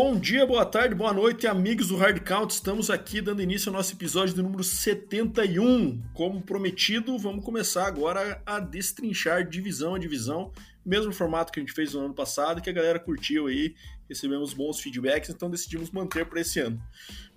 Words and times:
Bom 0.00 0.14
dia, 0.14 0.46
boa 0.46 0.64
tarde, 0.64 0.94
boa 0.94 1.12
noite, 1.12 1.44
amigos 1.48 1.88
do 1.88 1.96
Hard 1.96 2.20
Count. 2.20 2.54
Estamos 2.54 2.88
aqui 2.88 3.20
dando 3.20 3.42
início 3.42 3.68
ao 3.68 3.74
nosso 3.74 3.92
episódio 3.94 4.32
do 4.32 4.44
número 4.44 4.62
71. 4.62 6.00
Como 6.14 6.40
prometido, 6.40 7.18
vamos 7.18 7.44
começar 7.44 7.84
agora 7.84 8.40
a 8.46 8.60
destrinchar 8.60 9.44
divisão 9.44 9.96
a 9.96 9.98
divisão, 9.98 10.52
mesmo 10.86 11.12
formato 11.12 11.52
que 11.52 11.58
a 11.58 11.62
gente 11.64 11.72
fez 11.72 11.94
no 11.94 12.04
ano 12.04 12.14
passado, 12.14 12.62
que 12.62 12.70
a 12.70 12.72
galera 12.72 13.00
curtiu 13.00 13.48
aí, 13.48 13.74
recebemos 14.08 14.54
bons 14.54 14.78
feedbacks, 14.78 15.30
então 15.30 15.50
decidimos 15.50 15.90
manter 15.90 16.24
para 16.26 16.42
esse 16.42 16.60
ano. 16.60 16.80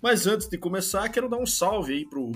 Mas 0.00 0.28
antes 0.28 0.48
de 0.48 0.56
começar, 0.56 1.08
quero 1.08 1.28
dar 1.28 1.38
um 1.38 1.46
salve 1.46 1.94
aí 1.94 2.08
pro 2.08 2.30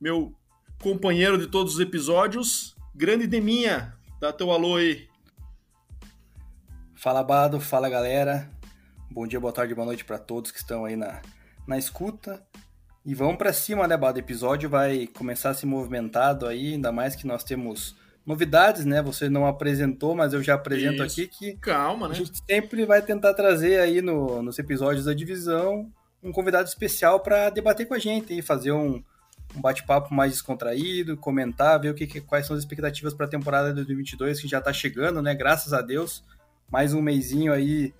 meu 0.00 0.34
companheiro 0.82 1.38
de 1.38 1.46
todos 1.46 1.74
os 1.74 1.80
episódios, 1.80 2.74
Grande 2.96 3.28
Deminha. 3.28 3.96
Dá 4.20 4.32
teu 4.32 4.50
alô 4.50 4.74
aí. 4.74 5.06
Fala 6.96 7.22
Bado, 7.22 7.60
fala 7.60 7.88
galera. 7.88 8.57
Bom 9.10 9.26
dia, 9.26 9.40
boa 9.40 9.52
tarde, 9.52 9.74
boa 9.74 9.86
noite 9.86 10.04
para 10.04 10.18
todos 10.18 10.50
que 10.50 10.58
estão 10.58 10.84
aí 10.84 10.94
na, 10.94 11.22
na 11.66 11.78
escuta. 11.78 12.42
E 13.06 13.14
vamos 13.14 13.36
para 13.36 13.54
cima, 13.54 13.88
né, 13.88 13.96
Bado? 13.96 14.18
O 14.18 14.20
episódio 14.20 14.68
vai 14.68 15.06
começar 15.06 15.50
a 15.50 15.54
se 15.54 15.64
movimentado 15.64 16.46
aí, 16.46 16.74
ainda 16.74 16.92
mais 16.92 17.16
que 17.16 17.26
nós 17.26 17.42
temos 17.42 17.96
novidades, 18.26 18.84
né? 18.84 19.00
Você 19.00 19.30
não 19.30 19.46
apresentou, 19.46 20.14
mas 20.14 20.34
eu 20.34 20.42
já 20.42 20.54
apresento 20.54 21.02
Isso. 21.02 21.22
aqui 21.22 21.26
que 21.26 21.56
calma, 21.56 22.06
né? 22.06 22.14
A 22.14 22.18
gente 22.18 22.32
sempre 22.48 22.84
vai 22.84 23.00
tentar 23.00 23.32
trazer 23.32 23.80
aí 23.80 24.02
no, 24.02 24.42
nos 24.42 24.58
episódios 24.58 25.06
da 25.06 25.14
divisão 25.14 25.90
um 26.22 26.30
convidado 26.30 26.68
especial 26.68 27.20
para 27.20 27.48
debater 27.48 27.86
com 27.86 27.94
a 27.94 27.98
gente 27.98 28.36
e 28.38 28.42
fazer 28.42 28.72
um, 28.72 29.02
um 29.56 29.60
bate-papo 29.60 30.12
mais 30.12 30.32
descontraído, 30.32 31.16
comentar, 31.16 31.80
ver 31.80 31.90
o 31.90 31.94
que, 31.94 32.06
que 32.06 32.20
quais 32.20 32.46
são 32.46 32.54
as 32.54 32.62
expectativas 32.62 33.14
para 33.14 33.24
a 33.24 33.30
temporada 33.30 33.70
de 33.70 33.76
2022 33.76 34.38
que 34.38 34.48
já 34.48 34.58
está 34.58 34.72
chegando, 34.72 35.22
né? 35.22 35.34
Graças 35.34 35.72
a 35.72 35.80
Deus 35.80 36.22
mais 36.70 36.92
um 36.92 37.00
mêsinho 37.00 37.54
aí 37.54 37.94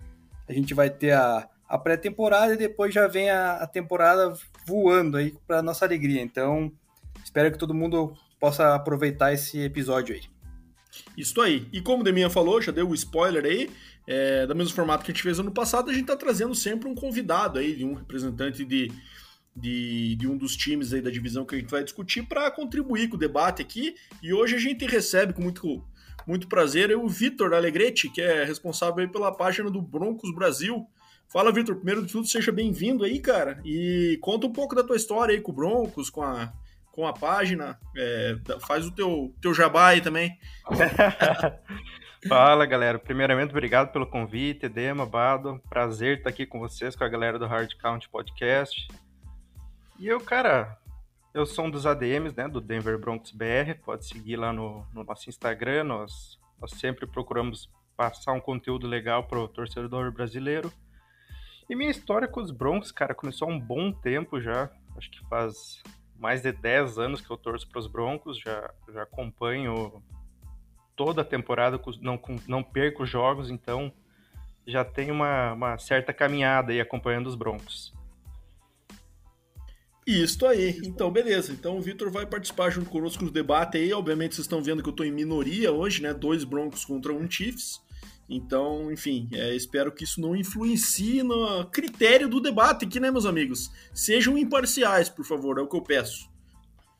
a 0.48 0.52
gente 0.52 0.74
vai 0.74 0.88
ter 0.88 1.12
a, 1.12 1.48
a 1.68 1.78
pré-temporada 1.78 2.54
e 2.54 2.56
depois 2.56 2.92
já 2.94 3.06
vem 3.06 3.30
a, 3.30 3.56
a 3.56 3.66
temporada 3.66 4.32
voando 4.66 5.16
aí 5.16 5.34
para 5.46 5.62
nossa 5.62 5.84
alegria. 5.84 6.22
Então, 6.22 6.72
espero 7.22 7.52
que 7.52 7.58
todo 7.58 7.74
mundo 7.74 8.14
possa 8.40 8.74
aproveitar 8.74 9.32
esse 9.32 9.60
episódio 9.60 10.14
aí. 10.14 10.22
Isso 11.16 11.40
aí. 11.40 11.68
E 11.72 11.80
como 11.80 12.00
o 12.00 12.04
Deminha 12.04 12.30
falou, 12.30 12.60
já 12.62 12.72
deu 12.72 12.88
o 12.88 12.94
spoiler 12.94 13.44
aí, 13.44 13.70
é, 14.06 14.46
do 14.46 14.54
mesmo 14.54 14.74
formato 14.74 15.04
que 15.04 15.10
a 15.10 15.14
gente 15.14 15.22
fez 15.22 15.38
ano 15.38 15.50
passado, 15.50 15.90
a 15.90 15.92
gente 15.92 16.02
está 16.02 16.16
trazendo 16.16 16.54
sempre 16.54 16.88
um 16.88 16.94
convidado 16.94 17.58
aí, 17.58 17.76
de 17.76 17.84
um 17.84 17.94
representante 17.94 18.64
de, 18.64 18.90
de, 19.54 20.16
de, 20.16 20.26
um 20.26 20.36
dos 20.36 20.56
times 20.56 20.92
aí 20.92 21.02
da 21.02 21.10
divisão 21.10 21.44
que 21.44 21.54
a 21.54 21.58
gente 21.58 21.70
vai 21.70 21.84
discutir 21.84 22.22
para 22.22 22.50
contribuir 22.50 23.08
com 23.08 23.16
o 23.16 23.18
debate 23.18 23.60
aqui. 23.60 23.94
E 24.22 24.32
hoje 24.32 24.54
a 24.54 24.58
gente 24.58 24.86
recebe 24.86 25.34
com 25.34 25.42
muito 25.42 25.84
muito 26.28 26.46
prazer. 26.46 26.90
Eu, 26.90 27.02
o 27.02 27.08
Vitor 27.08 27.54
Alegretti, 27.54 28.10
que 28.10 28.20
é 28.20 28.44
responsável 28.44 29.08
pela 29.08 29.34
página 29.34 29.70
do 29.70 29.80
Broncos 29.80 30.32
Brasil. 30.34 30.86
Fala, 31.26 31.50
Vitor. 31.50 31.76
Primeiro 31.76 32.04
de 32.04 32.12
tudo, 32.12 32.28
seja 32.28 32.52
bem-vindo 32.52 33.02
aí, 33.02 33.18
cara. 33.18 33.58
E 33.64 34.18
conta 34.20 34.46
um 34.46 34.52
pouco 34.52 34.74
da 34.74 34.84
tua 34.84 34.96
história 34.96 35.34
aí 35.34 35.40
com 35.40 35.50
o 35.50 35.54
Broncos, 35.54 36.10
com 36.10 36.22
a, 36.22 36.52
com 36.92 37.06
a 37.06 37.14
página. 37.14 37.80
É, 37.96 38.36
faz 38.66 38.86
o 38.86 38.90
teu, 38.90 39.34
teu 39.40 39.54
jabá 39.54 39.88
aí 39.88 40.02
também. 40.02 40.38
Fala, 42.28 42.66
galera. 42.66 42.98
Primeiramente, 42.98 43.50
obrigado 43.50 43.90
pelo 43.90 44.06
convite, 44.06 44.66
Edema, 44.66 45.06
Bado. 45.06 45.62
Prazer 45.70 46.18
estar 46.18 46.28
aqui 46.28 46.44
com 46.44 46.58
vocês, 46.58 46.94
com 46.94 47.04
a 47.04 47.08
galera 47.08 47.38
do 47.38 47.46
Hard 47.46 47.72
Count 47.80 48.06
Podcast. 48.10 48.86
E 49.98 50.06
eu, 50.06 50.20
cara, 50.20 50.76
eu 51.38 51.46
sou 51.46 51.66
um 51.66 51.70
dos 51.70 51.86
ADMs, 51.86 52.36
né, 52.36 52.48
do 52.48 52.60
Denver 52.60 52.98
Broncos 52.98 53.30
BR. 53.30 53.74
Pode 53.84 54.06
seguir 54.06 54.36
lá 54.36 54.52
no, 54.52 54.84
no 54.92 55.04
nosso 55.04 55.28
Instagram. 55.28 55.84
Nós, 55.84 56.36
nós 56.60 56.72
sempre 56.72 57.06
procuramos 57.06 57.70
passar 57.96 58.32
um 58.32 58.40
conteúdo 58.40 58.88
legal 58.88 59.22
para 59.22 59.38
o 59.38 59.46
torcedor 59.46 60.10
brasileiro. 60.10 60.72
E 61.70 61.76
minha 61.76 61.90
história 61.90 62.26
com 62.26 62.40
os 62.40 62.50
Broncos, 62.50 62.90
cara, 62.90 63.14
começou 63.14 63.48
há 63.48 63.52
um 63.52 63.60
bom 63.60 63.92
tempo 63.92 64.40
já. 64.40 64.68
Acho 64.96 65.08
que 65.12 65.24
faz 65.28 65.80
mais 66.18 66.42
de 66.42 66.50
10 66.50 66.98
anos 66.98 67.20
que 67.20 67.30
eu 67.30 67.36
torço 67.36 67.68
para 67.68 67.78
os 67.78 67.86
Broncos. 67.86 68.36
Já, 68.36 68.74
já 68.92 69.02
acompanho 69.04 70.02
toda 70.96 71.22
a 71.22 71.24
temporada, 71.24 71.80
não, 72.00 72.20
não 72.48 72.64
perco 72.64 73.06
jogos, 73.06 73.48
então 73.48 73.92
já 74.66 74.84
tenho 74.84 75.14
uma, 75.14 75.52
uma 75.52 75.78
certa 75.78 76.12
caminhada 76.12 76.72
aí 76.72 76.80
acompanhando 76.80 77.28
os 77.28 77.36
Broncos. 77.36 77.96
Isso 80.08 80.46
aí. 80.46 80.80
Então, 80.84 81.10
beleza. 81.10 81.52
Então 81.52 81.76
o 81.76 81.82
Vitor 81.82 82.10
vai 82.10 82.24
participar 82.24 82.70
junto 82.70 82.88
conosco 82.88 83.22
no 83.22 83.30
debate 83.30 83.76
aí. 83.76 83.92
Obviamente, 83.92 84.34
vocês 84.34 84.46
estão 84.46 84.62
vendo 84.62 84.82
que 84.82 84.88
eu 84.88 84.92
estou 84.92 85.04
em 85.04 85.12
minoria 85.12 85.70
hoje, 85.70 86.02
né? 86.02 86.14
Dois 86.14 86.44
Broncos 86.44 86.82
contra 86.82 87.12
um 87.12 87.30
Chiefs. 87.30 87.78
Então, 88.26 88.90
enfim, 88.90 89.28
é, 89.32 89.54
espero 89.54 89.92
que 89.92 90.04
isso 90.04 90.18
não 90.20 90.34
influencie 90.34 91.22
no 91.22 91.64
critério 91.66 92.26
do 92.26 92.40
debate 92.40 92.86
aqui, 92.86 93.00
né, 93.00 93.10
meus 93.10 93.24
amigos? 93.24 93.70
Sejam 93.94 94.36
imparciais, 94.36 95.08
por 95.08 95.24
favor, 95.24 95.58
é 95.58 95.62
o 95.62 95.66
que 95.66 95.76
eu 95.76 95.82
peço. 95.82 96.28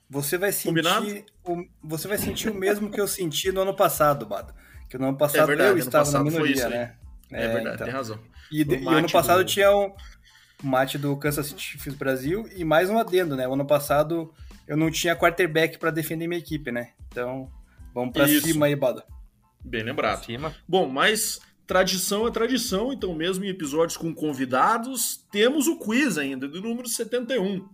Você 0.09 0.39
vai 0.39 0.53
sentir, 0.53 1.27
o, 1.45 1.65
você 1.83 2.09
vai 2.09 2.17
sentir 2.17 2.49
o 2.49 2.55
mesmo 2.55 2.91
que 2.91 2.99
eu 2.99 3.07
senti 3.07 3.53
no 3.53 3.61
ano 3.61 3.77
passado, 3.77 4.25
Bado. 4.25 4.55
Que 4.89 4.97
no 4.97 5.09
ano 5.09 5.19
passado 5.19 5.43
é 5.43 5.47
verdade, 5.47 5.81
eu 5.81 5.85
estava 5.85 6.11
na 6.11 6.25
minoria, 6.25 6.67
né? 6.67 6.95
É, 7.31 7.45
é 7.45 7.49
verdade, 7.49 7.75
então. 7.75 7.87
tem 7.87 7.95
razão. 7.95 8.19
E, 8.51 8.63
e 8.63 8.89
ano 8.89 9.13
passado 9.13 9.45
do... 9.45 9.47
tinha 9.47 9.71
um, 9.77 9.93
mate 10.63 10.99
do 10.99 11.17
Kansas 11.17 11.47
City 11.47 11.63
Chiefs 11.63 11.95
Brasil 11.95 12.49
e 12.55 12.65
mais 12.65 12.91
um 12.91 12.99
adendo, 12.99 13.37
né? 13.37 13.47
O 13.47 13.55
ano 13.55 13.67
passado 13.67 14.33
eu 14.67 14.77
não 14.77 14.91
tinha 14.91 15.17
quarterback 15.17 15.79
para 15.79 15.91
defender 15.91 16.27
minha 16.27 16.41
equipe, 16.41 16.71
né? 16.71 16.93
Então, 17.09 17.51
vamos 17.95 18.13
para 18.13 18.29
cima 18.29 18.67
aí, 18.67 18.77
Bada. 18.77 19.05
Bem 19.65 19.83
lembrado. 19.83 20.25
Cima. 20.25 20.55
Bom, 20.67 20.89
mas 20.89 21.41
tradição 21.67 22.27
é 22.27 22.31
tradição, 22.31 22.93
então 22.93 23.15
mesmo 23.15 23.45
em 23.45 23.49
episódios 23.49 23.97
com 23.97 24.15
convidados, 24.15 25.25
temos 25.31 25.67
o 25.67 25.79
quiz 25.79 26.19
ainda, 26.19 26.49
do 26.49 26.61
número 26.61 26.89
71. 26.89 27.69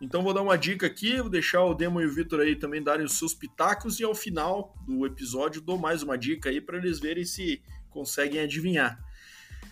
Então 0.00 0.22
vou 0.22 0.34
dar 0.34 0.42
uma 0.42 0.58
dica 0.58 0.86
aqui, 0.86 1.18
vou 1.18 1.30
deixar 1.30 1.64
o 1.64 1.74
Demo 1.74 2.00
e 2.00 2.06
o 2.06 2.12
Vitor 2.12 2.40
aí 2.40 2.56
também 2.56 2.82
darem 2.82 3.06
os 3.06 3.18
seus 3.18 3.34
pitacos 3.34 4.00
e 4.00 4.04
ao 4.04 4.14
final 4.14 4.74
do 4.84 5.06
episódio 5.06 5.60
dou 5.60 5.78
mais 5.78 6.02
uma 6.02 6.18
dica 6.18 6.50
aí 6.50 6.60
para 6.60 6.76
eles 6.76 6.98
verem 6.98 7.24
se 7.24 7.62
conseguem 7.88 8.40
adivinhar. 8.40 8.98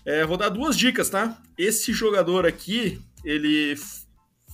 É, 0.05 0.25
vou 0.25 0.37
dar 0.37 0.49
duas 0.49 0.77
dicas, 0.77 1.11
tá? 1.11 1.41
Esse 1.57 1.93
jogador 1.93 2.47
aqui, 2.47 3.01
ele 3.25 3.77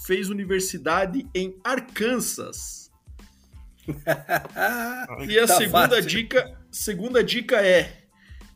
fez 0.04 0.28
universidade 0.28 1.26
em 1.34 1.58
Arkansas. 1.62 2.90
e 5.28 5.38
a 5.38 5.46
tá 5.46 5.56
segunda 5.56 5.88
fácil. 5.88 6.06
dica, 6.06 6.58
segunda 6.70 7.22
dica 7.22 7.64
é 7.64 8.06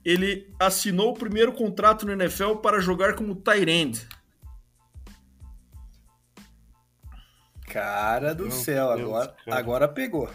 ele 0.05 0.53
assinou 0.59 1.11
o 1.11 1.15
primeiro 1.15 1.53
contrato 1.53 2.07
no 2.07 2.13
NFL 2.13 2.57
para 2.57 2.81
jogar 2.81 3.15
como 3.15 3.35
tight 3.35 3.71
end. 3.71 4.09
Cara 7.67 8.35
do 8.35 8.45
Meu 8.45 8.53
céu, 8.53 8.97
Deus, 8.97 9.01
agora, 9.01 9.37
cara. 9.45 9.59
agora 9.59 9.89
pegou. 9.89 10.29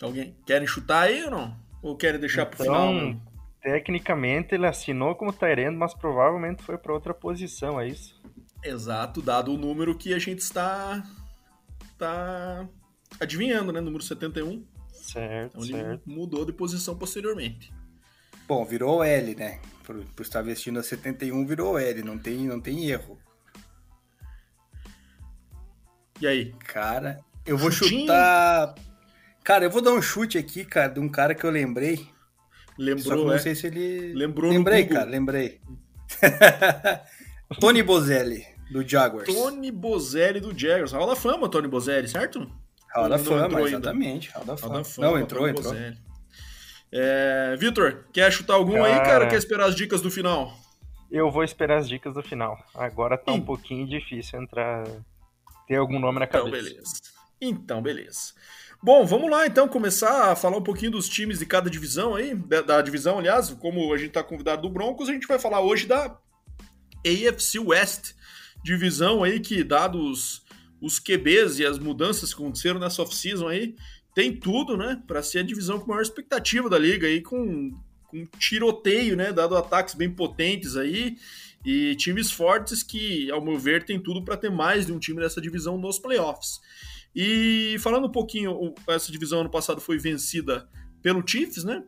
Alguém 0.00 0.36
querem 0.46 0.66
chutar 0.66 1.02
aí 1.02 1.24
ou 1.24 1.30
não? 1.30 1.56
Ou 1.82 1.96
querem 1.96 2.18
deixar 2.18 2.42
então, 2.42 2.50
pro 2.50 2.64
final? 2.64 2.92
Não? 2.92 3.27
Tecnicamente 3.68 4.54
ele 4.54 4.66
assinou 4.66 5.14
como 5.14 5.30
Tyrande, 5.30 5.76
mas 5.76 5.92
provavelmente 5.92 6.62
foi 6.62 6.78
para 6.78 6.90
outra 6.90 7.12
posição, 7.12 7.78
é 7.78 7.86
isso? 7.86 8.18
Exato, 8.64 9.20
dado 9.20 9.52
o 9.52 9.58
número 9.58 9.94
que 9.94 10.14
a 10.14 10.18
gente 10.18 10.38
está 10.38 11.02
está 11.92 12.66
adivinhando, 13.20 13.70
né? 13.70 13.78
Número 13.82 14.02
71. 14.02 14.64
Certo, 14.90 15.58
então, 15.58 15.62
certo. 15.62 16.02
Ele 16.08 16.16
mudou 16.16 16.46
de 16.46 16.52
posição 16.54 16.96
posteriormente. 16.96 17.70
Bom, 18.46 18.64
virou 18.64 19.04
L, 19.04 19.34
né? 19.34 19.60
Por, 19.84 20.02
por 20.16 20.22
estar 20.22 20.40
vestindo 20.40 20.78
a 20.78 20.82
71, 20.82 21.44
virou 21.46 21.78
L, 21.78 22.02
não 22.02 22.18
tem, 22.18 22.46
não 22.46 22.62
tem 22.62 22.88
erro. 22.88 23.18
E 26.22 26.26
aí? 26.26 26.54
Cara, 26.66 27.18
eu 27.44 27.58
vou 27.58 27.70
Chutinho. 27.70 28.00
chutar. 28.00 28.74
Cara, 29.44 29.66
eu 29.66 29.70
vou 29.70 29.82
dar 29.82 29.92
um 29.92 30.00
chute 30.00 30.38
aqui, 30.38 30.64
cara, 30.64 30.88
de 30.88 31.00
um 31.00 31.08
cara 31.08 31.34
que 31.34 31.44
eu 31.44 31.50
lembrei 31.50 32.08
Lembrou, 32.78 33.26
não 33.26 33.34
é? 33.34 33.38
sei 33.38 33.54
se 33.54 33.66
ele. 33.66 34.14
Lembrou 34.14 34.52
Lembrei, 34.52 34.84
cara, 34.86 35.10
lembrei. 35.10 35.60
Tony 37.60 37.82
Bozelli, 37.82 38.46
do 38.70 38.86
Jaguars. 38.86 39.26
Tony 39.26 39.70
Bozelli 39.72 40.40
do 40.40 40.56
Jaguars. 40.56 40.92
Hall 40.92 41.06
da 41.06 41.16
Fama, 41.16 41.48
Tony 41.48 41.66
Bozelli, 41.66 42.06
certo? 42.06 42.48
Hall 42.94 43.08
da 43.08 43.18
Fama, 43.18 43.60
exatamente. 43.62 44.30
Hall 44.30 44.44
da 44.44 44.56
Fama. 44.56 44.84
Fama. 44.84 45.08
Não, 45.08 45.18
entrou, 45.18 45.40
Tony 45.40 45.58
entrou. 45.58 45.74
É, 46.90 47.56
Vitor, 47.56 48.04
quer 48.12 48.32
chutar 48.32 48.54
algum 48.54 48.74
cara... 48.74 48.86
aí, 48.86 49.00
cara? 49.00 49.26
Quer 49.26 49.36
esperar 49.36 49.66
as 49.66 49.74
dicas 49.74 50.00
do 50.00 50.10
final? 50.10 50.56
Eu 51.10 51.30
vou 51.30 51.42
esperar 51.42 51.78
as 51.78 51.88
dicas 51.88 52.14
do 52.14 52.22
final. 52.22 52.58
Agora 52.74 53.16
tá 53.18 53.32
Sim. 53.32 53.38
um 53.38 53.44
pouquinho 53.44 53.86
difícil 53.86 54.40
entrar. 54.40 54.84
ter 55.66 55.76
algum 55.76 55.98
nome 55.98 56.18
na 56.18 56.26
então, 56.26 56.44
cabeça. 56.44 56.68
Então, 56.68 56.72
beleza. 56.72 56.94
Então, 57.40 57.82
beleza. 57.82 58.18
Bom, 58.80 59.04
vamos 59.04 59.28
lá 59.28 59.44
então 59.44 59.66
começar 59.66 60.30
a 60.30 60.36
falar 60.36 60.56
um 60.56 60.62
pouquinho 60.62 60.92
dos 60.92 61.08
times 61.08 61.40
de 61.40 61.46
cada 61.46 61.68
divisão 61.68 62.14
aí, 62.14 62.32
da, 62.32 62.60
da 62.60 62.80
divisão, 62.80 63.18
aliás, 63.18 63.50
como 63.50 63.92
a 63.92 63.98
gente 63.98 64.08
está 64.08 64.22
convidado 64.22 64.62
do 64.62 64.70
Broncos, 64.70 65.08
a 65.08 65.12
gente 65.12 65.26
vai 65.26 65.36
falar 65.36 65.60
hoje 65.60 65.84
da 65.84 66.16
AFC 67.04 67.58
West, 67.58 68.12
divisão 68.62 69.24
aí 69.24 69.40
que, 69.40 69.64
dados 69.64 70.44
os 70.80 71.00
QBs 71.00 71.58
e 71.58 71.66
as 71.66 71.76
mudanças 71.76 72.32
que 72.32 72.40
aconteceram 72.40 72.78
nessa 72.78 73.02
off-season 73.02 73.48
aí, 73.48 73.74
tem 74.14 74.32
tudo, 74.32 74.76
né, 74.76 75.02
para 75.08 75.24
ser 75.24 75.40
a 75.40 75.42
divisão 75.42 75.80
com 75.80 75.88
maior 75.88 76.02
expectativa 76.02 76.70
da 76.70 76.78
liga 76.78 77.08
aí, 77.08 77.20
com, 77.20 77.76
com 78.06 78.26
tiroteio, 78.38 79.16
né, 79.16 79.32
dado 79.32 79.56
ataques 79.56 79.94
bem 79.94 80.08
potentes 80.08 80.76
aí, 80.76 81.16
E 81.64 81.96
times 81.96 82.30
fortes 82.30 82.84
que, 82.84 83.28
ao 83.32 83.44
meu 83.44 83.58
ver, 83.58 83.84
tem 83.84 84.00
tudo 84.00 84.24
para 84.24 84.36
ter 84.36 84.50
mais 84.50 84.86
de 84.86 84.92
um 84.92 85.00
time 85.00 85.20
dessa 85.20 85.40
divisão 85.40 85.76
nos 85.76 85.98
playoffs. 85.98 86.60
E 87.14 87.76
falando 87.80 88.06
um 88.06 88.12
pouquinho, 88.12 88.74
essa 88.88 89.10
divisão 89.10 89.40
ano 89.40 89.50
passado 89.50 89.80
foi 89.80 89.98
vencida 89.98 90.68
pelo 91.02 91.26
Chiefs, 91.26 91.64
né? 91.64 91.82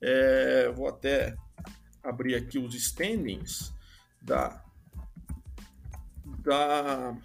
É, 0.00 0.70
vou 0.74 0.88
até 0.88 1.34
abrir 2.02 2.34
aqui 2.34 2.58
os 2.58 2.74
standings 2.74 3.72
da, 4.22 4.62
da, 6.38 7.16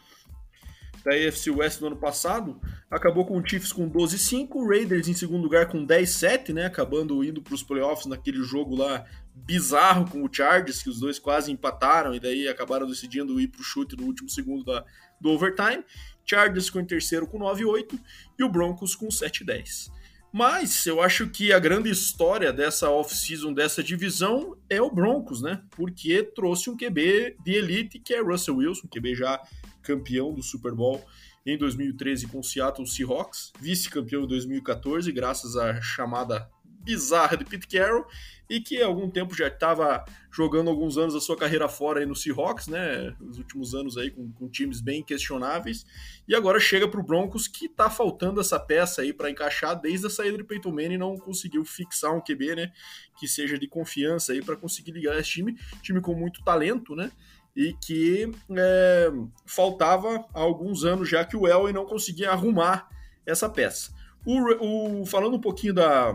da 1.03 1.11
AFC 1.11 1.51
West 1.51 1.79
do 1.79 1.87
ano 1.87 1.97
passado. 1.97 2.59
Acabou 2.89 3.25
com 3.25 3.37
o 3.37 3.47
Chiefs 3.47 3.71
com 3.71 3.89
12-5, 3.89 4.67
Raiders 4.67 5.07
em 5.07 5.13
segundo 5.13 5.43
lugar 5.43 5.67
com 5.67 5.85
10-7, 5.85 6.53
né? 6.53 6.65
Acabando 6.65 7.23
indo 7.23 7.41
para 7.41 7.53
os 7.53 7.63
playoffs 7.63 8.05
naquele 8.05 8.43
jogo 8.43 8.75
lá 8.75 9.05
bizarro 9.33 10.09
com 10.09 10.23
o 10.23 10.29
Chargers, 10.31 10.83
que 10.83 10.89
os 10.89 10.99
dois 10.99 11.17
quase 11.17 11.51
empataram 11.51 12.13
e 12.13 12.19
daí 12.19 12.47
acabaram 12.47 12.87
decidindo 12.87 13.39
ir 13.39 13.47
para 13.47 13.61
o 13.61 13.63
chute 13.63 13.95
no 13.95 14.05
último 14.05 14.29
segundo 14.29 14.63
da, 14.63 14.83
do 15.19 15.29
overtime. 15.29 15.83
Chargers 16.25 16.67
ficou 16.67 16.81
em 16.81 16.85
terceiro 16.85 17.27
com 17.27 17.39
9-8 17.39 17.99
e 18.37 18.43
o 18.43 18.49
Broncos 18.49 18.95
com 18.95 19.07
7-10. 19.07 19.91
Mas 20.33 20.85
eu 20.85 21.01
acho 21.01 21.29
que 21.29 21.51
a 21.51 21.59
grande 21.59 21.89
história 21.89 22.53
dessa 22.53 22.89
off-season, 22.89 23.53
dessa 23.53 23.83
divisão, 23.83 24.55
é 24.69 24.81
o 24.81 24.89
Broncos, 24.89 25.41
né? 25.41 25.61
Porque 25.71 26.23
trouxe 26.23 26.69
um 26.69 26.77
QB 26.77 27.35
de 27.43 27.53
elite, 27.53 27.99
que 27.99 28.13
é 28.13 28.21
Russell 28.21 28.55
Wilson, 28.55 28.87
QB 28.87 29.15
já 29.15 29.41
campeão 29.81 30.33
do 30.33 30.41
Super 30.41 30.73
Bowl 30.73 31.03
em 31.45 31.57
2013 31.57 32.27
com 32.27 32.39
o 32.39 32.43
Seattle 32.43 32.87
Seahawks, 32.87 33.51
vice-campeão 33.59 34.23
em 34.23 34.27
2014, 34.27 35.11
graças 35.11 35.57
à 35.57 35.81
chamada 35.81 36.47
bizarra 36.83 37.37
de 37.37 37.45
Pete 37.45 37.67
Carroll, 37.67 38.05
e 38.51 38.59
que 38.59 38.81
há 38.81 38.85
algum 38.85 39.09
tempo 39.09 39.33
já 39.33 39.47
estava 39.47 40.03
jogando 40.29 40.69
alguns 40.69 40.97
anos 40.97 41.15
a 41.15 41.21
sua 41.21 41.37
carreira 41.37 41.69
fora 41.69 42.01
aí 42.01 42.05
no 42.05 42.13
Seahawks, 42.13 42.67
né? 42.67 43.15
Os 43.21 43.37
últimos 43.37 43.73
anos 43.73 43.97
aí 43.97 44.11
com, 44.11 44.29
com 44.33 44.49
times 44.49 44.81
bem 44.81 45.01
questionáveis. 45.01 45.85
E 46.27 46.35
agora 46.35 46.59
chega 46.59 46.85
para 46.85 46.99
o 46.99 47.03
Broncos 47.03 47.47
que 47.47 47.67
está 47.67 47.89
faltando 47.89 48.41
essa 48.41 48.59
peça 48.59 49.03
aí 49.03 49.13
para 49.13 49.29
encaixar 49.29 49.79
desde 49.79 50.07
a 50.07 50.09
saída 50.09 50.37
de 50.37 50.43
Peyton 50.43 50.69
Manning 50.69 50.97
não 50.97 51.17
conseguiu 51.17 51.63
fixar 51.63 52.13
um 52.13 52.19
QB, 52.19 52.55
né? 52.55 52.73
Que 53.17 53.25
seja 53.25 53.57
de 53.57 53.69
confiança 53.69 54.33
aí 54.33 54.43
para 54.43 54.57
conseguir 54.57 54.91
ligar 54.91 55.17
esse 55.17 55.29
time, 55.29 55.57
time 55.81 56.01
com 56.01 56.13
muito 56.13 56.43
talento, 56.43 56.93
né? 56.93 57.09
E 57.55 57.73
que 57.81 58.29
é, 58.51 59.11
faltava 59.45 60.25
há 60.33 60.39
alguns 60.41 60.83
anos 60.83 61.07
já 61.07 61.23
que 61.23 61.37
o 61.37 61.47
Elway 61.47 61.71
não 61.71 61.85
conseguia 61.85 62.31
arrumar 62.31 62.89
essa 63.25 63.49
peça. 63.49 63.93
O, 64.25 65.01
o, 65.01 65.05
falando 65.05 65.35
um 65.35 65.41
pouquinho 65.41 65.73
da, 65.73 66.13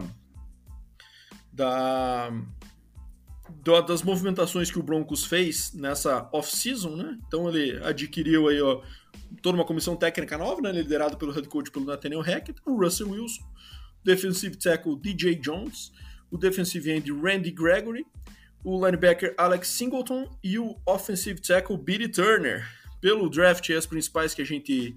da, 1.56 2.30
das 3.86 4.02
movimentações 4.02 4.70
que 4.70 4.78
o 4.78 4.82
Broncos 4.82 5.24
fez 5.24 5.72
nessa 5.72 6.28
off-season, 6.32 6.96
né? 6.96 7.18
Então 7.26 7.48
ele 7.48 7.82
adquiriu 7.82 8.48
aí 8.48 8.60
ó, 8.60 8.82
toda 9.42 9.56
uma 9.56 9.64
comissão 9.64 9.96
técnica 9.96 10.36
nova, 10.36 10.60
né? 10.60 10.72
Liderado 10.72 11.16
pelo 11.16 11.32
head 11.32 11.48
coach 11.48 11.70
pelo 11.70 11.86
Nathaniel 11.86 12.20
Hackett, 12.20 12.60
o 12.66 12.76
Russell 12.76 13.10
Wilson, 13.10 13.42
defensive 14.04 14.56
tackle 14.56 14.96
DJ 15.00 15.36
Jones, 15.36 15.90
o 16.30 16.36
defensive 16.36 16.90
end 16.90 17.10
Randy 17.10 17.50
Gregory, 17.50 18.06
o 18.62 18.84
linebacker 18.84 19.34
Alex 19.38 19.68
Singleton 19.68 20.28
e 20.44 20.58
o 20.58 20.76
offensive 20.86 21.40
tackle 21.40 21.78
Billy 21.78 22.08
Turner. 22.08 22.68
Pelo 23.00 23.28
draft, 23.30 23.70
as 23.70 23.86
principais 23.86 24.34
que 24.34 24.42
a 24.42 24.44
gente 24.44 24.96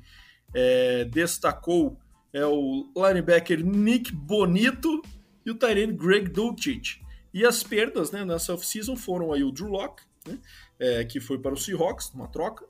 é, 0.54 1.06
destacou 1.06 2.00
é 2.34 2.46
o 2.46 2.92
linebacker 2.96 3.64
Nick 3.64 4.14
Bonito, 4.14 5.02
e 5.50 5.52
o 5.52 5.56
Tyrene 5.56 5.94
Greg 5.94 6.30
Dulcich. 6.30 7.02
E 7.34 7.46
as 7.46 7.64
perdas 7.64 8.12
né, 8.12 8.24
nessa 8.24 8.54
off-season 8.54 8.96
foram 8.96 9.34
aí 9.34 9.44
o 9.44 9.52
Drew 9.52 9.68
Locke, 9.68 10.04
né, 10.28 10.38
é, 10.80 11.04
que 11.04 11.20
foi 11.20 11.40
para 11.40 11.54
o 11.54 11.58
Seahawks, 11.58 12.12
uma 12.14 12.28
troca, 12.28 12.66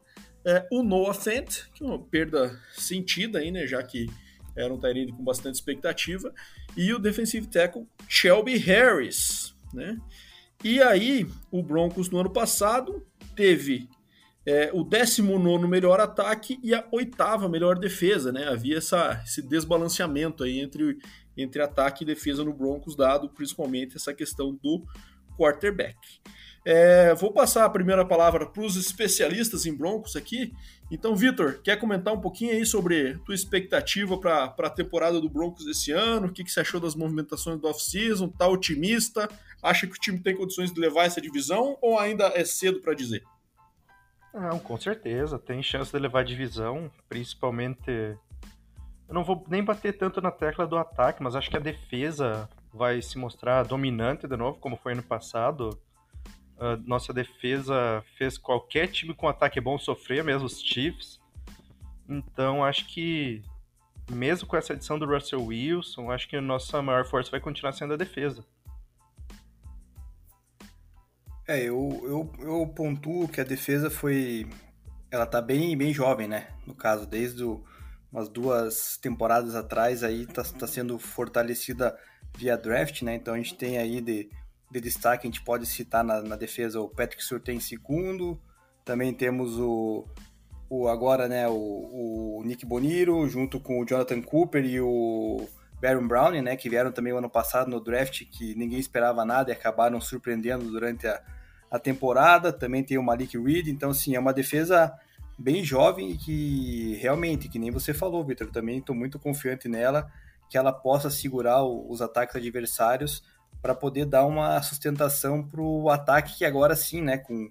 é, 0.46 0.66
o 0.72 0.82
Noah 0.82 1.14
Fent, 1.14 1.70
que 1.74 1.84
é 1.84 1.88
uma 1.88 2.00
perda 2.00 2.60
sentida 2.74 3.40
aí, 3.40 3.52
né, 3.52 3.68
já 3.68 3.82
que 3.84 4.08
era 4.56 4.74
um 4.74 4.80
Tyrene 4.80 5.12
com 5.12 5.24
bastante 5.24 5.56
expectativa, 5.56 6.34
e 6.76 6.94
o 6.94 7.00
defensive 7.00 7.48
tackle 7.48 7.88
Shelby 8.08 8.58
Harris. 8.58 9.54
Né? 9.74 9.98
E 10.64 10.82
aí, 10.82 11.28
o 11.52 11.62
Broncos 11.62 12.10
no 12.10 12.20
ano 12.20 12.30
passado 12.30 13.06
teve 13.36 13.88
é, 14.46 14.70
o 14.74 14.84
19 14.84 15.68
melhor 15.68 16.00
ataque 16.00 16.60
e 16.64 16.74
a 16.74 16.86
oitava 16.92 17.48
melhor 17.48 17.78
defesa, 17.78 18.32
né? 18.32 18.48
Havia 18.48 18.78
essa, 18.78 19.22
esse 19.24 19.42
desbalanceamento 19.42 20.44
aí 20.44 20.60
entre 20.60 20.98
entre 21.42 21.62
ataque 21.62 22.04
e 22.04 22.08
defesa 22.08 22.44
no 22.44 22.54
Broncos, 22.54 22.96
dado 22.96 23.30
principalmente 23.30 23.96
essa 23.96 24.14
questão 24.14 24.54
do 24.54 24.84
quarterback. 25.38 25.98
É, 26.66 27.16
vou 27.16 27.32
passar 27.32 27.66
a 27.66 27.70
primeira 27.70 28.06
palavra 28.06 28.46
para 28.46 28.62
os 28.62 28.76
especialistas 28.76 29.66
em 29.66 29.74
Broncos 29.74 30.16
aqui. 30.16 30.54
Então, 30.92 31.16
Vitor, 31.16 31.62
quer 31.64 31.78
comentar 31.78 32.14
um 32.14 32.20
pouquinho 32.20 32.52
aí 32.52 32.66
sobre 32.66 33.18
tua 33.26 33.34
expectativa 33.34 34.20
para 34.20 34.54
a 34.58 34.70
temporada 34.70 35.22
do 35.22 35.30
Broncos 35.30 35.66
esse 35.68 35.92
ano? 35.92 36.28
O 36.28 36.34
que, 36.34 36.44
que 36.44 36.52
você 36.52 36.60
achou 36.60 36.80
das 36.80 36.96
movimentações 36.96 37.60
do 37.60 37.68
off-season? 37.68 38.28
Tá 38.30 38.48
otimista? 38.48 39.30
Acha 39.64 39.88
que 39.88 39.94
o 39.94 40.00
time 40.00 40.20
tem 40.20 40.36
condições 40.36 40.74
de 40.74 40.80
levar 40.80 41.06
essa 41.06 41.22
divisão 41.22 41.78
ou 41.82 41.98
ainda 41.98 42.26
é 42.36 42.44
cedo 42.44 42.82
para 42.82 42.94
dizer? 42.94 43.24
Não, 44.34 44.60
com 44.60 44.78
certeza. 44.78 45.40
Tem 45.40 45.64
chance 45.64 45.92
de 45.92 45.98
levar 45.98 46.20
a 46.20 46.24
divisão, 46.24 46.92
principalmente 47.08 48.18
eu 49.10 49.16
não 49.16 49.24
vou 49.24 49.44
nem 49.50 49.64
bater 49.64 49.98
tanto 49.98 50.22
na 50.22 50.30
tecla 50.30 50.68
do 50.68 50.78
ataque, 50.78 51.24
mas 51.24 51.36
acho 51.36 51.50
que 51.50 51.58
a 51.58 51.60
defesa 51.60 52.48
vai 52.72 53.02
se 53.02 53.18
mostrar 53.18 53.64
dominante 53.64 54.28
de 54.28 54.38
novo, 54.38 54.60
como 54.60 54.78
foi 54.78 54.94
no 54.94 55.02
passado. 55.02 55.82
Nossa 56.86 57.12
defesa 57.12 58.04
fez 58.18 58.38
qualquer 58.38 58.88
time 58.88 59.16
com 59.16 59.28
ataque 59.28 59.60
bom 59.60 59.80
sofrer, 59.80 60.24
mesmo 60.24 60.46
os 60.46 60.62
Chiefs. 60.62 61.20
Então 62.08 62.64
acho 62.64 62.86
que, 62.86 63.42
mesmo 64.12 64.48
com 64.48 64.56
essa 64.56 64.74
edição 64.74 65.00
do 65.00 65.08
Russell 65.08 65.44
Wilson, 65.44 66.12
acho 66.12 66.30
que 66.30 66.36
a 66.36 66.42
nossa 66.42 66.80
maior 66.80 67.04
força 67.04 67.32
vai 67.32 67.40
continuar 67.40 67.72
sendo 67.72 67.96
a 67.96 67.98
defesa. 67.98 68.46
É, 71.48 71.64
eu, 71.64 72.00
eu, 72.04 72.32
eu 72.46 72.68
pontuo 72.68 73.28
que 73.28 73.42
a 73.42 73.44
defesa 73.44 73.90
foi. 73.90 74.48
Ela 75.10 75.26
tá 75.26 75.42
bem, 75.42 75.76
bem 75.76 75.92
jovem, 75.92 76.28
né? 76.28 76.50
No 76.68 76.76
caso, 76.76 77.08
desde 77.08 77.44
o 77.44 77.64
umas 78.12 78.28
duas 78.28 78.98
temporadas 78.98 79.56
atrás 79.56 80.04
aí 80.04 80.24
está 80.24 80.44
tá 80.44 80.68
sendo 80.68 80.98
fortalecida 80.98 81.98
via 82.36 82.58
draft, 82.58 83.02
né? 83.02 83.16
Então 83.16 83.34
a 83.34 83.38
gente 83.38 83.56
tem 83.56 83.78
aí 83.78 84.02
de, 84.02 84.30
de 84.72 84.82
destaque, 84.82 85.28
a 85.28 85.30
gente 85.30 85.44
pode 85.44 85.66
citar 85.66 86.04
na, 86.04 86.22
na 86.22 86.36
defesa 86.36 86.80
o 86.80 86.90
Patrick 86.90 87.24
Surtain 87.24 87.58
em 87.58 87.60
segundo, 87.60 88.40
também 88.84 89.14
temos 89.14 89.58
o, 89.60 90.08
o 90.70 90.88
agora, 90.88 91.28
né, 91.28 91.48
o, 91.48 91.54
o 92.40 92.44
Nick 92.46 92.66
Boniro, 92.66 93.28
junto 93.28 93.60
com 93.60 93.80
o 93.80 93.86
Jonathan 93.86 94.22
Cooper 94.22 94.66
e 94.66 94.82
o 94.82 95.48
Baron 95.82 96.08
Brown, 96.08 96.42
né, 96.42 96.56
que 96.56 96.70
vieram 96.70 96.92
também 96.92 97.14
o 97.14 97.18
ano 97.18 97.30
passado 97.30 97.70
no 97.70 97.80
draft, 97.80 98.24
que 98.26 98.56
ninguém 98.56 98.80
esperava 98.80 99.24
nada 99.24 99.52
e 99.52 99.54
acabaram 99.54 100.00
surpreendendo 100.02 100.66
durante 100.66 101.08
a, 101.08 101.22
a 101.72 101.80
temporada. 101.80 102.52
Também 102.52 102.84
tem 102.84 102.98
o 102.98 103.04
Malik 103.04 103.38
Reed, 103.38 103.68
então, 103.68 103.92
assim, 103.92 104.16
é 104.16 104.20
uma 104.20 104.34
defesa 104.34 104.94
bem 105.40 105.64
jovem 105.64 106.12
e 106.12 106.18
que 106.18 106.96
realmente, 106.98 107.48
que 107.48 107.58
nem 107.58 107.72
você 107.72 107.94
falou, 107.94 108.26
Vitor, 108.26 108.52
também 108.52 108.80
estou 108.80 108.94
muito 108.94 109.18
confiante 109.18 109.70
nela, 109.70 110.12
que 110.50 110.58
ela 110.58 110.74
possa 110.74 111.10
segurar 111.10 111.64
os 111.64 112.02
ataques 112.02 112.36
adversários 112.36 113.24
para 113.62 113.74
poder 113.74 114.06
dar 114.06 114.26
uma 114.26 114.62
sustentação 114.62 115.42
para 115.42 115.62
o 115.62 115.90
ataque 115.90 116.38
que 116.38 116.46
agora 116.46 116.76
sim, 116.76 117.02
né, 117.02 117.18
com, 117.18 117.50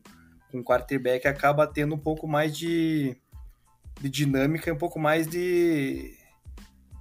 com 0.50 0.61
o 0.61 0.64
quarterback 0.64 1.26
acaba 1.26 1.66
tendo 1.66 1.95
um 1.95 1.99
pouco 1.99 2.28
mais 2.28 2.57
de, 2.57 3.16
de 4.00 4.11
dinâmica 4.11 4.73
um 4.73 4.78
pouco 4.78 4.99
mais 4.99 5.26
de, 5.26 6.14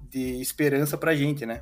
de 0.09 0.41
esperança 0.41 0.97
para 0.97 1.11
a 1.11 1.15
gente, 1.15 1.45
né? 1.45 1.61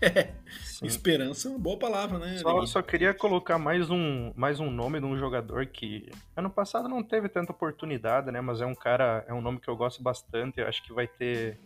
Esperança 0.82 1.48
é 1.48 1.50
uma 1.50 1.58
boa 1.58 1.78
palavra, 1.78 2.18
né? 2.18 2.38
Só, 2.38 2.66
só, 2.66 2.82
queria 2.82 3.12
colocar 3.12 3.58
mais 3.58 3.90
um, 3.90 4.32
mais 4.34 4.60
um 4.60 4.70
nome 4.70 4.98
de 4.98 5.04
um 5.04 5.16
jogador 5.16 5.66
que 5.66 6.10
ano 6.34 6.48
passado 6.48 6.88
não 6.88 7.02
teve 7.02 7.28
tanta 7.28 7.52
oportunidade, 7.52 8.30
né? 8.30 8.40
Mas 8.40 8.60
é 8.60 8.66
um 8.66 8.74
cara, 8.74 9.24
é 9.28 9.34
um 9.34 9.42
nome 9.42 9.60
que 9.60 9.68
eu 9.68 9.76
gosto 9.76 10.02
bastante. 10.02 10.60
Eu 10.60 10.66
acho 10.66 10.82
que 10.82 10.92
vai 10.92 11.06
ter. 11.06 11.58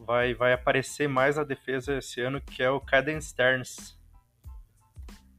Vai, 0.00 0.34
vai 0.34 0.52
aparecer 0.52 1.08
mais 1.08 1.36
na 1.36 1.44
defesa 1.44 1.98
esse 1.98 2.20
ano, 2.20 2.40
que 2.40 2.62
é 2.62 2.70
o 2.70 2.80
Caden 2.80 3.20
Stearns. 3.20 3.96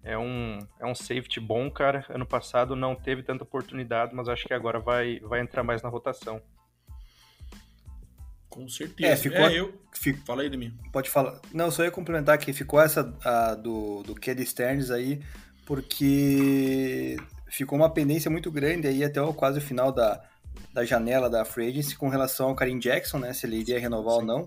É 0.02 0.18
um, 0.18 0.60
é 0.80 0.86
um 0.86 0.96
safety 0.96 1.40
bom, 1.40 1.70
cara. 1.70 2.06
Ano 2.10 2.26
passado 2.26 2.76
não 2.76 2.96
teve 2.96 3.24
tanta 3.24 3.44
oportunidade, 3.44 4.16
mas 4.16 4.30
acho 4.30 4.46
que 4.46 4.54
agora 4.54 4.80
vai, 4.80 5.20
vai 5.20 5.42
entrar 5.42 5.64
mais 5.64 5.82
na 5.82 5.90
rotação. 5.90 6.42
Com 8.54 8.70
certeza. 8.70 9.12
É, 9.12 9.16
ficou. 9.16 9.40
É, 9.40 9.60
eu... 9.60 9.74
Fico... 9.92 10.24
Fala 10.28 10.44
aí 10.44 10.50
de 10.50 10.58
mim. 10.58 10.72
Pode 10.92 11.10
falar. 11.10 11.42
Não, 11.52 11.72
só 11.72 11.84
ia 11.84 11.90
complementar 11.90 12.38
que 12.38 12.54
ficou 12.54 12.80
essa 12.80 13.12
a, 13.26 13.56
do, 13.56 14.04
do 14.04 14.14
Kelly 14.14 14.46
Stearns 14.46 14.92
aí, 14.92 15.24
porque 15.66 17.18
ficou 17.50 17.80
uma 17.80 17.90
pendência 17.90 18.30
muito 18.30 18.52
grande 18.52 18.88
aí 18.88 19.04
até 19.04 19.20
o, 19.20 19.34
quase 19.34 19.58
o 19.58 19.62
final 19.62 19.92
da, 19.92 20.22
da 20.72 20.86
janela 20.86 21.32
da 21.32 21.44
Free 21.44 21.70
Agency 21.70 21.96
com 21.96 22.10
relação 22.10 22.50
ao 22.50 22.56
Karim 22.56 22.78
Jackson, 22.78 23.18
né? 23.18 23.34
Se 23.34 23.48
ele 23.48 23.58
iria 23.58 23.80
renovar 23.80 24.14
Sim. 24.14 24.20
ou 24.20 24.26
não. 24.26 24.46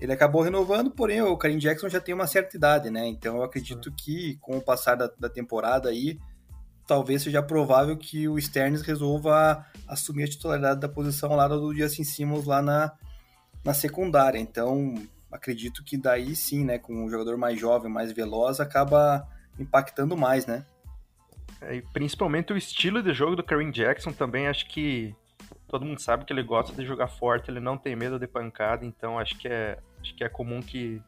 Ele 0.00 0.12
acabou 0.12 0.40
renovando, 0.40 0.90
porém 0.90 1.20
o 1.20 1.36
Karim 1.36 1.58
Jackson 1.58 1.90
já 1.90 2.00
tem 2.00 2.14
uma 2.14 2.26
certa 2.26 2.56
idade, 2.56 2.88
né? 2.88 3.06
Então 3.06 3.36
eu 3.36 3.42
acredito 3.42 3.90
Sim. 3.90 3.96
que 3.98 4.38
com 4.40 4.56
o 4.56 4.62
passar 4.62 4.94
da, 4.94 5.10
da 5.18 5.28
temporada 5.28 5.90
aí, 5.90 6.18
talvez 6.86 7.20
seja 7.20 7.42
provável 7.42 7.98
que 7.98 8.26
o 8.28 8.38
Sterns 8.38 8.80
resolva 8.80 9.62
assumir 9.86 10.24
a 10.24 10.28
titularidade 10.28 10.80
da 10.80 10.88
posição 10.88 11.36
lá 11.36 11.46
do 11.46 11.74
Justin 11.74 12.04
Simmons 12.04 12.46
lá 12.46 12.62
na, 12.62 12.92
na 13.66 13.74
secundária. 13.74 14.38
Então, 14.38 14.94
acredito 15.30 15.82
que 15.84 15.96
daí 15.96 16.36
sim, 16.36 16.64
né, 16.64 16.78
com 16.78 17.04
um 17.04 17.10
jogador 17.10 17.36
mais 17.36 17.58
jovem, 17.58 17.90
mais 17.90 18.12
veloz, 18.12 18.60
acaba 18.60 19.28
impactando 19.58 20.16
mais, 20.16 20.46
né? 20.46 20.64
É, 21.60 21.82
principalmente 21.92 22.52
o 22.52 22.56
estilo 22.56 23.02
de 23.02 23.12
jogo 23.12 23.34
do 23.34 23.42
Kareem 23.42 23.72
Jackson 23.72 24.12
também, 24.12 24.46
acho 24.46 24.68
que 24.68 25.14
todo 25.66 25.84
mundo 25.84 26.00
sabe 26.00 26.24
que 26.24 26.32
ele 26.32 26.44
gosta 26.44 26.72
de 26.74 26.86
jogar 26.86 27.08
forte, 27.08 27.50
ele 27.50 27.58
não 27.58 27.76
tem 27.76 27.96
medo 27.96 28.20
de 28.20 28.26
pancada, 28.28 28.84
então 28.84 29.18
acho 29.18 29.36
que 29.36 29.48
é, 29.48 29.78
acho 30.00 30.14
que 30.14 30.22
é 30.22 30.28
comum 30.28 30.60
que, 30.60 31.02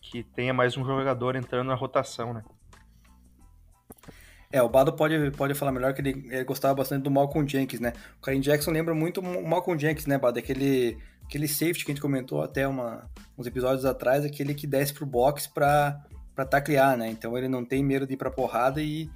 que 0.00 0.24
tenha 0.24 0.52
mais 0.52 0.76
um 0.76 0.84
jogador 0.84 1.36
entrando 1.36 1.68
na 1.68 1.74
rotação, 1.74 2.34
né? 2.34 2.42
É, 4.50 4.62
o 4.62 4.68
Bado 4.68 4.92
pode, 4.92 5.30
pode 5.32 5.54
falar 5.54 5.72
melhor 5.72 5.92
que 5.92 6.00
ele, 6.00 6.28
ele 6.30 6.44
gostava 6.44 6.74
bastante 6.74 7.02
do 7.02 7.10
Malcolm 7.10 7.48
Jenkins, 7.48 7.80
né? 7.80 7.92
O 8.18 8.22
Kareem 8.22 8.40
Jackson 8.40 8.70
lembra 8.70 8.94
muito 8.94 9.20
o 9.20 9.46
Malcolm 9.46 9.78
Jenkins, 9.78 10.06
né, 10.06 10.18
Bado? 10.18 10.38
Aquele, 10.38 10.96
aquele 11.26 11.48
safety 11.48 11.84
que 11.84 11.90
a 11.90 11.94
gente 11.94 12.02
comentou 12.02 12.42
até 12.42 12.66
uma, 12.66 13.10
uns 13.36 13.46
episódios 13.46 13.84
atrás, 13.84 14.24
aquele 14.24 14.54
que 14.54 14.66
desce 14.66 14.94
pro 14.94 15.04
box 15.04 15.46
pra, 15.46 16.00
pra 16.34 16.46
taclear, 16.46 16.96
né? 16.96 17.10
Então 17.10 17.36
ele 17.36 17.48
não 17.48 17.64
tem 17.64 17.84
medo 17.84 18.06
de 18.06 18.14
ir 18.14 18.16
pra 18.16 18.30
porrada 18.30 18.80
e, 18.80 19.10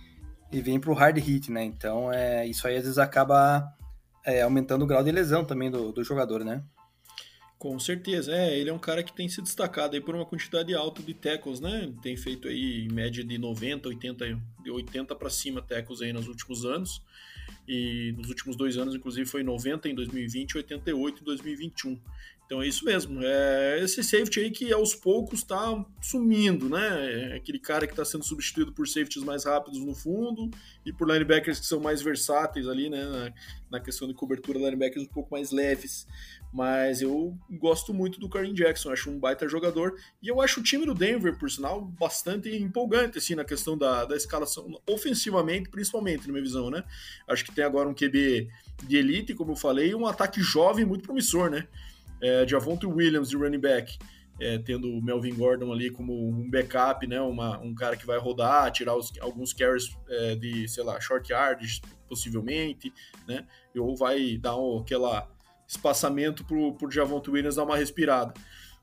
e 0.53 0.61
vem 0.61 0.79
pro 0.79 0.93
hard 0.93 1.17
hit, 1.19 1.51
né? 1.51 1.65
Então 1.65 2.13
é, 2.13 2.47
isso 2.47 2.67
aí 2.67 2.77
às 2.77 2.83
vezes 2.83 2.99
acaba 2.99 3.73
é, 4.25 4.43
aumentando 4.43 4.83
o 4.83 4.87
grau 4.87 5.03
de 5.03 5.13
lesão 5.13 5.45
também 5.45 5.71
do, 5.71 5.93
do 5.93 6.05
jogador, 6.05 6.45
né? 6.45 6.63
Com 7.59 7.79
certeza, 7.79 8.35
é, 8.35 8.59
ele 8.59 8.71
é 8.71 8.73
um 8.73 8.79
cara 8.79 9.03
que 9.03 9.13
tem 9.13 9.29
se 9.29 9.43
destacado 9.43 9.95
aí 9.95 10.01
por 10.01 10.15
uma 10.15 10.25
quantidade 10.25 10.75
alta 10.75 11.03
de 11.03 11.13
tackles, 11.13 11.61
né? 11.61 11.93
Tem 12.03 12.17
feito 12.17 12.49
aí 12.49 12.87
em 12.87 12.93
média 12.93 13.23
de 13.23 13.37
90, 13.37 13.87
80, 13.87 14.41
de 14.63 14.71
80 14.71 15.15
para 15.15 15.29
cima 15.29 15.61
tackles 15.61 16.01
aí 16.01 16.11
nos 16.11 16.27
últimos 16.27 16.65
anos. 16.65 17.03
E 17.73 18.13
nos 18.19 18.29
últimos 18.29 18.57
dois 18.57 18.77
anos, 18.77 18.97
inclusive, 18.97 19.31
foi 19.31 19.45
90 19.45 19.89
em 19.89 19.95
2020 19.95 20.51
e 20.51 20.57
88 20.57 21.21
em 21.21 21.25
2021. 21.25 22.01
Então 22.45 22.61
é 22.61 22.67
isso 22.67 22.85
mesmo. 22.85 23.21
É 23.23 23.81
esse 23.81 24.03
safety 24.03 24.41
aí 24.41 24.51
que 24.51 24.73
aos 24.73 24.93
poucos 24.93 25.39
está 25.39 25.87
sumindo, 26.03 26.69
né? 26.69 27.35
É 27.35 27.37
aquele 27.37 27.61
cara 27.61 27.87
que 27.87 27.93
está 27.93 28.05
sendo 28.05 28.25
substituído 28.25 28.73
por 28.73 28.89
safeties 28.89 29.23
mais 29.23 29.45
rápidos 29.45 29.79
no 29.85 29.95
fundo 29.95 30.51
e 30.85 30.93
por 30.93 31.09
linebackers 31.09 31.61
que 31.61 31.67
são 31.67 31.79
mais 31.79 32.03
versáteis 32.03 32.67
ali, 32.67 32.91
né? 32.91 33.05
Na, 33.05 33.33
na 33.71 33.81
questão 33.81 34.09
de 34.09 34.15
cobertura, 34.15 34.59
linebackers 34.59 35.05
um 35.05 35.13
pouco 35.13 35.31
mais 35.31 35.53
leves. 35.53 36.09
Mas 36.53 37.01
eu 37.01 37.39
gosto 37.49 37.95
muito 37.95 38.19
do 38.19 38.29
Kareem 38.29 38.53
Jackson, 38.53 38.91
acho 38.91 39.11
um 39.11 39.19
baita 39.19 39.49
jogador. 39.49 39.95
E 40.21 40.29
eu 40.29 40.41
acho 40.41 40.61
o 40.61 40.63
time 40.63 40.85
do 40.85 40.95
Denver, 40.95 41.39
por 41.39 41.51
sinal, 41.51 41.81
bastante 41.81 42.49
empolgante, 42.55 43.19
assim, 43.19 43.35
na 43.35 43.45
questão 43.45 43.79
da, 43.79 44.05
da 44.05 44.17
escalação, 44.17 44.81
ofensivamente, 44.89 45.69
principalmente, 45.69 46.27
na 46.27 46.33
minha 46.33 46.43
visão, 46.43 46.69
né? 46.69 46.83
Acho 47.29 47.45
que 47.45 47.55
tem 47.55 47.65
agora 47.65 47.89
um 47.89 47.95
QB 47.95 48.49
de 48.83 48.97
elite, 48.97 49.35
como 49.35 49.53
eu 49.53 49.57
falei, 49.57 49.91
e 49.91 49.95
um 49.95 50.07
ataque 50.07 50.41
jovem 50.41 50.85
muito 50.85 51.05
promissor, 51.05 51.49
né? 51.51 51.69
é, 52.21 52.47
Javonte 52.47 52.87
Williams 52.87 53.31
de 53.31 53.37
running 53.37 53.61
back, 53.61 53.99
é, 54.41 54.59
tendo 54.59 54.89
o 54.89 55.03
Melvin 55.03 55.35
Gordon 55.35 55.73
ali 55.73 55.91
como 55.91 56.29
um 56.29 56.49
backup, 56.49 57.07
né, 57.07 57.21
uma, 57.21 57.59
um 57.59 57.75
cara 57.75 57.97
que 57.97 58.07
vai 58.07 58.19
rodar, 58.19 58.71
tirar 58.71 58.97
os, 58.97 59.13
alguns 59.21 59.53
carries 59.53 59.97
é, 60.09 60.35
de, 60.35 60.69
sei 60.69 60.85
lá, 60.85 61.01
short 61.01 61.31
yards, 61.31 61.81
possivelmente, 62.09 62.93
né, 63.27 63.47
ou 63.77 63.97
vai 63.97 64.37
dar 64.39 64.55
aquela 64.81 65.29
espaçamento 65.71 66.45
pro, 66.45 66.75
pro 66.75 66.91
Javonte 66.91 67.31
Williams 67.31 67.55
dar 67.55 67.63
uma 67.63 67.77
respirada. 67.77 68.35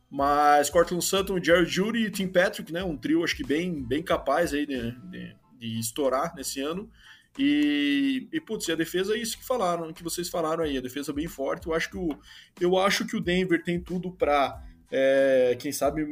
Mas 0.09 0.69
Cortland 0.69 1.03
Sutton, 1.03 1.43
Jerry 1.43 1.65
Judy 1.65 2.05
e 2.05 2.09
Tim 2.09 2.29
Patrick, 2.29 2.71
né, 2.71 2.81
um 2.81 2.95
trio 2.95 3.25
acho 3.25 3.35
que 3.35 3.43
bem, 3.43 3.83
bem 3.83 4.01
capaz 4.01 4.53
aí 4.53 4.65
de, 4.65 4.91
de, 5.09 5.35
de 5.59 5.79
estourar 5.79 6.33
nesse 6.33 6.61
ano. 6.61 6.89
E, 7.37 8.27
e 8.31 8.39
putz, 8.39 8.67
e 8.67 8.71
a 8.71 8.75
defesa 8.75 9.13
é 9.13 9.17
isso 9.17 9.37
que 9.37 9.45
falaram, 9.45 9.91
que 9.91 10.01
vocês 10.01 10.29
falaram 10.29 10.63
aí, 10.63 10.77
a 10.77 10.81
defesa 10.81 11.11
bem 11.11 11.27
forte. 11.27 11.67
Eu 11.67 11.73
acho 11.73 11.89
que 11.91 11.97
o, 11.97 12.17
eu 12.59 12.77
acho 12.77 13.05
que 13.05 13.17
o 13.17 13.21
Denver 13.21 13.61
tem 13.61 13.81
tudo 13.81 14.09
para, 14.09 14.63
é, 14.89 15.57
quem 15.59 15.73
sabe, 15.73 16.05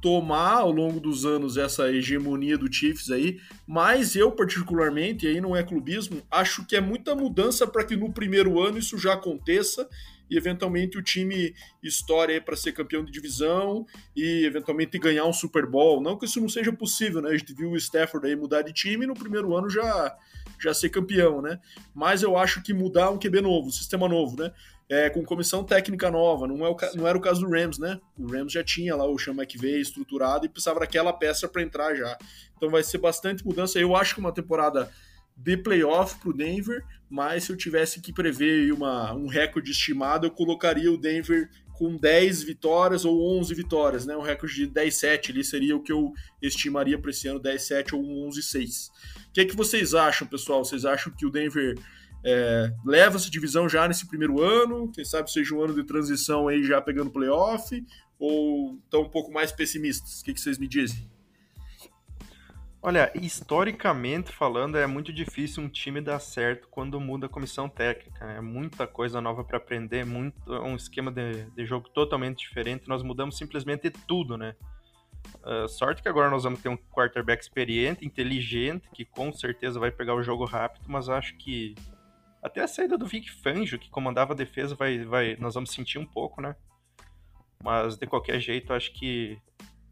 tomar 0.00 0.58
ao 0.58 0.70
longo 0.70 1.00
dos 1.00 1.24
anos 1.24 1.56
essa 1.56 1.90
hegemonia 1.92 2.56
do 2.56 2.72
Chiefs 2.72 3.10
aí, 3.10 3.38
mas 3.66 4.14
eu 4.14 4.30
particularmente, 4.30 5.26
e 5.26 5.28
aí 5.28 5.40
não 5.40 5.56
é 5.56 5.62
clubismo, 5.62 6.22
acho 6.30 6.64
que 6.66 6.76
é 6.76 6.80
muita 6.80 7.14
mudança 7.14 7.66
para 7.66 7.84
que 7.84 7.96
no 7.96 8.12
primeiro 8.12 8.60
ano 8.60 8.78
isso 8.78 8.96
já 8.98 9.14
aconteça 9.14 9.88
e 10.30 10.36
eventualmente 10.36 10.98
o 10.98 11.02
time 11.02 11.54
estoure 11.82 12.40
para 12.40 12.56
ser 12.56 12.72
campeão 12.72 13.04
de 13.04 13.10
divisão 13.10 13.86
e 14.14 14.44
eventualmente 14.44 14.98
ganhar 14.98 15.24
um 15.24 15.32
Super 15.32 15.66
Bowl. 15.66 16.02
Não 16.02 16.18
que 16.18 16.26
isso 16.26 16.40
não 16.40 16.48
seja 16.48 16.72
possível, 16.72 17.22
né? 17.22 17.30
A 17.30 17.36
gente 17.36 17.54
viu 17.54 17.70
o 17.70 17.76
Stafford 17.76 18.26
aí 18.26 18.36
mudar 18.36 18.62
de 18.62 18.72
time 18.72 19.04
e 19.04 19.08
no 19.08 19.14
primeiro 19.14 19.56
ano 19.56 19.70
já, 19.70 20.16
já 20.60 20.74
ser 20.74 20.90
campeão, 20.90 21.40
né? 21.40 21.58
Mas 21.94 22.22
eu 22.22 22.36
acho 22.36 22.62
que 22.62 22.74
mudar 22.74 23.10
um 23.10 23.18
QB 23.18 23.40
novo, 23.40 23.72
sistema 23.72 24.08
novo, 24.08 24.36
né? 24.36 24.52
É, 24.90 25.10
com 25.10 25.22
comissão 25.22 25.62
técnica 25.62 26.10
nova, 26.10 26.46
não, 26.46 26.64
é 26.64 26.70
o, 26.70 26.76
não 26.94 27.06
era 27.06 27.18
o 27.18 27.20
caso 27.20 27.42
do 27.42 27.50
Rams, 27.50 27.78
né? 27.78 28.00
O 28.18 28.26
Rams 28.26 28.50
já 28.50 28.64
tinha 28.64 28.96
lá 28.96 29.04
o 29.04 29.18
Sean 29.18 29.34
McVay 29.34 29.80
estruturado 29.80 30.46
e 30.46 30.48
precisava 30.48 30.80
daquela 30.80 31.12
peça 31.12 31.46
para 31.46 31.60
entrar 31.60 31.94
já. 31.94 32.16
Então 32.56 32.70
vai 32.70 32.82
ser 32.82 32.96
bastante 32.96 33.44
mudança. 33.44 33.78
Eu 33.78 33.94
acho 33.94 34.14
que 34.14 34.20
uma 34.20 34.32
temporada 34.32 34.90
de 35.36 35.56
playoff 35.56 36.18
para 36.18 36.30
o 36.30 36.32
Denver, 36.32 36.84
mas 37.08 37.44
se 37.44 37.52
eu 37.52 37.56
tivesse 37.56 38.00
que 38.00 38.12
prever 38.12 38.72
uma, 38.72 39.12
um 39.14 39.28
recorde 39.28 39.70
estimado, 39.70 40.26
eu 40.26 40.30
colocaria 40.30 40.90
o 40.90 40.96
Denver 40.96 41.48
com 41.78 41.96
10 41.96 42.42
vitórias 42.42 43.04
ou 43.04 43.38
11 43.38 43.54
vitórias, 43.54 44.04
né? 44.04 44.16
Um 44.16 44.20
recorde 44.20 44.66
de 44.66 44.68
10-7 44.68 45.30
ali 45.30 45.44
seria 45.44 45.76
o 45.76 45.82
que 45.82 45.92
eu 45.92 46.12
estimaria 46.42 46.98
para 46.98 47.10
esse 47.10 47.28
ano, 47.28 47.40
10-7 47.40 47.92
ou 47.92 48.02
11-6. 48.28 48.88
O 49.28 49.32
que, 49.32 49.40
é 49.42 49.44
que 49.44 49.54
vocês 49.54 49.94
acham, 49.94 50.26
pessoal? 50.26 50.64
Vocês 50.64 50.84
acham 50.84 51.12
que 51.12 51.24
o 51.24 51.30
Denver 51.30 51.78
é, 52.24 52.72
leva 52.84 53.16
essa 53.16 53.30
divisão 53.30 53.68
já 53.68 53.86
nesse 53.86 54.06
primeiro 54.06 54.42
ano? 54.42 54.90
Quem 54.92 55.04
sabe 55.04 55.30
seja 55.30 55.54
um 55.54 55.62
ano 55.62 55.74
de 55.74 55.84
transição 55.84 56.48
aí 56.48 56.62
já 56.64 56.80
pegando 56.80 57.10
playoff? 57.10 57.84
Ou 58.18 58.78
estão 58.84 59.02
um 59.02 59.08
pouco 59.08 59.32
mais 59.32 59.52
pessimistas? 59.52 60.20
O 60.20 60.24
que, 60.24 60.34
que 60.34 60.40
vocês 60.40 60.58
me 60.58 60.66
dizem? 60.66 61.08
Olha, 62.80 63.10
historicamente 63.14 64.30
falando, 64.30 64.78
é 64.78 64.86
muito 64.86 65.12
difícil 65.12 65.62
um 65.62 65.68
time 65.68 66.00
dar 66.00 66.20
certo 66.20 66.68
quando 66.68 67.00
muda 67.00 67.26
a 67.26 67.28
comissão 67.28 67.68
técnica. 67.68 68.24
É 68.24 68.40
muita 68.40 68.86
coisa 68.86 69.20
nova 69.20 69.42
para 69.42 69.58
aprender, 69.58 70.06
muito, 70.06 70.36
um 70.52 70.76
esquema 70.76 71.10
de, 71.10 71.44
de, 71.50 71.66
jogo 71.66 71.88
totalmente 71.88 72.38
diferente. 72.38 72.88
Nós 72.88 73.02
mudamos 73.02 73.36
simplesmente 73.36 73.90
tudo, 73.90 74.36
né? 74.36 74.54
Uh, 75.44 75.68
sorte 75.68 76.02
que 76.02 76.08
agora 76.08 76.30
nós 76.30 76.44
vamos 76.44 76.62
ter 76.62 76.68
um 76.68 76.76
quarterback 76.76 77.42
experiente, 77.42 78.06
inteligente, 78.06 78.88
que 78.94 79.04
com 79.04 79.32
certeza 79.32 79.80
vai 79.80 79.90
pegar 79.90 80.14
o 80.14 80.22
jogo 80.22 80.44
rápido, 80.44 80.84
mas 80.86 81.08
acho 81.08 81.36
que 81.36 81.74
até 82.42 82.62
a 82.62 82.68
saída 82.68 82.96
do 82.96 83.06
Vic 83.06 83.30
Fangio, 83.30 83.78
que 83.78 83.90
comandava 83.90 84.32
a 84.32 84.36
defesa, 84.36 84.74
vai, 84.74 85.04
vai, 85.04 85.36
nós 85.36 85.54
vamos 85.54 85.70
sentir 85.70 85.98
um 85.98 86.06
pouco, 86.06 86.40
né? 86.40 86.54
Mas 87.62 87.96
de 87.96 88.06
qualquer 88.06 88.40
jeito, 88.40 88.72
acho 88.72 88.92
que 88.92 89.40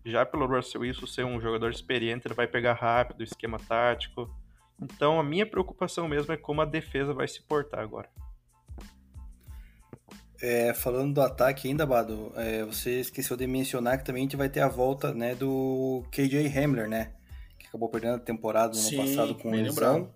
já 0.05 0.25
pelo 0.25 0.47
Russell 0.47 0.83
Wilson 0.83 1.07
ser 1.07 1.25
um 1.25 1.41
jogador 1.41 1.71
experiente, 1.71 2.26
ele 2.26 2.35
vai 2.35 2.47
pegar 2.47 2.75
rápido 2.75 3.21
o 3.21 3.25
esquema 3.25 3.59
tático. 3.59 4.33
Então 4.81 5.19
a 5.19 5.25
minha 5.25 5.45
preocupação 5.45 6.07
mesmo 6.07 6.33
é 6.33 6.37
como 6.37 6.61
a 6.61 6.65
defesa 6.65 7.12
vai 7.12 7.26
se 7.26 7.43
portar 7.43 7.81
agora. 7.81 8.09
É, 10.41 10.75
falando 10.75 11.15
do 11.15 11.23
ataque 11.23 11.67
ainda, 11.67 11.87
Bado, 11.87 12.31
é, 12.37 12.62
você 12.62 13.00
esqueceu 13.00 13.37
de 13.37 13.47
mencionar 13.47 13.99
que 13.99 14.05
também 14.05 14.23
a 14.23 14.25
gente 14.25 14.37
vai 14.37 14.50
ter 14.50 14.61
a 14.61 14.69
volta 14.69 15.12
né, 15.12 15.35
do 15.35 16.05
KJ 16.11 16.47
Hamler, 16.47 16.88
né? 16.88 17.15
Que 17.59 17.67
acabou 17.67 17.88
perdendo 17.88 18.17
a 18.17 18.21
temporada 18.21 18.69
no 18.69 18.75
Sim, 18.75 19.00
ano 19.00 19.09
passado 19.09 19.35
com 19.35 19.50
lesão. 19.50 20.15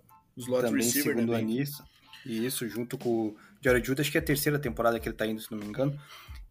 Também 0.61 0.83
segundo 0.83 1.33
anista. 1.33 1.83
Isso, 2.25 2.67
junto 2.67 2.97
com 2.97 3.27
o 3.27 3.37
Jared 3.61 3.85
Judas, 3.85 4.03
acho 4.03 4.11
que 4.11 4.17
é 4.17 4.21
a 4.21 4.23
terceira 4.23 4.59
temporada 4.59 4.99
que 4.99 5.07
ele 5.07 5.15
tá 5.15 5.25
indo, 5.25 5.41
se 5.41 5.51
não 5.51 5.57
me 5.57 5.65
engano. 5.65 5.97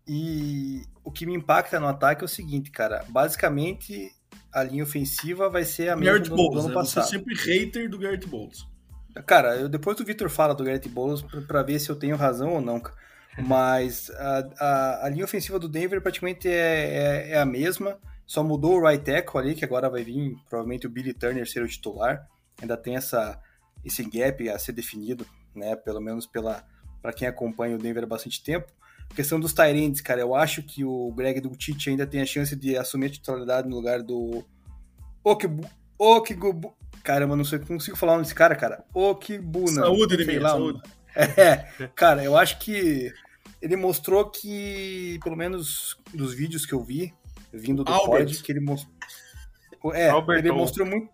E 0.07 0.83
o 1.05 1.11
que 1.11 1.27
me 1.27 1.35
impacta 1.35 1.79
no 1.79 1.87
ataque 1.87 2.23
é 2.23 2.25
o 2.25 2.29
seguinte, 2.29 2.71
cara. 2.71 3.05
Basicamente, 3.09 4.11
a 4.53 4.63
linha 4.63 4.83
ofensiva 4.83 5.49
vai 5.49 5.65
ser 5.65 5.89
a 5.89 5.97
mesma 5.97 6.19
do, 6.19 6.37
Bowles, 6.37 6.55
do 6.55 6.59
ano 6.61 6.69
né? 6.69 6.75
passado. 6.75 7.07
Você 7.07 7.17
é 7.17 7.19
sempre 7.19 7.35
hater 7.35 7.89
do 7.89 7.99
Garrett 7.99 8.27
Bowles. 8.27 8.67
Cara, 9.27 9.57
eu, 9.57 9.69
depois 9.69 9.97
do 9.97 10.05
Victor 10.05 10.29
fala 10.29 10.55
do 10.55 10.65
Garrett 10.65 10.89
Bowles 10.89 11.23
para 11.47 11.63
ver 11.63 11.79
se 11.79 11.91
eu 11.91 11.97
tenho 11.97 12.17
razão 12.17 12.55
ou 12.55 12.61
não. 12.61 12.83
Mas 13.39 14.11
a, 14.11 14.49
a, 14.59 15.07
a 15.07 15.09
linha 15.09 15.25
ofensiva 15.25 15.59
do 15.59 15.69
Denver 15.69 16.01
praticamente 16.01 16.49
é, 16.49 16.53
é, 16.53 17.31
é, 17.33 17.41
a 17.41 17.47
mesma. 17.47 17.99
Só 18.27 18.45
mudou 18.45 18.77
o 18.77 18.87
right 18.87 19.05
tackle 19.05 19.41
ali, 19.41 19.55
que 19.55 19.65
agora 19.65 19.91
vai 19.91 20.05
vir 20.05 20.37
provavelmente 20.49 20.87
o 20.87 20.91
Billy 20.91 21.13
Turner 21.13 21.49
ser 21.49 21.63
o 21.63 21.69
titular. 21.69 22.29
Ainda 22.61 22.77
tem 22.77 22.97
essa, 22.97 23.41
esse 23.85 24.05
gap 24.05 24.49
a 24.49 24.59
ser 24.59 24.73
definido, 24.73 25.27
né? 25.55 25.77
Pelo 25.77 26.01
menos 26.01 26.27
pela 26.27 26.65
para 27.03 27.13
quem 27.13 27.27
acompanha 27.27 27.77
o 27.77 27.79
Denver 27.79 28.05
há 28.05 28.07
bastante 28.07 28.43
tempo 28.43 28.71
questão 29.15 29.41
dos 29.41 29.53
Tyrants, 29.53 30.01
cara, 30.01 30.21
eu 30.21 30.35
acho 30.35 30.63
que 30.63 30.85
o 30.85 31.13
Greg 31.13 31.41
Dulcich 31.41 31.91
ainda 31.91 32.07
tem 32.07 32.21
a 32.21 32.27
chance 32.27 32.55
de 32.55 32.77
assumir 32.77 33.07
a 33.07 33.11
titularidade 33.11 33.69
no 33.69 33.77
lugar 33.77 34.03
do 34.03 34.45
Okibu... 35.23 35.69
Okibu... 35.99 36.75
Caramba, 37.03 37.37
não 37.37 37.45
sei, 37.45 37.59
consigo 37.59 37.97
falar 37.97 38.13
o 38.13 38.15
nome 38.17 38.25
desse 38.25 38.35
cara, 38.35 38.55
cara. 38.55 38.85
Okibuna. 38.93 39.83
Saúde, 39.83 40.17
de 40.17 40.25
mim, 40.25 40.39
lá, 40.39 40.51
saúde. 40.51 40.81
É, 41.17 41.89
cara, 41.97 42.23
eu 42.23 42.37
acho 42.37 42.61
que 42.61 43.13
ele 43.61 43.75
mostrou 43.75 44.31
que, 44.31 45.19
pelo 45.25 45.37
menos 45.37 45.99
dos 46.15 46.33
vídeos 46.33 46.65
que 46.65 46.73
eu 46.73 46.85
vi, 46.85 47.13
vindo 47.53 47.83
do 47.83 47.93
Albert. 47.93 48.27
pod, 48.27 48.43
que 48.43 48.53
ele 48.53 48.61
mostrou... 48.61 48.95
É, 49.93 50.09
Albert 50.09 50.39
ele 50.39 50.53
mostrou 50.53 50.87
muito... 50.87 51.11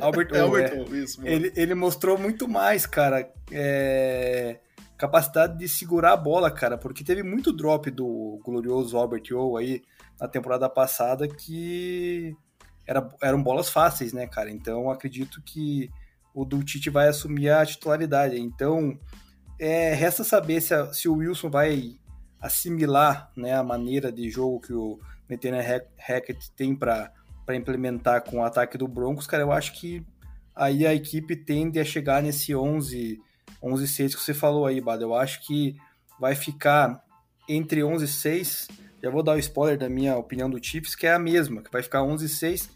Albert 0.00 0.30
é, 0.34 0.40
Albert 0.40 0.72
é. 0.72 0.96
isso. 0.96 1.26
Ele, 1.26 1.52
ele 1.56 1.74
mostrou 1.74 2.18
muito 2.18 2.48
mais, 2.48 2.86
cara. 2.86 3.30
É 3.50 4.58
capacidade 4.98 5.56
de 5.56 5.68
segurar 5.68 6.12
a 6.14 6.16
bola, 6.16 6.50
cara, 6.50 6.76
porque 6.76 7.04
teve 7.04 7.22
muito 7.22 7.52
drop 7.52 7.88
do 7.88 8.40
glorioso 8.44 8.98
Albert 8.98 9.30
O 9.32 9.56
aí 9.56 9.80
na 10.20 10.26
temporada 10.26 10.68
passada 10.68 11.28
que 11.28 12.36
era, 12.84 13.08
eram 13.22 13.40
bolas 13.40 13.70
fáceis, 13.70 14.12
né, 14.12 14.26
cara? 14.26 14.50
Então 14.50 14.90
acredito 14.90 15.40
que 15.40 15.88
o 16.34 16.44
Dulcich 16.44 16.90
vai 16.90 17.06
assumir 17.06 17.48
a 17.50 17.64
titularidade. 17.64 18.36
Então 18.40 18.98
é, 19.58 19.94
resta 19.94 20.24
saber 20.24 20.60
se, 20.60 20.74
a, 20.74 20.92
se 20.92 21.08
o 21.08 21.14
Wilson 21.14 21.48
vai 21.48 21.96
assimilar 22.40 23.30
né, 23.36 23.54
a 23.54 23.62
maneira 23.62 24.10
de 24.10 24.28
jogo 24.28 24.60
que 24.60 24.72
o 24.72 24.98
Nathaniel 25.28 25.86
Hackett 25.96 26.50
tem 26.56 26.74
para 26.74 27.12
implementar 27.56 28.22
com 28.22 28.38
o 28.38 28.44
ataque 28.44 28.76
do 28.78 28.88
Broncos, 28.88 29.26
cara. 29.26 29.42
Eu 29.42 29.52
acho 29.52 29.72
que 29.78 30.04
aí 30.54 30.86
a 30.86 30.94
equipe 30.94 31.36
tende 31.36 31.78
a 31.78 31.84
chegar 31.84 32.22
nesse 32.22 32.54
11 32.54 33.20
11 33.62 33.84
e 33.84 33.88
6 33.88 34.14
que 34.14 34.22
você 34.22 34.34
falou 34.34 34.66
aí, 34.66 34.80
Bada. 34.80 35.02
Eu 35.02 35.14
acho 35.14 35.40
que 35.46 35.76
vai 36.20 36.34
ficar 36.34 37.02
entre 37.48 37.82
11 37.82 38.04
e 38.04 38.08
6. 38.08 38.68
Já 39.02 39.10
vou 39.10 39.22
dar 39.22 39.36
o 39.36 39.38
spoiler 39.38 39.78
da 39.78 39.88
minha 39.88 40.16
opinião 40.16 40.50
do 40.50 40.62
Chiefs, 40.62 40.94
que 40.94 41.06
é 41.06 41.12
a 41.12 41.18
mesma, 41.18 41.62
que 41.62 41.70
vai 41.70 41.82
ficar 41.82 42.02
11 42.02 42.26
e 42.26 42.28
6. 42.28 42.70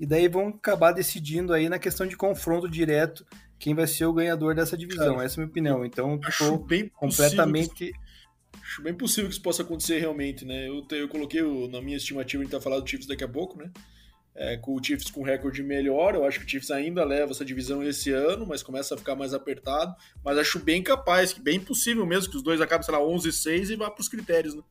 E 0.00 0.06
daí 0.06 0.28
vão 0.28 0.48
acabar 0.48 0.92
decidindo 0.92 1.52
aí 1.52 1.68
na 1.68 1.78
questão 1.78 2.06
de 2.06 2.16
confronto 2.16 2.68
direto 2.68 3.24
quem 3.58 3.74
vai 3.74 3.86
ser 3.86 4.06
o 4.06 4.12
ganhador 4.12 4.54
dessa 4.54 4.76
divisão. 4.76 5.14
Cara, 5.14 5.26
Essa 5.26 5.34
é 5.34 5.36
a 5.36 5.40
minha 5.40 5.50
opinião. 5.50 5.84
Então, 5.84 6.20
acho 6.24 6.58
bem 6.58 6.88
completamente. 6.88 7.92
Acho 8.62 8.82
bem 8.82 8.94
possível 8.94 9.28
que 9.28 9.34
isso 9.34 9.42
possa 9.42 9.62
acontecer 9.62 9.98
realmente, 9.98 10.44
né? 10.44 10.68
Eu, 10.68 10.86
eu 10.92 11.08
coloquei 11.08 11.42
o, 11.42 11.68
na 11.68 11.80
minha 11.80 11.96
estimativa, 11.96 12.42
a 12.42 12.44
gente 12.44 12.52
vai 12.52 12.60
falar 12.60 12.80
do 12.80 12.88
Chiefs 12.88 13.08
daqui 13.08 13.24
a 13.24 13.28
pouco, 13.28 13.58
né? 13.58 13.70
É, 14.38 14.56
com 14.56 14.74
o 14.74 14.82
Chiefs 14.82 15.10
com 15.10 15.22
recorde 15.22 15.62
melhor. 15.64 16.14
Eu 16.14 16.24
acho 16.24 16.38
que 16.38 16.46
o 16.46 16.48
Chiefs 16.48 16.70
ainda 16.70 17.04
leva 17.04 17.32
essa 17.32 17.44
divisão 17.44 17.82
esse 17.82 18.12
ano, 18.12 18.46
mas 18.46 18.62
começa 18.62 18.94
a 18.94 18.98
ficar 18.98 19.16
mais 19.16 19.34
apertado. 19.34 19.94
Mas 20.24 20.38
acho 20.38 20.60
bem 20.60 20.80
capaz, 20.80 21.32
bem 21.32 21.58
possível 21.58 22.06
mesmo 22.06 22.30
que 22.30 22.36
os 22.36 22.42
dois 22.42 22.60
acabem, 22.60 22.84
sei 22.84 22.94
lá, 22.94 23.00
11-6 23.00 23.70
e 23.70 23.76
vá 23.76 23.90
para 23.90 24.00
os 24.00 24.08
critérios, 24.08 24.54
né? 24.54 24.62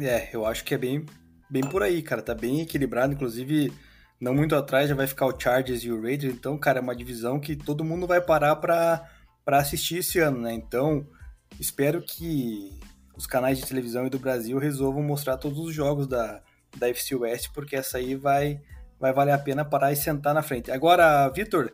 É, 0.00 0.28
eu 0.34 0.44
acho 0.44 0.64
que 0.64 0.74
é 0.74 0.78
bem, 0.78 1.06
bem 1.48 1.62
por 1.62 1.82
aí, 1.82 2.02
cara. 2.02 2.20
Tá 2.20 2.34
bem 2.34 2.60
equilibrado, 2.60 3.14
inclusive 3.14 3.72
não 4.20 4.34
muito 4.34 4.56
atrás 4.56 4.88
já 4.88 4.94
vai 4.96 5.06
ficar 5.06 5.26
o 5.26 5.38
Chargers 5.38 5.84
e 5.84 5.92
o 5.92 6.02
Raiders. 6.02 6.34
Então, 6.34 6.58
cara, 6.58 6.80
é 6.80 6.82
uma 6.82 6.96
divisão 6.96 7.38
que 7.38 7.54
todo 7.54 7.84
mundo 7.84 8.04
vai 8.04 8.20
parar 8.20 8.56
para 8.56 9.08
assistir 9.46 9.98
esse 9.98 10.18
ano, 10.18 10.40
né? 10.40 10.52
Então, 10.52 11.06
espero 11.60 12.02
que 12.02 12.76
os 13.16 13.28
canais 13.28 13.58
de 13.58 13.64
televisão 13.66 14.06
e 14.06 14.10
do 14.10 14.18
Brasil 14.18 14.58
resolvam 14.58 15.02
mostrar 15.04 15.36
todos 15.36 15.60
os 15.60 15.72
jogos 15.72 16.08
da, 16.08 16.42
da 16.78 16.88
FC 16.88 17.14
West, 17.14 17.50
porque 17.52 17.76
essa 17.76 17.98
aí 17.98 18.14
vai, 18.14 18.60
vai 18.98 19.12
valer 19.12 19.32
a 19.32 19.38
pena 19.38 19.64
parar 19.64 19.92
e 19.92 19.96
sentar 19.96 20.34
na 20.34 20.42
frente. 20.42 20.70
Agora, 20.70 21.28
Vitor, 21.28 21.72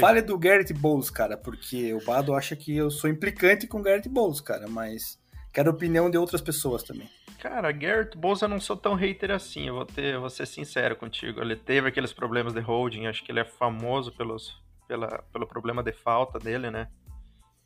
fale 0.00 0.22
do 0.22 0.38
Garrett 0.38 0.72
Bowles, 0.72 1.10
cara, 1.10 1.36
porque 1.36 1.94
o 1.94 2.04
Bado 2.04 2.34
acha 2.34 2.56
que 2.56 2.76
eu 2.76 2.90
sou 2.90 3.08
implicante 3.08 3.66
com 3.66 3.78
o 3.78 3.82
Garrett 3.82 4.08
Bowles, 4.08 4.40
cara, 4.40 4.66
mas 4.68 5.18
quero 5.52 5.70
a 5.70 5.74
opinião 5.74 6.10
de 6.10 6.18
outras 6.18 6.40
pessoas 6.40 6.82
também. 6.82 7.08
Cara, 7.38 7.70
Garrett 7.70 8.16
Bowles 8.16 8.42
eu 8.42 8.48
não 8.48 8.60
sou 8.60 8.76
tão 8.76 8.94
hater 8.94 9.30
assim, 9.30 9.68
eu 9.68 9.74
vou, 9.74 9.86
ter, 9.86 10.18
vou 10.18 10.30
ser 10.30 10.46
sincero 10.46 10.96
contigo. 10.96 11.40
Ele 11.40 11.54
teve 11.54 11.88
aqueles 11.88 12.12
problemas 12.12 12.52
de 12.52 12.60
holding, 12.60 13.06
acho 13.06 13.22
que 13.22 13.30
ele 13.30 13.40
é 13.40 13.44
famoso 13.44 14.10
pelos, 14.12 14.60
pela, 14.88 15.22
pelo 15.32 15.46
problema 15.46 15.82
de 15.82 15.92
falta 15.92 16.38
dele, 16.38 16.70
né? 16.70 16.88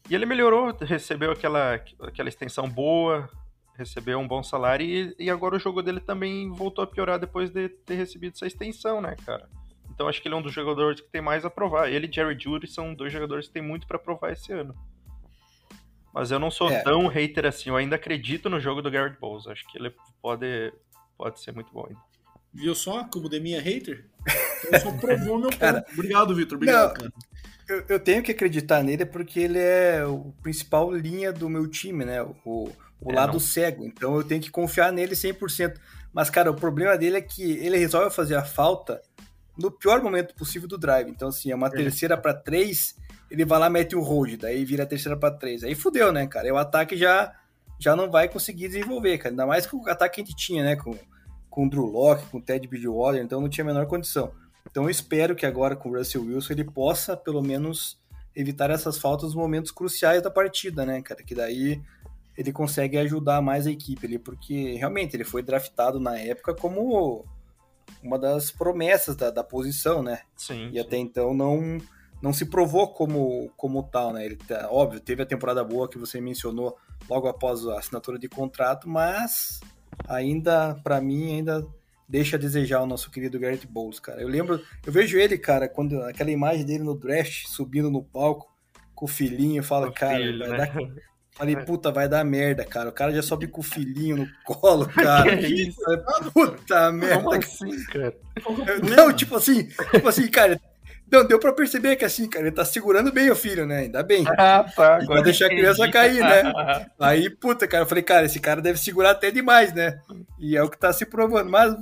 E 0.08 0.14
ele 0.14 0.26
melhorou, 0.26 0.76
recebeu 0.80 1.30
aquela, 1.30 1.74
aquela 2.00 2.28
extensão 2.28 2.68
boa, 2.68 3.28
recebeu 3.80 4.18
um 4.18 4.28
bom 4.28 4.42
salário 4.42 4.86
e, 4.86 5.14
e 5.18 5.30
agora 5.30 5.56
o 5.56 5.58
jogo 5.58 5.82
dele 5.82 6.00
também 6.00 6.50
voltou 6.50 6.84
a 6.84 6.86
piorar 6.86 7.18
depois 7.18 7.50
de 7.50 7.68
ter 7.68 7.94
recebido 7.94 8.34
essa 8.34 8.46
extensão, 8.46 9.00
né, 9.00 9.16
cara? 9.24 9.48
Então 9.90 10.06
acho 10.06 10.20
que 10.20 10.28
ele 10.28 10.34
é 10.34 10.38
um 10.38 10.42
dos 10.42 10.52
jogadores 10.52 11.00
que 11.00 11.08
tem 11.10 11.20
mais 11.20 11.44
a 11.44 11.50
provar. 11.50 11.90
Ele 11.90 12.06
e 12.06 12.12
Jerry 12.12 12.38
Judy 12.38 12.66
são 12.66 12.94
dois 12.94 13.12
jogadores 13.12 13.48
que 13.48 13.54
tem 13.54 13.62
muito 13.62 13.86
para 13.86 13.98
provar 13.98 14.32
esse 14.32 14.52
ano. 14.52 14.74
Mas 16.12 16.30
eu 16.30 16.38
não 16.38 16.50
sou 16.50 16.70
é. 16.70 16.82
tão 16.82 17.06
hater 17.06 17.46
assim, 17.46 17.70
eu 17.70 17.76
ainda 17.76 17.96
acredito 17.96 18.50
no 18.50 18.60
jogo 18.60 18.82
do 18.82 18.90
Garrett 18.90 19.18
Bowles. 19.18 19.46
Acho 19.46 19.66
que 19.68 19.78
ele 19.78 19.94
pode, 20.20 20.72
pode 21.16 21.40
ser 21.40 21.52
muito 21.52 21.72
bom 21.72 21.86
ainda. 21.88 22.00
Viu 22.52 22.74
só 22.74 23.04
como 23.04 23.28
de 23.28 23.38
minha 23.40 23.60
hater? 23.60 24.06
Eu 24.72 24.80
só 24.80 24.92
provou 24.92 25.38
meu 25.38 25.50
cara, 25.56 25.82
ponto. 25.82 25.92
Obrigado, 25.94 26.34
Vitor. 26.34 26.56
Obrigado, 26.56 26.88
não, 26.88 26.94
cara. 26.94 27.12
Eu, 27.68 27.84
eu, 27.88 28.00
tenho 28.00 28.22
que 28.22 28.32
acreditar 28.32 28.82
nele 28.82 29.06
porque 29.06 29.38
ele 29.38 29.58
é 29.58 30.04
o 30.04 30.32
principal 30.42 30.92
linha 30.92 31.32
do 31.32 31.48
meu 31.48 31.68
time, 31.68 32.04
né? 32.04 32.20
O, 32.44 32.72
o 33.00 33.10
é, 33.10 33.14
lado 33.14 33.34
não. 33.34 33.40
cego. 33.40 33.84
Então 33.84 34.16
eu 34.16 34.24
tenho 34.24 34.40
que 34.40 34.50
confiar 34.50 34.92
nele 34.92 35.14
100%. 35.14 35.76
Mas, 36.12 36.28
cara, 36.28 36.50
o 36.50 36.54
problema 36.54 36.98
dele 36.98 37.16
é 37.16 37.20
que 37.20 37.52
ele 37.58 37.78
resolve 37.78 38.14
fazer 38.14 38.34
a 38.34 38.44
falta 38.44 39.00
no 39.56 39.70
pior 39.70 40.02
momento 40.02 40.34
possível 40.34 40.68
do 40.68 40.78
drive. 40.78 41.08
Então, 41.08 41.28
assim, 41.28 41.50
é 41.50 41.54
uma 41.54 41.68
é. 41.68 41.70
terceira 41.70 42.16
para 42.16 42.34
três, 42.34 42.96
ele 43.30 43.44
vai 43.44 43.58
lá 43.58 43.70
mete 43.70 43.94
o 43.94 44.00
hold, 44.00 44.36
daí 44.40 44.64
vira 44.64 44.82
a 44.82 44.86
terceira 44.86 45.16
para 45.16 45.34
três. 45.34 45.62
Aí 45.62 45.74
fudeu, 45.74 46.12
né, 46.12 46.26
cara? 46.26 46.48
E 46.48 46.52
o 46.52 46.56
ataque 46.56 46.96
já, 46.96 47.32
já 47.78 47.94
não 47.94 48.10
vai 48.10 48.28
conseguir 48.28 48.68
desenvolver, 48.68 49.18
cara. 49.18 49.32
Ainda 49.32 49.46
mais 49.46 49.66
com 49.66 49.76
o 49.76 49.88
ataque 49.88 50.16
que 50.16 50.20
a 50.20 50.24
gente 50.24 50.36
tinha, 50.36 50.64
né? 50.64 50.76
Com, 50.76 50.96
com 51.48 51.66
o 51.66 51.70
Drew 51.70 51.86
Locke, 51.86 52.26
com 52.26 52.38
o 52.38 52.42
Ted 52.42 52.66
Bridgewater, 52.66 53.22
então 53.22 53.40
não 53.40 53.48
tinha 53.48 53.64
a 53.64 53.66
menor 53.66 53.86
condição. 53.86 54.32
Então 54.68 54.84
eu 54.84 54.90
espero 54.90 55.34
que 55.34 55.46
agora 55.46 55.76
com 55.76 55.90
o 55.90 55.96
Russell 55.96 56.22
Wilson 56.22 56.52
ele 56.52 56.64
possa, 56.64 57.16
pelo 57.16 57.42
menos, 57.42 58.00
evitar 58.34 58.70
essas 58.70 58.98
faltas 58.98 59.28
nos 59.28 59.34
momentos 59.34 59.70
cruciais 59.70 60.22
da 60.22 60.30
partida, 60.30 60.84
né, 60.84 61.00
cara? 61.02 61.22
Que 61.22 61.34
daí 61.34 61.80
ele 62.36 62.52
consegue 62.52 62.96
ajudar 62.98 63.42
mais 63.42 63.66
a 63.66 63.70
equipe 63.70 64.06
ali, 64.06 64.18
porque 64.18 64.74
realmente 64.74 65.14
ele 65.14 65.24
foi 65.24 65.42
draftado 65.42 65.98
na 65.98 66.18
época 66.18 66.54
como 66.54 67.24
uma 68.02 68.18
das 68.18 68.50
promessas 68.50 69.16
da, 69.16 69.30
da 69.30 69.44
posição, 69.44 70.02
né? 70.02 70.20
Sim. 70.36 70.70
E 70.72 70.78
até 70.78 70.96
então 70.96 71.34
não 71.34 71.78
não 72.22 72.32
se 72.32 72.46
provou 72.46 72.88
como 72.88 73.50
como 73.56 73.82
tal, 73.82 74.12
né? 74.12 74.24
Ele 74.24 74.36
tá, 74.36 74.68
óbvio, 74.70 75.00
teve 75.00 75.22
a 75.22 75.26
temporada 75.26 75.64
boa 75.64 75.88
que 75.88 75.98
você 75.98 76.20
mencionou 76.20 76.76
logo 77.08 77.28
após 77.28 77.66
a 77.66 77.78
assinatura 77.78 78.18
de 78.18 78.28
contrato, 78.28 78.88
mas 78.88 79.60
ainda 80.08 80.74
para 80.82 81.00
mim 81.00 81.34
ainda 81.34 81.66
deixa 82.08 82.36
a 82.36 82.38
desejar 82.38 82.82
o 82.82 82.86
nosso 82.86 83.10
querido 83.10 83.38
Garrett 83.38 83.66
Bowles, 83.66 84.00
cara. 84.00 84.20
Eu 84.20 84.28
lembro, 84.28 84.60
eu 84.84 84.92
vejo 84.92 85.16
ele, 85.16 85.38
cara, 85.38 85.68
quando 85.68 86.02
aquela 86.02 86.30
imagem 86.30 86.66
dele 86.66 86.82
no 86.82 86.98
draft 86.98 87.46
subindo 87.46 87.88
no 87.90 88.02
palco 88.02 88.52
com 88.94 89.04
o 89.04 89.08
filhinho, 89.08 89.62
fala, 89.62 89.88
o 89.88 89.92
cara, 89.92 90.18
filho, 90.18 90.38
vai, 90.40 90.48
né? 90.48 90.56
dar, 90.56 90.74
Falei, 91.40 91.56
puta, 91.56 91.90
vai 91.90 92.06
dar 92.06 92.22
merda, 92.22 92.66
cara. 92.66 92.90
O 92.90 92.92
cara 92.92 93.14
já 93.14 93.22
sobe 93.22 93.46
com 93.46 93.62
o 93.62 93.64
filhinho 93.64 94.18
no 94.18 94.28
colo, 94.44 94.86
cara. 94.92 95.38
que 95.38 95.68
isso? 95.68 95.80
Puta 96.34 96.92
merda. 96.92 97.16
Como 97.16 97.32
assim, 97.32 97.84
cara? 97.84 98.14
Não, 98.94 99.10
tipo 99.10 99.36
assim, 99.36 99.66
tipo 99.90 100.06
assim, 100.06 100.28
cara. 100.28 100.60
Não, 101.10 101.26
deu 101.26 101.38
pra 101.40 101.54
perceber 101.54 101.96
que 101.96 102.04
assim, 102.04 102.28
cara, 102.28 102.44
ele 102.44 102.54
tá 102.54 102.62
segurando 102.62 103.10
bem 103.10 103.30
o 103.30 103.34
filho, 103.34 103.64
né? 103.64 103.78
Ainda 103.78 104.02
bem. 104.02 104.22
Ah, 104.36 104.66
tá. 104.76 104.98
Pra 104.98 105.22
deixar 105.22 105.46
a 105.46 105.48
criança 105.48 105.90
cair, 105.90 106.20
né? 106.20 106.52
Aí, 107.00 107.30
puta, 107.30 107.66
cara, 107.66 107.84
eu 107.84 107.88
falei, 107.88 108.04
cara, 108.04 108.26
esse 108.26 108.38
cara 108.38 108.60
deve 108.60 108.78
segurar 108.78 109.12
até 109.12 109.30
demais, 109.30 109.72
né? 109.72 109.98
E 110.38 110.58
é 110.58 110.62
o 110.62 110.68
que 110.68 110.78
tá 110.78 110.92
se 110.92 111.06
provando. 111.06 111.50
Mas 111.50 111.72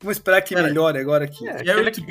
vamos 0.00 0.16
esperar 0.16 0.40
que 0.42 0.54
melhore 0.54 0.96
agora 0.96 1.24
aqui. 1.24 1.46
É, 1.48 1.56
aquele 1.56 1.90
que 1.90 2.06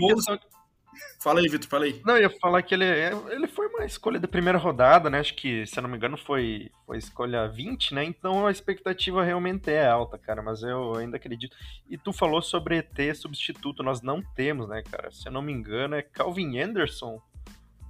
Fala 1.28 1.42
aí, 1.42 1.50
Vitor, 1.50 1.68
fala 1.68 1.84
aí. 1.84 2.02
Não, 2.06 2.16
eu 2.16 2.22
ia 2.22 2.30
falar 2.30 2.62
que 2.62 2.74
ele, 2.74 2.86
ele 2.86 3.48
foi 3.48 3.68
uma 3.68 3.84
escolha 3.84 4.18
da 4.18 4.30
primeira 4.30 4.58
rodada, 4.58 5.10
né? 5.10 5.20
Acho 5.20 5.36
que, 5.36 5.66
se 5.66 5.78
eu 5.78 5.84
não 5.84 5.90
me 5.90 5.98
engano, 5.98 6.16
foi, 6.16 6.72
foi 6.86 6.98
escolha 6.98 7.50
20, 7.50 7.94
né? 7.96 8.06
Então 8.06 8.48
a 8.48 8.52
expectativa 8.52 9.22
realmente 9.22 9.70
é 9.70 9.86
alta, 9.86 10.18
cara. 10.18 10.42
Mas 10.42 10.64
eu 10.64 10.96
ainda 10.96 11.18
acredito. 11.18 11.54
E 11.90 11.98
tu 11.98 12.14
falou 12.14 12.42
sobre 12.42 12.82
ter 12.82 13.14
substituto. 13.14 13.84
Nós 13.84 14.02
não 14.02 14.22
temos, 14.22 14.70
né, 14.70 14.82
cara? 14.90 15.12
Se 15.12 15.28
eu 15.28 15.32
não 15.34 15.42
me 15.42 15.52
engano, 15.52 15.96
é 15.96 16.02
Calvin 16.02 16.60
Anderson. 16.60 17.22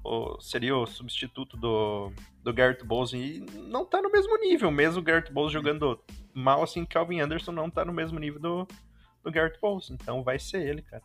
Ou 0.03 0.41
seria 0.41 0.75
o 0.75 0.87
substituto 0.87 1.55
do, 1.55 2.11
do 2.43 2.51
Garrett 2.51 2.83
Bowles. 2.83 3.13
E 3.13 3.45
não 3.69 3.85
tá 3.85 4.01
no 4.01 4.11
mesmo 4.11 4.35
nível. 4.39 4.71
Mesmo 4.71 4.99
o 4.99 5.03
Garrett 5.03 5.31
Bowles 5.31 5.53
jogando 5.53 6.03
mal 6.33 6.63
assim, 6.63 6.83
Calvin 6.83 7.19
Anderson 7.19 7.51
não 7.51 7.69
tá 7.69 7.85
no 7.85 7.93
mesmo 7.93 8.17
nível 8.17 8.39
do, 8.39 8.67
do 9.23 9.31
Garrett 9.31 9.59
Bowles. 9.61 9.91
Então 9.91 10.23
vai 10.23 10.39
ser 10.39 10.67
ele, 10.67 10.81
cara. 10.81 11.03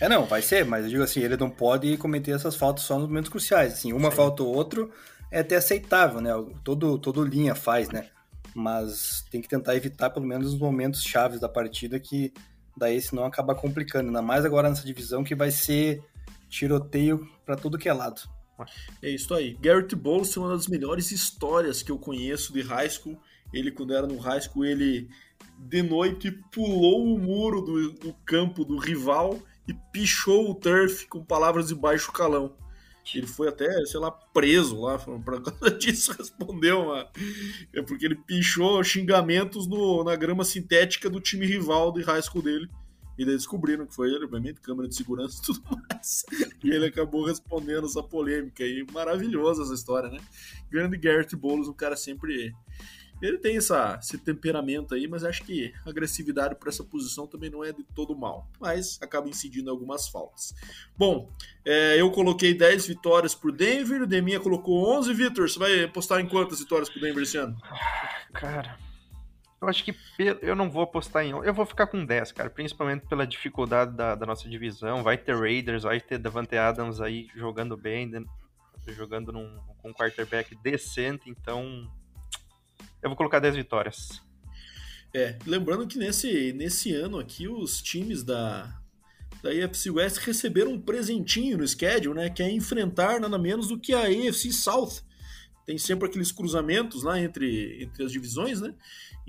É, 0.00 0.08
não, 0.08 0.24
vai 0.26 0.42
ser, 0.42 0.64
mas 0.64 0.84
eu 0.84 0.90
digo 0.90 1.02
assim, 1.02 1.20
ele 1.20 1.36
não 1.36 1.50
pode 1.50 1.96
cometer 1.96 2.30
essas 2.30 2.54
faltas 2.54 2.84
só 2.84 2.98
nos 2.98 3.08
momentos 3.08 3.30
cruciais. 3.30 3.72
Assim, 3.74 3.92
uma 3.92 4.10
Sim. 4.10 4.16
falta 4.16 4.42
ou 4.42 4.54
outra 4.54 4.88
é 5.30 5.40
até 5.40 5.56
aceitável, 5.56 6.20
né? 6.20 6.30
Todo, 6.62 6.98
todo 6.98 7.24
linha 7.24 7.54
faz, 7.54 7.88
né? 7.90 8.08
Mas 8.54 9.24
tem 9.30 9.40
que 9.40 9.48
tentar 9.48 9.74
evitar 9.76 10.10
pelo 10.10 10.26
menos 10.26 10.54
os 10.54 10.58
momentos 10.58 11.02
chaves 11.02 11.40
da 11.40 11.48
partida 11.48 11.98
que 11.98 12.32
daí 12.76 13.00
senão 13.00 13.24
acaba 13.24 13.54
complicando. 13.54 14.08
Ainda 14.08 14.22
mais 14.22 14.44
agora 14.44 14.68
nessa 14.68 14.86
divisão 14.86 15.24
que 15.24 15.34
vai 15.34 15.50
ser 15.50 16.02
tiroteio 16.48 17.28
para 17.44 17.56
tudo 17.56 17.78
que 17.78 17.88
é 17.88 17.92
lado. 17.92 18.22
É 19.02 19.10
isso 19.10 19.34
aí. 19.34 19.56
Garrett 19.60 19.94
Bowles 19.94 20.36
é 20.36 20.40
uma 20.40 20.50
das 20.50 20.66
melhores 20.66 21.10
histórias 21.12 21.82
que 21.82 21.92
eu 21.92 21.98
conheço 21.98 22.52
de 22.52 22.62
high 22.62 22.88
school. 22.88 23.20
Ele, 23.52 23.70
quando 23.70 23.94
era 23.94 24.06
no 24.06 24.18
high 24.18 24.40
school, 24.40 24.64
ele 24.64 25.08
de 25.58 25.82
noite 25.82 26.30
pulou 26.52 27.14
o 27.14 27.18
muro 27.18 27.60
do, 27.60 27.92
do 27.92 28.14
campo 28.24 28.64
do 28.64 28.78
rival 28.78 29.38
e 29.68 29.74
pichou 29.92 30.50
o 30.50 30.54
turf 30.54 31.06
com 31.06 31.22
palavras 31.22 31.68
de 31.68 31.74
baixo 31.74 32.10
calão. 32.10 32.56
Ele 33.14 33.26
foi 33.26 33.48
até, 33.48 33.84
sei 33.86 34.00
lá, 34.00 34.10
preso 34.10 34.82
lá, 34.82 34.98
por 34.98 35.42
causa 35.42 35.70
disso 35.78 36.12
respondeu, 36.12 36.82
uma... 36.82 37.08
é 37.72 37.80
porque 37.80 38.04
ele 38.04 38.16
pichou 38.16 38.82
xingamentos 38.84 39.66
no, 39.66 40.04
na 40.04 40.14
grama 40.14 40.44
sintética 40.44 41.08
do 41.08 41.20
time 41.20 41.46
rival 41.46 41.92
de 41.92 42.02
high 42.02 42.20
school 42.20 42.42
dele. 42.42 42.68
E 43.16 43.24
daí 43.24 43.34
descobriram 43.34 43.84
que 43.84 43.94
foi 43.94 44.10
ele, 44.10 44.26
obviamente, 44.26 44.60
câmera 44.60 44.88
de 44.88 44.94
segurança 44.94 45.40
e 45.42 45.46
tudo 45.46 45.62
mais. 45.90 46.24
E 46.62 46.70
ele 46.70 46.86
acabou 46.86 47.24
respondendo 47.24 47.86
essa 47.86 48.00
polêmica 48.00 48.62
aí. 48.62 48.86
Maravilhosa 48.92 49.64
essa 49.64 49.74
história, 49.74 50.08
né? 50.08 50.20
Grande 50.70 50.96
Garrett 50.96 51.34
Boulos, 51.34 51.66
um 51.66 51.72
cara 51.72 51.96
sempre 51.96 52.54
ele 53.20 53.38
tem 53.38 53.56
essa, 53.56 53.98
esse 54.00 54.18
temperamento 54.18 54.94
aí, 54.94 55.08
mas 55.08 55.24
acho 55.24 55.42
que 55.44 55.72
agressividade 55.84 56.54
para 56.54 56.68
essa 56.68 56.84
posição 56.84 57.26
também 57.26 57.50
não 57.50 57.64
é 57.64 57.72
de 57.72 57.82
todo 57.94 58.16
mal. 58.16 58.48
Mas 58.60 58.98
acaba 59.02 59.28
incidindo 59.28 59.70
algumas 59.70 60.08
faltas. 60.08 60.54
Bom, 60.96 61.30
é, 61.64 62.00
eu 62.00 62.10
coloquei 62.10 62.54
10 62.54 62.86
vitórias 62.86 63.34
por 63.34 63.52
Denver, 63.52 64.02
o 64.02 64.06
Deminha 64.06 64.40
colocou 64.40 64.88
11. 64.98 65.12
Vitor, 65.14 65.48
você 65.48 65.58
vai 65.58 65.84
apostar 65.84 66.20
em 66.20 66.28
quantas 66.28 66.60
vitórias 66.60 66.88
por 66.88 67.00
Denver 67.00 67.22
esse 67.22 67.36
ano? 67.36 67.56
Cara, 68.32 68.78
eu 69.60 69.68
acho 69.68 69.84
que 69.84 69.94
eu 70.40 70.54
não 70.54 70.70
vou 70.70 70.82
apostar 70.82 71.24
em. 71.24 71.30
Eu 71.30 71.52
vou 71.52 71.66
ficar 71.66 71.88
com 71.88 72.04
10, 72.04 72.32
cara. 72.32 72.48
Principalmente 72.48 73.06
pela 73.06 73.26
dificuldade 73.26 73.96
da, 73.96 74.14
da 74.14 74.24
nossa 74.24 74.48
divisão. 74.48 75.02
Vai 75.02 75.18
ter 75.18 75.36
Raiders, 75.36 75.82
vai 75.82 76.00
ter 76.00 76.18
Davante 76.18 76.56
Adams 76.56 77.00
aí 77.00 77.28
jogando 77.34 77.76
bem, 77.76 78.10
jogando 78.86 79.32
num, 79.32 79.58
com 79.78 79.90
um 79.90 79.92
quarterback 79.92 80.54
decente, 80.62 81.28
então 81.28 81.90
eu 83.02 83.08
vou 83.10 83.16
colocar 83.16 83.38
10 83.38 83.56
vitórias. 83.56 84.22
É, 85.14 85.36
lembrando 85.46 85.86
que 85.86 85.98
nesse, 85.98 86.52
nesse 86.52 86.92
ano 86.92 87.18
aqui 87.18 87.48
os 87.48 87.80
times 87.80 88.22
da, 88.22 88.78
da 89.42 89.50
AFC 89.50 89.90
West 89.90 90.18
receberam 90.18 90.72
um 90.72 90.80
presentinho 90.80 91.58
no 91.58 91.66
schedule, 91.66 92.14
né? 92.14 92.28
Que 92.28 92.42
é 92.42 92.50
enfrentar 92.50 93.20
nada 93.20 93.38
menos 93.38 93.68
do 93.68 93.78
que 93.78 93.94
a 93.94 94.02
AFC 94.02 94.52
South. 94.52 95.02
Tem 95.64 95.78
sempre 95.78 96.08
aqueles 96.08 96.32
cruzamentos 96.32 97.02
lá 97.02 97.20
entre, 97.20 97.82
entre 97.82 98.04
as 98.04 98.12
divisões, 98.12 98.60
né? 98.60 98.74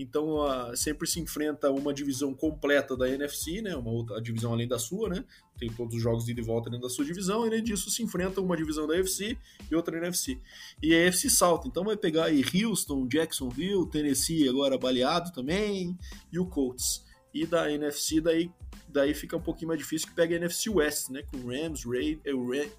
Então 0.02 0.38
sempre 0.78 1.06
se 1.06 1.20
enfrenta 1.20 1.70
uma 1.70 1.94
divisão 1.94 2.34
completa 2.34 2.96
da 2.96 3.10
NFC, 3.10 3.62
né? 3.62 3.76
Uma 3.76 3.92
outra 3.92 4.22
divisão 4.22 4.54
além 4.54 4.66
da 4.66 4.80
sua, 4.80 5.10
né? 5.10 5.26
Tem 5.58 5.70
todos 5.70 5.94
os 5.94 6.02
jogos 6.02 6.24
de 6.24 6.32
ida 6.32 6.40
e 6.40 6.44
volta 6.44 6.70
dentro 6.70 6.88
da 6.88 6.94
sua 6.94 7.04
divisão, 7.04 7.44
e 7.44 7.50
além 7.50 7.62
disso 7.62 7.90
se 7.90 8.02
enfrenta 8.02 8.40
uma 8.40 8.56
divisão 8.56 8.88
da 8.88 8.96
NFC 8.96 9.38
e 9.70 9.76
outra 9.76 10.00
da 10.00 10.08
NFC. 10.08 10.40
E 10.82 10.96
a 10.96 11.00
NFC 11.00 11.30
salta, 11.30 11.68
então 11.68 11.84
vai 11.84 11.98
pegar 11.98 12.26
aí 12.26 12.42
Houston, 12.64 13.06
Jacksonville, 13.10 13.90
Tennessee 13.90 14.48
agora 14.48 14.78
baleado 14.78 15.34
também, 15.34 15.98
e 16.32 16.40
o 16.40 16.46
Colts. 16.46 17.04
E 17.34 17.46
da 17.46 17.70
NFC 17.70 18.22
daí, 18.22 18.50
daí 18.88 19.14
fica 19.14 19.36
um 19.36 19.42
pouquinho 19.42 19.68
mais 19.68 19.82
difícil 19.82 20.08
que 20.08 20.16
pega 20.16 20.34
a 20.34 20.38
NFC 20.38 20.70
West, 20.70 21.10
né? 21.10 21.24
Com 21.24 21.46
Rams, 21.46 21.84
Ray, 21.86 22.22
eh, 22.24 22.32
Ray 22.32 22.72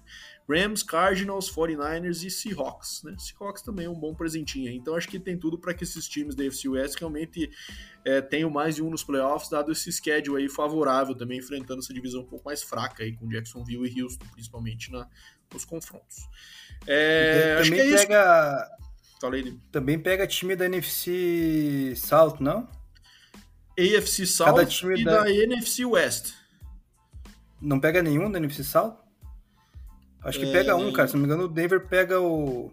Rams, 0.51 0.83
Cardinals, 0.83 1.49
49ers 1.49 2.25
e 2.25 2.29
Seahawks, 2.29 3.03
né? 3.03 3.15
Seahawks 3.17 3.61
também 3.61 3.85
é 3.85 3.89
um 3.89 3.99
bom 3.99 4.13
presentinho. 4.13 4.69
Então 4.71 4.95
acho 4.95 5.07
que 5.07 5.19
tem 5.19 5.37
tudo 5.37 5.57
para 5.57 5.73
que 5.73 5.83
esses 5.83 6.07
times 6.07 6.35
da 6.35 6.43
AFC 6.43 6.67
West 6.67 6.99
realmente 6.99 7.49
é, 8.03 8.21
tenham 8.21 8.49
mais 8.49 8.75
de 8.75 8.83
um 8.83 8.89
nos 8.89 9.03
playoffs, 9.03 9.49
dado 9.49 9.71
esse 9.71 9.91
schedule 9.91 10.41
aí 10.41 10.49
favorável 10.49 11.15
também, 11.15 11.39
enfrentando 11.39 11.79
essa 11.79 11.93
divisão 11.93 12.21
um 12.21 12.25
pouco 12.25 12.45
mais 12.45 12.61
fraca 12.61 13.03
aí 13.03 13.15
com 13.15 13.27
Jacksonville 13.29 13.87
e 13.87 14.01
Houston, 14.01 14.25
principalmente 14.33 14.91
na, 14.91 15.07
nos 15.53 15.63
confrontos. 15.63 16.27
É, 16.85 17.61
também 17.63 17.79
é 17.79 17.97
pega. 17.97 18.67
Falei. 19.19 19.59
Também 19.71 19.99
pega 19.99 20.27
time 20.27 20.55
da 20.55 20.65
NFC 20.65 21.93
South, 21.95 22.37
não? 22.39 22.67
AFC 23.77 24.25
South 24.25 24.57
e 24.97 25.03
da... 25.03 25.23
da 25.23 25.31
NFC 25.31 25.85
West. 25.85 26.33
Não 27.61 27.79
pega 27.79 28.01
nenhum 28.01 28.31
da 28.31 28.39
NFC 28.39 28.63
South? 28.63 29.00
Acho 30.23 30.39
que 30.39 30.45
é... 30.45 30.51
pega 30.51 30.75
um, 30.75 30.91
cara. 30.91 31.07
Se 31.07 31.15
não 31.15 31.21
me 31.21 31.25
engano, 31.25 31.45
o 31.45 31.47
Denver 31.47 31.87
pega 31.87 32.19
o. 32.19 32.71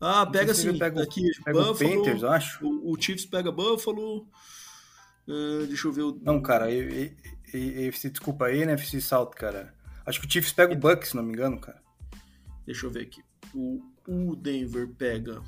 Ah, 0.00 0.26
pega 0.26 0.52
sim. 0.52 0.76
Pega, 0.76 1.02
aqui, 1.02 1.30
pega 1.44 1.58
Buffalo, 1.58 1.90
o 1.90 1.96
Panthers, 1.96 2.24
acho. 2.24 2.66
O, 2.66 2.92
o, 2.92 3.00
Chiefs 3.00 3.24
pega 3.24 3.52
Buffalo. 3.52 4.26
Uh, 5.28 5.66
deixa 5.68 5.86
eu 5.86 5.92
ver 5.92 6.02
o. 6.02 6.20
Não, 6.22 6.42
cara. 6.42 6.70
E, 6.72 7.14
e, 7.54 7.86
e, 7.86 7.90
desculpa, 8.10 8.46
aí, 8.46 8.62
NFC 8.62 9.00
South, 9.00 9.30
cara. 9.30 9.72
Acho 10.04 10.20
que 10.20 10.26
o 10.26 10.30
Chiefs 10.30 10.52
pega 10.52 10.72
o 10.72 10.76
Bucks, 10.76 11.10
se 11.10 11.16
não 11.16 11.22
me 11.22 11.32
engano, 11.32 11.60
cara. 11.60 11.80
Deixa 12.66 12.86
eu 12.86 12.90
ver 12.90 13.02
aqui. 13.02 13.22
O, 13.54 13.80
o 14.08 14.34
Denver 14.34 14.88
pega. 14.88 15.40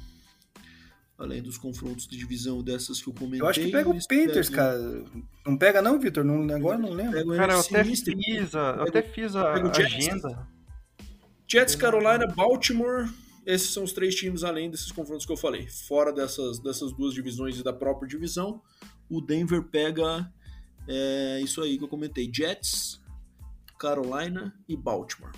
Além 1.16 1.42
dos 1.42 1.56
confrontos 1.56 2.08
de 2.08 2.16
divisão 2.16 2.62
dessas 2.62 3.00
que 3.00 3.08
eu 3.08 3.14
comentei. 3.14 3.40
Eu 3.40 3.48
acho 3.48 3.60
que 3.60 3.70
pega 3.70 3.88
o 3.88 3.92
Panthers, 3.92 4.48
pegam... 4.48 4.64
cara. 4.64 5.04
Não 5.46 5.56
pega, 5.56 5.82
não, 5.82 5.98
Vitor? 5.98 6.24
Não, 6.24 6.54
agora 6.54 6.78
não 6.78 6.90
lembro. 6.90 7.36
Cara, 7.36 7.54
eu 7.54 7.60
até 7.60 7.84
fiz 7.84 8.54
a, 8.54 8.76
eu 8.78 8.82
até 8.82 9.02
fiz 9.02 9.34
a 9.34 9.52
agenda. 9.52 10.53
Jets, 11.54 11.76
Carolina, 11.76 12.26
Baltimore. 12.26 13.08
Esses 13.46 13.70
são 13.72 13.84
os 13.84 13.92
três 13.92 14.16
times 14.16 14.42
além 14.42 14.68
desses 14.68 14.90
confrontos 14.90 15.24
que 15.24 15.30
eu 15.30 15.36
falei. 15.36 15.68
Fora 15.68 16.12
dessas, 16.12 16.58
dessas 16.58 16.92
duas 16.92 17.14
divisões 17.14 17.56
e 17.56 17.62
da 17.62 17.72
própria 17.72 18.08
divisão, 18.08 18.60
o 19.08 19.20
Denver 19.20 19.62
pega 19.62 20.28
é, 20.88 21.40
isso 21.40 21.62
aí 21.62 21.78
que 21.78 21.84
eu 21.84 21.88
comentei: 21.88 22.28
Jets, 22.34 23.00
Carolina 23.78 24.52
e 24.68 24.76
Baltimore. 24.76 25.30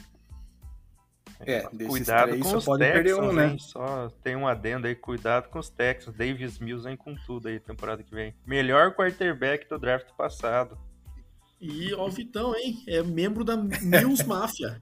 É, 1.41 1.61
cuidado 1.87 2.29
três, 2.29 2.43
com 2.43 2.57
os 2.57 2.65
pode 2.65 2.83
Texans, 2.83 3.03
perder 3.03 3.21
um, 3.21 3.33
né? 3.35 3.57
Só 3.59 4.09
tem 4.23 4.35
um 4.35 4.49
adendo 4.49 4.87
aí, 4.87 4.95
cuidado 4.95 5.51
com 5.51 5.59
os 5.59 5.69
Texans. 5.69 6.17
Davis 6.17 6.59
Mills 6.59 6.83
vem 6.83 6.97
com 6.97 7.15
tudo 7.27 7.49
aí 7.49 7.61
temporada 7.61 8.03
que 8.03 8.15
vem. 8.15 8.35
Melhor 8.47 8.95
quarterback 8.95 9.69
do 9.69 9.79
draft 9.79 10.09
passado. 10.17 10.79
E 11.61 11.93
ó, 11.93 12.07
o 12.07 12.11
Vitão, 12.11 12.57
hein? 12.57 12.83
É 12.87 13.03
membro 13.03 13.45
da 13.45 13.55
Mills 13.55 14.25
Mafia. 14.27 14.81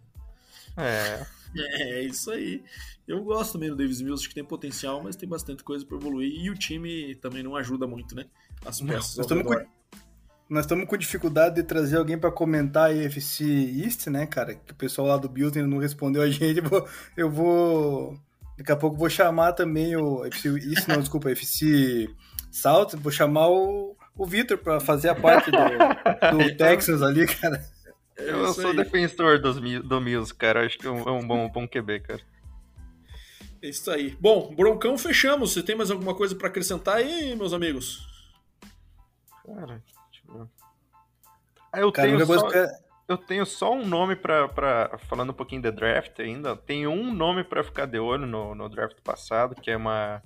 É. 0.77 1.27
É, 1.57 2.03
isso 2.03 2.31
aí. 2.31 2.63
Eu 3.07 3.23
gosto 3.23 3.53
também 3.53 3.69
do 3.69 3.77
Davis 3.77 4.01
Mills, 4.01 4.23
acho 4.23 4.29
que 4.29 4.35
tem 4.35 4.45
potencial, 4.45 5.03
mas 5.03 5.15
tem 5.15 5.29
bastante 5.29 5.63
coisa 5.63 5.85
para 5.85 5.97
evoluir. 5.97 6.33
E 6.33 6.51
o 6.51 6.55
time 6.55 7.15
também 7.17 7.43
não 7.43 7.55
ajuda 7.55 7.87
muito, 7.87 8.15
né? 8.15 8.25
As 8.65 8.81
peças. 8.81 9.17
Nós 9.17 9.19
estamos, 9.19 9.45
com, 9.45 9.67
nós 10.49 10.65
estamos 10.65 10.89
com 10.89 10.97
dificuldade 10.97 11.57
de 11.57 11.63
trazer 11.63 11.99
alguém 11.99 12.19
para 12.19 12.33
comentar 12.33 12.91
a 12.91 12.95
EFC 12.95 13.45
East, 13.85 14.07
né, 14.07 14.27
cara? 14.27 14.55
Que 14.55 14.73
o 14.73 14.77
pessoal 14.77 15.09
lá 15.09 15.17
do 15.17 15.29
Bills 15.29 15.61
não 15.63 15.79
respondeu 15.79 16.23
a 16.23 16.31
gente. 16.31 16.61
Eu 17.17 17.31
vou. 17.31 18.19
Daqui 18.57 18.73
a 18.73 18.77
pouco 18.77 18.97
vou 18.97 19.11
chamar 19.11 19.53
também 19.53 19.97
o 19.97 20.25
EFC 20.25 20.49
East, 20.49 20.89
não, 20.89 21.01
desculpa, 21.01 21.31
EFC 21.31 22.09
South. 22.51 22.91
Vou 22.95 23.13
chamar 23.13 23.49
o, 23.49 23.97
o 24.17 24.27
Victor 24.27 24.57
para 24.57 24.81
fazer 24.81 25.11
a 25.11 25.15
parte 25.15 25.51
do, 25.51 25.59
do 25.59 26.43
então, 26.43 26.57
Texas 26.57 27.03
ali, 27.03 27.27
cara. 27.27 27.63
É 28.17 28.31
eu 28.31 28.53
sou 28.53 28.71
aí. 28.71 28.77
defensor 28.77 29.41
dos, 29.41 29.57
do 29.57 30.01
Mills, 30.01 30.33
cara. 30.35 30.65
Acho 30.65 30.79
que 30.79 30.87
é 30.87 30.91
um, 30.91 31.01
é 31.01 31.11
um 31.11 31.27
bom, 31.27 31.49
bom 31.49 31.67
QB, 31.67 32.01
cara. 32.01 32.21
É 33.61 33.69
isso 33.69 33.91
aí. 33.91 34.17
Bom, 34.21 34.55
Broncão, 34.55 34.97
fechamos. 34.97 35.53
Você 35.53 35.63
tem 35.63 35.75
mais 35.75 35.91
alguma 35.91 36.15
coisa 36.15 36.35
para 36.35 36.49
acrescentar 36.49 36.97
aí, 36.97 37.35
meus 37.35 37.53
amigos? 37.53 38.07
Cara, 39.45 39.83
deixa 40.11 40.23
eu 40.29 40.35
ver. 40.35 40.49
Ah, 41.73 41.81
eu, 41.81 41.91
cara, 41.91 42.09
tenho 42.09 42.27
só, 42.27 42.49
que... 42.51 42.67
eu 43.09 43.19
tenho 43.19 43.47
só 43.47 43.73
um 43.73 43.85
nome 43.85 44.15
pra, 44.15 44.49
pra. 44.49 44.99
Falando 45.09 45.31
um 45.31 45.35
pouquinho 45.35 45.63
de 45.63 45.73
draft 45.73 46.21
ainda. 46.21 46.57
Tenho 46.57 46.91
um 46.91 47.13
nome 47.13 47.43
para 47.43 47.65
ficar 47.65 47.87
de 47.87 47.99
olho 47.99 48.27
no, 48.27 48.55
no 48.55 48.69
draft 48.69 49.01
passado, 49.03 49.55
que 49.55 49.71
é 49.71 49.77
uma. 49.77 50.23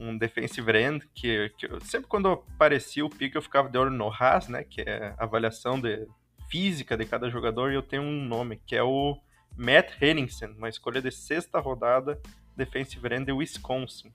Um 0.00 0.16
defensive 0.16 0.70
end, 0.76 1.08
que, 1.12 1.52
que 1.58 1.68
sempre 1.84 2.08
quando 2.08 2.28
aparecia 2.28 3.04
o 3.04 3.10
pick 3.10 3.34
eu 3.34 3.42
ficava 3.42 3.68
de 3.68 3.76
olho 3.76 3.90
no 3.90 4.08
Haas, 4.08 4.48
né? 4.48 4.62
Que 4.62 4.82
é 4.82 5.12
avaliação 5.18 5.80
de, 5.80 6.06
física 6.48 6.96
de 6.96 7.04
cada 7.04 7.30
jogador 7.30 7.70
e 7.70 7.74
eu 7.74 7.82
tenho 7.82 8.02
um 8.02 8.24
nome, 8.24 8.60
que 8.66 8.74
é 8.74 8.82
o 8.82 9.16
Matt 9.56 10.00
Henningsen, 10.00 10.50
uma 10.56 10.68
escolha 10.68 11.02
de 11.02 11.10
sexta 11.10 11.58
rodada, 11.58 12.20
defensive 12.56 13.06
end 13.14 13.26
de 13.26 13.32
Wisconsin. 13.32 14.12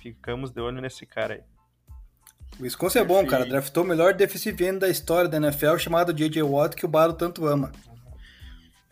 Ficamos 0.00 0.50
de 0.50 0.60
olho 0.60 0.80
nesse 0.80 1.06
cara 1.06 1.34
aí. 1.34 1.42
O 2.58 2.62
Wisconsin 2.62 2.98
é 2.98 3.04
bom, 3.04 3.26
cara. 3.26 3.44
Draftou 3.44 3.82
o 3.82 3.86
melhor 3.86 4.14
defensive 4.14 4.64
end 4.64 4.78
da 4.78 4.88
história 4.88 5.28
da 5.28 5.36
NFL, 5.38 5.76
chamado 5.78 6.12
J.J. 6.12 6.42
Watt, 6.42 6.76
que 6.76 6.84
o 6.84 6.88
Baro 6.88 7.12
tanto 7.12 7.46
ama. 7.46 7.72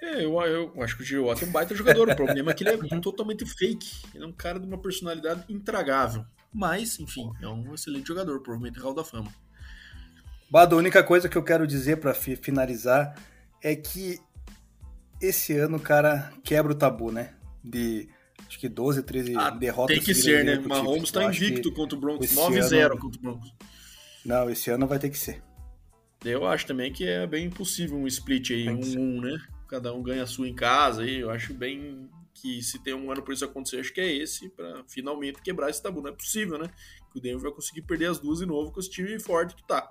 É, 0.00 0.24
eu, 0.24 0.40
eu 0.40 0.82
acho 0.82 0.96
que 0.96 1.02
o 1.02 1.06
J.J. 1.06 1.20
Watt 1.20 1.44
é 1.44 1.46
um 1.46 1.52
baita 1.52 1.74
jogador. 1.74 2.08
O 2.08 2.16
problema 2.16 2.50
é 2.50 2.54
que 2.54 2.64
ele 2.64 2.70
é 2.70 2.76
totalmente 3.00 3.46
fake. 3.46 4.02
Ele 4.14 4.24
é 4.24 4.26
um 4.26 4.32
cara 4.32 4.58
de 4.58 4.66
uma 4.66 4.78
personalidade 4.78 5.44
intragável. 5.48 6.24
Mas, 6.52 6.98
enfim, 6.98 7.32
é 7.40 7.48
um 7.48 7.72
excelente 7.72 8.08
jogador, 8.08 8.40
provavelmente 8.40 8.80
Hall 8.80 8.94
da 8.94 9.04
Fama. 9.04 9.32
Bado, 10.52 10.76
a 10.76 10.78
única 10.78 11.02
coisa 11.02 11.30
que 11.30 11.38
eu 11.38 11.42
quero 11.42 11.66
dizer 11.66 11.96
para 11.96 12.12
finalizar 12.12 13.16
é 13.62 13.74
que 13.74 14.20
esse 15.18 15.56
ano 15.56 15.78
o 15.78 15.80
cara 15.80 16.30
quebra 16.44 16.72
o 16.72 16.74
tabu, 16.74 17.10
né? 17.10 17.32
De 17.64 18.06
acho 18.46 18.60
que 18.60 18.68
12, 18.68 19.02
13 19.02 19.34
ah, 19.34 19.48
derrotas. 19.48 19.96
Tem 19.96 20.04
que 20.04 20.14
ser, 20.14 20.44
né? 20.44 20.58
Mahomes 20.58 21.04
está 21.04 21.24
invicto 21.24 21.72
contra 21.72 21.96
o 21.96 21.98
Broncos, 21.98 22.34
9-0 22.34 22.84
ano... 22.84 22.98
contra 22.98 23.18
o 23.18 23.22
Broncos. 23.22 23.54
Não, 24.26 24.50
esse 24.50 24.70
ano 24.70 24.86
vai 24.86 24.98
ter 24.98 25.08
que 25.08 25.16
ser. 25.16 25.42
Eu 26.22 26.46
acho 26.46 26.66
também 26.66 26.92
que 26.92 27.08
é 27.08 27.26
bem 27.26 27.46
impossível 27.46 27.96
um 27.96 28.06
split 28.06 28.50
aí, 28.50 28.68
um, 28.68 28.82
um, 28.98 29.20
né? 29.22 29.40
Cada 29.66 29.94
um 29.94 30.02
ganha 30.02 30.24
a 30.24 30.26
sua 30.26 30.46
em 30.46 30.54
casa 30.54 31.00
aí. 31.00 31.20
Eu 31.20 31.30
acho 31.30 31.54
bem 31.54 32.10
que 32.34 32.62
se 32.62 32.78
tem 32.78 32.92
um 32.92 33.10
ano 33.10 33.22
para 33.22 33.32
isso 33.32 33.44
acontecer, 33.46 33.80
acho 33.80 33.94
que 33.94 34.02
é 34.02 34.12
esse, 34.12 34.50
para 34.50 34.84
finalmente 34.86 35.40
quebrar 35.40 35.70
esse 35.70 35.82
tabu. 35.82 36.02
Não 36.02 36.10
é 36.10 36.14
possível, 36.14 36.58
né? 36.58 36.68
Que 37.10 37.18
o 37.18 37.22
Denver 37.22 37.40
vai 37.40 37.52
conseguir 37.52 37.80
perder 37.80 38.10
as 38.10 38.18
duas 38.18 38.40
de 38.40 38.44
novo 38.44 38.70
com 38.70 38.80
esse 38.80 38.90
time 38.90 39.18
forte 39.18 39.56
que 39.56 39.66
tá. 39.66 39.88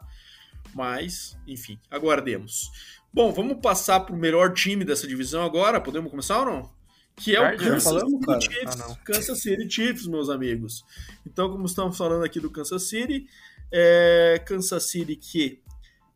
Mas, 0.74 1.38
enfim, 1.47 1.80
aguardemos. 1.89 2.71
Bom, 3.13 3.32
vamos 3.32 3.58
passar 3.62 4.00
para 4.02 4.15
o 4.15 4.17
melhor 4.17 4.54
time 4.54 4.86
dessa 4.86 5.08
divisão 5.08 5.43
agora. 5.43 5.82
Podemos 5.82 6.10
começar 6.10 6.39
ou 6.39 6.45
não? 6.45 6.82
Que 7.15 7.36
é 7.36 7.41
o 7.41 7.58
Kansas, 7.58 7.84
falamos, 7.84 8.12
City 8.12 8.54
Chiefs, 8.54 8.82
ah, 8.82 8.95
Kansas 9.04 9.41
City 9.41 9.69
Chiefs, 9.69 10.08
meus 10.08 10.30
amigos. 10.30 10.84
Então, 11.26 11.52
como 11.52 11.65
estamos 11.65 11.97
falando 11.97 12.24
aqui 12.24 12.39
do 12.39 12.50
Kansas 12.50 12.88
City, 12.88 13.28
é, 13.71 14.41
Kansas 14.45 14.89
City 14.89 15.15
que 15.15 15.62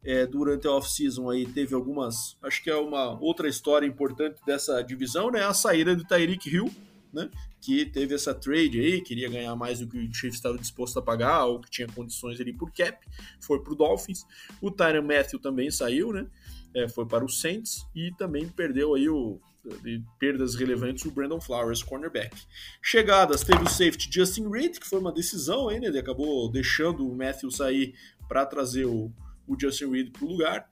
é, 0.05 0.25
durante 0.25 0.67
a 0.67 0.71
off-season 0.71 1.29
aí 1.29 1.45
teve 1.45 1.73
algumas. 1.75 2.37
Acho 2.41 2.63
que 2.63 2.69
é 2.69 2.75
uma 2.75 3.19
outra 3.19 3.47
história 3.47 3.85
importante 3.85 4.39
dessa 4.45 4.81
divisão, 4.81 5.31
né? 5.31 5.43
A 5.43 5.53
saída 5.53 5.95
do 5.95 6.05
Tyreek 6.05 6.49
Hill, 6.49 6.71
né? 7.15 7.29
Que 7.61 7.85
teve 7.85 8.13
essa 8.13 8.33
trade 8.33 8.79
aí, 8.79 9.01
queria 9.01 9.29
ganhar 9.29 9.55
mais 9.55 9.79
do 9.79 9.87
que 9.87 9.97
o 9.97 10.13
Chiefs 10.13 10.35
estava 10.35 10.57
disposto 10.57 10.99
a 10.99 11.01
pagar, 11.01 11.45
ou 11.45 11.59
que 11.59 11.71
tinha 11.71 11.87
condições 11.87 12.39
ali 12.39 12.53
por 12.53 12.71
cap, 12.71 13.03
foi 13.39 13.59
para 13.63 13.73
o 13.73 13.75
Dolphins. 13.75 14.25
O 14.61 14.69
Tyron 14.69 15.01
Matthew 15.01 15.39
também 15.39 15.71
saiu, 15.71 16.11
né? 16.11 16.27
É, 16.75 16.89
foi 16.89 17.05
para 17.05 17.23
o 17.23 17.29
Saints 17.29 17.87
e 17.95 18.11
também 18.17 18.47
perdeu 18.49 18.93
aí 18.93 19.07
o 19.07 19.39
de 19.81 20.03
perdas 20.19 20.55
relevantes 20.55 21.05
o 21.05 21.11
Brandon 21.11 21.41
Flowers, 21.41 21.81
cornerback. 21.81 22.35
Chegadas, 22.81 23.43
teve 23.43 23.63
o 23.63 23.69
safety 23.69 24.09
Justin 24.11 24.49
Reed, 24.49 24.77
que 24.77 24.87
foi 24.87 24.99
uma 24.99 25.11
decisão 25.11 25.69
aí, 25.69 25.79
né? 25.79 25.87
Ele 25.87 25.99
acabou 25.99 26.51
deixando 26.51 27.07
o 27.07 27.15
Matthew 27.15 27.49
sair 27.51 27.95
para 28.27 28.45
trazer 28.45 28.85
o, 28.85 29.11
o 29.47 29.59
Justin 29.59 29.91
Reed 29.91 30.11
para 30.11 30.25
o 30.25 30.27
lugar. 30.27 30.69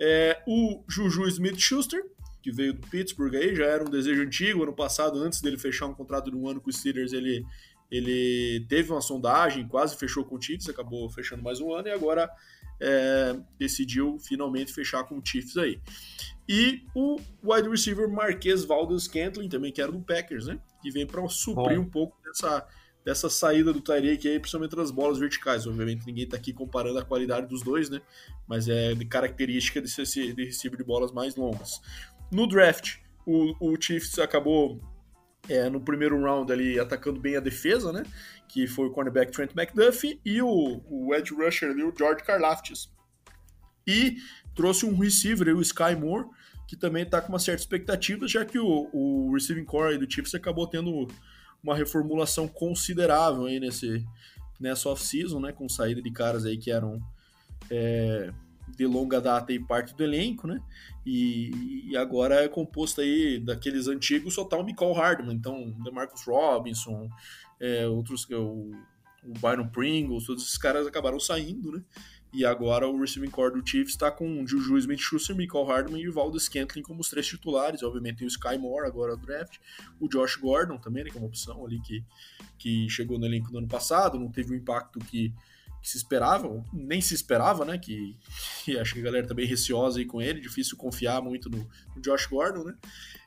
É, 0.00 0.42
o 0.46 0.82
Juju 0.88 1.28
Smith-Schuster, 1.28 2.04
que 2.42 2.50
veio 2.50 2.74
do 2.74 2.86
Pittsburgh 2.88 3.34
aí, 3.34 3.54
já 3.54 3.64
era 3.64 3.82
um 3.82 3.90
desejo 3.90 4.22
antigo. 4.22 4.62
Ano 4.62 4.74
passado, 4.74 5.18
antes 5.18 5.40
dele 5.40 5.56
fechar 5.56 5.86
um 5.86 5.94
contrato 5.94 6.30
de 6.30 6.36
um 6.36 6.48
ano 6.48 6.60
com 6.60 6.68
os 6.68 6.76
Steelers, 6.76 7.12
ele, 7.12 7.44
ele 7.90 8.66
teve 8.68 8.90
uma 8.90 9.00
sondagem, 9.00 9.66
quase 9.68 9.96
fechou 9.96 10.24
com 10.24 10.36
o 10.36 10.42
Chiefs, 10.42 10.68
acabou 10.68 11.08
fechando 11.08 11.42
mais 11.42 11.60
um 11.60 11.72
ano 11.72 11.88
e 11.88 11.92
agora 11.92 12.28
é, 12.80 13.36
decidiu 13.58 14.18
finalmente 14.18 14.72
fechar 14.72 15.04
com 15.04 15.18
o 15.18 15.22
Chiefs 15.24 15.56
aí. 15.56 15.80
E 16.48 16.82
o 16.94 17.16
wide 17.44 17.68
receiver 17.68 18.08
Marquês 18.08 18.64
Valdez 18.64 19.04
Scantling, 19.04 19.48
também 19.48 19.72
que 19.72 19.80
era 19.80 19.92
do 19.92 20.00
Packers, 20.00 20.46
né? 20.46 20.58
Que 20.82 20.90
vem 20.90 21.06
para 21.06 21.26
suprir 21.28 21.78
Bom. 21.78 21.84
um 21.84 21.88
pouco 21.88 22.16
dessa 22.24 22.66
dessa 23.04 23.28
saída 23.28 23.72
do 23.72 23.80
Tyreek 23.80 24.28
aí, 24.28 24.38
principalmente 24.38 24.76
nas 24.76 24.90
bolas 24.90 25.18
verticais. 25.18 25.66
Obviamente 25.66 26.06
ninguém 26.06 26.24
está 26.24 26.36
aqui 26.36 26.52
comparando 26.52 26.98
a 26.98 27.04
qualidade 27.04 27.46
dos 27.46 27.62
dois, 27.62 27.90
né? 27.90 28.00
Mas 28.46 28.68
é 28.68 28.94
de 28.94 29.04
característica 29.04 29.80
de, 29.80 29.88
ser, 29.88 30.34
de 30.34 30.44
receiver 30.44 30.78
de 30.78 30.84
bolas 30.84 31.12
mais 31.12 31.34
longas. 31.36 31.80
No 32.32 32.46
draft, 32.46 32.96
o, 33.26 33.54
o 33.60 33.80
Chiefs 33.80 34.18
acabou 34.18 34.80
é, 35.48 35.68
no 35.68 35.80
primeiro 35.80 36.18
round 36.20 36.50
ali 36.50 36.80
atacando 36.80 37.20
bem 37.20 37.36
a 37.36 37.40
defesa, 37.40 37.92
né? 37.92 38.04
Que 38.48 38.66
foi 38.66 38.86
o 38.86 38.90
cornerback 38.90 39.30
Trent 39.30 39.50
McDuffie 39.54 40.18
e 40.24 40.40
o, 40.40 40.82
o 40.88 41.14
edge 41.14 41.34
rusher 41.34 41.70
ali, 41.70 41.82
o 41.82 41.94
George 41.96 42.24
Karlaftis. 42.24 42.90
E 43.86 44.16
trouxe 44.54 44.86
um 44.86 44.96
receiver, 44.96 45.54
o 45.54 45.60
Sky 45.60 45.94
Moore, 45.94 46.26
que 46.66 46.74
também 46.74 47.02
está 47.02 47.20
com 47.20 47.28
uma 47.28 47.38
certa 47.38 47.60
expectativa, 47.60 48.26
já 48.26 48.44
que 48.46 48.58
o, 48.58 48.88
o 48.92 49.32
receiving 49.34 49.64
core 49.64 49.98
do 49.98 50.10
Chiefs 50.10 50.34
acabou 50.34 50.66
tendo 50.66 51.06
uma 51.62 51.76
reformulação 51.76 52.48
considerável 52.48 53.44
aí 53.44 53.60
nesse, 53.60 54.04
nessa 54.58 54.88
off-season, 54.88 55.38
né? 55.38 55.52
Com 55.52 55.68
saída 55.68 56.00
de 56.00 56.10
caras 56.10 56.46
aí 56.46 56.56
que 56.56 56.70
eram 56.70 56.98
é, 57.70 58.32
de 58.76 58.86
longa 58.86 59.20
data 59.20 59.52
e 59.52 59.58
parte 59.58 59.94
do 59.94 60.02
elenco, 60.02 60.46
né? 60.46 60.60
E, 61.04 61.90
e, 61.90 61.96
agora 61.96 62.44
é 62.44 62.48
composto 62.48 63.00
aí 63.00 63.38
daqueles 63.38 63.88
antigos 63.88 64.34
só 64.34 64.44
tá 64.44 64.56
o 64.56 64.64
Michael 64.64 64.92
Hardman, 64.92 65.34
então 65.34 65.74
DeMarcus 65.82 66.24
Robinson, 66.24 67.08
é, 67.58 67.86
outros, 67.88 68.24
o, 68.30 68.70
o 69.24 69.32
Byron 69.40 69.68
Pringles, 69.68 70.26
todos 70.26 70.44
esses 70.44 70.58
caras 70.58 70.86
acabaram 70.86 71.18
saindo, 71.18 71.72
né? 71.72 71.82
E 72.34 72.46
agora 72.46 72.88
o 72.88 72.98
receiving 72.98 73.28
core 73.28 73.60
do 73.60 73.68
Chiefs 73.68 73.92
está 73.92 74.10
com 74.10 74.46
Juju 74.46 74.78
Smith-Schuster, 74.78 75.36
Michael 75.36 75.66
Hardman 75.66 76.00
e 76.00 76.08
o 76.08 76.12
Valdez 76.12 76.44
Scantling 76.44 76.82
como 76.82 77.02
os 77.02 77.10
três 77.10 77.26
titulares. 77.26 77.82
Obviamente 77.82 78.18
tem 78.18 78.26
o 78.26 78.28
Sky 78.28 78.56
Moore 78.56 78.86
agora 78.86 79.14
no 79.14 79.20
draft, 79.20 79.58
o 80.00 80.08
Josh 80.08 80.36
Gordon 80.36 80.78
também, 80.78 81.04
né, 81.04 81.10
que 81.10 81.18
é 81.18 81.20
uma 81.20 81.26
opção 81.26 81.66
ali 81.66 81.78
que, 81.80 82.02
que 82.58 82.88
chegou 82.88 83.18
no 83.18 83.26
elenco 83.26 83.52
no 83.52 83.58
ano 83.58 83.68
passado, 83.68 84.18
não 84.18 84.30
teve 84.30 84.54
o 84.54 84.56
impacto 84.56 84.98
que, 85.00 85.30
que 85.82 85.88
se 85.88 85.96
esperava, 85.96 86.64
nem 86.72 87.00
se 87.00 87.12
esperava, 87.12 87.64
né? 87.64 87.76
Que, 87.76 88.16
que, 88.64 88.78
acho 88.78 88.94
que 88.94 89.00
a 89.00 89.02
galera 89.02 89.26
tá 89.26 89.34
bem 89.34 89.46
receosa 89.46 89.98
aí 89.98 90.06
com 90.06 90.22
ele, 90.22 90.40
difícil 90.40 90.76
confiar 90.76 91.20
muito 91.20 91.50
no, 91.50 91.68
no 91.94 92.00
Josh 92.00 92.26
Gordon, 92.26 92.64
né? 92.64 92.74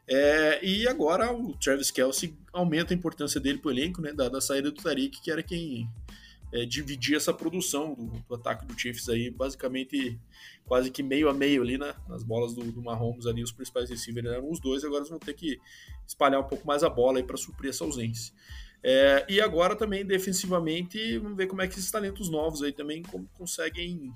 É, 0.08 0.66
e 0.66 0.88
agora 0.88 1.34
o 1.34 1.54
Travis 1.58 1.92
Kelsey 1.92 2.34
aumenta 2.54 2.94
a 2.94 2.98
importância 2.98 3.42
dele 3.42 3.58
pro 3.58 3.72
elenco, 3.72 4.02
né? 4.02 4.14
Da, 4.14 4.30
da 4.30 4.40
saída 4.40 4.72
do 4.72 4.82
Tariq, 4.82 5.22
que 5.22 5.30
era 5.30 5.44
quem 5.44 5.90
é, 6.54 6.66
dividir 6.66 7.18
essa 7.18 7.34
produção 7.34 7.94
do, 7.94 8.06
do, 8.22 8.36
ataque 8.36 8.66
do 8.66 8.80
Chiefs 8.80 9.10
aí, 9.10 9.30
basicamente 9.30 10.18
quase 10.66 10.90
que 10.90 11.04
meio 11.04 11.28
a 11.28 11.34
meio 11.34 11.62
ali, 11.62 11.78
né? 11.78 11.94
Nas 12.08 12.24
bolas 12.24 12.54
do, 12.54 12.72
do 12.72 12.82
Mahomes 12.82 13.26
ali, 13.26 13.44
os 13.44 13.52
principais 13.52 13.90
receivers 13.90 14.28
eram 14.28 14.50
os 14.50 14.62
dois, 14.62 14.86
agora 14.86 15.00
eles 15.00 15.10
vão 15.10 15.20
ter 15.20 15.34
que 15.34 15.60
espalhar 16.08 16.40
um 16.40 16.48
pouco 16.48 16.66
mais 16.66 16.84
a 16.84 16.90
bola 16.90 17.18
aí 17.18 17.24
para 17.24 17.36
suprir 17.36 17.72
essa 17.72 17.84
ausência. 17.84 18.34
É, 18.88 19.26
e 19.28 19.42
agora 19.42 19.76
também 19.76 20.06
defensivamente, 20.06 21.18
vamos 21.18 21.36
ver 21.36 21.48
como 21.48 21.60
é 21.60 21.68
que 21.68 21.74
esses 21.74 21.90
talentos 21.90 22.30
novos 22.30 22.62
aí 22.62 22.72
também 22.72 23.02
conseguem 23.34 24.14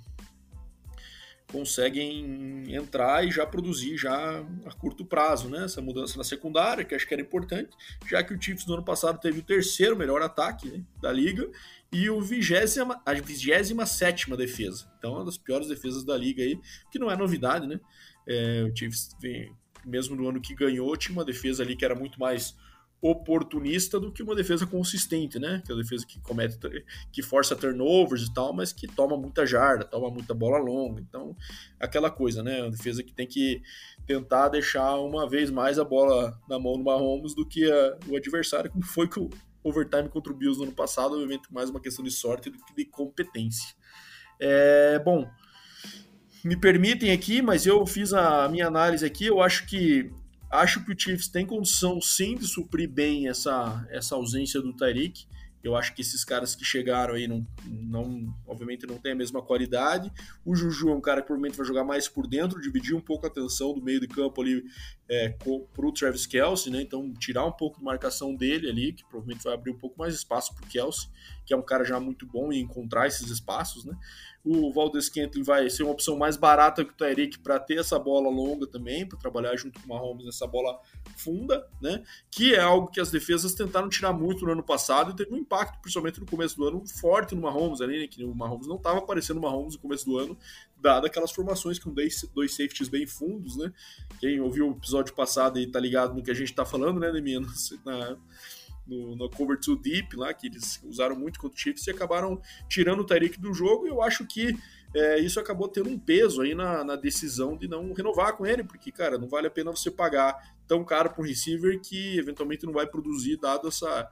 conseguem 1.52 2.72
entrar 2.76 3.26
e 3.26 3.32
já 3.32 3.44
produzir 3.48 3.98
já 3.98 4.46
a 4.68 4.72
curto 4.76 5.04
prazo, 5.04 5.50
né? 5.50 5.66
Essa 5.66 5.82
mudança 5.82 6.16
na 6.20 6.24
secundária, 6.24 6.86
que 6.86 6.94
acho 6.94 7.08
que 7.08 7.14
era 7.16 7.24
importante, 7.24 7.72
já 8.08 8.24
que 8.24 8.32
o 8.32 8.40
Chiefs 8.40 8.68
no 8.68 8.76
ano 8.76 8.86
passado 8.86 9.20
teve 9.20 9.40
o 9.40 9.44
terceiro 9.44 9.98
melhor 9.98 10.22
ataque 10.22 10.70
né, 10.70 10.84
da 11.02 11.12
liga 11.12 11.50
e 11.92 12.08
o 12.08 12.22
vigésima, 12.22 13.02
a 13.04 13.14
27 13.16 14.30
defesa. 14.38 14.88
Então, 15.00 15.14
uma 15.14 15.26
das 15.26 15.40
piores 15.40 15.68
defesas 15.68 16.04
da 16.04 16.16
liga 16.16 16.44
aí, 16.44 16.60
que 16.92 17.00
não 17.00 17.10
é 17.10 17.18
novidade, 17.18 17.66
né? 17.66 17.80
É, 18.28 18.70
o 18.72 18.76
Chiefs, 18.76 19.18
mesmo 19.84 20.16
no 20.16 20.30
ano 20.30 20.40
que 20.40 20.54
ganhou, 20.54 20.96
tinha 20.96 21.18
uma 21.18 21.26
defesa 21.26 21.64
ali 21.64 21.76
que 21.76 21.84
era 21.84 21.96
muito 21.96 22.20
mais 22.20 22.56
oportunista 23.02 24.00
do 24.00 24.12
que 24.12 24.22
uma 24.22 24.36
defesa 24.36 24.66
consistente, 24.66 25.40
né? 25.40 25.62
Que 25.66 25.72
é 25.72 25.76
a 25.76 25.78
defesa 25.78 26.06
que 26.06 26.20
comete, 26.20 26.58
que 27.12 27.22
força 27.24 27.56
turnovers 27.56 28.24
e 28.24 28.34
tal, 28.34 28.54
mas 28.54 28.74
que 28.74 28.88
toma 28.88 29.18
muita 29.18 29.46
jarda, 29.46 29.86
toma 29.86 30.10
muita 30.10 30.34
bola 30.34 30.58
longa. 30.58 31.02
Então, 31.02 31.36
aquela 31.80 32.12
coisa, 32.12 32.44
né? 32.44 32.62
Uma 32.62 32.72
defesa 32.72 33.02
que 33.02 33.14
tem 33.14 33.26
que 33.26 33.62
tentar 34.06 34.50
deixar 34.50 34.96
uma 34.96 35.30
vez 35.30 35.50
mais 35.50 35.80
a 35.80 35.86
bola 35.86 36.38
na 36.50 36.60
mão 36.60 36.74
do 36.74 36.84
Mahomes 36.84 37.34
do 37.34 37.48
que 37.48 37.72
a, 37.72 37.98
o 38.08 38.18
adversário, 38.18 38.70
como 38.70 38.84
foi 38.84 39.08
com 39.08 39.22
o 39.22 39.30
overtime 39.64 40.10
contra 40.10 40.34
o 40.34 40.36
Bills 40.36 40.60
no 40.60 40.66
ano 40.66 40.76
passado, 40.76 41.14
obviamente 41.14 41.52
mais 41.54 41.70
uma 41.70 41.80
questão 41.80 42.04
de 42.04 42.12
sorte 42.12 42.50
do 42.50 42.58
que 42.58 42.76
de 42.76 42.86
competência. 42.86 43.76
É, 44.40 45.00
bom, 45.00 45.30
me 46.44 46.56
permitem 46.56 47.12
aqui, 47.12 47.42
mas 47.42 47.66
eu 47.66 47.86
fiz 47.86 48.14
a 48.14 48.48
minha 48.50 48.68
análise 48.68 49.06
aqui, 49.06 49.26
eu 49.26 49.42
acho 49.42 49.68
que 49.68 50.12
Acho 50.50 50.84
que 50.84 50.92
o 50.92 51.00
Chiefs 51.00 51.28
tem 51.28 51.46
condição 51.46 52.02
sim 52.02 52.36
de 52.36 52.48
suprir 52.48 52.90
bem 52.90 53.28
essa, 53.28 53.86
essa 53.92 54.16
ausência 54.16 54.62
do 54.62 54.74
Tyreek. 54.74 55.28
Eu 55.62 55.76
acho 55.76 55.94
que 55.94 56.02
esses 56.02 56.24
caras 56.24 56.56
que 56.56 56.64
chegaram 56.64 57.16
aí 57.16 57.28
não, 57.28 57.46
não, 57.66 58.34
obviamente 58.48 58.88
não 58.88 58.98
tem 58.98 59.12
a 59.12 59.16
mesma 59.16 59.42
qualidade. 59.42 60.10
O 60.46 60.56
Juju 60.56 60.90
é 60.90 60.94
um 60.94 61.02
cara 61.02 61.22
que 61.22 61.28
provavelmente 61.28 61.58
vai 61.58 61.68
jogar 61.68 61.84
mais 61.84 62.08
por 62.08 62.26
dentro, 62.26 62.62
dividir 62.62 62.96
um 62.96 63.02
pouco 63.02 63.26
a 63.26 63.30
atenção 63.30 63.74
do 63.74 63.82
meio 63.82 64.00
de 64.00 64.08
campo 64.08 64.42
ali 64.42 64.64
é, 65.10 65.30
para 65.30 65.86
o 65.86 65.92
Travis 65.92 66.26
Kelsey, 66.26 66.72
né? 66.72 66.82
Então 66.82 67.14
tirar 67.14 67.46
um 67.46 67.52
pouco 67.52 67.80
de 67.80 67.84
marcação 67.84 68.34
dele 68.34 68.70
ali, 68.70 68.94
que 68.94 69.04
provavelmente 69.04 69.44
vai 69.44 69.54
abrir 69.54 69.72
um 69.72 69.78
pouco 69.78 70.00
mais 70.00 70.16
espaço 70.16 70.56
para 70.56 70.64
o 70.64 70.68
Kelsey, 70.68 71.10
que 71.46 71.54
é 71.54 71.58
um 71.58 71.62
cara 71.62 71.84
já 71.84 72.00
muito 72.00 72.26
bom 72.26 72.54
em 72.54 72.62
encontrar 72.62 73.08
esses 73.08 73.30
espaços, 73.30 73.84
né? 73.84 73.98
O 74.44 74.72
Valdez 74.72 75.10
Kentley 75.10 75.44
vai 75.44 75.70
ser 75.70 75.84
uma 75.84 75.92
opção 75.92 76.18
mais 76.18 76.38
barata 76.38 76.86
que 76.86 76.92
o 76.92 76.96
Tyreek 76.96 77.40
para 77.40 77.60
ter 77.60 77.80
essa 77.80 78.00
bola 78.00 78.30
longa 78.30 78.66
também, 78.66 79.06
para 79.06 79.20
trabalhar 79.20 79.56
junto 79.58 79.80
com 79.80 79.86
o 79.86 79.90
Mahomes 79.90 80.26
nessa 80.26 80.48
bola 80.48 80.80
funda, 81.18 81.68
né? 81.82 82.04
Que 82.32 82.56
é 82.56 82.60
algo 82.60 82.90
que 82.90 83.02
as 83.02 83.12
defesas 83.12 83.54
tentaram 83.54 83.90
tirar 83.90 84.14
muito 84.14 84.46
no 84.46 84.52
ano 84.52 84.64
passado 84.64 85.12
e 85.12 85.16
teve 85.16 85.34
um 85.34 85.38
impacto, 85.38 85.82
principalmente 85.82 86.20
no 86.20 86.26
começo 86.26 86.56
do 86.56 86.68
ano, 86.68 86.84
forte 86.88 87.36
no 87.36 87.42
Mahomes 87.42 87.82
ali, 87.82 88.00
né? 88.00 88.08
Que 88.08 88.24
o 88.24 88.34
Mahomes 88.34 88.68
não 88.68 88.78
estava 88.78 89.00
aparecendo 89.00 89.36
no 89.36 89.42
Mahomes 89.42 89.76
no 89.76 89.82
começo 89.82 90.06
do 90.06 90.18
ano, 90.18 90.38
dado 90.78 91.06
aquelas 91.06 91.32
formações 91.32 91.78
com 91.78 91.94
dois, 91.94 92.22
dois 92.34 92.52
safeties 92.52 92.88
bem 92.88 93.06
fundos, 93.06 93.58
né? 93.58 93.74
Quem 94.20 94.40
ouviu 94.40 94.70
o 94.70 94.72
episódio 94.72 95.14
passado 95.14 95.60
e 95.60 95.68
tá 95.68 95.80
ligado 95.80 96.14
no 96.14 96.24
que 96.24 96.32
a 96.32 96.34
gente 96.36 96.54
tá 96.54 96.66
falando, 96.66 97.00
né, 97.00 97.12
Demir? 97.12 97.42
Na, 97.86 98.18
no, 98.90 99.16
no 99.16 99.30
Cover 99.30 99.60
2 99.60 99.80
Deep 99.82 100.16
lá, 100.16 100.34
que 100.34 100.48
eles 100.48 100.82
usaram 100.84 101.16
muito 101.16 101.40
contra 101.40 101.56
o 101.56 101.60
Chiefs 101.60 101.86
e 101.88 101.92
acabaram 101.92 102.42
tirando 102.68 103.02
o 103.02 103.06
Tyreek 103.06 103.40
do 103.40 103.54
jogo. 103.54 103.86
E 103.86 103.90
eu 103.90 104.02
acho 104.02 104.26
que 104.26 104.58
é, 104.94 105.20
isso 105.20 105.40
acabou 105.40 105.68
tendo 105.68 105.90
um 105.90 106.00
peso 106.00 106.42
aí 106.42 106.56
na, 106.56 106.84
na, 106.84 106.96
decisão 106.96 107.56
de 107.56 107.68
não 107.68 107.94
renovar 107.94 108.36
com 108.36 108.46
ele, 108.46 108.64
porque, 108.64 108.92
cara, 108.92 109.18
não 109.18 109.28
vale 109.28 109.48
a 109.48 109.52
pena 109.52 109.72
você 109.72 109.92
pagar 109.92 110.56
tão 110.68 110.84
caro 110.84 111.12
para 111.12 111.22
um 111.22 111.26
receiver 111.26 111.80
que 111.80 112.18
eventualmente 112.18 112.66
não 112.66 112.74
vai 112.74 112.88
produzir, 112.88 113.38
dado 113.38 113.68
essa, 113.68 114.10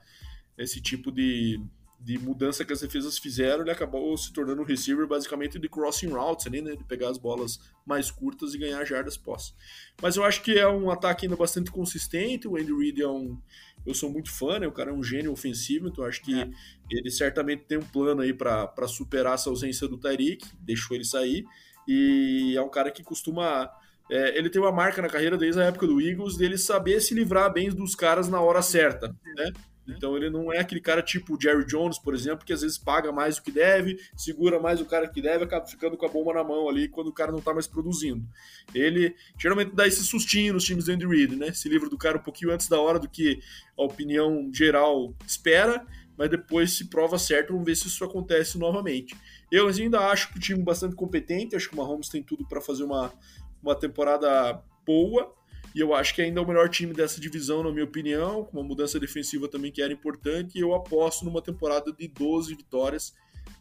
esse 0.58 0.80
tipo 0.80 1.12
de, 1.12 1.60
de 2.00 2.18
mudança 2.20 2.64
que 2.64 2.72
as 2.72 2.82
defesas 2.82 3.18
fizeram, 3.18 3.62
ele 3.62 3.72
acabou 3.72 4.16
se 4.18 4.32
tornando 4.32 4.62
um 4.62 4.66
receiver 4.66 5.08
basicamente 5.08 5.58
de 5.58 5.68
crossing 5.68 6.10
routes 6.10 6.46
ali, 6.48 6.62
né? 6.62 6.76
De 6.76 6.84
pegar 6.84 7.10
as 7.10 7.18
bolas 7.18 7.60
mais 7.86 8.12
curtas 8.12 8.54
e 8.54 8.58
ganhar 8.58 8.84
jardas 8.86 9.18
pós. 9.18 9.56
Mas 10.02 10.16
eu 10.16 10.24
acho 10.24 10.42
que 10.42 10.58
é 10.58 10.68
um 10.68 10.92
ataque 10.92 11.26
ainda 11.26 11.36
bastante 11.36 11.72
consistente. 11.72 12.48
O 12.48 12.56
Andy 12.56 12.74
Reid 12.74 13.02
é 13.02 13.08
um, 13.08 13.38
eu 13.86 13.94
sou 13.94 14.12
muito 14.12 14.32
fã, 14.32 14.60
né? 14.60 14.68
O 14.68 14.72
cara 14.72 14.92
é 14.92 14.94
um 14.94 15.04
gênio 15.04 15.32
ofensivo, 15.32 15.88
então 15.88 16.04
acho 16.04 16.22
que 16.22 16.40
é. 16.40 16.50
ele 16.92 17.10
certamente 17.10 17.64
tem 17.64 17.78
um 17.78 17.86
plano 17.86 18.22
aí 18.22 18.34
para 18.34 18.88
superar 18.88 19.36
essa 19.36 19.50
ausência 19.50 19.88
do 19.88 19.98
Tyreek, 19.98 20.46
deixou 20.60 20.96
ele 20.96 21.06
sair, 21.06 21.46
e 21.88 22.54
é 22.56 22.62
um 22.62 22.70
cara 22.70 22.92
que 22.92 23.02
costuma. 23.02 23.72
É, 24.10 24.38
ele 24.38 24.50
tem 24.50 24.62
uma 24.62 24.72
marca 24.72 25.02
na 25.02 25.10
carreira 25.10 25.38
desde 25.38 25.60
a 25.60 25.66
época 25.66 25.88
do 25.88 26.00
Eagles 26.00 26.38
dele 26.38 26.58
saber 26.58 27.02
se 27.02 27.14
livrar 27.14 27.52
bem 27.52 27.70
dos 27.70 27.96
caras 27.96 28.30
na 28.30 28.40
hora 28.40 28.62
certa, 28.62 29.16
né? 29.36 29.52
Então 29.88 30.18
ele 30.18 30.30
não 30.30 30.52
é 30.52 30.60
aquele 30.60 30.82
cara 30.82 31.02
tipo 31.02 31.36
o 31.36 31.42
Jerry 31.42 31.66
Jones, 31.66 31.98
por 31.98 32.14
exemplo, 32.14 32.46
que 32.46 32.52
às 32.52 32.62
vezes 32.62 32.78
paga 32.78 33.12
mais 33.12 33.38
do 33.38 33.44
que 33.44 33.52
deve, 33.52 33.98
segura 34.16 34.60
mais 34.60 34.82
o 34.82 34.86
cara 34.86 35.08
que 35.08 35.22
deve, 35.22 35.46
acaba 35.46 35.66
ficando 35.66 35.96
com 35.96 36.06
a 36.06 36.10
bomba 36.10 36.34
na 36.34 36.44
mão 36.44 36.68
ali 36.68 36.88
quando 36.88 37.08
o 37.08 37.14
cara 37.14 37.32
não 37.32 37.42
tá 37.42 37.54
mais 37.54 37.68
produzindo. 37.68 38.26
Ele 38.74 39.16
geralmente 39.38 39.74
dá 39.74 39.88
esse 39.88 40.04
sustinho 40.04 40.54
nos 40.54 40.64
times 40.64 40.86
do 40.86 40.92
Andy 40.92 41.08
Reid, 41.08 41.36
né? 41.36 41.52
Se 41.54 41.70
livra 41.70 41.90
do 41.90 41.98
cara 41.98 42.18
um 42.18 42.24
pouquinho 42.24 42.52
antes 42.52 42.68
da 42.68 42.80
hora 42.80 43.00
do 43.00 43.08
que 43.08 43.40
a 43.78 43.84
opinião 43.84 44.50
geral 44.54 45.14
espera, 45.26 45.86
mas 46.18 46.30
depois 46.30 46.76
se 46.76 46.86
prova 46.86 47.18
certo, 47.20 47.54
vamos 47.54 47.66
ver 47.66 47.76
se 47.76 47.88
isso 47.88 48.04
acontece 48.04 48.58
novamente. 48.58 49.16
Eu 49.52 49.68
ainda 49.68 50.00
acho 50.10 50.32
que 50.32 50.38
o 50.38 50.42
time 50.42 50.60
é 50.60 50.64
bastante 50.64 50.96
competente, 50.96 51.56
acho 51.56 51.70
que 51.70 51.76
o 51.76 51.78
Mahomes 51.78 52.10
tem 52.10 52.24
tudo 52.24 52.46
para 52.46 52.60
fazer 52.60 52.84
uma, 52.84 53.14
uma 53.62 53.76
temporada 53.76 54.62
boa, 54.86 55.34
e 55.78 55.80
eu 55.80 55.94
acho 55.94 56.16
que 56.16 56.24
ainda 56.24 56.40
é 56.40 56.44
o 56.44 56.48
melhor 56.48 56.68
time 56.70 56.92
dessa 56.92 57.22
divisão, 57.22 57.62
na 57.62 57.72
minha 57.72 57.86
opinião, 57.86 58.44
com 58.44 58.58
uma 58.58 58.68
mudança 58.68 59.00
defensiva 59.00 59.48
também 59.48 59.72
que 59.72 59.80
era 59.80 59.94
importante, 59.94 60.58
e 60.58 60.62
eu 60.62 60.74
aposto 60.74 61.24
numa 61.24 61.40
temporada 61.40 61.94
de 61.94 62.08
12 62.08 62.56
vitórias, 62.56 63.14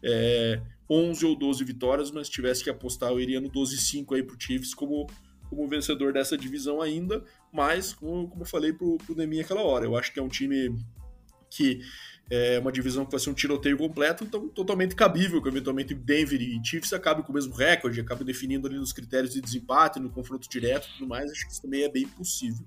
é, 0.03 0.59
11 0.89 1.23
ou 1.27 1.35
12 1.35 1.63
vitórias, 1.63 2.09
mas 2.09 2.25
se 2.25 2.33
tivesse 2.33 2.63
que 2.63 2.71
apostar, 2.71 3.11
eu 3.11 3.19
iria 3.19 3.39
no 3.39 3.51
12-5 3.51 4.15
aí 4.15 4.23
pro 4.23 4.35
Chiefs 4.39 4.73
como, 4.73 5.05
como 5.47 5.67
vencedor 5.67 6.11
dessa 6.11 6.35
divisão 6.35 6.81
ainda, 6.81 7.23
mas, 7.53 7.93
como, 7.93 8.27
como 8.27 8.41
eu 8.41 8.47
falei 8.47 8.73
pro, 8.73 8.97
pro 8.97 9.15
Neminha 9.15 9.43
aquela 9.43 9.61
hora, 9.61 9.85
eu 9.85 9.95
acho 9.95 10.11
que 10.11 10.19
é 10.19 10.23
um 10.23 10.27
time 10.27 10.75
que 11.51 11.81
é 12.29 12.59
uma 12.59 12.71
divisão 12.71 13.05
que 13.05 13.11
vai 13.11 13.19
ser 13.19 13.29
um 13.29 13.33
tiroteio 13.33 13.77
completo, 13.77 14.23
então 14.23 14.47
totalmente 14.49 14.95
cabível 14.95 15.41
que 15.41 15.47
eventualmente 15.47 15.93
Denver 15.93 16.41
e 16.41 16.59
Chiefs 16.63 16.91
acabem 16.91 17.23
com 17.23 17.31
o 17.31 17.35
mesmo 17.35 17.53
recorde, 17.53 18.01
acabem 18.01 18.25
definindo 18.25 18.67
ali 18.67 18.77
nos 18.77 18.91
critérios 18.91 19.33
de 19.33 19.41
desempate, 19.41 19.99
no 19.99 20.09
confronto 20.09 20.49
direto 20.49 20.87
e 20.87 20.97
tudo 20.97 21.07
mais, 21.07 21.31
acho 21.31 21.45
que 21.45 21.53
isso 21.53 21.61
também 21.61 21.83
é 21.83 21.89
bem 21.89 22.07
possível. 22.07 22.65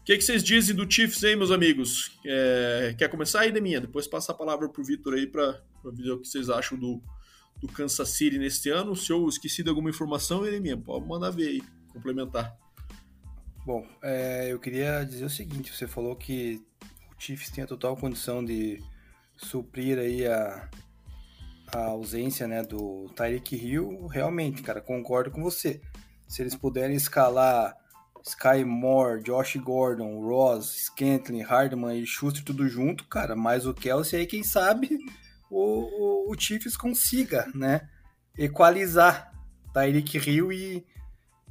O 0.00 0.04
que, 0.04 0.12
é 0.12 0.16
que 0.16 0.22
vocês 0.22 0.42
dizem 0.42 0.74
do 0.74 0.90
Chiefs, 0.90 1.22
hein, 1.22 1.36
meus 1.36 1.50
amigos? 1.50 2.18
É, 2.24 2.94
quer 2.96 3.08
começar 3.08 3.40
aí, 3.40 3.52
Deminha? 3.52 3.80
Depois 3.80 4.06
passa 4.06 4.32
a 4.32 4.34
palavra 4.34 4.68
pro 4.68 4.82
Vitor 4.82 5.12
aí 5.14 5.26
para 5.26 5.60
ver 5.84 6.12
o 6.12 6.20
que 6.20 6.28
vocês 6.28 6.48
acham 6.48 6.78
do, 6.78 7.02
do 7.60 7.68
Kansas 7.68 8.08
City 8.10 8.38
neste 8.38 8.70
ano. 8.70 8.96
Se 8.96 9.12
eu 9.12 9.28
esqueci 9.28 9.62
de 9.62 9.68
alguma 9.68 9.90
informação, 9.90 10.42
Deminha, 10.44 10.78
pode 10.78 11.06
mandar 11.06 11.30
ver 11.30 11.48
aí, 11.48 11.62
complementar. 11.92 12.56
Bom, 13.66 13.86
é, 14.02 14.50
eu 14.50 14.58
queria 14.58 15.04
dizer 15.04 15.26
o 15.26 15.30
seguinte, 15.30 15.76
você 15.76 15.86
falou 15.86 16.16
que 16.16 16.66
Chiefs 17.18 17.50
tem 17.50 17.64
a 17.64 17.66
total 17.66 17.96
condição 17.96 18.44
de 18.44 18.82
suprir 19.36 19.98
aí 19.98 20.26
a, 20.26 20.68
a 21.74 21.86
ausência 21.86 22.46
né, 22.46 22.62
do 22.62 23.08
Tyreek 23.14 23.56
Hill, 23.56 24.06
realmente, 24.06 24.62
cara, 24.62 24.80
concordo 24.80 25.30
com 25.30 25.42
você. 25.42 25.80
Se 26.26 26.42
eles 26.42 26.54
puderem 26.54 26.96
escalar 26.96 27.76
Sky 28.24 28.64
Moore, 28.64 29.22
Josh 29.22 29.56
Gordon, 29.56 30.20
Ross, 30.20 30.86
Scantling, 30.86 31.42
Hardman 31.42 31.98
e 31.98 32.06
Schuster 32.06 32.44
tudo 32.44 32.68
junto, 32.68 33.06
cara, 33.06 33.34
mais 33.34 33.66
o 33.66 33.74
Kelsey 33.74 34.20
aí, 34.20 34.26
quem 34.26 34.42
sabe 34.42 34.98
o, 35.50 36.28
o, 36.28 36.32
o 36.32 36.38
Chiefs 36.38 36.76
consiga, 36.76 37.50
né, 37.54 37.88
equalizar 38.36 39.32
Tyreek 39.72 40.18
Hill 40.18 40.52
e, 40.52 40.86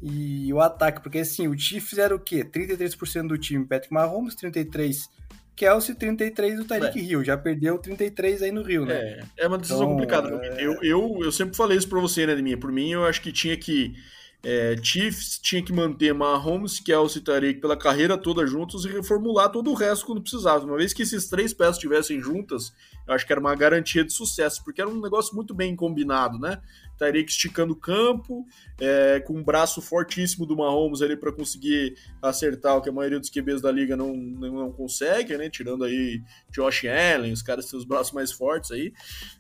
e 0.02 0.54
o 0.54 0.62
ataque, 0.62 1.02
porque 1.02 1.20
assim, 1.20 1.48
o 1.48 1.58
Chiefs 1.58 1.98
era 1.98 2.16
o 2.16 2.20
quê? 2.20 2.44
33% 2.44 3.28
do 3.28 3.38
time 3.38 3.66
Patrick 3.66 3.94
Mahomes, 3.94 4.36
33% 4.36 5.08
Kelsey 5.58 5.96
33 5.96 6.60
do 6.60 6.66
Tyreek 6.66 7.00
Hill. 7.00 7.24
Já 7.24 7.36
perdeu 7.36 7.80
33 7.80 8.44
aí 8.44 8.52
no 8.52 8.62
Rio, 8.62 8.86
né? 8.86 8.94
É, 8.94 9.24
é 9.38 9.48
uma 9.48 9.58
decisão 9.58 9.80
então, 9.80 9.92
complicada. 9.94 10.30
É... 10.46 10.64
Eu, 10.64 10.78
eu, 10.84 11.20
eu 11.24 11.32
sempre 11.32 11.58
falei 11.58 11.78
isso 11.78 11.90
pra 11.90 12.00
você, 12.00 12.28
né, 12.28 12.36
Deminha? 12.36 12.58
Por 12.58 12.72
mim, 12.72 12.92
eu 12.92 13.04
acho 13.04 13.20
que 13.20 13.32
tinha 13.32 13.58
que. 13.58 13.96
É, 14.44 14.76
Chiefs 14.82 15.40
tinha 15.40 15.64
que 15.64 15.74
manter 15.74 16.14
Mahomes, 16.14 16.80
Kelsey 16.80 17.20
e 17.20 17.24
Tarek 17.26 17.60
pela 17.60 17.76
carreira 17.76 18.16
toda 18.16 18.46
juntos 18.46 18.86
e 18.86 18.88
reformular 18.88 19.52
todo 19.52 19.72
o 19.72 19.74
resto 19.74 20.06
quando 20.06 20.22
precisava. 20.22 20.64
Uma 20.64 20.78
vez 20.78 20.94
que 20.94 21.02
esses 21.02 21.28
três 21.28 21.56
peças 21.56 21.78
estivessem 21.78 22.22
juntas, 22.22 22.72
eu 23.08 23.16
acho 23.16 23.26
que 23.26 23.34
era 23.34 23.42
uma 23.42 23.56
garantia 23.56 24.06
de 24.06 24.14
sucesso, 24.14 24.64
porque 24.64 24.80
era 24.80 24.90
um 24.90 25.02
negócio 25.02 25.36
muito 25.36 25.56
bem 25.56 25.76
combinado, 25.76 26.38
né? 26.38 26.62
Tyreek 26.98 27.30
esticando 27.30 27.74
o 27.74 27.76
campo, 27.76 28.46
é, 28.80 29.20
com 29.20 29.34
um 29.34 29.44
braço 29.44 29.82
fortíssimo 29.82 30.46
do 30.46 30.58
Mahomes 30.58 31.02
ali 31.02 31.16
para 31.16 31.32
conseguir 31.32 31.96
acertar 32.22 32.76
o 32.78 32.82
que 32.82 32.90
a 32.90 32.92
maioria 32.92 33.20
dos 33.20 33.30
QBs 33.30 33.62
da 33.62 33.72
liga 33.72 33.96
não, 33.96 34.16
não, 34.16 34.54
não, 34.54 34.72
consegue, 34.72 35.38
né? 35.38 35.50
Tirando 35.50 35.84
aí 35.84 36.22
Josh 36.52 36.86
Allen, 36.86 37.32
os 37.32 37.42
caras 37.42 37.66
têm 37.66 37.78
os 37.78 37.86
braços 37.86 38.14
mais 38.14 38.32
fortes 38.32 38.72
aí. 38.72 38.94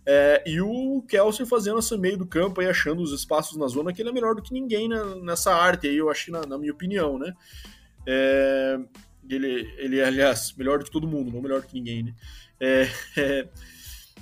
É, 0.05 0.43
e 0.45 0.61
o 0.61 1.03
Kelsey 1.07 1.45
fazendo 1.45 1.79
esse 1.79 1.97
meio 1.97 2.17
do 2.17 2.25
campo 2.25 2.61
aí, 2.61 2.67
achando 2.67 3.01
os 3.01 3.11
espaços 3.11 3.57
na 3.57 3.67
zona, 3.67 3.91
que 3.91 4.01
ele 4.01 4.09
é 4.09 4.13
melhor 4.13 4.35
do 4.35 4.41
que 4.41 4.53
ninguém 4.53 4.87
na, 4.87 5.15
nessa 5.15 5.53
arte 5.53 5.87
aí, 5.87 5.97
eu 5.97 6.09
acho, 6.09 6.31
na, 6.31 6.41
na 6.45 6.57
minha 6.57 6.71
opinião, 6.71 7.17
né? 7.17 7.33
É, 8.05 8.79
ele, 9.29 9.73
ele 9.77 10.01
aliás, 10.01 10.53
melhor 10.55 10.79
do 10.79 10.85
que 10.85 10.91
todo 10.91 11.07
mundo, 11.07 11.31
não 11.31 11.41
melhor 11.41 11.61
do 11.61 11.67
que 11.67 11.73
ninguém, 11.73 12.03
né? 12.03 12.15
É, 12.59 12.87
é, 13.17 13.47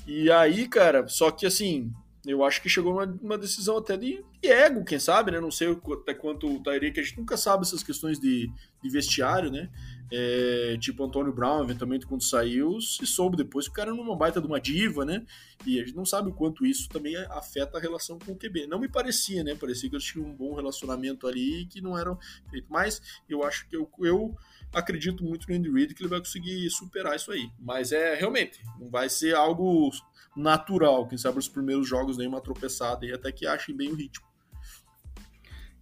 e 0.07 0.31
aí, 0.31 0.67
cara, 0.67 1.07
só 1.07 1.31
que 1.31 1.45
assim, 1.45 1.91
eu 2.25 2.43
acho 2.43 2.61
que 2.61 2.69
chegou 2.69 2.93
uma, 2.93 3.05
uma 3.21 3.37
decisão 3.37 3.77
até 3.77 3.95
de, 3.95 4.23
de, 4.41 4.49
ego, 4.49 4.83
quem 4.83 4.99
sabe, 4.99 5.31
né? 5.31 5.39
Não 5.39 5.51
sei 5.51 5.77
até 5.93 6.13
quanto 6.13 6.47
o 6.47 6.61
Tyreek, 6.61 6.99
a 6.99 7.03
gente 7.03 7.17
nunca 7.17 7.37
sabe 7.37 7.63
essas 7.63 7.83
questões 7.83 8.19
de, 8.19 8.51
de 8.81 8.89
vestiário, 8.89 9.51
né? 9.51 9.69
É, 10.11 10.77
tipo 10.79 11.03
Antônio 11.03 11.33
Brown, 11.33 11.63
eventualmente, 11.63 12.05
quando 12.05 12.23
saiu, 12.23 12.79
se 12.79 13.05
soube 13.05 13.35
depois 13.35 13.65
que 13.65 13.71
o 13.71 13.73
cara 13.75 13.91
era 13.91 13.99
uma 13.99 14.15
baita 14.15 14.39
de 14.39 14.47
uma 14.47 14.59
diva, 14.59 15.03
né? 15.03 15.25
E 15.65 15.79
a 15.79 15.85
gente 15.85 15.95
não 15.95 16.05
sabe 16.05 16.29
o 16.29 16.33
quanto 16.33 16.65
isso 16.65 16.89
também 16.89 17.15
afeta 17.15 17.77
a 17.77 17.81
relação 17.81 18.17
com 18.19 18.31
o 18.31 18.35
QB. 18.35 18.67
Não 18.67 18.79
me 18.79 18.87
parecia, 18.87 19.43
né? 19.43 19.55
Parecia 19.55 19.89
que 19.89 19.95
eles 19.95 20.05
tinham 20.05 20.27
um 20.27 20.35
bom 20.35 20.55
relacionamento 20.55 21.27
ali 21.27 21.65
que 21.65 21.81
não 21.81 21.97
eram 21.97 22.17
feitos. 22.49 22.69
Mas 22.69 23.01
eu 23.27 23.43
acho 23.43 23.67
que 23.67 23.75
eu, 23.75 23.89
eu 23.99 24.35
acredito 24.73 25.23
muito 25.23 25.49
no 25.49 25.55
Andy 25.55 25.71
Reid 25.71 25.93
que 25.93 26.03
ele 26.03 26.09
vai 26.09 26.19
conseguir 26.19 26.69
superar 26.69 27.15
isso 27.15 27.31
aí. 27.31 27.49
Mas 27.59 27.91
é 27.91 28.15
realmente, 28.15 28.61
não 28.79 28.89
vai 28.89 29.09
ser 29.09 29.35
algo 29.35 29.89
natural. 30.35 31.07
Quem 31.07 31.17
sabe 31.17 31.39
os 31.39 31.47
primeiros 31.47 31.87
jogos 31.87 32.17
nem 32.17 32.27
uma 32.27 32.41
tropeçada 32.41 33.05
e 33.05 33.13
até 33.13 33.31
que 33.31 33.47
achem 33.47 33.75
bem 33.75 33.91
o 33.91 33.95
ritmo. 33.95 34.25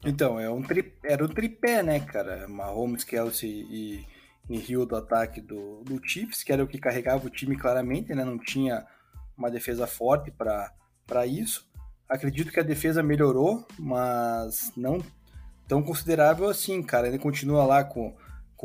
Então, 0.05 0.39
é 0.39 0.49
um 0.49 0.61
tri... 0.61 0.93
era 1.03 1.23
um 1.23 1.29
tripé, 1.29 1.81
né, 1.81 1.99
cara? 1.99 2.47
Mahomes, 2.47 3.03
Kelsey 3.03 3.65
e, 3.69 4.07
e 4.49 4.57
Rio 4.57 4.85
do 4.85 4.97
ataque 4.97 5.39
do, 5.39 5.81
do 5.83 5.99
Chiefs, 6.05 6.43
que 6.43 6.51
era 6.51 6.63
o 6.63 6.67
que 6.67 6.77
carregava 6.77 7.25
o 7.25 7.29
time 7.29 7.57
claramente, 7.57 8.13
né? 8.13 8.25
Não 8.25 8.37
tinha 8.37 8.85
uma 9.37 9.49
defesa 9.49 9.87
forte 9.87 10.29
para 10.31 11.25
isso. 11.25 11.65
Acredito 12.07 12.51
que 12.51 12.59
a 12.59 12.63
defesa 12.63 13.01
melhorou, 13.01 13.65
mas 13.79 14.73
não 14.75 15.01
tão 15.67 15.81
considerável 15.81 16.49
assim, 16.49 16.83
cara. 16.83 17.07
Ele 17.07 17.17
continua 17.17 17.65
lá 17.65 17.83
com, 17.83 18.15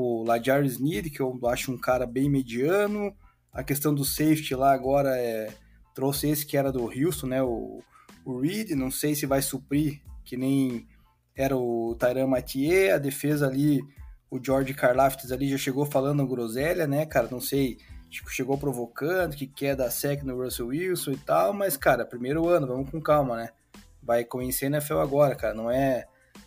o 0.02 0.22
Lajar 0.22 0.64
Sneed, 0.64 1.11
que 1.11 1.20
eu 1.20 1.38
acho 1.46 1.72
um 1.72 1.78
cara 1.78 2.06
bem 2.06 2.30
mediano. 2.30 3.12
A 3.52 3.64
questão 3.64 3.92
do 3.92 4.04
safety 4.04 4.54
lá 4.54 4.72
agora 4.72 5.18
é 5.18 5.52
trouxe 5.92 6.28
esse 6.28 6.46
que 6.46 6.56
era 6.56 6.70
do 6.70 6.84
Houston, 6.84 7.26
né? 7.26 7.42
O, 7.42 7.82
o 8.24 8.40
Reed, 8.40 8.70
não 8.70 8.88
sei 8.88 9.16
se 9.16 9.26
vai 9.26 9.42
suprir, 9.42 10.00
que 10.24 10.37
nem 10.37 10.87
era 11.34 11.56
o 11.56 11.96
Tyran 11.98 12.28
Mathieu, 12.28 12.94
a 12.94 12.98
defesa 12.98 13.48
ali, 13.48 13.80
o 14.30 14.38
George 14.40 14.72
Karlaftis 14.74 15.32
ali 15.32 15.48
já 15.48 15.58
chegou 15.58 15.84
falando 15.84 16.24
groselha, 16.24 16.87
né, 16.87 17.04
cara? 17.04 17.26
Não 17.28 17.40
sei, 17.40 17.78
tipo, 18.08 18.30
chegou 18.30 18.56
provocando, 18.56 19.34
que 19.34 19.48
quer 19.48 19.74
dar 19.74 19.90
sec 19.90 20.22
no 20.22 20.40
Russell 20.40 20.68
Wilson 20.68 21.11
e 21.11 21.16
tal, 21.16 21.52
mas, 21.52 21.76
cara, 21.76 22.06
primeiro 22.06 22.46
ano, 22.46 22.68
vamos 22.68 22.88
com 22.88 23.00
calma, 23.00 23.37
né? 23.37 23.48
Vai 24.00 24.24
conhecer 24.24 24.66
a 24.66 24.68
NFL 24.68 24.98
agora, 24.98 25.34
cara, 25.34 25.54
não 25.54 25.68
é, 25.68 26.06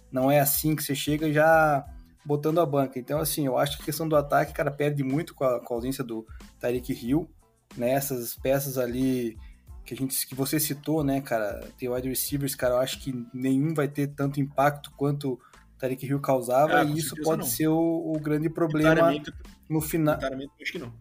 não 0.09 0.31
é 0.31 0.39
assim 0.39 0.73
que 0.73 0.83
você 0.83 0.95
chega 0.95 1.33
já 1.33 1.85
botando 2.25 2.60
a 2.60 2.65
banca. 2.65 2.99
Então, 2.99 3.19
assim, 3.19 3.45
eu 3.45 3.57
acho 3.57 3.77
que 3.77 3.84
a 3.84 3.86
questão 3.86 4.07
do 4.07 4.15
ataque, 4.15 4.53
cara, 4.53 4.71
perde 4.71 5.03
muito 5.03 5.34
com 5.34 5.43
a, 5.43 5.60
com 5.60 5.73
a 5.73 5.77
ausência 5.77 6.03
do 6.03 6.25
Tyreek 6.60 6.93
Hill, 6.93 7.29
né? 7.75 7.91
Essas 7.91 8.36
peças 8.36 8.77
ali 8.77 9.38
que 9.86 9.93
a 9.93 9.97
gente 9.97 10.27
que 10.27 10.36
você 10.36 10.60
citou, 10.60 11.03
né, 11.03 11.21
cara, 11.21 11.67
tem 11.77 11.89
wide 11.89 12.07
receivers, 12.07 12.55
cara, 12.55 12.75
eu 12.75 12.79
acho 12.79 12.99
que 12.99 13.25
nenhum 13.34 13.73
vai 13.73 13.88
ter 13.88 14.07
tanto 14.07 14.39
impacto 14.39 14.91
quanto 14.95 15.34
o 15.34 15.39
Tarek 15.77 16.05
Hill 16.05 16.19
causava, 16.19 16.81
é, 16.81 16.86
e 16.86 16.97
isso 16.97 17.15
pode 17.23 17.41
não. 17.41 17.47
ser 17.47 17.67
o, 17.67 18.13
o, 18.15 18.19
grande 18.19 18.49
problema 18.49 19.12
no 19.67 19.81
final. 19.81 20.17
acho 20.62 20.71
que 20.71 20.79
não. 20.79 20.93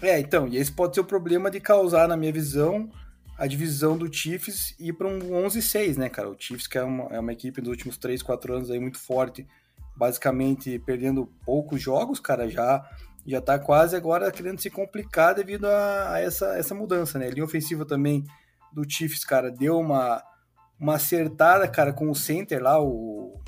É, 0.00 0.18
então, 0.18 0.46
e 0.48 0.56
esse 0.56 0.72
pode 0.72 0.94
ser 0.94 1.00
o 1.00 1.04
problema 1.04 1.50
de 1.50 1.60
causar, 1.60 2.08
na 2.08 2.16
minha 2.16 2.32
visão, 2.32 2.90
a 3.36 3.46
divisão 3.46 3.96
do 3.96 4.12
Chiefs 4.12 4.74
ir 4.78 4.92
para 4.92 5.08
um 5.08 5.18
11-6, 5.18 5.96
né, 5.96 6.08
cara? 6.08 6.30
O 6.30 6.36
Chiefs, 6.38 6.66
que 6.66 6.78
é 6.78 6.82
uma, 6.82 7.04
é 7.14 7.18
uma 7.18 7.32
equipe 7.32 7.60
dos 7.60 7.70
últimos 7.70 7.96
3, 7.96 8.22
4 8.22 8.54
anos 8.54 8.70
aí 8.70 8.78
muito 8.78 8.98
forte, 8.98 9.46
basicamente 9.96 10.78
perdendo 10.78 11.26
poucos 11.44 11.80
jogos, 11.80 12.20
cara, 12.20 12.48
já 12.48 12.84
já 13.26 13.40
tá 13.40 13.58
quase 13.58 13.96
agora 13.96 14.30
querendo 14.30 14.60
se 14.60 14.68
complicar 14.68 15.34
devido 15.34 15.66
a, 15.66 16.12
a, 16.12 16.20
essa, 16.20 16.58
essa 16.58 16.74
mudança, 16.74 17.18
né? 17.18 17.26
A 17.26 17.30
linha 17.30 17.44
ofensiva 17.44 17.86
também 17.86 18.22
do 18.72 18.84
Chiefs, 18.86 19.24
cara, 19.24 19.50
deu 19.50 19.78
uma, 19.78 20.22
uma 20.78 20.96
acertada, 20.96 21.66
cara, 21.66 21.92
com 21.92 22.10
o 22.10 22.14
center 22.14 22.62
lá, 22.62 22.78
o 22.78 23.40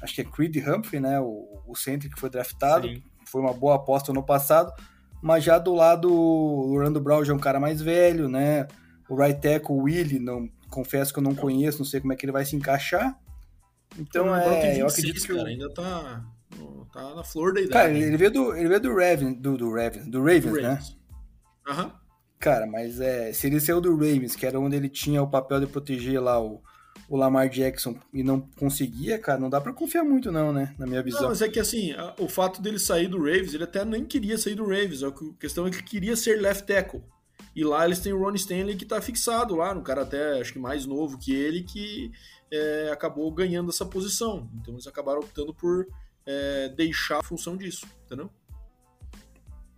acho 0.00 0.14
que 0.14 0.20
é 0.20 0.24
Creed 0.24 0.56
Humphrey, 0.56 1.00
né? 1.00 1.18
O, 1.18 1.62
o 1.66 1.74
center 1.74 2.10
que 2.10 2.20
foi 2.20 2.30
draftado, 2.30 2.86
Sim. 2.86 3.02
foi 3.26 3.40
uma 3.40 3.52
boa 3.52 3.74
aposta 3.76 4.12
no 4.12 4.22
passado, 4.22 4.72
mas 5.20 5.42
já 5.42 5.58
do 5.58 5.74
lado 5.74 6.12
o 6.12 6.72
Orlando 6.72 7.00
Brown 7.00 7.24
já 7.24 7.32
é 7.32 7.36
um 7.36 7.40
cara 7.40 7.58
mais 7.58 7.80
velho, 7.80 8.28
né? 8.28 8.68
O 9.08 9.16
right 9.16 9.40
tackle, 9.40 9.74
o 9.74 9.82
Willie, 9.82 10.20
não, 10.20 10.48
confesso 10.70 11.12
que 11.12 11.18
eu 11.18 11.22
não 11.22 11.34
conheço, 11.34 11.78
não 11.78 11.84
sei 11.84 12.00
como 12.00 12.12
é 12.12 12.16
que 12.16 12.24
ele 12.24 12.32
vai 12.32 12.44
se 12.44 12.54
encaixar. 12.54 13.18
Então, 13.98 14.34
é, 14.34 14.80
eu 14.80 14.86
acredito 14.86 15.20
que 15.20 15.34
cara, 15.34 15.48
ainda 15.48 15.72
tá 15.72 16.24
tá 16.92 17.14
na 17.14 17.24
flor 17.24 17.52
da 17.52 17.60
idade. 17.60 17.72
Cara, 17.72 17.90
ele 17.92 18.16
veio 18.16 18.30
do, 18.30 18.56
ele 18.56 18.68
veio 18.68 18.80
do 18.80 18.90
Ravens, 18.94 19.36
do, 19.40 19.56
do 19.56 19.70
Ravens, 19.70 20.06
do 20.06 20.18
Ravens, 20.20 20.44
Do 20.44 20.60
né? 20.62 20.82
Aham. 21.68 21.92
Cara, 22.38 22.66
mas 22.66 23.00
é, 23.00 23.32
se 23.32 23.46
ele 23.46 23.58
saiu 23.58 23.80
do 23.80 23.92
Ravens, 23.96 24.36
que 24.36 24.44
era 24.46 24.60
onde 24.60 24.76
ele 24.76 24.88
tinha 24.88 25.22
o 25.22 25.30
papel 25.30 25.60
de 25.60 25.66
proteger 25.66 26.22
lá 26.22 26.40
o, 26.40 26.62
o 27.08 27.16
Lamar 27.16 27.48
Jackson 27.48 27.96
e 28.12 28.22
não 28.22 28.40
conseguia, 28.40 29.18
cara, 29.18 29.40
não 29.40 29.48
dá 29.48 29.60
pra 29.60 29.72
confiar 29.72 30.04
muito 30.04 30.30
não, 30.30 30.52
né? 30.52 30.74
Na 30.78 30.86
minha 30.86 30.98
Não, 30.98 31.04
visão. 31.04 31.28
mas 31.28 31.40
é 31.40 31.48
que 31.48 31.58
assim, 31.58 31.94
o 32.18 32.28
fato 32.28 32.60
dele 32.60 32.78
sair 32.78 33.08
do 33.08 33.18
Ravens, 33.18 33.54
ele 33.54 33.64
até 33.64 33.84
nem 33.84 34.04
queria 34.04 34.36
sair 34.36 34.54
do 34.54 34.64
Ravens. 34.64 35.02
A 35.02 35.12
questão 35.40 35.66
é 35.66 35.70
que 35.70 35.76
ele 35.76 35.84
queria 35.84 36.16
ser 36.16 36.40
left 36.40 36.66
tackle. 36.66 37.02
E 37.56 37.64
lá 37.64 37.84
eles 37.84 38.00
têm 38.00 38.12
o 38.12 38.18
Ron 38.18 38.34
Stanley 38.34 38.76
que 38.76 38.84
tá 38.84 39.00
fixado 39.00 39.54
lá, 39.54 39.72
um 39.72 39.82
cara 39.82 40.02
até 40.02 40.40
acho 40.40 40.52
que 40.52 40.58
mais 40.58 40.86
novo 40.86 41.18
que 41.18 41.32
ele, 41.32 41.62
que 41.62 42.10
é, 42.52 42.90
acabou 42.92 43.30
ganhando 43.32 43.70
essa 43.70 43.84
posição. 43.86 44.48
Então 44.60 44.74
eles 44.74 44.86
acabaram 44.86 45.20
optando 45.20 45.52
por 45.54 45.86
é, 46.26 46.68
deixar 46.70 47.18
a 47.18 47.22
função 47.22 47.56
disso, 47.56 47.86
entendeu? 48.06 48.30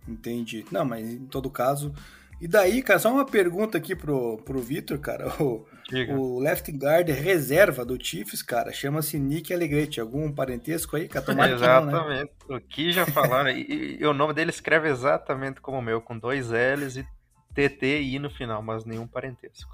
Entendi. 0.07 0.65
Não, 0.71 0.85
mas 0.85 1.07
em 1.09 1.25
todo 1.25 1.49
caso. 1.49 1.93
E 2.39 2.47
daí, 2.47 2.83
cara, 2.83 2.99
só 2.99 3.11
uma 3.11 3.25
pergunta 3.25 3.77
aqui 3.79 3.95
pro, 3.95 4.37
pro 4.37 4.59
Vitor, 4.61 4.99
cara. 4.99 5.27
O, 5.41 5.65
Diga. 5.89 6.13
o 6.13 6.39
left 6.39 6.71
guard 6.71 7.09
reserva 7.09 7.83
do 7.83 7.97
Chiefs, 8.01 8.41
cara, 8.43 8.71
chama-se 8.71 9.17
Nick 9.17 9.53
Allegretti. 9.53 9.99
Algum 9.99 10.31
parentesco 10.31 10.95
aí? 10.95 11.07
Que 11.07 11.15
não, 11.15 11.33
né? 11.35 11.53
Exatamente. 11.53 12.31
O 12.49 12.59
que 12.61 12.91
já 12.91 13.05
falaram. 13.07 13.49
e, 13.49 13.61
e- 13.63 13.97
e 14.01 14.05
o 14.05 14.13
nome 14.13 14.33
dele 14.33 14.51
escreve 14.51 14.87
exatamente 14.89 15.59
como 15.59 15.79
o 15.79 15.81
meu, 15.81 15.99
com 15.99 16.17
dois 16.17 16.49
L's 16.51 16.97
e 16.97 17.07
TT 17.55 18.01
e 18.01 18.15
I 18.15 18.19
no 18.19 18.29
final, 18.29 18.61
mas 18.61 18.85
nenhum 18.85 19.07
parentesco. 19.07 19.71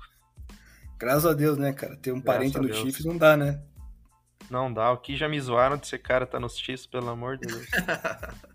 Graças 0.98 1.26
a 1.26 1.34
Deus, 1.34 1.58
né, 1.58 1.74
cara? 1.74 1.96
Ter 1.98 2.12
um 2.12 2.22
Graças 2.22 2.38
parente 2.38 2.58
no 2.58 2.68
Deus. 2.68 2.78
Chiefs 2.80 3.06
não 3.06 3.18
dá, 3.18 3.36
né? 3.36 3.62
Não 4.50 4.72
dá. 4.72 4.91
O 4.91 4.98
que 4.98 5.16
já 5.16 5.28
me 5.28 5.39
zoaram 5.39 5.78
de 5.78 5.88
ser 5.88 6.00
cara 6.00 6.26
tá 6.26 6.39
nos 6.39 6.58
Chiefs, 6.58 6.86
pelo 6.86 7.10
amor 7.10 7.38
de 7.38 7.48
Deus. 7.48 7.66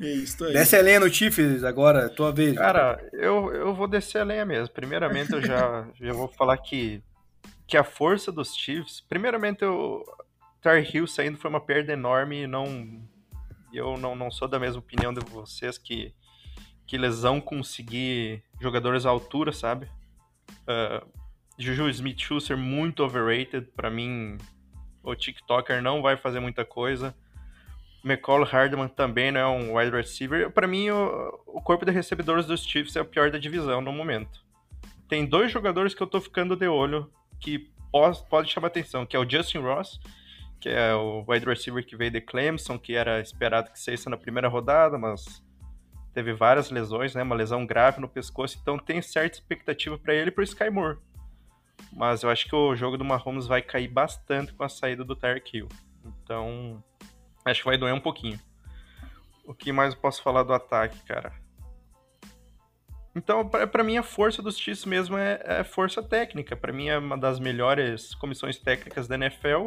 É 0.00 0.14
isso 0.14 0.44
aí. 0.44 0.52
Desce 0.52 0.76
a 0.76 0.82
lenha 0.82 0.98
no 0.98 1.08
Chiefs 1.08 1.62
agora, 1.62 2.08
tua 2.08 2.32
vez. 2.32 2.56
Cara, 2.56 2.98
eu, 3.12 3.52
eu 3.54 3.72
vou 3.72 3.86
descer 3.86 4.18
a 4.18 4.24
lenha 4.24 4.44
mesmo. 4.44 4.74
Primeiramente, 4.74 5.32
eu 5.32 5.40
já, 5.40 5.86
já 5.94 6.12
vou 6.12 6.28
falar 6.28 6.58
que, 6.58 7.00
que 7.68 7.76
a 7.76 7.84
força 7.84 8.32
dos 8.32 8.54
Chiefs. 8.56 9.00
Primeiramente, 9.00 9.64
o 9.64 10.04
Tar 10.60 10.82
Hill 10.82 11.06
saindo 11.06 11.38
foi 11.38 11.48
uma 11.48 11.60
perda 11.60 11.92
enorme 11.92 12.42
e 12.42 12.46
não. 12.46 13.00
Eu 13.72 13.96
não, 13.96 14.14
não 14.14 14.30
sou 14.30 14.48
da 14.48 14.58
mesma 14.58 14.80
opinião 14.80 15.14
de 15.14 15.24
vocês 15.24 15.78
que, 15.78 16.12
que 16.86 16.98
lesão 16.98 17.40
conseguir 17.40 18.42
jogadores 18.60 19.06
à 19.06 19.10
altura, 19.10 19.52
sabe? 19.52 19.88
Ah, 20.66 21.04
Juju 21.58 21.88
Smith 21.90 22.18
Schuster 22.18 22.56
muito 22.56 23.04
overrated. 23.04 23.68
Pra 23.76 23.90
mim, 23.90 24.38
o 25.02 25.14
TikToker 25.14 25.82
não 25.82 26.02
vai 26.02 26.16
fazer 26.16 26.40
muita 26.40 26.64
coisa. 26.64 27.14
McCall 28.04 28.42
Hardman 28.44 28.88
também 28.88 29.30
não 29.30 29.40
é 29.40 29.46
um 29.46 29.76
wide 29.76 29.96
receiver. 29.96 30.50
Pra 30.50 30.66
mim, 30.66 30.90
o, 30.90 31.40
o 31.46 31.60
corpo 31.60 31.84
de 31.84 31.92
recebedores 31.92 32.46
dos 32.46 32.64
Chiefs 32.64 32.96
é 32.96 33.00
o 33.00 33.04
pior 33.04 33.30
da 33.30 33.38
divisão 33.38 33.80
no 33.80 33.92
momento. 33.92 34.44
Tem 35.08 35.24
dois 35.24 35.52
jogadores 35.52 35.94
que 35.94 36.02
eu 36.02 36.06
tô 36.06 36.20
ficando 36.20 36.56
de 36.56 36.66
olho 36.66 37.10
que 37.38 37.70
pode, 37.92 38.26
pode 38.28 38.50
chamar 38.50 38.68
atenção, 38.68 39.06
que 39.06 39.14
é 39.14 39.18
o 39.18 39.28
Justin 39.28 39.58
Ross, 39.58 40.00
que 40.60 40.68
é 40.68 40.94
o 40.94 41.24
wide 41.28 41.46
receiver 41.46 41.84
que 41.84 41.96
veio 41.96 42.10
de 42.10 42.20
Clemson, 42.20 42.78
que 42.78 42.94
era 42.94 43.20
esperado 43.20 43.70
que 43.70 43.78
saísse 43.78 44.08
na 44.08 44.16
primeira 44.16 44.48
rodada, 44.48 44.98
mas 44.98 45.44
teve 46.12 46.32
várias 46.32 46.70
lesões, 46.70 47.14
né? 47.14 47.22
Uma 47.22 47.34
lesão 47.34 47.66
grave 47.66 48.00
no 48.00 48.08
pescoço, 48.08 48.58
então 48.60 48.78
tem 48.78 49.00
certa 49.02 49.36
expectativa 49.36 49.98
pra 49.98 50.14
ele 50.14 50.28
e 50.28 50.32
pro 50.32 50.44
Sky 50.44 50.70
Moore. 50.70 50.98
Mas 51.92 52.22
eu 52.22 52.30
acho 52.30 52.46
que 52.46 52.54
o 52.54 52.74
jogo 52.74 52.96
do 52.96 53.04
Mahomes 53.04 53.46
vai 53.46 53.60
cair 53.60 53.88
bastante 53.88 54.52
com 54.52 54.64
a 54.64 54.68
saída 54.68 55.04
do 55.04 55.16
Tyreek 55.16 55.58
Hill. 55.58 55.68
Então, 56.04 56.82
acho 57.44 57.60
que 57.60 57.66
vai 57.66 57.76
doer 57.76 57.94
um 57.94 58.00
pouquinho. 58.00 58.38
O 59.44 59.54
que 59.54 59.72
mais 59.72 59.94
eu 59.94 60.00
posso 60.00 60.22
falar 60.22 60.42
do 60.42 60.52
ataque, 60.52 60.98
cara? 61.04 61.32
Então, 63.14 63.46
pra 63.46 63.84
mim, 63.84 63.98
a 63.98 64.02
força 64.02 64.40
dos 64.40 64.58
Chiefs 64.58 64.86
mesmo 64.86 65.18
é, 65.18 65.40
é 65.44 65.64
força 65.64 66.02
técnica. 66.02 66.56
Pra 66.56 66.72
mim, 66.72 66.88
é 66.88 66.96
uma 66.96 67.18
das 67.18 67.38
melhores 67.38 68.14
comissões 68.14 68.58
técnicas 68.58 69.06
da 69.06 69.16
NFL. 69.16 69.66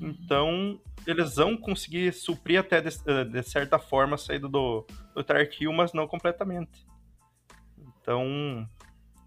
Então, 0.00 0.80
eles 1.06 1.36
vão 1.36 1.56
conseguir 1.56 2.12
suprir 2.12 2.58
até 2.58 2.80
de, 2.80 2.90
de 3.30 3.42
certa 3.44 3.78
forma 3.78 4.16
a 4.16 4.18
saída 4.18 4.48
do, 4.48 4.84
do 5.14 5.24
Hill, 5.60 5.72
mas 5.72 5.92
não 5.92 6.08
completamente. 6.08 6.84
Então, 8.00 8.68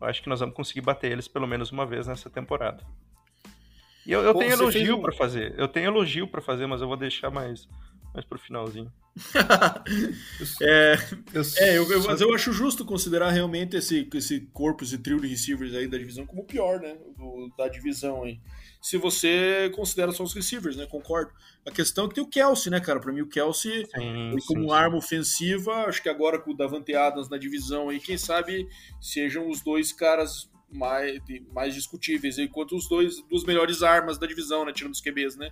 eu 0.02 0.08
acho 0.08 0.22
que 0.22 0.30
nós 0.30 0.42
vamos 0.42 0.54
conseguir 0.56 0.82
bater 0.82 1.12
eles 1.12 1.28
pelo 1.28 1.48
menos 1.48 1.72
uma 1.72 1.86
vez 1.86 2.06
nessa 2.06 2.30
temporada. 2.30 2.84
E 4.06 4.12
eu, 4.12 4.22
eu 4.24 4.34
Pô, 4.34 4.40
tenho 4.40 4.54
elogio 4.54 4.98
um- 4.98 5.02
pra 5.02 5.12
fazer. 5.14 5.54
Eu 5.58 5.68
tenho 5.68 5.88
elogio 5.88 6.28
pra 6.28 6.42
fazer, 6.42 6.66
mas 6.68 6.82
eu 6.82 6.88
vou 6.88 6.98
deixar 6.98 7.30
mais, 7.30 7.68
mais 8.14 8.26
pro 8.26 8.40
finalzinho. 8.40 8.92
É, 10.62 10.94
Eu, 11.34 11.42
É, 11.58 11.78
eu, 11.78 11.92
eu- 11.92 12.04
mas 12.06 12.22
eu 12.22 12.34
acho 12.34 12.52
justo 12.52 12.86
considerar 12.86 13.32
realmente 13.32 13.76
esse, 13.76 14.08
esse 14.14 14.42
corpo, 14.54 14.84
esse 14.84 14.98
trio 14.98 15.20
de 15.20 15.28
receivers 15.28 15.74
aí 15.74 15.88
da 15.88 15.98
divisão 15.98 16.26
como 16.26 16.42
o 16.42 16.46
pior, 16.46 16.80
né? 16.80 16.96
do- 17.18 17.52
da 17.58 17.68
divisão 17.68 18.24
aí. 18.24 18.40
Se 18.82 18.96
você 18.98 19.72
considera 19.76 20.12
só 20.12 20.24
os 20.24 20.34
receivers, 20.34 20.78
né? 20.78 20.86
Concordo. 20.86 21.32
A 21.66 21.72
questão 21.72 22.06
é 22.06 22.08
que 22.10 22.16
tem 22.16 22.24
o 22.24 22.28
Kelsey, 22.30 22.72
né, 22.72 22.80
cara? 22.80 23.00
Pra 23.00 23.12
mim, 23.12 23.22
o 23.22 23.28
Kelsey, 23.28 23.86
Sim, 23.88 24.36
como 24.48 24.62
sim, 24.62 24.68
sim. 24.68 24.72
arma 24.72 24.98
ofensiva, 24.98 25.86
acho 25.86 26.02
que 26.02 26.10
agora 26.10 26.40
com 26.40 26.52
o 26.52 26.56
Davante 26.56 26.94
Adams 26.96 27.28
na 27.30 27.38
divisão 27.38 27.90
aí, 27.90 28.00
quem 28.00 28.18
sabe 28.18 28.68
sejam 29.02 29.50
os 29.50 29.62
dois 29.64 29.92
caras 29.92 30.50
mais, 30.72 31.20
mais 31.52 31.74
discutíveis, 31.74 32.38
enquanto 32.38 32.76
os 32.76 32.88
dois 32.88 33.16
dos 33.28 33.44
melhores 33.46 33.82
armas 33.82 34.18
da 34.20 34.28
divisão, 34.28 34.64
né? 34.64 34.72
Tirando 34.72 34.94
os 34.94 35.02
QBs, 35.02 35.36
né? 35.38 35.50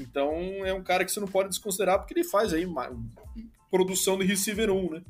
Então 0.00 0.32
é 0.64 0.72
um 0.72 0.82
cara 0.82 1.04
que 1.04 1.10
você 1.12 1.20
não 1.20 1.28
pode 1.28 1.48
desconsiderar 1.50 1.98
porque 1.98 2.14
ele 2.14 2.24
faz 2.24 2.52
aí 2.52 2.64
ma- 2.66 2.90
produção 3.70 4.18
de 4.18 4.24
receiver 4.24 4.70
1, 4.70 4.90
né? 4.92 5.02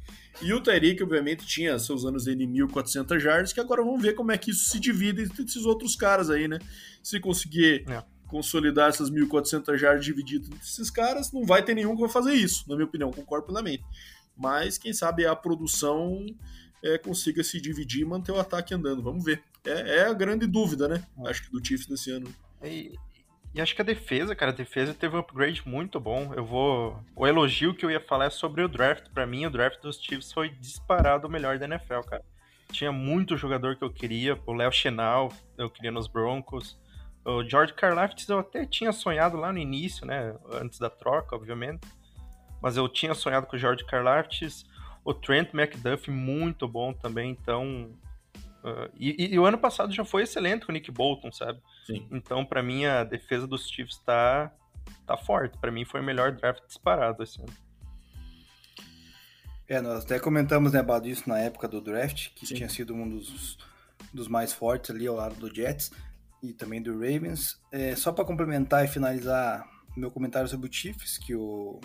E 0.43 0.53
o 0.53 0.61
Tyreek, 0.61 1.03
obviamente, 1.03 1.47
tinha 1.47 1.79
seus 1.79 2.05
anos 2.05 2.27
aí 2.27 2.35
de 2.35 2.45
1.400 2.47 3.19
jardas, 3.21 3.53
que 3.53 3.61
agora 3.61 3.83
vamos 3.85 4.01
ver 4.03 4.15
como 4.15 4.33
é 4.33 4.39
que 4.39 4.51
isso 4.51 4.69
se 4.71 4.81
divide 4.81 5.23
entre 5.23 5.45
esses 5.45 5.65
outros 5.65 5.95
caras 5.95 6.29
aí, 6.31 6.49
né? 6.49 6.59
Se 7.03 7.21
conseguir 7.21 7.85
É. 7.89 8.03
consolidar 8.27 8.89
essas 8.89 9.11
1.400 9.11 9.77
jardas 9.79 10.05
divididas 10.05 10.49
entre 10.49 10.61
esses 10.65 10.91
caras, 10.91 11.33
não 11.33 11.45
vai 11.45 11.65
ter 11.65 11.75
nenhum 11.75 11.95
que 11.95 12.01
vai 12.01 12.11
fazer 12.11 12.35
isso, 12.35 12.65
na 12.69 12.75
minha 12.75 12.87
opinião, 12.87 13.11
concordo 13.13 13.47
plenamente. 13.47 13.85
Mas, 14.37 14.77
quem 14.79 14.93
sabe, 14.93 15.25
a 15.27 15.35
produção 15.37 16.25
é, 16.83 16.97
consiga 16.99 17.43
se 17.45 17.61
dividir 17.61 18.03
e 18.03 18.05
manter 18.05 18.31
o 18.33 18.39
ataque 18.39 18.73
andando. 18.75 19.03
Vamos 19.03 19.25
ver. 19.25 19.43
É, 19.65 19.99
é 19.99 20.05
a 20.07 20.13
grande 20.13 20.47
dúvida, 20.47 20.87
né? 20.89 21.05
Acho 21.27 21.43
que 21.45 21.51
do 21.51 21.65
Chiefs 21.65 21.89
nesse 21.89 22.11
ano. 22.13 22.33
E, 22.63 22.93
e 23.55 23.61
acho 23.61 23.75
que 23.75 23.83
a 23.83 23.85
defesa, 23.85 24.35
cara, 24.35 24.53
a 24.53 24.55
defesa 24.55 24.95
teve 24.95 25.17
um 25.17 25.19
upgrade 25.21 25.63
muito 25.67 25.99
bom. 25.99 26.33
Eu 26.35 26.45
vou. 26.45 27.01
O 27.17 27.27
elogio 27.27 27.75
que 27.75 27.85
eu 27.85 27.91
ia 27.91 28.01
falar 28.01 28.27
é 28.27 28.31
sobre 28.31 28.63
o 28.63 28.69
draft. 28.69 29.09
Pra 29.13 29.27
mim, 29.27 29.47
o 29.47 29.51
draft 29.51 29.81
dos 29.81 30.01
Chiefs 30.03 30.33
foi 30.33 30.51
disparado 30.51 31.27
o 31.27 31.31
melhor 31.31 31.59
da 31.59 31.65
NFL, 31.67 32.01
cara. 32.07 32.25
Tinha 32.71 32.93
muito 32.93 33.37
jogador 33.37 33.77
que 33.77 33.83
eu 33.83 33.91
queria. 33.91 34.39
O 34.47 34.53
Léo 34.53 34.71
Chenal, 34.71 35.33
eu 35.57 35.71
queria 35.71 35.91
nos 35.91 36.07
Broncos. 36.07 36.79
O 37.25 37.43
George 37.43 37.73
Karlaftis 37.75 38.29
eu 38.29 38.39
até 38.39 38.65
tinha 38.67 38.93
sonhado 38.93 39.37
lá 39.37 39.53
no 39.53 39.59
início, 39.59 40.07
né? 40.07 40.35
Antes 40.53 40.79
da 40.79 40.89
troca, 40.91 41.35
obviamente. 41.35 41.87
Mas 42.63 42.77
eu 42.77 42.89
tinha 42.89 43.15
sonhado 43.15 43.47
com 43.47 43.57
o 43.57 43.59
George 43.59 43.85
Karlaftis. 43.87 44.65
O 45.05 45.15
Trent 45.15 45.55
McDuffie, 45.55 46.11
muito 46.11 46.69
bom 46.69 46.93
também. 46.93 47.31
Então. 47.31 47.91
uh, 48.63 48.91
e, 48.99 49.25
e- 49.27 49.35
e 49.35 49.39
o 49.39 49.47
ano 49.47 49.57
passado 49.59 49.93
já 49.93 50.05
foi 50.05 50.23
excelente 50.25 50.67
com 50.67 50.73
o 50.73 50.75
Nick 50.75 50.91
Bolton, 50.91 51.33
sabe? 51.33 51.61
Sim. 51.89 52.07
Então, 52.11 52.45
pra 52.45 52.63
mim, 52.63 52.85
a 52.85 53.03
defesa 53.03 53.47
dos 53.47 53.67
Chiefs 53.67 53.97
tá, 54.05 54.53
tá 55.07 55.17
forte. 55.17 55.57
Pra 55.57 55.73
mim, 55.73 55.87
foi 55.87 56.03
o 56.03 56.05
melhor 56.05 56.33
draft 56.33 56.63
disparado 56.67 57.23
esse 57.23 57.41
ano. 57.41 57.53
É, 59.67 59.81
nós 59.81 60.05
até 60.05 60.19
comentamos, 60.19 60.73
né, 60.73 60.83
Bado, 60.83 61.09
isso 61.09 61.27
na 61.27 61.39
época 61.39 61.67
do 61.67 61.81
draft, 61.81 62.29
que 62.35 62.47
Sim. 62.47 62.57
tinha 62.57 62.69
sido 62.69 62.95
um 62.95 63.09
dos, 63.09 63.57
dos 64.13 64.29
mais 64.29 64.53
fortes 64.53 64.91
ali 64.91 65.07
ao 65.07 65.17
lado 65.17 65.35
do 65.37 65.55
Jets 65.55 65.91
e 66.43 66.53
também 66.53 66.83
do 66.83 66.93
Ravens. 66.93 67.59
É, 67.73 67.97
só 67.97 68.13
para 68.13 68.25
complementar 68.25 68.85
e 68.85 68.89
finalizar 68.89 69.67
meu 69.97 70.11
comentário 70.11 70.49
sobre 70.49 70.69
o 70.69 70.73
Chiefs, 70.73 71.17
que 71.17 71.35
o, 71.35 71.81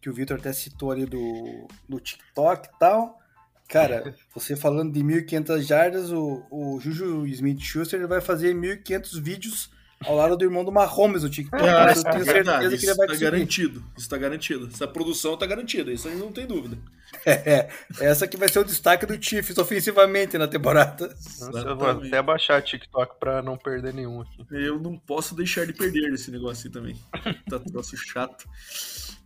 que 0.00 0.10
o 0.10 0.12
Victor 0.12 0.38
até 0.38 0.52
citou 0.52 0.90
ali 0.90 1.06
do, 1.06 1.68
do 1.88 2.00
TikTok 2.00 2.68
e 2.68 2.78
tal. 2.80 3.20
Cara, 3.68 4.14
você 4.34 4.54
falando 4.54 4.92
de 4.92 5.00
1.500 5.00 5.60
jardas, 5.62 6.12
o, 6.12 6.44
o 6.50 6.78
Juju 6.80 7.26
Smith-Schuster 7.26 7.98
ele 7.98 8.06
vai 8.06 8.20
fazer 8.20 8.54
1.500 8.54 9.22
vídeos 9.22 9.70
ao 10.06 10.16
lado 10.16 10.36
do 10.36 10.44
irmão 10.44 10.64
do 10.64 10.72
Mahomes 10.72 11.22
no 11.22 11.30
TikTok. 11.30 11.62
Ah, 11.62 11.84
mas 11.84 11.98
isso 11.98 12.06
eu 12.06 12.12
tenho 12.12 12.22
é 12.22 12.32
verdade, 12.32 12.62
certeza 12.62 12.78
que 12.78 12.86
ele 12.86 12.94
vai 12.94 13.06
tá 13.06 13.12
conseguir. 13.12 13.30
garantido. 13.30 13.84
Isso 13.96 14.08
tá 14.08 14.18
garantido. 14.18 14.68
Essa 14.72 14.88
produção 14.88 15.36
tá 15.36 15.46
garantida, 15.46 15.92
isso 15.92 16.08
aí 16.08 16.16
não 16.16 16.32
tem 16.32 16.46
dúvida. 16.46 16.78
É, 17.26 17.70
essa 18.00 18.26
que 18.26 18.36
vai 18.36 18.48
ser 18.48 18.58
o 18.58 18.64
destaque 18.64 19.06
do 19.06 19.22
Chiefs 19.22 19.56
ofensivamente 19.56 20.36
na 20.36 20.46
temporada. 20.48 21.08
Nossa, 21.40 21.58
eu 21.60 21.76
vou 21.76 21.88
até 21.88 22.20
baixar 22.20 22.60
TikTok 22.60 23.18
pra 23.18 23.40
não 23.40 23.56
perder 23.56 23.94
nenhum 23.94 24.20
aqui. 24.20 24.44
Eu 24.50 24.78
não 24.78 24.98
posso 24.98 25.34
deixar 25.34 25.64
de 25.64 25.72
perder 25.72 26.12
esse 26.12 26.30
negócio 26.30 26.66
aí 26.66 26.72
também. 26.72 26.96
Tá 27.48 27.58
troço 27.58 27.96
chato. 27.96 28.46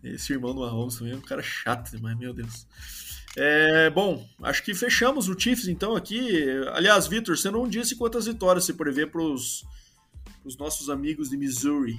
Esse 0.05 0.33
irmão 0.33 0.55
do 0.55 0.61
Mahomes 0.61 0.97
também 0.97 1.15
é 1.15 1.17
um 1.17 1.21
cara 1.21 1.43
chato 1.43 1.91
demais, 1.91 2.17
meu 2.17 2.33
Deus. 2.33 2.67
É, 3.37 3.91
bom, 3.91 4.27
acho 4.43 4.63
que 4.63 4.75
fechamos 4.75 5.29
o 5.29 5.39
Chiefs 5.39 5.69
então 5.69 5.95
aqui. 5.97 6.45
Aliás, 6.73 7.07
Vitor, 7.07 7.37
você 7.37 7.51
não 7.51 7.69
disse 7.69 7.97
quantas 7.97 8.27
vitórias 8.27 8.65
você 8.65 8.73
prevê 8.73 9.07
para 9.07 9.23
os 9.23 9.65
nossos 10.57 10.89
amigos 10.91 11.31
de 11.31 11.37
Missouri. 11.37 11.97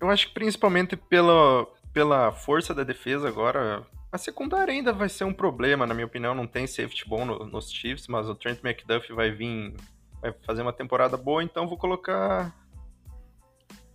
Eu 0.00 0.10
acho 0.10 0.28
que 0.28 0.34
principalmente 0.34 0.96
pela, 0.96 1.66
pela 1.92 2.32
força 2.32 2.74
da 2.74 2.84
defesa 2.84 3.28
agora, 3.28 3.86
a 4.12 4.18
secundária 4.18 4.72
ainda 4.72 4.92
vai 4.92 5.08
ser 5.08 5.24
um 5.24 5.32
problema, 5.32 5.86
na 5.86 5.94
minha 5.94 6.06
opinião. 6.06 6.34
Não 6.34 6.46
tem 6.46 6.66
safety 6.66 7.08
bom 7.08 7.24
no, 7.24 7.46
nos 7.46 7.70
Chiefs, 7.70 8.06
mas 8.08 8.28
o 8.28 8.34
Trent 8.34 8.60
McDuff 8.62 9.12
vai 9.12 9.30
vir, 9.30 9.74
vai 10.20 10.32
fazer 10.44 10.62
uma 10.62 10.72
temporada 10.72 11.16
boa, 11.16 11.42
então 11.42 11.66
vou 11.66 11.78
colocar. 11.78 12.54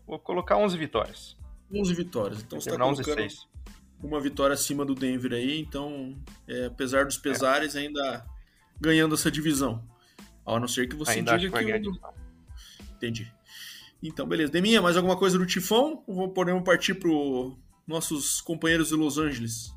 Vou 0.05 0.19
colocar 0.19 0.57
11 0.57 0.77
vitórias. 0.77 1.37
11 1.73 1.93
vitórias. 1.93 2.41
Então 2.41 2.59
você 2.59 2.69
tá 2.69 2.77
colocando 2.77 3.27
uma 4.03 4.19
vitória 4.19 4.53
acima 4.53 4.83
do 4.83 4.95
Denver 4.95 5.33
aí, 5.33 5.59
então, 5.59 6.17
é, 6.47 6.65
apesar 6.65 7.05
dos 7.05 7.17
pesares, 7.17 7.75
é. 7.75 7.79
ainda 7.81 8.25
ganhando 8.79 9.13
essa 9.13 9.29
divisão. 9.29 9.83
A 10.45 10.59
não 10.59 10.67
ser 10.67 10.87
que 10.87 10.95
você 10.95 11.11
ainda 11.11 11.37
diga 11.37 11.59
que. 11.59 11.79
que 11.79 11.89
o... 11.89 11.99
Entendi. 13.01 13.33
Então, 14.03 14.27
beleza. 14.27 14.51
Deminha, 14.51 14.79
mais 14.79 14.95
alguma 14.95 15.17
coisa 15.17 15.39
do 15.39 15.45
Tifão? 15.45 16.03
Ou 16.05 16.29
podemos 16.29 16.63
partir 16.63 16.93
para 16.93 17.09
nossos 17.87 18.39
companheiros 18.41 18.89
de 18.89 18.95
Los 18.95 19.17
Angeles? 19.17 19.73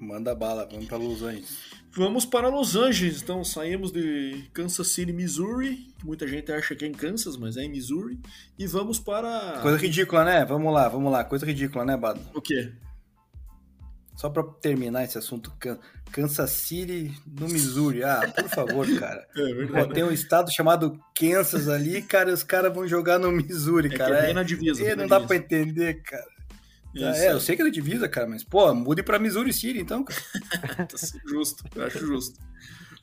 Manda 0.00 0.32
bala, 0.32 0.64
vamos 0.70 0.86
para 0.86 0.96
Los 0.96 1.22
Angeles. 1.22 1.58
Vamos 1.92 2.24
para 2.24 2.48
Los 2.48 2.76
Angeles, 2.76 3.20
então 3.20 3.42
saímos 3.42 3.90
de 3.90 4.48
Kansas 4.52 4.92
City, 4.92 5.12
Missouri, 5.12 5.92
que 5.98 6.06
muita 6.06 6.26
gente 6.26 6.52
acha 6.52 6.76
que 6.76 6.84
é 6.84 6.88
em 6.88 6.92
Kansas, 6.92 7.36
mas 7.36 7.56
é 7.56 7.64
em 7.64 7.68
Missouri, 7.68 8.20
e 8.56 8.64
vamos 8.64 9.00
para. 9.00 9.58
Coisa 9.60 9.76
ridícula, 9.76 10.24
né? 10.24 10.44
Vamos 10.44 10.72
lá, 10.72 10.88
vamos 10.88 11.10
lá, 11.10 11.24
coisa 11.24 11.44
ridícula, 11.44 11.84
né, 11.84 11.96
Bado? 11.96 12.20
O 12.32 12.40
quê? 12.40 12.72
Só 14.20 14.28
para 14.28 14.42
terminar 14.42 15.02
esse 15.02 15.16
assunto, 15.16 15.50
Kansas 16.12 16.50
City 16.50 17.10
no 17.26 17.48
Missouri. 17.48 18.04
Ah, 18.04 18.30
por 18.36 18.50
favor, 18.50 18.86
cara. 18.98 19.26
É 19.34 19.86
tem 19.86 20.04
um 20.04 20.12
estado 20.12 20.52
chamado 20.52 21.00
Kansas 21.18 21.70
ali, 21.70 22.02
cara, 22.02 22.28
e 22.28 22.34
os 22.34 22.42
caras 22.42 22.70
vão 22.74 22.86
jogar 22.86 23.18
no 23.18 23.32
Missouri, 23.32 23.88
é 23.94 23.96
cara. 23.96 24.26
É, 24.26 24.30
é 24.30 24.34
na 24.34 24.42
divisa. 24.42 24.84
É, 24.84 24.94
não 24.94 25.06
dá 25.06 25.20
para 25.20 25.36
entender, 25.36 26.02
cara. 26.02 26.26
Isso. 26.94 27.06
É, 27.06 27.32
eu 27.32 27.40
sei 27.40 27.56
que 27.56 27.62
é 27.62 27.70
divisa, 27.70 28.10
cara, 28.10 28.26
mas, 28.26 28.44
pô, 28.44 28.74
mude 28.74 29.02
pra 29.02 29.18
Missouri 29.18 29.54
City, 29.54 29.80
então, 29.80 30.04
cara. 30.04 30.20
tá 30.84 30.98
justo, 31.26 31.64
eu 31.74 31.86
acho 31.86 32.06
justo. 32.06 32.38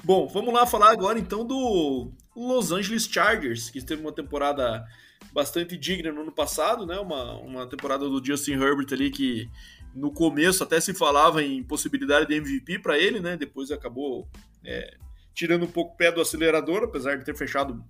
Bom, 0.04 0.28
vamos 0.28 0.54
lá 0.54 0.68
falar 0.68 0.92
agora, 0.92 1.18
então, 1.18 1.44
do 1.44 2.12
Los 2.36 2.72
Angeles 2.72 3.06
Chargers, 3.06 3.72
que 3.72 3.84
teve 3.84 4.04
uma 4.04 4.14
temporada 4.14 4.86
bastante 5.34 5.76
digna 5.78 6.12
no 6.12 6.22
ano 6.22 6.32
passado, 6.32 6.86
né? 6.86 7.00
Uma, 7.00 7.40
uma 7.40 7.68
temporada 7.68 8.08
do 8.08 8.24
Justin 8.24 8.54
Herbert 8.54 8.88
ali 8.92 9.10
que 9.10 9.50
no 9.96 10.12
começo 10.12 10.64
até 10.64 10.80
se 10.80 10.94
falava 10.94 11.44
em 11.44 11.64
possibilidade 11.64 12.28
de 12.28 12.36
MVP 12.36 12.80
para 12.80 12.98
ele, 12.98 13.20
né? 13.20 13.36
Depois 13.36 13.72
acabou 13.72 14.28
é, 14.64 14.96
tirando 15.34 15.64
um 15.64 15.72
pouco 15.72 15.94
o 15.94 15.98
pé 15.98 16.12
do 16.12 16.22
acelerador, 16.22 16.84
apesar 16.84 17.18
de 17.18 17.26
ter 17.26 17.36
fechado 17.36 17.84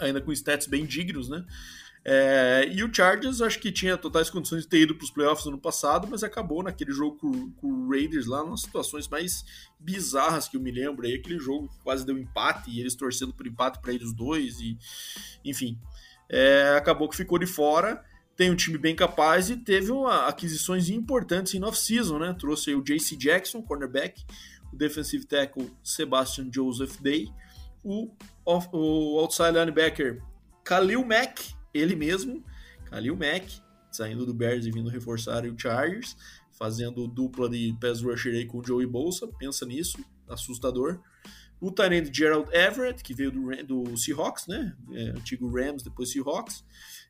ainda 0.00 0.20
com 0.20 0.32
stats 0.32 0.66
bem 0.66 0.84
dignos, 0.84 1.28
né? 1.28 1.44
É, 2.04 2.68
e 2.72 2.82
o 2.82 2.92
Chargers 2.92 3.40
acho 3.40 3.60
que 3.60 3.70
tinha 3.70 3.96
totais 3.96 4.28
condições 4.28 4.62
de 4.62 4.68
ter 4.68 4.80
ido 4.80 4.94
para 4.94 5.04
os 5.04 5.10
playoffs 5.10 5.46
no 5.46 5.58
passado, 5.58 6.08
mas 6.10 6.24
acabou 6.24 6.60
naquele 6.62 6.90
jogo 6.90 7.16
com, 7.16 7.52
com, 7.52 7.68
o 7.68 7.90
Raiders 7.90 8.26
lá, 8.26 8.44
nas 8.44 8.62
situações 8.62 9.06
mais 9.06 9.44
bizarras 9.78 10.48
que 10.48 10.56
eu 10.56 10.60
me 10.60 10.72
lembro. 10.72 11.06
Aí, 11.06 11.14
aquele 11.14 11.38
jogo 11.38 11.68
que 11.68 11.78
quase 11.78 12.04
deu 12.04 12.18
empate 12.18 12.70
e 12.70 12.80
eles 12.80 12.96
torcendo 12.96 13.32
por 13.32 13.46
empate 13.46 13.80
para 13.80 13.92
eles 13.92 14.12
dois, 14.12 14.58
e 14.58 14.76
enfim, 15.44 15.78
é, 16.28 16.74
acabou 16.76 17.08
que 17.08 17.16
ficou 17.16 17.38
de 17.38 17.46
fora 17.46 18.02
tem 18.42 18.50
um 18.50 18.56
time 18.56 18.76
bem 18.76 18.96
capaz 18.96 19.50
e 19.50 19.56
teve 19.56 19.92
uma, 19.92 20.26
aquisições 20.26 20.90
importantes 20.90 21.54
em 21.54 21.62
off-season, 21.62 22.18
né? 22.18 22.34
Trouxe 22.36 22.74
o 22.74 22.82
JC 22.82 23.14
Jackson, 23.14 23.62
cornerback, 23.62 24.24
o 24.72 24.76
defensive 24.76 25.24
tackle 25.24 25.70
Sebastian 25.80 26.50
Joseph 26.52 27.00
Day, 27.00 27.32
o, 27.84 28.10
o 28.44 29.20
outside 29.20 29.52
linebacker 29.52 30.20
Khalil 30.64 31.04
Mack, 31.06 31.54
ele 31.72 31.94
mesmo, 31.94 32.44
Khalil 32.90 33.16
Mack, 33.16 33.62
saindo 33.92 34.26
do 34.26 34.34
Bears 34.34 34.66
e 34.66 34.72
vindo 34.72 34.90
reforçar 34.90 35.46
o 35.46 35.56
Chargers, 35.56 36.16
fazendo 36.50 37.06
dupla 37.06 37.48
de 37.48 37.76
pass 37.80 38.02
rusher 38.02 38.34
aí 38.34 38.44
com 38.44 38.58
o 38.58 38.66
Joey 38.66 38.86
Bolsa, 38.86 39.28
pensa 39.38 39.64
nisso, 39.64 40.04
assustador. 40.28 40.98
O 41.60 41.70
Tyrande 41.70 42.10
Gerald 42.12 42.48
Everett, 42.52 43.04
que 43.04 43.14
veio 43.14 43.30
do, 43.30 43.50
do 43.62 43.96
Seahawks, 43.96 44.48
né? 44.48 44.74
É, 44.94 45.10
antigo 45.10 45.48
Rams, 45.48 45.84
depois 45.84 46.10
Seahawks 46.10 46.64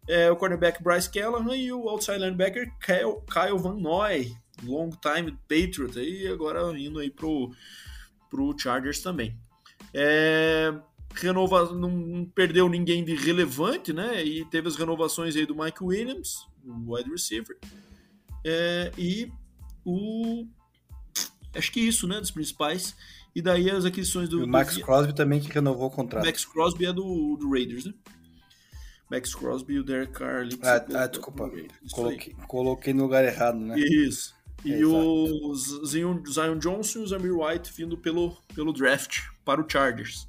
é, 0.09 0.31
o 0.31 0.37
cornerback 0.37 0.83
Bryce 0.83 1.11
Callahan 1.11 1.57
e 1.57 1.73
o 1.73 1.89
outside 1.89 2.19
linebacker 2.19 2.73
Kyle, 2.81 3.59
Van 3.59 3.77
Noy, 3.77 4.35
long 4.63 4.91
time 4.91 5.37
Patriot, 5.49 5.99
aí 5.99 6.27
agora 6.29 6.79
indo 6.79 6.99
aí 6.99 7.11
pro, 7.11 7.51
pro 8.31 8.57
Chargers 8.59 9.01
também. 9.01 9.37
É, 9.95 10.75
renova, 11.15 11.73
não 11.73 12.25
perdeu 12.35 12.69
ninguém 12.69 13.05
de 13.05 13.15
relevante, 13.15 13.93
né? 13.93 14.25
E 14.25 14.45
teve 14.47 14.69
as 14.69 14.77
renovações 14.77 15.37
aí 15.37 15.47
do 15.47 15.55
Mike 15.55 15.83
Williams, 15.83 16.47
o 16.65 16.95
wide 16.95 17.11
receiver, 17.11 17.57
é, 18.45 18.91
e 18.97 19.31
o 19.85 20.47
acho 21.55 21.71
que 21.71 21.81
isso, 21.81 22.07
né, 22.07 22.19
dos 22.21 22.31
principais. 22.31 22.97
E 23.35 23.41
daí 23.41 23.71
as 23.71 23.85
aquisições 23.85 24.29
do. 24.29 24.41
E 24.41 24.45
o 24.45 24.49
Max 24.49 24.77
do... 24.77 24.83
Crosby 24.83 25.15
também 25.15 25.41
que 25.41 25.51
renovou 25.51 25.87
o 25.87 25.91
contrato. 25.91 26.25
Max 26.25 26.45
Crosby 26.45 26.87
é 26.87 26.93
do, 26.93 27.37
do 27.37 27.51
Raiders, 27.51 27.87
né? 27.87 27.95
Max 29.13 29.35
Crosby 29.35 29.75
e 29.75 29.79
o 29.79 29.85
Derek 29.85 30.13
Carr 30.15 30.41
ali. 30.41 30.59
Ah, 30.63 30.83
ah 30.95 31.07
desculpa. 31.07 31.51
Coloquei, 31.91 32.35
coloquei, 32.49 32.95
no 32.95 33.03
lugar 33.03 33.23
errado, 33.23 33.59
né? 33.59 33.79
Isso. 33.79 34.35
E 34.65 34.73
é, 34.73 34.87
o 34.87 35.55
Zion, 35.85 36.23
Zion 36.25 36.59
Johnson 36.59 37.01
e 37.01 37.03
o 37.03 37.07
Zamir 37.07 37.37
White 37.37 37.71
vindo 37.75 37.99
pelo, 37.99 38.35
pelo 38.55 38.73
draft 38.73 39.21
para 39.45 39.61
o 39.61 39.69
Chargers. 39.69 40.27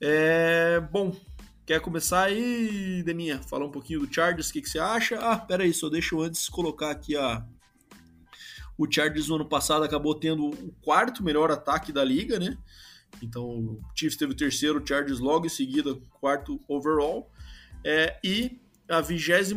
É, 0.00 0.80
bom, 0.80 1.14
quer 1.64 1.80
começar 1.80 2.24
aí, 2.24 3.00
Deminha? 3.04 3.40
Falar 3.42 3.66
um 3.66 3.70
pouquinho 3.70 4.00
do 4.00 4.12
Chargers, 4.12 4.48
o 4.48 4.52
que, 4.54 4.62
que 4.62 4.68
você 4.68 4.80
acha? 4.80 5.16
Ah, 5.20 5.38
pera 5.38 5.62
aí, 5.62 5.72
só 5.72 5.88
deixa 5.88 6.14
eu 6.14 6.22
antes 6.22 6.48
colocar 6.48 6.90
aqui 6.90 7.16
a... 7.16 7.46
O 8.76 8.90
Chargers 8.90 9.28
no 9.28 9.36
ano 9.36 9.48
passado 9.48 9.84
acabou 9.84 10.14
tendo 10.14 10.46
o 10.48 10.72
quarto 10.82 11.22
melhor 11.22 11.52
ataque 11.52 11.92
da 11.92 12.02
liga, 12.02 12.40
né? 12.40 12.56
Então 13.22 13.44
o 13.44 13.80
Chiefs 13.94 14.16
teve 14.16 14.32
o 14.32 14.36
terceiro, 14.36 14.82
o 14.82 14.86
Chargers 14.86 15.20
logo 15.20 15.46
em 15.46 15.50
seguida, 15.50 15.94
quarto 16.18 16.58
overall 16.66 17.30
é, 17.84 18.18
e 18.22 18.60
a 18.88 19.00
23 19.00 19.52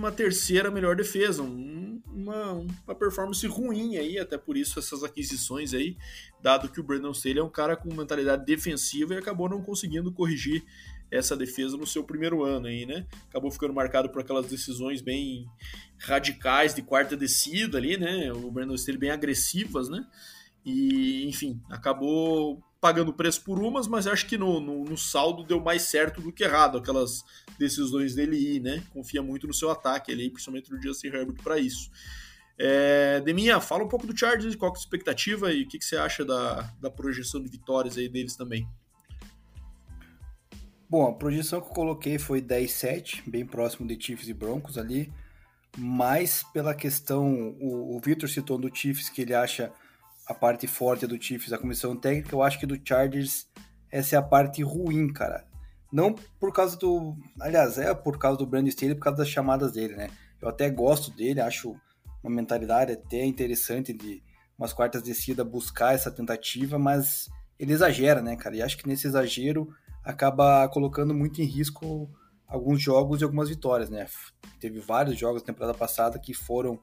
melhor 0.71 0.95
defesa, 0.95 1.41
um, 1.41 2.01
uma, 2.05 2.51
uma 2.53 2.95
performance 2.95 3.45
ruim 3.47 3.97
aí, 3.97 4.19
até 4.19 4.37
por 4.37 4.55
isso 4.55 4.77
essas 4.77 5.03
aquisições 5.03 5.73
aí, 5.73 5.97
dado 6.41 6.69
que 6.69 6.79
o 6.79 6.83
Brandon 6.83 7.11
Staley 7.11 7.39
é 7.39 7.43
um 7.43 7.49
cara 7.49 7.75
com 7.75 7.93
mentalidade 7.93 8.45
defensiva 8.45 9.15
e 9.15 9.17
acabou 9.17 9.49
não 9.49 9.61
conseguindo 9.61 10.11
corrigir 10.11 10.63
essa 11.09 11.35
defesa 11.35 11.77
no 11.77 11.85
seu 11.85 12.03
primeiro 12.03 12.43
ano 12.43 12.67
aí, 12.67 12.85
né? 12.85 13.05
Acabou 13.29 13.51
ficando 13.51 13.73
marcado 13.73 14.09
por 14.09 14.21
aquelas 14.21 14.47
decisões 14.47 15.01
bem 15.01 15.45
radicais 15.99 16.73
de 16.73 16.81
quarta 16.81 17.15
descida 17.15 17.77
ali, 17.77 17.97
né? 17.97 18.31
O 18.31 18.51
Brandon 18.51 18.75
Staley 18.75 18.99
bem 18.99 19.11
agressivas, 19.11 19.89
né? 19.89 20.05
E, 20.65 21.27
enfim, 21.27 21.61
acabou 21.69 22.63
pagando 22.83 23.13
preço 23.13 23.41
por 23.45 23.59
umas, 23.59 23.87
mas 23.87 24.07
acho 24.07 24.25
que 24.25 24.37
no, 24.37 24.59
no, 24.59 24.83
no, 24.83 24.97
saldo 24.97 25.45
deu 25.45 25.61
mais 25.61 25.83
certo 25.83 26.19
do 26.19 26.33
que 26.33 26.43
errado, 26.43 26.77
aquelas 26.77 27.23
decisões 27.57 28.13
dele 28.13 28.35
ir, 28.35 28.59
né? 28.59 28.83
Confia 28.91 29.23
muito 29.23 29.47
no 29.47 29.53
seu 29.53 29.71
ataque 29.71 30.11
ali, 30.11 30.29
principalmente 30.29 30.69
no 30.69 30.81
Justin 30.81 31.07
Herbert 31.07 31.41
para 31.41 31.57
isso. 31.57 31.89
É, 32.59 33.21
Deminha, 33.21 33.61
fala 33.61 33.85
um 33.85 33.87
pouco 33.87 34.05
do 34.05 34.17
Chargers, 34.17 34.53
qual 34.57 34.73
é 34.73 34.75
a 34.75 34.77
expectativa 34.77 35.53
e 35.53 35.63
o 35.63 35.67
que, 35.69 35.79
que 35.79 35.85
você 35.85 35.95
acha 35.95 36.25
da, 36.25 36.73
da 36.81 36.91
projeção 36.91 37.41
de 37.41 37.47
vitórias 37.47 37.97
aí 37.97 38.09
deles 38.09 38.35
também? 38.35 38.67
Bom, 40.89 41.07
a 41.07 41.13
projeção 41.13 41.61
que 41.61 41.67
eu 41.69 41.73
coloquei 41.73 42.19
foi 42.19 42.41
10-7, 42.41 43.23
bem 43.25 43.45
próximo 43.45 43.87
de 43.87 43.97
Chiefs 43.97 44.27
e 44.27 44.33
Broncos 44.33 44.77
ali, 44.77 45.09
mais 45.77 46.43
pela 46.51 46.75
questão, 46.75 47.55
o, 47.61 47.95
o 47.95 47.99
Victor 48.01 48.27
citou 48.27 48.57
do 48.57 48.69
Chiefs 48.75 49.07
que 49.07 49.21
ele 49.21 49.33
acha 49.33 49.71
a 50.27 50.33
parte 50.33 50.67
forte 50.67 51.05
do 51.05 51.21
Chiefs, 51.21 51.51
a 51.51 51.57
comissão 51.57 51.95
técnica, 51.95 52.33
eu 52.33 52.41
acho 52.41 52.59
que 52.59 52.65
do 52.65 52.79
Chargers 52.83 53.47
essa 53.91 54.15
é 54.15 54.19
a 54.19 54.23
parte 54.23 54.63
ruim, 54.63 55.11
cara. 55.13 55.45
Não 55.91 56.15
por 56.39 56.51
causa 56.51 56.75
do. 56.75 57.15
Aliás, 57.39 57.77
é 57.77 57.93
por 57.93 58.17
causa 58.17 58.39
do 58.39 58.47
Brandon 58.47 58.69
Staley, 58.69 58.95
por 58.95 59.03
causa 59.03 59.19
das 59.19 59.29
chamadas 59.29 59.73
dele, 59.73 59.95
né? 59.95 60.09
Eu 60.41 60.49
até 60.49 60.67
gosto 60.69 61.11
dele, 61.11 61.39
acho 61.39 61.75
uma 62.23 62.33
mentalidade 62.33 62.93
até 62.93 63.23
interessante 63.23 63.93
de 63.93 64.23
umas 64.57 64.73
quartas 64.73 65.03
descidas 65.03 65.45
buscar 65.45 65.93
essa 65.93 66.09
tentativa, 66.09 66.79
mas 66.79 67.29
ele 67.59 67.73
exagera, 67.73 68.21
né, 68.21 68.35
cara? 68.35 68.55
E 68.55 68.61
acho 68.63 68.77
que 68.77 68.87
nesse 68.87 69.05
exagero 69.05 69.69
acaba 70.03 70.67
colocando 70.69 71.13
muito 71.13 71.39
em 71.41 71.45
risco 71.45 72.09
alguns 72.47 72.81
jogos 72.81 73.21
e 73.21 73.23
algumas 73.23 73.49
vitórias, 73.49 73.89
né? 73.89 74.07
Teve 74.59 74.79
vários 74.79 75.17
jogos 75.17 75.43
na 75.43 75.47
temporada 75.47 75.77
passada 75.77 76.17
que 76.17 76.33
foram 76.33 76.79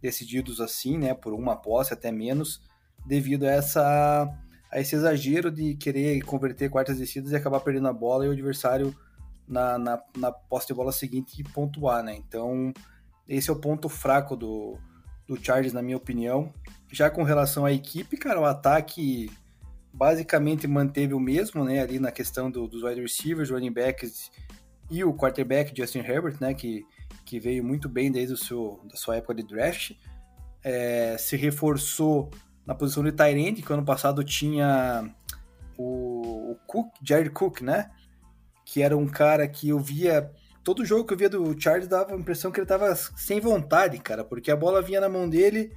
decididos 0.00 0.60
assim, 0.60 0.98
né, 0.98 1.14
por 1.14 1.32
uma 1.32 1.56
posse 1.56 1.92
até 1.92 2.10
menos, 2.10 2.62
devido 3.06 3.44
a, 3.44 3.50
essa, 3.50 4.28
a 4.70 4.80
esse 4.80 4.94
exagero 4.94 5.50
de 5.50 5.74
querer 5.74 6.22
converter 6.22 6.68
quartas 6.68 6.98
descidas 6.98 7.32
e 7.32 7.36
acabar 7.36 7.60
perdendo 7.60 7.88
a 7.88 7.92
bola 7.92 8.24
e 8.24 8.28
o 8.28 8.32
adversário 8.32 8.94
na, 9.46 9.76
na, 9.76 10.02
na 10.16 10.30
posse 10.30 10.68
de 10.68 10.74
bola 10.74 10.92
seguinte 10.92 11.42
pontuar, 11.42 12.02
né? 12.02 12.14
Então, 12.14 12.72
esse 13.28 13.50
é 13.50 13.52
o 13.52 13.56
ponto 13.56 13.88
fraco 13.88 14.36
do, 14.36 14.78
do 15.26 15.36
Chargers, 15.42 15.72
na 15.72 15.82
minha 15.82 15.96
opinião. 15.96 16.52
Já 16.90 17.10
com 17.10 17.22
relação 17.22 17.64
à 17.64 17.72
equipe, 17.72 18.16
cara, 18.16 18.40
o 18.40 18.44
ataque 18.44 19.30
basicamente 19.92 20.66
manteve 20.66 21.14
o 21.14 21.20
mesmo, 21.20 21.64
né? 21.64 21.80
Ali 21.80 21.98
na 21.98 22.12
questão 22.12 22.50
do, 22.50 22.68
dos 22.68 22.82
wide 22.82 23.00
receivers, 23.00 23.50
running 23.50 23.72
backs 23.72 24.30
e 24.90 25.02
o 25.04 25.14
quarterback 25.14 25.76
Justin 25.76 26.00
Herbert, 26.00 26.36
né? 26.40 26.54
Que, 26.54 26.84
que 27.24 27.40
veio 27.40 27.64
muito 27.64 27.88
bem 27.88 28.10
desde 28.10 28.34
o 28.34 28.36
seu, 28.36 28.80
da 28.84 28.96
sua 28.96 29.16
época 29.16 29.34
de 29.34 29.42
draft. 29.42 29.92
É, 30.62 31.16
se 31.18 31.36
reforçou 31.36 32.30
na 32.66 32.74
posição 32.74 33.02
de 33.02 33.12
Tyrande, 33.12 33.62
que 33.62 33.72
ano 33.72 33.84
passado 33.84 34.22
tinha 34.22 35.08
o, 35.76 36.52
o 36.52 36.56
Cook, 36.66 36.92
Jared 37.02 37.30
Cook, 37.30 37.62
né? 37.62 37.90
Que 38.64 38.82
era 38.82 38.96
um 38.96 39.06
cara 39.06 39.46
que 39.48 39.68
eu 39.68 39.78
via. 39.78 40.30
Todo 40.62 40.84
jogo 40.84 41.06
que 41.06 41.14
eu 41.14 41.18
via 41.18 41.28
do 41.28 41.58
Charles 41.58 41.88
dava 41.88 42.12
a 42.12 42.16
impressão 42.16 42.50
que 42.50 42.60
ele 42.60 42.66
tava 42.66 42.94
sem 42.94 43.40
vontade, 43.40 43.98
cara, 43.98 44.22
porque 44.22 44.50
a 44.50 44.56
bola 44.56 44.82
vinha 44.82 45.00
na 45.00 45.08
mão 45.08 45.28
dele 45.28 45.72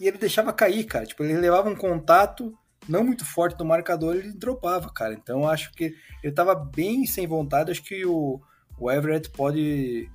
e 0.00 0.06
ele 0.06 0.18
deixava 0.18 0.52
cair, 0.52 0.84
cara. 0.84 1.04
Tipo, 1.04 1.24
ele 1.24 1.36
levava 1.36 1.68
um 1.68 1.74
contato 1.74 2.56
não 2.88 3.04
muito 3.04 3.24
forte 3.24 3.56
do 3.56 3.64
marcador, 3.64 4.16
ele 4.16 4.32
dropava, 4.32 4.92
cara. 4.92 5.14
Então 5.14 5.48
acho 5.48 5.72
que 5.72 5.94
ele 6.22 6.32
tava 6.32 6.54
bem 6.54 7.06
sem 7.06 7.26
vontade. 7.26 7.70
Acho 7.70 7.82
que 7.82 8.04
o, 8.04 8.40
o 8.78 8.90
Everett 8.90 9.30
pode 9.30 10.08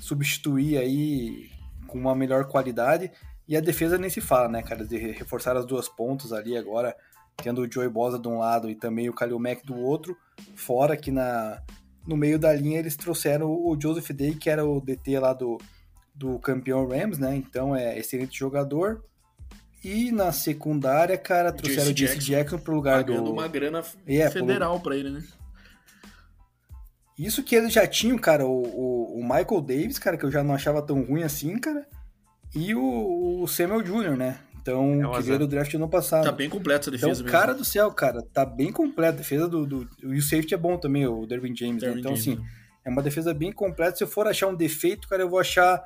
substituir 0.00 0.78
aí 0.78 1.50
com 1.86 1.98
uma 1.98 2.14
melhor 2.14 2.46
qualidade. 2.46 3.10
E 3.46 3.56
a 3.56 3.60
defesa 3.60 3.98
nem 3.98 4.08
se 4.08 4.20
fala, 4.20 4.48
né, 4.48 4.62
cara? 4.62 4.84
De 4.84 4.96
reforçar 4.96 5.56
as 5.56 5.66
duas 5.66 5.88
pontas 5.88 6.32
ali 6.32 6.56
agora, 6.56 6.96
tendo 7.36 7.62
o 7.62 7.70
Joey 7.70 7.88
Bosa 7.88 8.18
de 8.18 8.26
um 8.28 8.38
lado 8.38 8.70
e 8.70 8.74
também 8.74 9.08
o 9.08 9.12
Kalil 9.12 9.38
Mack 9.38 9.64
do 9.64 9.76
outro. 9.76 10.16
Fora 10.54 10.96
que 10.96 11.10
na, 11.10 11.62
no 12.06 12.16
meio 12.16 12.38
da 12.38 12.52
linha 12.52 12.78
eles 12.78 12.96
trouxeram 12.96 13.50
o 13.50 13.76
Joseph 13.80 14.10
Day, 14.10 14.34
que 14.34 14.48
era 14.48 14.64
o 14.64 14.80
DT 14.80 15.18
lá 15.18 15.32
do, 15.32 15.58
do 16.14 16.38
campeão 16.38 16.86
Rams, 16.86 17.18
né? 17.18 17.36
Então 17.36 17.74
é 17.74 17.98
excelente 17.98 18.38
jogador. 18.38 19.04
E 19.82 20.10
na 20.10 20.32
secundária, 20.32 21.18
cara, 21.18 21.52
trouxeram 21.52 21.90
o 21.90 21.96
Jesse 21.96 22.14
Jackson, 22.14 22.32
Jackson 22.32 22.58
pro 22.58 22.74
lugar 22.74 23.04
do. 23.04 23.22
uma 23.30 23.46
grana 23.46 23.84
é, 24.06 24.30
federal 24.30 24.74
pro... 24.74 24.84
pra 24.84 24.96
ele, 24.96 25.10
né? 25.10 25.22
Isso 27.18 27.44
que 27.44 27.54
eles 27.54 27.72
já 27.72 27.86
tinham, 27.86 28.18
cara, 28.18 28.46
o, 28.46 28.62
o, 28.62 29.20
o, 29.20 29.22
Michael 29.22 29.60
Davis, 29.60 29.98
cara, 29.98 30.16
que 30.16 30.24
eu 30.24 30.30
já 30.30 30.42
não 30.42 30.54
achava 30.54 30.82
tão 30.82 31.02
ruim 31.02 31.22
assim, 31.22 31.58
cara. 31.58 31.86
E 32.54 32.74
o, 32.74 33.42
o 33.42 33.48
Samuel 33.48 33.82
Jr., 33.82 34.16
né? 34.16 34.38
Então, 34.60 35.14
é 35.14 35.16
que 35.18 35.22
veio 35.24 35.40
do 35.40 35.46
draft 35.46 35.74
no 35.74 35.88
passado. 35.88 36.24
Tá 36.24 36.32
bem 36.32 36.48
completa 36.48 36.88
a 36.88 36.92
defesa 36.92 37.12
então, 37.12 37.24
mesmo. 37.24 37.28
cara 37.28 37.52
do 37.52 37.64
céu, 37.64 37.90
cara, 37.90 38.22
tá 38.32 38.46
bem 38.46 38.72
completa. 38.72 39.12
A 39.12 39.18
defesa 39.18 39.46
do, 39.46 39.66
do. 39.66 39.88
E 40.02 40.16
o 40.16 40.22
safety 40.22 40.54
é 40.54 40.56
bom 40.56 40.78
também, 40.78 41.06
o 41.06 41.26
Derwin 41.26 41.54
James, 41.54 41.82
né? 41.82 41.88
Derwin 41.88 41.94
né? 41.96 42.00
Então, 42.00 42.16
James, 42.16 42.28
assim, 42.28 42.36
né? 42.36 42.50
é 42.86 42.90
uma 42.90 43.02
defesa 43.02 43.34
bem 43.34 43.52
completa. 43.52 43.96
Se 43.96 44.04
eu 44.04 44.08
for 44.08 44.26
achar 44.26 44.46
um 44.46 44.54
defeito, 44.54 45.06
cara, 45.06 45.22
eu 45.22 45.28
vou 45.28 45.38
achar 45.38 45.82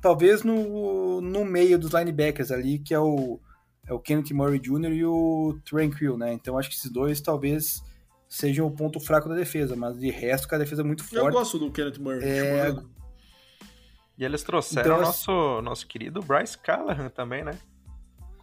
talvez 0.00 0.44
no, 0.44 1.20
no 1.20 1.44
meio 1.44 1.76
dos 1.76 1.92
linebackers 1.92 2.52
ali, 2.52 2.78
que 2.78 2.94
é 2.94 3.00
o, 3.00 3.40
é 3.86 3.92
o 3.92 3.98
Kenneth 3.98 4.32
Murray 4.32 4.60
Jr. 4.60 4.92
e 4.92 5.04
o 5.04 5.58
Tranquil, 5.68 6.16
né? 6.16 6.32
Então 6.32 6.56
acho 6.56 6.68
que 6.68 6.76
esses 6.76 6.90
dois 6.90 7.20
talvez 7.20 7.82
sejam 8.28 8.64
o 8.64 8.70
ponto 8.70 9.00
fraco 9.00 9.28
da 9.28 9.34
defesa, 9.34 9.74
mas 9.74 9.98
de 9.98 10.08
resto, 10.08 10.52
a 10.54 10.58
defesa 10.58 10.82
é 10.82 10.84
muito 10.84 11.02
forte. 11.02 11.16
Eu 11.16 11.32
gosto 11.32 11.58
do 11.58 11.70
Kenneth 11.72 11.98
Murray. 11.98 12.22
É... 12.22 12.74
E 14.20 14.24
eles 14.24 14.42
trouxeram 14.42 14.96
então, 14.96 15.00
nosso, 15.00 15.62
nosso 15.62 15.86
querido 15.86 16.20
Bryce 16.20 16.58
Callahan 16.58 17.08
também, 17.08 17.42
né? 17.42 17.58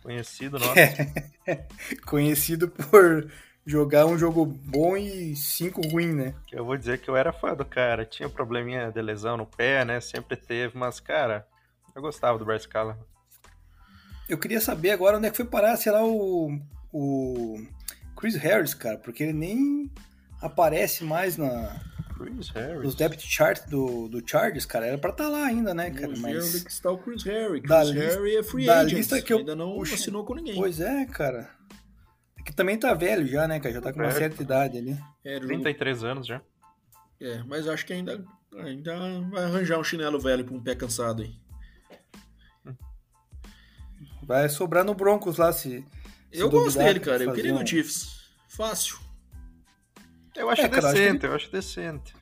Conhecido 0.01 0.57
nosso. 0.57 0.73
Conhecido 2.03 2.67
por 2.67 3.31
jogar 3.63 4.07
um 4.07 4.17
jogo 4.17 4.43
bom 4.43 4.97
e 4.97 5.35
cinco 5.35 5.87
ruim, 5.87 6.13
né? 6.13 6.33
Eu 6.51 6.65
vou 6.65 6.75
dizer 6.75 6.99
que 6.99 7.07
eu 7.07 7.15
era 7.15 7.31
fã 7.31 7.53
do 7.53 7.63
cara. 7.63 8.03
Tinha 8.03 8.27
probleminha 8.27 8.91
de 8.91 8.99
lesão 9.03 9.37
no 9.37 9.45
pé, 9.45 9.85
né? 9.85 10.01
Sempre 10.01 10.35
teve, 10.35 10.75
mas, 10.75 10.99
cara, 10.99 11.47
eu 11.95 12.01
gostava 12.01 12.39
do 12.39 12.45
Bryce 12.45 12.67
Callahan. 12.67 12.97
Eu 14.27 14.39
queria 14.39 14.59
saber 14.59 14.89
agora 14.89 15.17
onde 15.17 15.27
é 15.27 15.29
que 15.29 15.37
foi 15.37 15.45
parar, 15.45 15.77
sei 15.77 15.91
lá, 15.91 16.03
o, 16.03 16.59
o 16.91 17.63
Chris 18.19 18.35
Harris, 18.35 18.73
cara, 18.73 18.97
porque 18.97 19.21
ele 19.21 19.33
nem 19.33 19.91
aparece 20.41 21.03
mais 21.03 21.37
na, 21.37 21.79
Chris 22.17 22.49
Harris. 22.49 22.87
Os 22.87 22.95
depth 22.95 23.21
chart 23.21 23.67
do, 23.69 24.07
do 24.07 24.27
Chargers, 24.27 24.65
cara, 24.65 24.87
era 24.87 24.97
pra 24.97 25.11
estar 25.11 25.25
tá 25.25 25.29
lá 25.29 25.45
ainda, 25.45 25.73
né, 25.73 25.91
cara? 25.91 26.07
Vamos 26.07 26.19
mas... 26.19 26.55
onde 26.55 26.65
que 26.65 26.71
está 26.71 26.91
o 26.91 26.97
Chris 26.97 27.23
Harris. 27.23 27.61
Chris 27.61 27.91
Harris 27.91 28.35
é 28.35 28.43
free 28.43 28.69
agent, 28.69 28.97
lista 28.97 29.21
que 29.21 29.33
eu... 29.33 29.39
ainda 29.39 29.55
não 29.55 29.75
Puxa, 29.75 29.95
assinou 29.95 30.25
com 30.25 30.35
ninguém. 30.35 30.55
Pois 30.55 30.79
é, 30.79 31.05
cara 31.05 31.57
que 32.47 32.53
também 32.53 32.79
tá 32.79 32.93
velho 32.93 33.27
já, 33.27 33.45
né, 33.45 33.59
cara? 33.59 33.75
Já 33.75 33.81
tá 33.81 33.91
com 33.91 33.99
uma 33.99 34.07
é, 34.07 34.11
certa 34.11 34.41
idade 34.41 34.77
ali. 34.77 34.97
É, 35.23 35.37
33 35.37 36.03
anos 36.05 36.25
já. 36.25 36.41
É, 37.19 37.43
mas 37.43 37.67
acho 37.67 37.85
que 37.85 37.91
ainda, 37.91 38.23
ainda 38.55 38.95
vai 39.29 39.43
arranjar 39.43 39.77
um 39.77 39.83
chinelo 39.83 40.17
velho 40.17 40.45
pra 40.45 40.55
um 40.55 40.63
pé 40.63 40.73
cansado 40.73 41.23
aí. 41.23 41.35
Vai 44.23 44.47
sobrar 44.47 44.85
no 44.85 44.95
Broncos 44.95 45.37
lá, 45.37 45.51
se. 45.51 45.85
se 46.31 46.39
eu 46.39 46.49
gosto 46.49 46.77
dele, 46.77 47.01
cara. 47.01 47.23
Eu 47.23 47.33
queria 47.33 47.53
um... 47.53 47.59
no 47.59 47.67
Chiefs. 47.67 48.29
Fácil. 48.47 48.97
Eu 50.37 50.49
acho 50.49 50.61
é, 50.61 50.69
cara, 50.69 50.93
decente, 50.93 51.09
acho 51.09 51.19
que... 51.19 51.25
eu 51.25 51.35
acho 51.35 51.51
decente. 51.51 52.13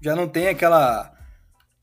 Já 0.00 0.16
não 0.16 0.28
tem 0.28 0.48
aquela 0.48 1.12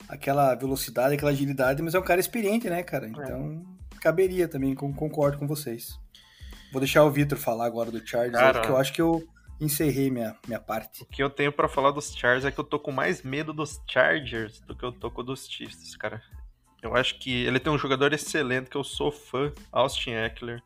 aquela 0.07 0.55
velocidade, 0.55 1.13
aquela 1.13 1.31
agilidade, 1.31 1.81
mas 1.83 1.93
é 1.93 1.99
um 1.99 2.03
cara 2.03 2.19
experiente, 2.19 2.69
né, 2.69 2.81
cara? 2.81 3.05
É. 3.05 3.09
Então, 3.09 3.63
é. 3.95 3.99
caberia 3.99 4.47
também, 4.47 4.73
concordo 4.73 5.37
com 5.37 5.47
vocês. 5.47 5.99
Vou 6.71 6.79
deixar 6.79 7.03
o 7.03 7.11
Vitor 7.11 7.37
falar 7.37 7.65
agora 7.65 7.91
do 7.91 8.05
Chargers, 8.05 8.33
Cara, 8.33 8.53
porque 8.59 8.71
eu 8.71 8.77
acho 8.77 8.93
que 8.93 9.01
eu 9.01 9.27
encerrei 9.59 10.09
minha, 10.09 10.35
minha 10.47 10.59
parte. 10.59 11.03
O 11.03 11.05
que 11.05 11.21
eu 11.21 11.29
tenho 11.29 11.51
para 11.51 11.67
falar 11.67 11.91
dos 11.91 12.15
Chargers 12.15 12.45
é 12.45 12.51
que 12.51 12.59
eu 12.59 12.63
tô 12.63 12.79
com 12.79 12.91
mais 12.91 13.23
medo 13.23 13.53
dos 13.53 13.81
Chargers 13.87 14.61
do 14.61 14.75
que 14.75 14.83
eu 14.83 14.91
tô 14.91 15.11
com 15.11 15.23
dos 15.23 15.47
Chiefs, 15.47 15.95
cara. 15.95 16.21
Eu 16.81 16.95
acho 16.95 17.19
que 17.19 17.45
ele 17.45 17.59
tem 17.59 17.71
um 17.71 17.77
jogador 17.77 18.13
excelente, 18.13 18.69
que 18.69 18.77
eu 18.77 18.83
sou 18.83 19.11
fã, 19.11 19.51
Austin 19.71 20.11
Eckler. 20.11 20.61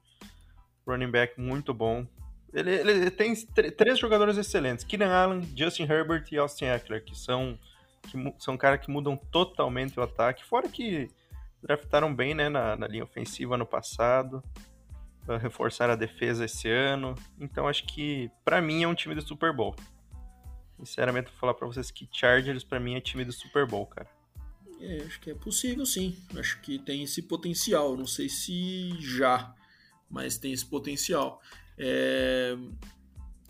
Running 0.85 1.09
back 1.09 1.39
muito 1.39 1.73
bom. 1.73 2.05
Ele, 2.53 2.71
ele 2.71 3.11
tem 3.11 3.35
três 3.75 3.97
jogadores 3.97 4.37
excelentes: 4.37 4.83
Keenan 4.83 5.11
Allen, 5.11 5.53
Justin 5.55 5.83
Herbert 5.83 6.25
e 6.31 6.37
Austin 6.37 6.65
Eckler, 6.65 7.03
que 7.03 7.17
são, 7.17 7.57
que 8.03 8.35
são 8.39 8.55
caras 8.57 8.79
que 8.79 8.91
mudam 8.91 9.17
totalmente 9.17 9.99
o 9.99 10.03
ataque. 10.03 10.45
Fora 10.45 10.69
que 10.69 11.09
draftaram 11.61 12.13
bem 12.13 12.33
né, 12.33 12.49
na, 12.49 12.75
na 12.75 12.87
linha 12.87 13.03
ofensiva 13.03 13.57
no 13.57 13.65
passado 13.65 14.43
reforçar 15.39 15.89
a 15.89 15.95
defesa 15.95 16.45
esse 16.45 16.69
ano. 16.69 17.15
Então 17.39 17.67
acho 17.67 17.85
que 17.85 18.29
para 18.43 18.61
mim 18.61 18.83
é 18.83 18.87
um 18.87 18.95
time 18.95 19.15
do 19.15 19.21
Super 19.21 19.53
Bowl. 19.53 19.75
Sinceramente, 20.77 21.29
vou 21.31 21.39
falar 21.39 21.53
para 21.53 21.67
vocês 21.67 21.91
que 21.91 22.07
Chargers 22.11 22.63
para 22.63 22.79
mim 22.79 22.95
é 22.95 23.01
time 23.01 23.23
do 23.23 23.31
Super 23.31 23.65
Bowl, 23.65 23.85
cara. 23.85 24.09
É, 24.81 24.97
acho 25.03 25.19
que 25.21 25.31
é 25.31 25.35
possível 25.35 25.85
sim. 25.85 26.17
Acho 26.37 26.59
que 26.61 26.77
tem 26.79 27.03
esse 27.03 27.21
potencial. 27.21 27.95
Não 27.95 28.07
sei 28.07 28.27
se 28.27 28.89
já, 28.99 29.53
mas 30.09 30.37
tem 30.37 30.51
esse 30.51 30.65
potencial. 30.65 31.41
É... 31.77 32.55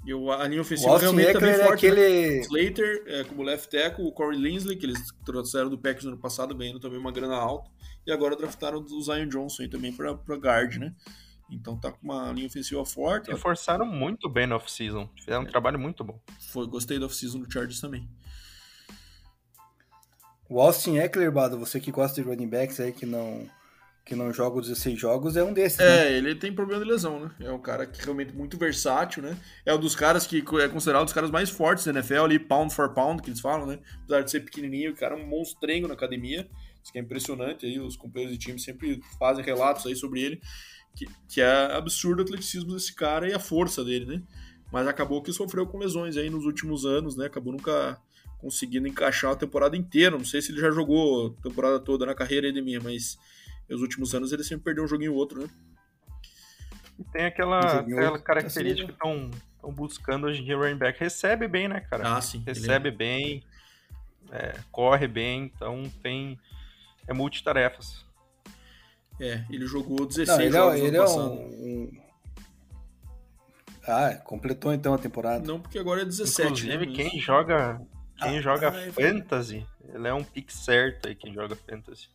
Eu, 0.06 0.30
a 0.32 0.46
linha 0.48 0.62
ofensiva 0.62 0.98
realmente 0.98 1.30
é 1.30 1.40
bem 1.40 1.50
é 1.52 1.66
forte. 1.66 1.86
Né? 1.86 1.92
Aquele... 1.92 2.30
Né? 2.30 2.40
Slater, 2.42 3.04
é, 3.08 3.24
como 3.24 3.42
left 3.42 3.70
tackle, 3.70 4.06
o 4.06 4.12
Corey 4.12 4.38
Linsley, 4.38 4.76
que 4.76 4.86
eles 4.86 5.00
trouxeram 5.26 5.70
do 5.70 5.78
Packers 5.78 6.04
no 6.04 6.12
ano 6.12 6.20
passado, 6.20 6.54
ganhando 6.54 6.80
também 6.80 7.00
uma 7.00 7.12
grana 7.12 7.36
alta. 7.36 7.72
E 8.06 8.12
agora 8.12 8.36
draftaram 8.36 8.80
o 8.80 9.02
Zion 9.02 9.28
Johnson 9.28 9.64
aí 9.64 9.70
também 9.70 9.94
para 9.94 10.12
guard, 10.36 10.76
né? 10.76 10.94
Então 11.50 11.80
tá 11.80 11.92
com 11.92 12.00
uma 12.04 12.32
linha 12.34 12.48
ofensiva 12.48 12.84
forte. 12.86 13.32
Reforçaram 13.32 13.86
muito 13.86 14.28
bem 14.30 14.46
no 14.46 14.56
off-season. 14.56 15.10
Fizeram 15.18 15.44
um 15.44 15.46
trabalho 15.46 15.80
muito 15.80 16.04
bom. 16.04 16.20
Foi, 16.52 16.68
gostei 16.68 17.00
do 17.00 17.06
off-season 17.06 17.40
do 17.40 17.52
Chargers 17.52 17.80
também. 17.80 18.10
O 20.50 20.60
Austin 20.60 20.98
Eckler, 20.98 21.32
Bado, 21.32 21.58
você 21.58 21.80
que 21.80 21.92
gosta 21.92 22.22
de 22.22 22.28
running 22.28 22.50
backs 22.50 22.80
aí 22.80 22.92
que 22.92 23.06
não 23.06 23.48
que 24.06 24.16
não 24.16 24.34
joga 24.34 24.60
os 24.60 24.68
16 24.68 25.00
jogos, 25.00 25.38
é 25.38 25.44
um 25.44 25.54
desses, 25.54 25.80
É, 25.80 26.10
né? 26.10 26.18
ele 26.18 26.36
tem 26.36 26.54
problema 26.54 26.84
de 26.84 26.90
lesão, 26.90 27.20
né? 27.20 27.32
É 27.40 27.52
um 27.52 27.60
cara 27.60 27.86
que 27.86 28.04
realmente 28.04 28.34
muito 28.34 28.58
versátil, 28.58 29.24
né? 29.24 29.38
É 29.66 29.74
um 29.74 29.80
dos 29.80 29.96
caras 29.96 30.28
que 30.28 30.40
é 30.40 30.68
considerado 30.68 31.04
um 31.04 31.06
dos 31.06 31.14
caras 31.14 31.32
mais 31.32 31.50
fortes 31.50 31.86
da 31.86 31.92
NFL 31.92 32.24
ali, 32.26 32.38
pound 32.40 32.74
for 32.74 32.94
pound, 32.94 33.22
que 33.22 33.30
eles 33.30 33.40
falam, 33.40 33.66
né? 33.66 33.80
Apesar 34.04 34.22
de 34.22 34.32
ser 34.32 34.42
pequenininho, 34.42 34.92
o 34.92 34.96
cara 34.96 35.16
é 35.16 35.24
um 35.24 35.28
monstrengo 35.28 35.88
na 35.88 35.94
academia. 35.94 36.50
Isso 36.84 36.92
que 36.92 37.00
é 37.00 37.02
impressionante 37.02 37.66
aí, 37.66 37.80
os 37.80 37.96
companheiros 37.96 38.38
de 38.38 38.44
time 38.46 38.60
sempre 38.60 39.02
fazem 39.18 39.44
relatos 39.44 39.86
aí 39.86 39.96
sobre 39.96 40.22
ele 40.22 40.42
que, 40.96 41.08
que 41.28 41.42
é 41.42 41.76
absurdo 41.76 42.20
o 42.20 42.24
atleticismo 42.24 42.74
desse 42.74 42.94
cara 42.94 43.28
e 43.28 43.34
a 43.34 43.40
força 43.40 43.84
dele, 43.84 44.06
né? 44.06 44.22
Mas 44.72 44.88
acabou 44.88 45.22
que 45.22 45.32
sofreu 45.32 45.68
com 45.68 45.78
lesões 45.78 46.18
aí 46.18 46.30
nos 46.30 46.46
últimos 46.46 46.86
anos, 46.86 47.16
né? 47.16 47.26
Acabou 47.28 47.54
nunca 47.54 48.00
conseguindo 48.40 48.88
encaixar 48.88 49.32
a 49.32 49.36
temporada 49.36 49.78
inteira. 49.78 50.18
Não 50.18 50.26
sei 50.26 50.42
se 50.42 50.52
ele 50.52 50.60
já 50.60 50.72
jogou 50.72 51.36
a 51.40 51.44
temporada 51.44 51.80
toda 51.80 52.06
na 52.06 52.16
carreira 52.16 52.48
aí 52.48 52.54
de 52.54 52.62
minha, 52.62 52.80
mas 52.82 53.18
nos 53.70 53.82
últimos 53.82 54.14
anos 54.14 54.32
ele 54.32 54.44
sempre 54.44 54.66
perdeu 54.66 54.84
um 54.84 54.88
joguinho 54.88 55.14
ou 55.14 55.18
outro, 55.18 55.42
né? 55.42 55.50
Tem 57.12 57.26
aquela, 57.26 57.80
aquela 57.80 58.20
característica 58.20 58.88
que 58.88 58.94
estão 58.94 59.32
buscando 59.72 60.28
hoje 60.28 60.42
em 60.42 60.46
dia 60.46 60.58
o 60.58 60.62
running 60.62 60.78
back. 60.78 61.00
Recebe 61.00 61.48
bem, 61.48 61.68
né, 61.68 61.82
cara? 61.82 62.18
Ah, 62.18 62.22
sim. 62.22 62.44
Recebe 62.46 62.90
é... 62.90 62.92
bem, 62.92 63.44
é, 64.32 64.56
corre 64.72 65.08
bem, 65.08 65.52
então 65.56 65.84
tem. 66.02 66.40
É 67.08 67.14
multitarefas. 67.14 68.06
É, 69.20 69.46
ele 69.50 69.66
jogou 69.68 70.06
16 70.06 70.28
Não, 70.28 70.42
ele 70.42 70.48
é 70.48 70.52
jogos 70.52 70.82
é, 70.82 70.86
ele 70.86 70.98
é 70.98 71.04
um, 71.04 71.92
Ah, 73.86 74.16
completou 74.24 74.74
então 74.74 74.94
a 74.94 74.98
temporada. 74.98 75.46
Não, 75.46 75.60
porque 75.60 75.78
agora 75.78 76.02
é 76.02 76.06
17. 76.06 76.48
Inclusive, 76.48 76.86
né? 76.86 76.94
quem 76.94 77.20
joga, 77.20 77.82
quem 78.18 78.38
ah, 78.38 78.42
joga 78.42 78.72
ah, 78.72 78.88
é 78.88 78.92
Fantasy, 78.92 79.68
ele 79.94 80.08
é 80.08 80.14
um 80.14 80.24
pick 80.24 80.50
certo 80.52 81.08
aí, 81.08 81.16
quem 81.16 81.34
joga 81.34 81.56
Fantasy. 81.56 82.10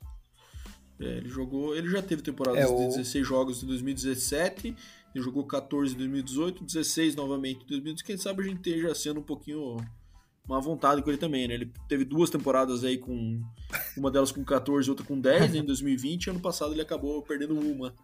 É, 1.01 1.19
ele 1.19 1.29
jogou. 1.29 1.77
Ele 1.77 1.89
já 1.89 2.03
teve 2.03 2.23
temporadas 2.23 2.71
é, 2.71 2.75
de 2.75 2.97
16 2.97 3.27
jogos 3.27 3.63
em 3.63 3.67
2017, 3.67 4.77
ele 5.15 5.25
jogou 5.25 5.45
14 5.45 5.95
em 5.95 5.99
2018, 5.99 6.65
16 6.65 7.15
novamente 7.15 7.65
em 7.65 7.69
2018. 7.69 8.05
Quem 8.05 8.17
sabe 8.17 8.43
a 8.43 8.47
gente 8.47 8.69
esteja 8.69 8.95
sendo 8.95 9.21
um 9.21 9.23
pouquinho 9.23 9.77
uma 10.49 10.61
vontade 10.61 11.03
com 11.03 11.11
ele 11.11 11.19
também, 11.19 11.47
né? 11.47 11.55
Ele 11.55 11.73
teve 11.89 12.05
duas 12.05 12.31
temporadas 12.31 12.83
aí 12.83 12.97
com 12.97 13.41
uma 13.97 14.11
delas 14.11 14.33
com 14.33 14.43
14 14.43 14.89
outra 14.89 15.05
com 15.05 15.21
10 15.21 15.57
em 15.57 15.65
2020. 15.65 16.31
Ano 16.31 16.41
passado 16.41 16.73
ele 16.73 16.81
acabou 16.81 17.23
perdendo 17.23 17.59
uma 17.59 17.95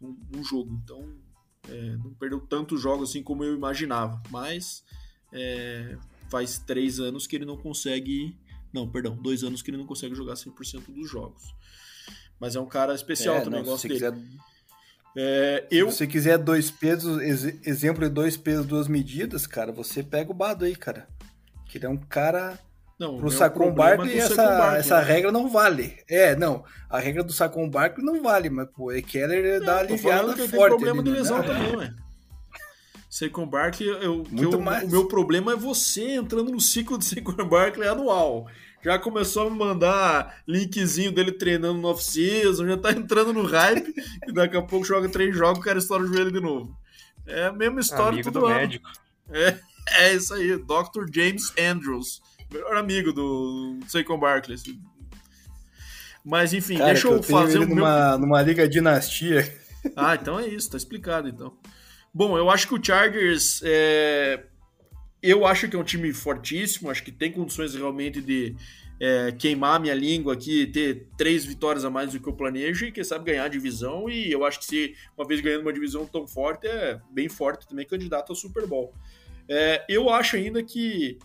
num, 0.00 0.44
jogo. 0.44 0.80
Então 0.84 1.12
é, 1.68 1.96
não 1.96 2.14
perdeu 2.14 2.40
tantos 2.40 2.80
jogos 2.80 3.10
assim 3.10 3.22
como 3.22 3.42
eu 3.42 3.54
imaginava. 3.54 4.22
Mas 4.30 4.84
é, 5.32 5.98
faz 6.30 6.58
três 6.58 7.00
anos 7.00 7.26
que 7.26 7.34
ele 7.34 7.44
não 7.44 7.56
consegue. 7.56 8.38
Não, 8.72 8.88
perdão, 8.88 9.16
dois 9.16 9.42
anos 9.42 9.60
que 9.60 9.70
ele 9.70 9.78
não 9.78 9.86
consegue 9.86 10.14
jogar 10.14 10.34
100% 10.34 10.92
dos 10.94 11.10
jogos. 11.10 11.42
Mas 12.40 12.56
é 12.56 12.60
um 12.60 12.66
cara 12.66 12.94
especial 12.94 13.36
é, 13.36 13.40
também, 13.42 13.60
não, 13.60 13.66
gosto 13.66 13.86
dele. 13.86 14.00
Quiser... 14.00 14.14
É, 15.16 15.66
eu... 15.70 15.90
Se 15.90 15.98
você 15.98 16.06
quiser 16.06 16.38
dois 16.38 16.70
pesos, 16.70 17.20
ex 17.20 17.66
exemplo 17.66 18.02
de 18.02 18.10
dois 18.10 18.36
pesos, 18.36 18.64
duas 18.64 18.88
medidas, 18.88 19.46
cara, 19.46 19.70
você 19.70 20.02
pega 20.02 20.30
o 20.30 20.34
Bado 20.34 20.64
aí, 20.64 20.74
cara. 20.74 21.06
Que 21.66 21.78
ele 21.78 21.86
é 21.86 21.88
um 21.88 21.96
cara. 21.96 22.58
Não, 22.98 23.18
pro 23.18 23.30
Sacon 23.30 23.72
Barkley, 23.72 24.18
essa, 24.18 24.34
Barkley, 24.34 24.80
essa 24.80 24.98
né? 24.98 25.04
regra 25.04 25.32
não 25.32 25.48
vale. 25.48 25.98
É, 26.08 26.36
não. 26.36 26.64
A 26.88 26.98
regra 26.98 27.22
do 27.22 27.32
Sacon 27.32 27.68
Barkley 27.68 28.04
não 28.04 28.22
vale, 28.22 28.50
mas 28.50 28.68
pô, 28.68 28.92
o 28.92 29.02
Keller 29.02 29.60
dá 29.60 29.78
aliviada 29.78 30.36
forte. 30.36 30.50
Tem 30.50 30.60
problema 30.60 31.02
de 31.02 31.10
lesão 31.10 31.38
né? 31.38 31.46
também, 31.46 31.76
ué. 31.76 31.94
Saquon 33.08 33.44
Barkley, 33.44 33.88
eu, 33.88 34.24
Muito 34.30 34.56
eu, 34.56 34.60
mais. 34.60 34.84
o 34.84 34.88
meu 34.88 35.08
problema 35.08 35.52
é 35.52 35.56
você 35.56 36.12
entrando 36.12 36.52
no 36.52 36.60
ciclo 36.60 36.96
de 36.96 37.04
Saquon 37.04 37.44
Barkley 37.48 37.88
anual 37.88 38.46
já 38.82 38.98
começou 38.98 39.46
a 39.46 39.50
me 39.50 39.58
mandar 39.58 40.42
linkzinho 40.46 41.12
dele 41.12 41.32
treinando 41.32 41.78
no 41.78 41.88
off-season, 41.88 42.66
já 42.66 42.76
tá 42.76 42.92
entrando 42.92 43.32
no 43.32 43.44
hype, 43.44 43.94
e 44.26 44.32
daqui 44.32 44.56
a 44.56 44.62
pouco 44.62 44.86
joga 44.86 45.08
três 45.08 45.34
jogos, 45.36 45.58
o 45.58 45.62
cara 45.62 45.78
estoura 45.78 46.04
o 46.04 46.06
joelho 46.06 46.32
de 46.32 46.40
novo. 46.40 46.76
É 47.26 47.46
a 47.46 47.52
mesma 47.52 47.80
história 47.80 48.14
amigo 48.14 48.32
todo 48.32 48.40
do 48.40 48.46
ano. 48.46 48.56
médico. 48.56 48.90
É, 49.30 49.58
é 50.04 50.14
isso 50.14 50.34
aí, 50.34 50.56
Dr. 50.56 51.06
James 51.12 51.52
Andrews, 51.58 52.22
melhor 52.52 52.76
amigo 52.76 53.12
do 53.12 53.78
Saquon 53.86 54.18
Barkley. 54.18 54.56
Mas 56.24 56.52
enfim, 56.52 56.78
cara, 56.78 56.92
deixa 56.92 57.08
eu, 57.08 57.16
eu 57.16 57.22
fazer 57.22 57.58
o 57.58 57.66
numa, 57.66 58.10
meu... 58.10 58.18
numa 58.18 58.42
liga 58.42 58.68
dinastia. 58.68 59.58
Ah, 59.96 60.14
então 60.14 60.38
é 60.38 60.46
isso, 60.46 60.70
tá 60.70 60.76
explicado 60.76 61.28
então. 61.28 61.56
Bom, 62.12 62.36
eu 62.36 62.50
acho 62.50 62.66
que 62.66 62.74
o 62.74 62.84
Chargers 62.84 63.62
é, 63.64 64.44
eu 65.22 65.46
acho 65.46 65.68
que 65.68 65.76
é 65.76 65.78
um 65.78 65.84
time 65.84 66.12
fortíssimo, 66.12 66.90
acho 66.90 67.02
que 67.02 67.12
tem 67.12 67.32
condições 67.32 67.74
realmente 67.74 68.20
de 68.20 68.56
é, 68.98 69.32
queimar 69.32 69.80
minha 69.80 69.94
língua 69.94 70.34
aqui, 70.34 70.66
ter 70.66 71.06
três 71.16 71.44
vitórias 71.44 71.84
a 71.84 71.90
mais 71.90 72.12
do 72.12 72.20
que 72.20 72.28
eu 72.28 72.32
planejo 72.32 72.86
e, 72.86 72.92
quem 72.92 73.02
sabe, 73.02 73.24
ganhar 73.24 73.44
a 73.44 73.48
divisão. 73.48 74.08
E 74.08 74.30
eu 74.30 74.44
acho 74.44 74.58
que 74.58 74.66
se 74.66 74.94
uma 75.16 75.26
vez 75.26 75.40
ganhando 75.40 75.62
uma 75.62 75.72
divisão 75.72 76.06
tão 76.06 76.26
forte, 76.26 76.66
é 76.66 77.00
bem 77.10 77.28
forte 77.28 77.66
também 77.66 77.86
candidato 77.86 78.30
ao 78.30 78.36
Super 78.36 78.66
Bowl. 78.66 78.94
É, 79.48 79.84
eu 79.88 80.10
acho 80.10 80.36
ainda 80.36 80.62
que 80.62 81.18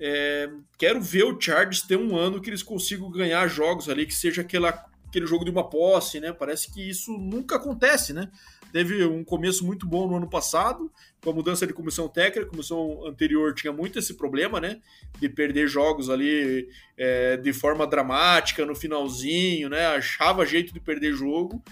é, 0.00 0.48
quero 0.78 1.00
ver 1.00 1.24
o 1.24 1.40
Chargers 1.40 1.82
ter 1.82 1.96
um 1.96 2.16
ano 2.16 2.40
que 2.40 2.48
eles 2.48 2.62
consigam 2.62 3.10
ganhar 3.10 3.46
jogos 3.46 3.88
ali, 3.88 4.06
que 4.06 4.14
seja 4.14 4.40
aquela, 4.40 4.70
aquele 5.06 5.26
jogo 5.26 5.44
de 5.44 5.50
uma 5.50 5.68
posse, 5.68 6.18
né? 6.18 6.32
Parece 6.32 6.72
que 6.72 6.88
isso 6.88 7.12
nunca 7.12 7.56
acontece, 7.56 8.12
né? 8.12 8.30
teve 8.72 9.04
um 9.04 9.24
começo 9.24 9.64
muito 9.64 9.86
bom 9.86 10.06
no 10.06 10.16
ano 10.16 10.28
passado, 10.28 10.90
com 11.22 11.30
a 11.30 11.32
mudança 11.32 11.66
de 11.66 11.72
comissão 11.72 12.08
técnica. 12.08 12.46
A 12.46 12.50
comissão 12.50 13.06
anterior 13.06 13.54
tinha 13.54 13.72
muito 13.72 13.98
esse 13.98 14.14
problema, 14.14 14.60
né? 14.60 14.80
De 15.18 15.28
perder 15.28 15.68
jogos 15.68 16.10
ali 16.10 16.68
é, 16.96 17.36
de 17.36 17.52
forma 17.52 17.86
dramática 17.86 18.64
no 18.64 18.74
finalzinho, 18.74 19.68
né? 19.68 19.86
Achava 19.86 20.46
jeito 20.46 20.72
de 20.72 20.80
perder 20.80 21.12
jogo. 21.12 21.62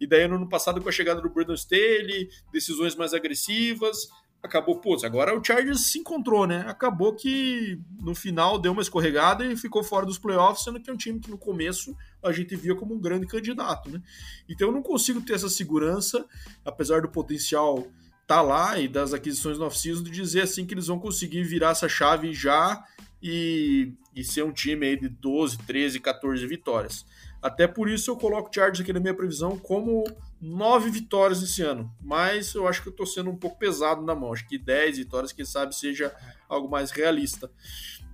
E 0.00 0.06
daí, 0.06 0.26
no 0.26 0.34
ano 0.34 0.48
passado, 0.48 0.80
com 0.80 0.88
a 0.88 0.92
chegada 0.92 1.20
do 1.20 1.30
Brandon 1.30 1.54
Staley, 1.54 2.28
decisões 2.52 2.96
mais 2.96 3.14
agressivas, 3.14 4.08
acabou, 4.42 4.80
pô, 4.80 4.96
agora 5.04 5.38
o 5.38 5.44
Chargers 5.44 5.86
se 5.86 6.00
encontrou, 6.00 6.46
né? 6.46 6.64
Acabou 6.66 7.14
que 7.14 7.78
no 8.00 8.14
final 8.14 8.58
deu 8.58 8.72
uma 8.72 8.82
escorregada 8.82 9.44
e 9.44 9.56
ficou 9.56 9.84
fora 9.84 10.04
dos 10.04 10.18
playoffs, 10.18 10.64
sendo 10.64 10.80
que 10.80 10.90
é 10.90 10.92
um 10.92 10.96
time 10.96 11.20
que 11.20 11.30
no 11.30 11.38
começo 11.38 11.96
a 12.22 12.32
gente 12.32 12.56
via 12.56 12.74
como 12.74 12.94
um 12.94 13.00
grande 13.00 13.26
candidato, 13.26 13.88
né? 13.88 14.02
Então 14.48 14.68
eu 14.68 14.74
não 14.74 14.82
consigo 14.82 15.20
ter 15.20 15.34
essa 15.34 15.48
segurança, 15.48 16.26
apesar 16.64 17.02
do 17.02 17.08
potencial 17.08 17.86
tá 18.26 18.40
lá 18.40 18.78
e 18.78 18.88
das 18.88 19.12
aquisições 19.12 19.58
no 19.58 19.66
off-season, 19.66 20.02
de 20.02 20.10
dizer 20.10 20.42
assim 20.42 20.64
que 20.64 20.74
eles 20.74 20.86
vão 20.86 20.98
conseguir 20.98 21.42
virar 21.44 21.70
essa 21.70 21.88
chave 21.88 22.32
já 22.32 22.82
e, 23.22 23.92
e 24.14 24.24
ser 24.24 24.42
um 24.42 24.52
time 24.52 24.86
aí 24.86 24.96
de 24.96 25.08
12, 25.08 25.58
13, 25.58 26.00
14 26.00 26.46
vitórias. 26.46 27.04
Até 27.42 27.66
por 27.66 27.88
isso 27.88 28.08
eu 28.08 28.16
coloco 28.16 28.48
o 28.48 28.54
Chargers 28.54 28.80
aqui 28.80 28.92
na 28.92 29.00
minha 29.00 29.14
previsão 29.14 29.58
como 29.58 30.04
nove 30.40 30.90
vitórias 30.90 31.42
esse 31.42 31.60
ano. 31.60 31.92
Mas 32.00 32.54
eu 32.54 32.68
acho 32.68 32.80
que 32.82 32.88
eu 32.88 32.92
estou 32.92 33.04
sendo 33.04 33.30
um 33.30 33.36
pouco 33.36 33.58
pesado 33.58 34.00
na 34.02 34.14
mão. 34.14 34.32
Acho 34.32 34.46
que 34.46 34.56
10 34.56 34.98
vitórias, 34.98 35.32
quem 35.32 35.44
sabe, 35.44 35.74
seja 35.74 36.14
algo 36.48 36.70
mais 36.70 36.92
realista. 36.92 37.50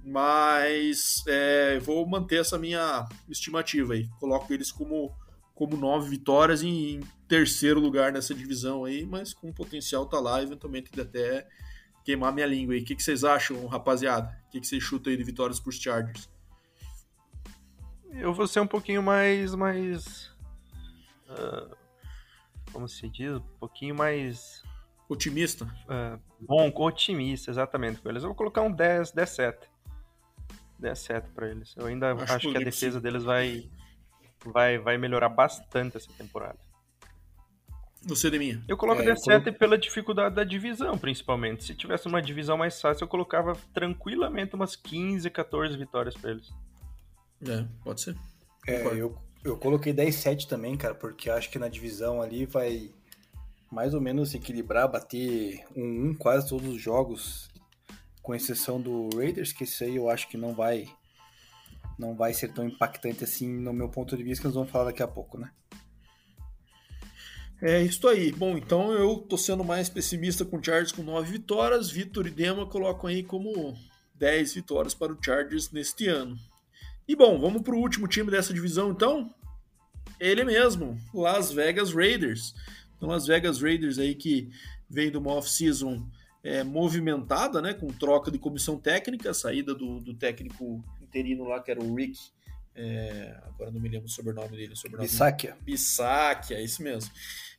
Mas 0.03 1.23
é, 1.27 1.79
vou 1.81 2.07
manter 2.07 2.41
essa 2.41 2.59
minha 2.59 3.07
estimativa 3.29 3.93
aí. 3.93 4.09
Coloco 4.19 4.51
eles 4.51 4.73
como, 4.73 5.15
como 5.59 5.77
nove 5.77 6.09
vitórias 6.09 6.63
em, 6.63 7.01
terceiro 7.27 7.81
lugar 7.81 8.13
nessa 8.13 8.33
divisão 8.33 8.85
aí, 8.85 9.05
mas 9.05 9.35
com 9.35 9.53
potencial 9.53 10.07
tá 10.07 10.21
lá, 10.21 10.41
eventualmente 10.41 10.91
de 10.91 11.01
até 11.01 11.47
queimar 12.05 12.33
minha 12.33 12.47
língua 12.47 12.75
aí. 12.75 12.81
O 12.81 12.85
que, 12.85 12.95
que 12.95 13.03
vocês 13.03 13.25
acham, 13.25 13.67
rapaziada? 13.67 14.41
O 14.47 14.51
que, 14.51 14.61
que 14.61 14.67
vocês 14.67 14.83
chutam 14.83 15.11
aí 15.11 15.17
de 15.17 15.25
vitórias 15.25 15.61
para 15.61 15.69
os 15.69 15.77
Chargers? 15.77 16.31
eu 18.13 18.33
vou 18.33 18.47
ser 18.47 18.61
um 18.61 18.67
pouquinho 18.67 19.03
mais. 19.03 19.53
mais 19.55 20.31
uh, 21.29 21.77
como 22.73 22.89
se 22.89 23.09
diz? 23.09 23.33
Um 23.33 23.59
pouquinho 23.59 23.97
mais. 23.97 24.63
Otimista? 25.09 25.65
Uh, 25.65 26.21
bom, 26.41 26.71
otimista, 26.75 27.51
exatamente 27.51 28.01
eles. 28.07 28.23
Eu 28.23 28.29
vou 28.29 28.37
colocar 28.37 28.63
um 28.63 28.71
10, 28.71 29.11
10 29.11 29.29
7. 29.29 29.71
10 30.79 30.99
7 30.99 31.29
para 31.31 31.49
eles. 31.49 31.75
Eu 31.77 31.87
ainda 31.87 32.13
acho, 32.13 32.33
acho 32.33 32.51
que 32.53 32.57
a 32.57 32.61
defesa 32.61 33.01
deles 33.01 33.25
vai, 33.25 33.69
vai, 34.45 34.79
vai 34.79 34.99
melhorar 34.99 35.29
bastante 35.29 35.97
essa 35.97 36.11
temporada. 36.17 36.59
Você 38.03 38.31
de 38.31 38.39
minha. 38.39 38.63
Eu 38.69 38.77
coloco 38.77 39.03
é, 39.03 39.05
17 39.05 39.45
colo... 39.45 39.57
pela 39.57 39.79
dificuldade 39.79 40.35
da 40.35 40.45
divisão, 40.45 40.97
principalmente. 40.97 41.65
Se 41.65 41.75
tivesse 41.75 42.07
uma 42.07 42.23
divisão 42.23 42.57
mais 42.57 42.81
fácil, 42.81 43.05
eu 43.05 43.09
colocava 43.09 43.57
tranquilamente 43.75 44.55
umas 44.55 44.77
15, 44.77 45.29
14 45.31 45.77
vitórias 45.77 46.17
para 46.17 46.31
eles. 46.31 46.51
É, 47.47 47.65
pode 47.85 48.01
ser. 48.01 48.17
É, 48.67 48.87
eu, 48.87 49.17
eu 49.45 49.57
coloquei 49.57 49.93
10-7 49.93 50.47
também, 50.47 50.77
cara, 50.77 50.95
porque 50.95 51.29
acho 51.29 51.51
que 51.51 51.59
na 51.59 51.69
divisão 51.69 52.23
ali 52.23 52.47
vai 52.47 52.91
mais 53.71 53.93
ou 53.93 54.01
menos 54.01 54.31
se 54.31 54.37
equilibrar, 54.37 54.91
bater 54.91 55.65
um 55.77 56.11
1 56.11 56.15
quase 56.15 56.49
todos 56.49 56.67
os 56.69 56.81
jogos, 56.81 57.51
com 58.23 58.35
exceção 58.35 58.81
do 58.81 59.11
Raiders, 59.15 59.53
que 59.53 59.65
esse 59.65 59.85
aí 59.85 59.97
eu 59.97 60.09
acho 60.09 60.29
que 60.29 60.37
não 60.37 60.55
vai 60.55 60.89
não 61.99 62.15
vai 62.15 62.33
ser 62.33 62.53
tão 62.53 62.67
impactante 62.67 63.25
assim 63.25 63.49
no 63.49 63.73
meu 63.73 63.89
ponto 63.89 64.17
de 64.17 64.23
vista, 64.23 64.43
que 64.43 64.49
nós 64.49 64.55
vamos 64.55 64.71
falar 64.71 64.87
daqui 64.87 65.03
a 65.03 65.09
pouco, 65.09 65.39
né? 65.39 65.51
É 67.61 67.83
isso 67.83 68.07
aí. 68.07 68.31
Bom, 68.31 68.57
então 68.57 68.93
eu 68.93 69.17
tô 69.19 69.37
sendo 69.37 69.65
mais 69.65 69.89
pessimista 69.89 70.45
com 70.45 70.59
o 70.59 70.65
Chargers 70.65 70.93
com 70.93 71.03
9 71.03 71.33
vitórias. 71.33 71.91
Vitor 71.91 72.27
e 72.29 72.31
Dema 72.31 72.67
colocam 72.67 73.11
aí 73.11 73.25
como 73.25 73.77
10 74.15 74.55
vitórias 74.55 74.95
para 74.95 75.13
o 75.13 75.19
Chargers 75.21 75.73
neste 75.73 76.07
ano. 76.07 76.37
E 77.07 77.17
bom, 77.17 77.41
vamos 77.41 77.63
para 77.63 77.75
o 77.75 77.81
último 77.81 78.07
time 78.07 78.31
dessa 78.31 78.55
divisão 78.55 78.91
então. 78.91 79.35
Ele 80.21 80.45
mesmo, 80.45 80.97
Las 81.13 81.51
Vegas 81.51 81.93
Raiders. 81.93 82.55
Então, 82.97 83.09
Las 83.09 83.27
Vegas 83.27 83.61
Raiders 83.61 83.99
aí 83.99 84.15
que 84.15 84.51
vem 84.89 85.11
de 85.11 85.17
uma 85.17 85.33
off-season 85.33 86.07
é, 86.43 86.63
movimentada, 86.63 87.61
né, 87.61 87.75
com 87.75 87.89
troca 87.89 88.31
de 88.31 88.39
comissão 88.39 88.79
técnica, 88.79 89.35
saída 89.35 89.75
do, 89.75 90.01
do 90.01 90.15
técnico 90.15 90.83
interino 91.09 91.45
lá, 91.45 91.61
que 91.61 91.71
era 91.71 91.83
o 91.83 91.95
Rick. 91.95 92.19
É, 92.75 93.37
agora 93.45 93.71
não 93.73 93.81
me 93.81 93.89
lembro 93.89 94.07
o 94.07 94.11
sobrenome 94.11 94.57
dele. 94.57 94.77
Sobrenome 94.77 95.09
Bissakia. 95.09 95.57
Bissakia, 95.63 96.59
é 96.59 96.63
isso 96.63 96.83
mesmo. 96.83 97.11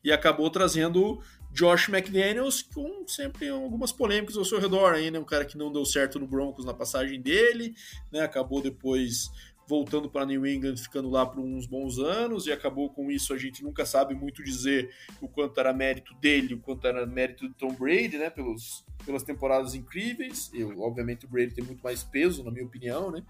E 0.01 0.11
acabou 0.11 0.49
trazendo 0.49 1.21
Josh 1.51 1.89
McDaniels, 1.89 2.61
com 2.61 3.05
sempre 3.07 3.49
algumas 3.49 3.91
polêmicas 3.91 4.37
ao 4.37 4.45
seu 4.45 4.59
redor 4.59 4.93
aí, 4.93 5.11
né? 5.11 5.19
Um 5.19 5.25
cara 5.25 5.43
que 5.43 5.57
não 5.57 5.73
deu 5.73 5.83
certo 5.83 6.19
no 6.19 6.27
Broncos 6.27 6.63
na 6.63 6.73
passagem 6.73 7.21
dele, 7.21 7.75
né? 8.11 8.21
Acabou 8.21 8.61
depois 8.61 9.29
voltando 9.69 10.09
para 10.09 10.25
New 10.25 10.47
England, 10.47 10.77
ficando 10.77 11.11
lá 11.11 11.23
por 11.23 11.39
uns 11.39 11.67
bons 11.67 11.99
anos, 11.99 12.47
e 12.47 12.51
acabou 12.51 12.89
com 12.89 13.11
isso. 13.11 13.31
A 13.31 13.37
gente 13.37 13.63
nunca 13.63 13.85
sabe 13.85 14.15
muito 14.15 14.43
dizer 14.43 14.89
o 15.21 15.27
quanto 15.27 15.59
era 15.59 15.71
mérito 15.71 16.15
dele, 16.15 16.55
o 16.55 16.59
quanto 16.59 16.87
era 16.87 17.05
mérito 17.05 17.47
do 17.47 17.53
Tom 17.53 17.71
Brady, 17.75 18.17
né? 18.17 18.31
Pelos, 18.31 18.83
pelas 19.05 19.21
temporadas 19.21 19.75
incríveis. 19.75 20.49
Eu, 20.55 20.81
obviamente, 20.81 21.25
o 21.25 21.29
Brady 21.29 21.53
tem 21.53 21.63
muito 21.63 21.83
mais 21.83 22.03
peso, 22.03 22.43
na 22.43 22.49
minha 22.49 22.65
opinião, 22.65 23.11
né? 23.11 23.23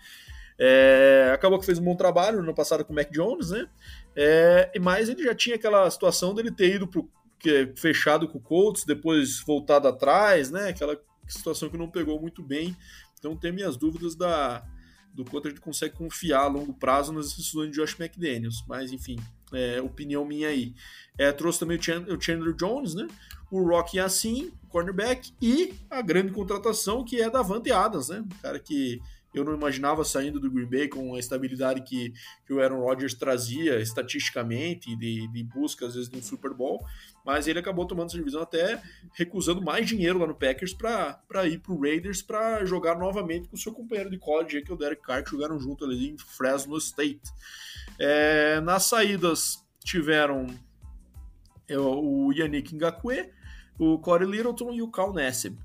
É, 0.57 1.31
acabou 1.33 1.59
que 1.59 1.65
fez 1.65 1.77
um 1.77 1.83
bom 1.83 1.95
trabalho 1.95 2.37
no 2.37 2.43
ano 2.43 2.55
passado 2.55 2.85
com 2.85 2.93
o 2.93 2.95
Mac 2.95 3.11
Jones, 3.11 3.51
né? 3.51 3.67
É, 4.15 4.71
mas 4.79 5.09
ele 5.09 5.23
já 5.23 5.35
tinha 5.35 5.57
aquela 5.57 5.91
situação 5.91 6.33
dele 6.33 6.51
ter 6.51 6.75
ido 6.75 6.87
pro 6.87 7.09
que 7.37 7.71
fechado 7.75 8.27
com 8.27 8.37
o 8.37 8.41
Colts, 8.41 8.85
depois 8.85 9.41
voltado 9.41 9.87
atrás, 9.89 10.51
né? 10.51 10.69
Aquela 10.69 10.97
situação 11.27 11.69
que 11.69 11.77
não 11.77 11.89
pegou 11.89 12.19
muito 12.19 12.41
bem. 12.41 12.75
Então 13.17 13.35
tem 13.35 13.51
minhas 13.51 13.75
dúvidas 13.77 14.15
da, 14.15 14.63
do 15.23 15.29
quanto 15.29 15.47
a 15.47 15.51
gente 15.51 15.59
consegue 15.59 15.95
confiar 15.95 16.43
a 16.43 16.47
longo 16.47 16.73
prazo 16.73 17.11
nas 17.11 17.33
decisões 17.33 17.69
de 17.69 17.75
Josh 17.75 17.99
McDaniels. 17.99 18.63
Mas 18.67 18.93
enfim, 18.93 19.17
é, 19.51 19.81
opinião 19.81 20.23
minha 20.23 20.47
aí. 20.47 20.73
É, 21.17 21.31
trouxe 21.31 21.59
também 21.59 21.77
o 21.77 22.21
Chandler, 22.21 22.53
Jones, 22.53 22.95
né? 22.95 23.05
O 23.51 23.61
Rocky 23.61 23.99
assim, 23.99 24.53
cornerback, 24.69 25.33
e 25.41 25.73
a 25.89 26.01
grande 26.01 26.31
contratação 26.31 27.03
que 27.03 27.21
é 27.21 27.29
da 27.29 27.41
Vante 27.41 27.71
Adams, 27.71 28.07
né? 28.07 28.19
Um 28.19 28.41
cara 28.41 28.59
que 28.59 29.01
eu 29.33 29.43
não 29.43 29.53
imaginava 29.53 30.03
saindo 30.03 30.39
do 30.39 30.49
Green 30.49 30.69
Bay 30.69 30.87
com 30.87 31.15
a 31.15 31.19
estabilidade 31.19 31.81
que, 31.81 32.13
que 32.45 32.53
o 32.53 32.61
Aaron 32.61 32.81
Rodgers 32.81 33.13
trazia 33.13 33.79
estatisticamente, 33.79 34.95
de, 34.95 35.27
de 35.27 35.43
busca 35.43 35.85
às 35.85 35.95
vezes 35.95 36.09
de 36.09 36.17
um 36.17 36.21
Super 36.21 36.53
Bowl, 36.53 36.83
mas 37.25 37.47
ele 37.47 37.59
acabou 37.59 37.85
tomando 37.85 38.07
essa 38.07 38.17
divisão 38.17 38.41
até 38.41 38.81
recusando 39.13 39.61
mais 39.61 39.87
dinheiro 39.87 40.19
lá 40.19 40.25
no 40.27 40.33
Packers 40.33 40.73
para 40.73 41.47
ir 41.47 41.59
para 41.59 41.73
o 41.73 41.79
Raiders 41.79 42.21
para 42.21 42.65
jogar 42.65 42.97
novamente 42.97 43.47
com 43.47 43.55
o 43.55 43.59
seu 43.59 43.71
companheiro 43.71 44.09
de 44.09 44.17
college, 44.17 44.61
que 44.61 44.71
é 44.71 44.73
o 44.73 44.77
Derek 44.77 45.01
Carr, 45.01 45.23
que 45.23 45.31
jogaram 45.31 45.59
junto 45.59 45.85
ali 45.85 46.09
em 46.09 46.17
Fresno 46.17 46.77
State. 46.77 47.21
É, 47.99 48.59
nas 48.61 48.85
saídas 48.85 49.63
tiveram 49.83 50.47
é, 51.67 51.77
o 51.77 52.31
Yannick 52.33 52.75
Ngakwe, 52.75 53.31
o 53.77 53.99
Corey 53.99 54.27
Littleton 54.27 54.73
e 54.73 54.81
o 54.81 54.89
Cal 54.89 55.13
Nassib. 55.13 55.57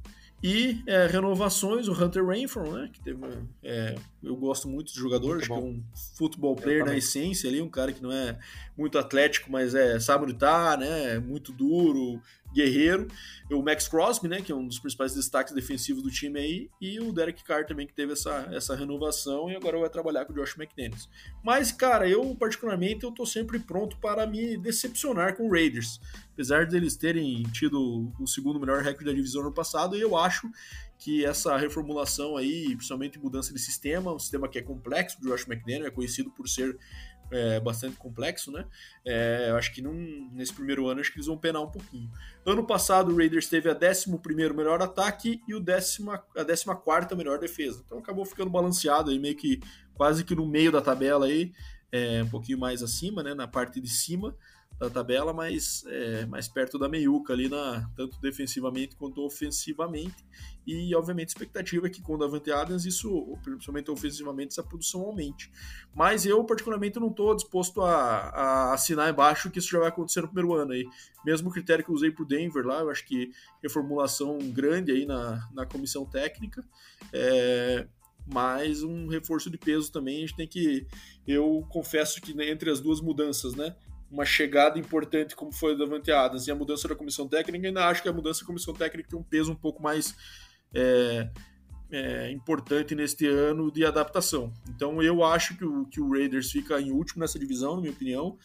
E 0.46 0.82
é, 0.86 1.06
renovações, 1.06 1.88
o 1.88 1.92
Hunter 1.92 2.22
Rainford, 2.22 2.70
né? 2.70 2.90
Que 2.92 3.00
teve, 3.00 3.18
é, 3.62 3.94
eu 4.22 4.36
gosto 4.36 4.68
muito 4.68 4.92
de 4.92 5.00
jogador, 5.00 5.38
acho 5.38 5.46
que 5.46 5.52
é 5.52 5.56
um 5.56 5.82
futebol 6.18 6.54
player 6.54 6.84
na 6.84 6.94
essência 6.94 7.48
ali, 7.48 7.62
um 7.62 7.70
cara 7.70 7.94
que 7.94 8.02
não 8.02 8.12
é 8.12 8.38
muito 8.76 8.98
atlético, 8.98 9.50
mas 9.50 9.74
é 9.74 9.98
sabe 9.98 10.26
lutar, 10.26 10.76
né? 10.76 11.18
Muito 11.18 11.50
duro, 11.50 12.20
guerreiro. 12.54 13.08
O 13.50 13.62
Max 13.62 13.86
Crosby, 13.86 14.28
né? 14.28 14.40
Que 14.40 14.52
é 14.52 14.54
um 14.54 14.66
dos 14.66 14.78
principais 14.78 15.14
destaques 15.14 15.52
defensivos 15.52 16.02
do 16.02 16.10
time 16.10 16.38
aí. 16.38 16.70
E 16.80 16.98
o 17.00 17.12
Derek 17.12 17.44
Carr 17.44 17.66
também, 17.66 17.86
que 17.86 17.92
teve 17.92 18.14
essa, 18.14 18.48
essa 18.52 18.74
renovação 18.74 19.50
e 19.50 19.56
agora 19.56 19.78
vai 19.78 19.90
trabalhar 19.90 20.24
com 20.24 20.32
o 20.32 20.36
Josh 20.36 20.56
McDaniels. 20.56 21.08
Mas, 21.42 21.70
cara, 21.70 22.08
eu 22.08 22.34
particularmente 22.36 23.04
eu 23.04 23.12
tô 23.12 23.26
sempre 23.26 23.58
pronto 23.58 23.98
para 23.98 24.26
me 24.26 24.56
decepcionar 24.56 25.36
com 25.36 25.48
o 25.48 25.50
Raiders 25.50 26.00
apesar 26.34 26.66
deles 26.66 26.96
terem 26.96 27.42
tido 27.44 28.12
o 28.18 28.26
segundo 28.26 28.58
melhor 28.58 28.82
recorde 28.82 29.06
da 29.06 29.12
divisão 29.12 29.42
no 29.42 29.52
passado, 29.52 29.96
eu 29.96 30.16
acho 30.16 30.50
que 30.98 31.24
essa 31.24 31.56
reformulação 31.56 32.36
aí, 32.36 32.74
principalmente 32.74 33.18
mudança 33.18 33.52
de 33.52 33.60
sistema, 33.60 34.12
um 34.12 34.18
sistema 34.18 34.48
que 34.48 34.58
é 34.58 34.62
complexo, 34.62 35.18
o 35.20 35.24
Josh 35.24 35.46
McDaniel 35.46 35.86
é 35.86 35.90
conhecido 35.90 36.30
por 36.30 36.48
ser 36.48 36.76
é, 37.30 37.60
bastante 37.60 37.96
complexo, 37.96 38.50
né? 38.50 38.64
É, 39.04 39.46
eu 39.50 39.56
acho 39.56 39.72
que 39.72 39.82
num, 39.82 40.30
nesse 40.32 40.52
primeiro 40.52 40.86
ano 40.86 41.00
acho 41.00 41.10
que 41.10 41.18
eles 41.18 41.26
vão 41.26 41.36
penar 41.36 41.62
um 41.62 41.70
pouquinho. 41.70 42.10
Ano 42.44 42.66
passado 42.66 43.12
o 43.12 43.16
Raiders 43.16 43.48
teve 43.48 43.68
a 43.70 43.74
11 43.74 44.54
melhor 44.54 44.82
ataque 44.82 45.42
e 45.46 45.54
o 45.54 45.60
décima, 45.60 46.22
a 46.36 46.44
14 46.44 47.14
melhor 47.16 47.38
defesa. 47.38 47.82
Então 47.84 47.98
acabou 47.98 48.24
ficando 48.24 48.50
balanceado 48.50 49.10
aí, 49.10 49.18
meio 49.18 49.36
que 49.36 49.60
quase 49.94 50.24
que 50.24 50.34
no 50.34 50.46
meio 50.46 50.72
da 50.72 50.80
tabela 50.80 51.26
aí, 51.26 51.52
é, 51.90 52.22
um 52.22 52.28
pouquinho 52.28 52.58
mais 52.58 52.82
acima, 52.82 53.22
né? 53.22 53.34
Na 53.34 53.46
parte 53.46 53.80
de 53.80 53.88
cima 53.88 54.36
da 54.84 54.90
tabela, 54.90 55.32
mas 55.32 55.84
é, 55.86 56.26
mais 56.26 56.48
perto 56.48 56.78
da 56.78 56.88
meiuca 56.88 57.32
ali, 57.32 57.48
na, 57.48 57.88
tanto 57.96 58.20
defensivamente 58.20 58.96
quanto 58.96 59.24
ofensivamente. 59.24 60.24
E, 60.66 60.94
obviamente, 60.94 61.28
a 61.28 61.32
expectativa 61.32 61.86
é 61.86 61.90
que 61.90 62.00
com 62.00 62.14
o 62.14 62.18
Davante 62.18 62.50
Adams, 62.50 62.86
isso, 62.86 63.36
principalmente 63.42 63.90
ofensivamente, 63.90 64.52
essa 64.52 64.62
produção 64.62 65.02
aumente. 65.02 65.50
Mas 65.94 66.24
eu, 66.24 66.42
particularmente, 66.44 66.98
não 66.98 67.08
estou 67.08 67.34
disposto 67.34 67.82
a, 67.82 67.94
a, 67.94 68.74
assinar 68.74 69.10
embaixo 69.10 69.50
que 69.50 69.58
isso 69.58 69.68
já 69.68 69.78
vai 69.78 69.88
acontecer 69.88 70.22
no 70.22 70.28
primeiro 70.28 70.54
ano 70.54 70.72
aí. 70.72 70.86
Mesmo 71.24 71.50
critério 71.50 71.84
que 71.84 71.90
eu 71.90 71.94
usei 71.94 72.10
para 72.10 72.22
o 72.22 72.26
Denver 72.26 72.64
lá, 72.64 72.80
eu 72.80 72.90
acho 72.90 73.04
que 73.06 73.30
reformulação 73.62 74.38
grande 74.50 74.92
aí 74.92 75.04
na, 75.04 75.48
na 75.52 75.66
comissão 75.66 76.06
técnica. 76.06 76.64
É, 77.12 77.86
mas 78.26 78.82
um 78.82 79.06
reforço 79.06 79.50
de 79.50 79.58
peso 79.58 79.92
também 79.92 80.16
a 80.16 80.20
gente 80.20 80.36
tem 80.36 80.48
que 80.48 80.86
eu 81.26 81.66
confesso 81.68 82.20
que 82.20 82.32
entre 82.42 82.70
as 82.70 82.80
duas 82.80 83.00
mudanças 83.00 83.54
né 83.54 83.76
uma 84.14 84.24
chegada 84.24 84.78
importante 84.78 85.34
como 85.34 85.50
foi 85.50 85.74
o 85.74 85.76
Davante 85.76 86.12
Adams 86.12 86.46
e 86.46 86.50
a 86.52 86.54
mudança 86.54 86.86
da 86.86 86.94
comissão 86.94 87.26
técnica, 87.26 87.66
ainda 87.66 87.88
acho 87.88 88.00
que 88.00 88.08
a 88.08 88.12
mudança 88.12 88.40
da 88.40 88.46
comissão 88.46 88.72
técnica 88.72 89.08
tem 89.08 89.18
um 89.18 89.24
peso 89.24 89.50
um 89.50 89.56
pouco 89.56 89.82
mais 89.82 90.14
é, 90.72 91.28
é, 91.90 92.30
importante 92.30 92.94
neste 92.94 93.26
ano 93.26 93.72
de 93.72 93.84
adaptação. 93.84 94.52
Então 94.68 95.02
eu 95.02 95.24
acho 95.24 95.56
que 95.56 95.64
o, 95.64 95.84
que 95.86 96.00
o 96.00 96.12
Raiders 96.12 96.52
fica 96.52 96.80
em 96.80 96.92
último 96.92 97.22
nessa 97.22 97.40
divisão, 97.40 97.74
na 97.74 97.80
minha 97.80 97.92
opinião. 97.92 98.38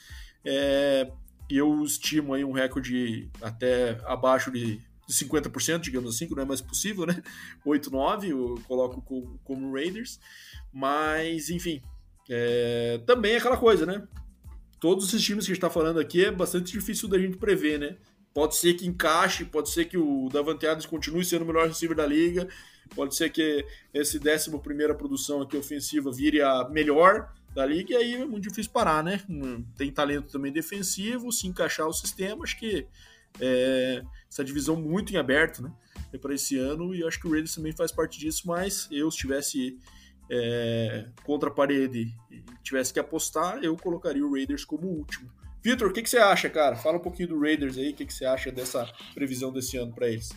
É, 0.44 1.12
eu 1.48 1.84
estimo 1.84 2.34
aí 2.34 2.44
um 2.44 2.52
recorde 2.52 3.30
até 3.40 4.00
abaixo 4.06 4.52
de, 4.52 4.78
de 4.78 5.14
50%, 5.14 5.82
digamos 5.82 6.16
assim, 6.16 6.28
que 6.28 6.34
não 6.34 6.42
é 6.42 6.46
mais 6.48 6.62
possível, 6.62 7.06
né? 7.06 7.22
8-9 7.64 8.30
eu 8.30 8.60
coloco 8.68 9.04
como, 9.04 9.40
como 9.44 9.74
Raiders. 9.74 10.20
Mas, 10.74 11.52
enfim, 11.52 11.80
é, 12.28 13.00
também 13.06 13.34
é 13.34 13.38
aquela 13.38 13.58
coisa, 13.58 13.86
né? 13.86 14.08
Todos 14.80 15.08
esses 15.08 15.22
times 15.22 15.46
que 15.46 15.52
a 15.52 15.56
gente 15.56 15.64
está 15.64 15.70
falando 15.70 16.00
aqui 16.00 16.26
é 16.26 16.32
bastante 16.32 16.72
difícil 16.72 17.08
da 17.08 17.20
gente 17.20 17.38
prever, 17.38 17.80
né? 17.80 17.98
Pode 18.34 18.56
ser 18.56 18.76
que 18.76 18.88
encaixe, 18.88 19.44
pode 19.44 19.70
ser 19.70 19.86
que 19.86 19.98
o 19.98 20.30
Davante 20.32 20.66
Adams 20.66 20.86
continue 20.86 21.26
sendo 21.26 21.42
o 21.42 21.46
melhor 21.46 21.68
receiver 21.68 21.98
da 21.98 22.06
liga, 22.06 22.48
pode 22.96 23.16
ser 23.16 23.30
que 23.32 23.66
esse 23.94 24.20
11 24.20 24.58
primeira 24.60 24.94
produção 24.94 25.42
aqui 25.42 25.58
ofensiva 25.58 26.12
vire 26.12 26.42
a 26.42 26.68
melhor 26.70 27.34
da 27.54 27.66
liga, 27.66 27.94
e 27.94 27.98
aí 27.98 28.14
é 28.16 28.26
muito 28.26 28.48
difícil 28.48 28.72
parar, 28.72 29.04
né? 29.04 29.22
Hum, 29.28 29.66
tem 29.76 29.92
talento 29.92 30.32
também 30.32 30.52
defensivo, 30.52 31.32
se 31.32 31.48
encaixar 31.48 31.88
o 31.88 31.94
sistema, 31.94 32.44
acho 32.44 32.58
que 32.60 32.86
é, 33.42 34.04
essa 34.30 34.44
divisão 34.44 34.76
muito 34.76 35.14
em 35.14 35.18
aberto, 35.18 35.64
né? 35.64 35.72
É 36.14 36.18
para 36.18 36.34
esse 36.34 36.58
ano, 36.58 36.94
e 36.94 37.04
acho 37.04 37.20
que 37.20 37.28
o 37.28 37.32
Raiders 37.32 37.56
também 37.56 37.72
faz 37.72 37.92
parte 37.92 38.20
disso, 38.20 38.44
mas 38.46 38.88
eu, 38.92 39.10
se 39.12 39.18
tivesse 39.18 39.80
é, 40.30 41.08
contra 41.24 41.50
a 41.50 41.52
parede 41.52 42.14
tivesse 42.64 42.94
que 42.94 43.00
apostar, 43.00 43.58
eu 43.64 43.76
colocaria 43.76 44.26
o 44.26 44.32
Raiders 44.32 44.64
como 44.64 44.88
último. 44.88 45.30
Vitor, 45.62 45.90
o 45.90 45.94
que, 45.94 46.02
que, 46.02 46.10
você 46.10 46.20
acha, 46.20 46.50
cara? 46.50 46.76
Fala 46.76 46.98
um 46.98 47.02
pouquinho 47.02 47.30
do 47.30 47.40
Raiders 47.40 47.78
aí, 47.78 47.90
o 47.90 47.94
que, 47.94 48.06
que 48.06 48.14
você 48.14 48.26
acha 48.26 48.52
dessa 48.52 48.90
previsão 49.14 49.52
desse 49.52 49.76
ano 49.78 49.94
para 49.94 50.08
eles? 50.08 50.30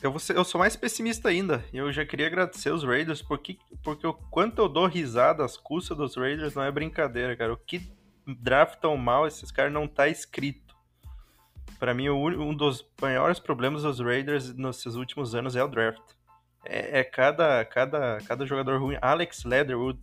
Eu, 0.00 0.18
ser, 0.18 0.36
eu, 0.36 0.44
sou 0.44 0.58
mais 0.58 0.74
pessimista 0.74 1.28
ainda. 1.28 1.64
Eu 1.72 1.92
já 1.92 2.04
queria 2.04 2.26
agradecer 2.26 2.70
os 2.70 2.82
Raiders, 2.82 3.20
porque, 3.20 3.58
porque 3.82 4.06
o 4.06 4.14
quanto 4.14 4.62
eu 4.62 4.68
dou 4.68 4.86
risada 4.86 5.44
às 5.44 5.56
custas 5.56 5.96
dos 5.96 6.16
Raiders 6.16 6.54
não 6.54 6.62
é 6.62 6.70
brincadeira, 6.72 7.36
cara. 7.36 7.52
O 7.52 7.56
que 7.56 7.92
draftam 8.26 8.96
mal 8.96 9.26
esses 9.26 9.50
caras 9.50 9.72
não 9.72 9.86
tá 9.86 10.08
escrito. 10.08 10.74
Para 11.78 11.92
mim, 11.92 12.08
um 12.08 12.54
dos 12.54 12.84
maiores 13.00 13.38
problemas 13.38 13.82
dos 13.82 14.00
Raiders 14.00 14.54
nesses 14.54 14.94
últimos 14.94 15.34
anos 15.34 15.54
é 15.54 15.62
o 15.62 15.68
draft 15.68 16.00
é, 16.64 17.00
é, 17.00 17.04
cada, 17.04 17.64
cada, 17.64 18.18
cada 18.26 18.46
jogador 18.46 18.80
ruim. 18.80 18.96
Alex 19.00 19.44
Leatherwood, 19.44 20.00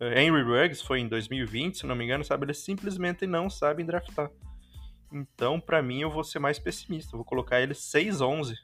eh, 0.00 0.22
Henry 0.22 0.42
Ruggs 0.42 0.82
foi 0.82 1.00
em 1.00 1.08
2020, 1.08 1.78
se 1.78 1.86
não 1.86 1.96
me 1.96 2.04
engano, 2.04 2.24
sabe? 2.24 2.44
Eles 2.46 2.58
simplesmente 2.58 3.26
não 3.26 3.50
sabem 3.50 3.84
draftar. 3.84 4.30
Então, 5.12 5.60
para 5.60 5.82
mim, 5.82 6.00
eu 6.00 6.10
vou 6.10 6.22
ser 6.22 6.38
mais 6.38 6.58
pessimista. 6.58 7.14
Eu 7.14 7.18
vou 7.18 7.24
colocar 7.24 7.60
eles 7.60 7.78
6-11 7.78 8.54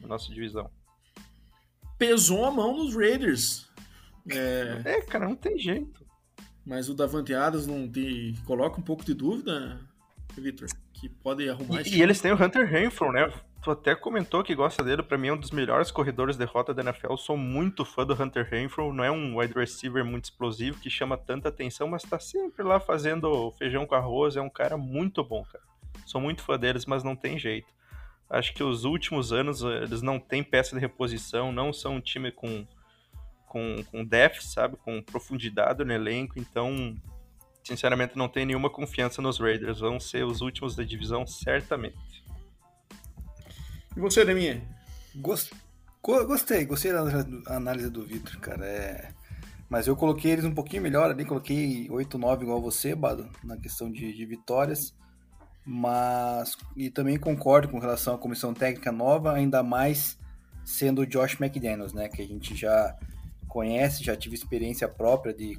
na 0.00 0.08
nossa 0.08 0.32
divisão. 0.32 0.70
Pesou 1.98 2.44
a 2.44 2.50
mão 2.50 2.76
nos 2.76 2.94
Raiders. 2.94 3.68
É... 4.30 4.82
é, 4.84 5.00
cara, 5.02 5.28
não 5.28 5.36
tem 5.36 5.58
jeito. 5.58 6.04
Mas 6.64 6.88
o 6.88 6.94
Davante 6.94 7.34
Adams 7.34 7.66
não 7.66 7.90
te 7.90 8.34
coloca 8.46 8.80
um 8.80 8.82
pouco 8.82 9.04
de 9.04 9.12
dúvida, 9.12 9.80
Victor? 10.36 10.68
Que 11.04 11.08
pode 11.10 11.46
arrumar 11.46 11.82
E, 11.82 11.96
e 11.98 12.02
eles 12.02 12.18
têm 12.18 12.32
o 12.32 12.42
Hunter 12.42 12.66
Renfro, 12.66 13.12
né? 13.12 13.30
Tu 13.62 13.70
até 13.70 13.94
comentou 13.94 14.42
que 14.42 14.54
gosta 14.54 14.82
dele, 14.82 15.02
para 15.02 15.18
mim 15.18 15.28
é 15.28 15.32
um 15.34 15.36
dos 15.36 15.50
melhores 15.50 15.90
corredores 15.90 16.34
de 16.34 16.46
rota 16.46 16.72
da 16.72 16.80
NFL. 16.80 17.16
Sou 17.16 17.36
muito 17.36 17.84
fã 17.84 18.06
do 18.06 18.14
Hunter 18.14 18.48
Renfro, 18.48 18.90
não 18.90 19.04
é 19.04 19.10
um 19.10 19.38
wide 19.38 19.52
receiver 19.52 20.02
muito 20.02 20.24
explosivo 20.24 20.80
que 20.80 20.88
chama 20.88 21.18
tanta 21.18 21.50
atenção, 21.50 21.88
mas 21.88 22.04
tá 22.04 22.18
sempre 22.18 22.62
lá 22.62 22.80
fazendo 22.80 23.50
feijão 23.58 23.84
com 23.84 23.94
arroz, 23.94 24.34
é 24.34 24.40
um 24.40 24.48
cara 24.48 24.78
muito 24.78 25.22
bom, 25.22 25.44
cara. 25.44 25.62
Sou 26.06 26.22
muito 26.22 26.40
fã 26.40 26.58
deles, 26.58 26.86
mas 26.86 27.04
não 27.04 27.14
tem 27.14 27.38
jeito. 27.38 27.68
Acho 28.30 28.54
que 28.54 28.64
os 28.64 28.84
últimos 28.84 29.30
anos 29.30 29.62
eh, 29.62 29.82
eles 29.82 30.00
não 30.00 30.18
têm 30.18 30.42
peça 30.42 30.74
de 30.74 30.80
reposição, 30.80 31.52
não 31.52 31.70
são 31.70 31.96
um 31.96 32.00
time 32.00 32.32
com 32.32 32.66
com, 33.44 33.76
com 33.90 34.04
depth, 34.04 34.40
sabe, 34.40 34.76
com 34.78 35.02
profundidade 35.02 35.84
no 35.84 35.92
elenco, 35.92 36.38
então 36.38 36.96
sinceramente 37.64 38.16
não 38.16 38.28
tenho 38.28 38.46
nenhuma 38.46 38.70
confiança 38.70 39.22
nos 39.22 39.40
Raiders, 39.40 39.80
vão 39.80 39.98
ser 39.98 40.24
os 40.24 40.42
últimos 40.42 40.76
da 40.76 40.84
divisão 40.84 41.26
certamente. 41.26 42.22
E 43.96 44.00
você, 44.00 44.24
Deminha? 44.24 44.62
Gostei, 45.16 46.66
gostei 46.66 46.92
da 46.92 47.56
análise 47.56 47.88
do 47.88 48.04
Vitor, 48.04 48.38
cara. 48.38 48.66
É... 48.66 49.12
Mas 49.68 49.86
eu 49.86 49.96
coloquei 49.96 50.32
eles 50.32 50.44
um 50.44 50.54
pouquinho 50.54 50.82
melhor 50.82 51.10
ali, 51.10 51.24
coloquei 51.24 51.88
8-9 51.88 52.42
igual 52.42 52.60
você, 52.60 52.94
Bado, 52.94 53.28
na 53.42 53.56
questão 53.56 53.90
de, 53.90 54.12
de, 54.12 54.26
vitórias. 54.26 54.94
Mas. 55.64 56.58
E 56.76 56.90
também 56.90 57.18
concordo 57.18 57.68
com 57.68 57.78
relação 57.78 58.14
à 58.14 58.18
comissão 58.18 58.52
técnica 58.52 58.92
nova, 58.92 59.32
ainda 59.32 59.62
mais 59.62 60.18
sendo 60.64 61.02
o 61.02 61.06
Josh 61.06 61.40
McDaniels, 61.40 61.94
né? 61.94 62.08
Que 62.08 62.20
a 62.20 62.26
gente 62.26 62.54
já 62.54 62.94
conhece, 63.48 64.04
já 64.04 64.14
tive 64.14 64.34
experiência 64.34 64.86
própria 64.88 65.32
de, 65.32 65.58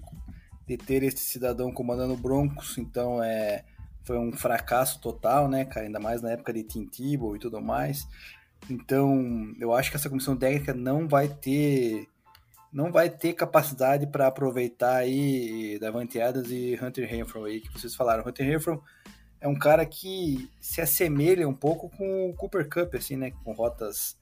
de 0.67 0.77
ter 0.77 1.03
esse 1.03 1.19
cidadão 1.19 1.71
comandando 1.71 2.17
Broncos, 2.17 2.77
então 2.77 3.23
é 3.23 3.63
foi 4.03 4.19
um 4.19 4.31
fracasso 4.31 5.01
total, 5.01 5.47
né, 5.47 5.65
cara? 5.65 5.87
Ainda 5.87 5.99
mais 5.99 6.21
na 6.21 6.31
época 6.31 6.53
de 6.53 6.63
Tim 6.63 6.85
Tebow 6.85 7.35
e 7.35 7.39
tudo 7.39 7.59
mais. 7.59 8.07
Então, 8.69 9.51
eu 9.59 9.73
acho 9.73 9.89
que 9.89 9.97
essa 9.97 10.09
comissão 10.09 10.37
técnica 10.37 10.73
não 10.73 11.07
vai 11.07 11.27
ter 11.27 12.07
não 12.71 12.91
vai 12.91 13.09
ter 13.09 13.33
capacidade 13.33 14.05
para 14.05 14.27
aproveitar 14.27 14.97
aí 14.97 15.79
Davante 15.79 16.19
Adams 16.19 16.51
e 16.51 16.77
Hunter 16.81 17.09
Renfro 17.09 17.45
aí 17.45 17.61
que 17.61 17.71
vocês 17.71 17.95
falaram. 17.95 18.27
Hunter 18.27 18.45
Renfro 18.45 18.83
é 19.39 19.47
um 19.47 19.55
cara 19.55 19.85
que 19.85 20.51
se 20.59 20.81
assemelha 20.81 21.47
um 21.47 21.53
pouco 21.53 21.89
com 21.89 22.29
o 22.29 22.33
Cooper 22.33 22.69
Cup 22.69 22.95
assim, 22.95 23.15
né, 23.15 23.31
com 23.43 23.53
rotas 23.53 24.17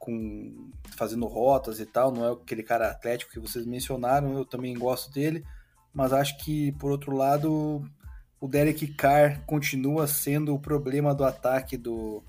com 0.00 0.72
fazendo 0.96 1.26
rotas 1.26 1.78
e 1.78 1.86
tal, 1.86 2.10
não 2.10 2.26
é 2.26 2.32
aquele 2.32 2.64
cara 2.64 2.90
atlético 2.90 3.30
que 3.30 3.38
vocês 3.38 3.64
mencionaram, 3.64 4.36
eu 4.36 4.44
também 4.44 4.76
gosto 4.76 5.12
dele, 5.12 5.44
mas 5.92 6.12
acho 6.12 6.38
que 6.38 6.72
por 6.72 6.90
outro 6.90 7.14
lado 7.14 7.84
o 8.40 8.48
Derek 8.48 8.88
Carr 8.88 9.40
continua 9.46 10.06
sendo 10.06 10.54
o 10.54 10.58
problema 10.58 11.14
do 11.14 11.24
ataque 11.24 11.76
do, 11.76 12.22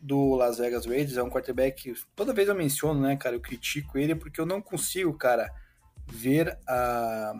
do 0.00 0.34
Las 0.34 0.58
Vegas 0.58 0.86
Raiders, 0.86 1.16
é 1.16 1.22
um 1.22 1.30
quarterback, 1.30 1.94
toda 2.14 2.34
vez 2.34 2.48
eu 2.48 2.54
menciono, 2.54 3.00
né, 3.00 3.16
cara, 3.16 3.36
eu 3.36 3.40
critico 3.40 3.98
ele 3.98 4.14
porque 4.14 4.40
eu 4.40 4.46
não 4.46 4.60
consigo, 4.60 5.12
cara, 5.14 5.50
ver 6.06 6.58
a 6.66 7.34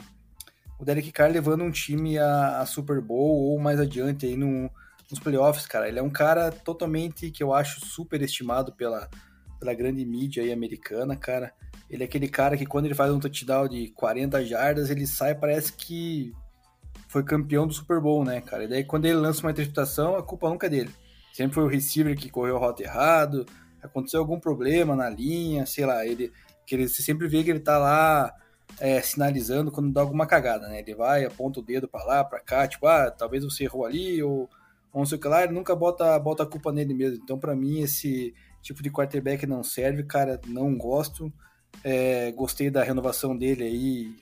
o 0.80 0.84
Derek 0.84 1.12
Carr 1.12 1.30
levando 1.30 1.62
um 1.62 1.70
time 1.70 2.18
a, 2.18 2.60
a 2.60 2.66
Super 2.66 3.02
Bowl 3.02 3.50
ou 3.50 3.58
mais 3.58 3.78
adiante 3.78 4.24
aí 4.24 4.34
no, 4.34 4.70
nos 5.10 5.20
playoffs, 5.20 5.66
cara. 5.66 5.86
Ele 5.86 5.98
é 5.98 6.02
um 6.02 6.08
cara 6.08 6.50
totalmente 6.50 7.30
que 7.30 7.42
eu 7.42 7.52
acho 7.52 7.84
super 7.84 8.22
estimado 8.22 8.72
pela, 8.72 9.10
pela 9.60 9.74
grande 9.74 10.04
mídia 10.04 10.42
aí 10.42 10.50
americana, 10.50 11.14
cara. 11.14 11.52
Ele 11.88 12.02
é 12.02 12.06
aquele 12.06 12.28
cara 12.28 12.56
que 12.56 12.66
quando 12.66 12.86
ele 12.86 12.94
faz 12.94 13.12
um 13.12 13.20
touchdown 13.20 13.68
de 13.68 13.88
40 13.90 14.44
jardas, 14.44 14.90
ele 14.90 15.06
sai, 15.06 15.34
parece 15.34 15.72
que 15.72 16.32
foi 17.08 17.22
campeão 17.22 17.66
do 17.66 17.74
Super 17.74 18.00
Bowl, 18.00 18.24
né, 18.24 18.40
cara? 18.40 18.64
E 18.64 18.68
daí 18.68 18.84
quando 18.84 19.04
ele 19.04 19.14
lança 19.14 19.42
uma 19.42 19.50
interceptação, 19.50 20.16
a 20.16 20.22
culpa 20.22 20.48
nunca 20.48 20.66
é 20.66 20.70
dele. 20.70 20.90
Sempre 21.32 21.54
foi 21.54 21.64
o 21.64 21.68
receiver 21.68 22.16
que 22.16 22.30
correu 22.30 22.56
a 22.56 22.60
rota 22.60 22.82
errado, 22.82 23.44
aconteceu 23.82 24.20
algum 24.20 24.40
problema 24.40 24.96
na 24.96 25.08
linha, 25.08 25.66
sei 25.66 25.84
lá, 25.84 26.04
ele 26.06 26.32
que 26.66 26.74
ele 26.74 26.88
você 26.88 27.02
sempre 27.02 27.26
vê 27.26 27.42
que 27.42 27.50
ele 27.50 27.60
tá 27.60 27.78
lá 27.78 28.32
é, 28.78 29.00
sinalizando 29.02 29.72
quando 29.72 29.92
dá 29.92 30.00
alguma 30.00 30.26
cagada, 30.26 30.68
né? 30.68 30.78
Ele 30.78 30.94
vai, 30.94 31.24
aponta 31.24 31.60
o 31.60 31.62
dedo 31.62 31.88
para 31.88 32.04
lá, 32.04 32.24
para 32.24 32.40
cá, 32.40 32.68
tipo, 32.68 32.86
ah, 32.86 33.10
talvez 33.10 33.42
você 33.42 33.64
errou 33.64 33.84
ali 33.84 34.22
ou, 34.22 34.48
não 34.94 35.04
sei 35.04 35.18
o 35.18 35.20
que 35.20 35.28
lá, 35.28 35.42
ele 35.42 35.52
nunca 35.52 35.74
bota, 35.74 36.18
bota 36.18 36.42
a 36.42 36.46
culpa 36.46 36.72
nele 36.72 36.94
mesmo. 36.94 37.20
Então, 37.22 37.38
para 37.38 37.56
mim, 37.56 37.80
esse 37.80 38.34
tipo 38.62 38.82
de 38.82 38.90
quarterback 38.90 39.46
não 39.46 39.62
serve, 39.62 40.02
cara, 40.04 40.40
não 40.46 40.76
gosto. 40.76 41.32
É, 41.84 42.32
gostei 42.32 42.70
da 42.70 42.82
renovação 42.82 43.36
dele 43.36 43.64
aí, 43.64 44.14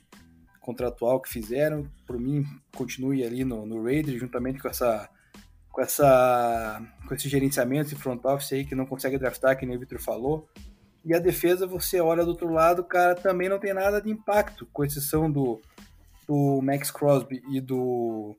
contratual 0.61 1.21
que 1.21 1.29
fizeram. 1.29 1.89
Por 2.07 2.19
mim, 2.19 2.45
continue 2.77 3.25
ali 3.25 3.45
no, 3.45 3.67
no 3.67 3.83
Raiders, 3.83 4.21
juntamente 4.21 4.61
com 4.61 4.69
essa 4.69 5.09
com 5.71 5.83
essa 5.83 6.83
com 7.07 7.15
esse 7.15 7.29
gerenciamento 7.29 7.93
e 7.93 7.97
front 7.97 8.25
office 8.25 8.53
aí 8.53 8.65
que 8.65 8.75
não 8.75 8.87
consegue 8.87 9.19
draftar, 9.19 9.57
que 9.57 9.65
nem 9.65 9.77
o 9.77 9.81
Victor 9.81 10.01
falou. 10.01 10.49
E 11.05 11.15
a 11.15 11.19
defesa, 11.19 11.67
você 11.67 12.01
olha 12.01 12.25
do 12.25 12.31
outro 12.31 12.53
lado, 12.53 12.85
cara, 12.85 13.15
também 13.15 13.49
não 13.49 13.59
tem 13.59 13.73
nada 13.73 14.01
de 14.01 14.11
impacto, 14.11 14.67
com 14.73 14.85
exceção 14.85 15.31
do, 15.31 15.61
do 16.27 16.61
Max 16.63 16.91
Crosby 16.91 17.43
e 17.51 17.61
do. 17.61 18.37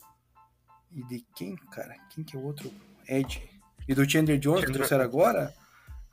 E 0.91 1.04
de 1.08 1.26
quem, 1.36 1.56
cara? 1.72 1.95
Quem 2.10 2.24
que 2.24 2.36
é 2.36 2.39
o 2.39 2.43
outro? 2.43 2.72
Ed. 3.08 3.41
E 3.88 3.95
do 3.95 4.08
Chandler 4.08 4.38
Jones, 4.38 4.66
que 4.66 4.72
trouxeram 4.72 5.04
agora. 5.04 5.54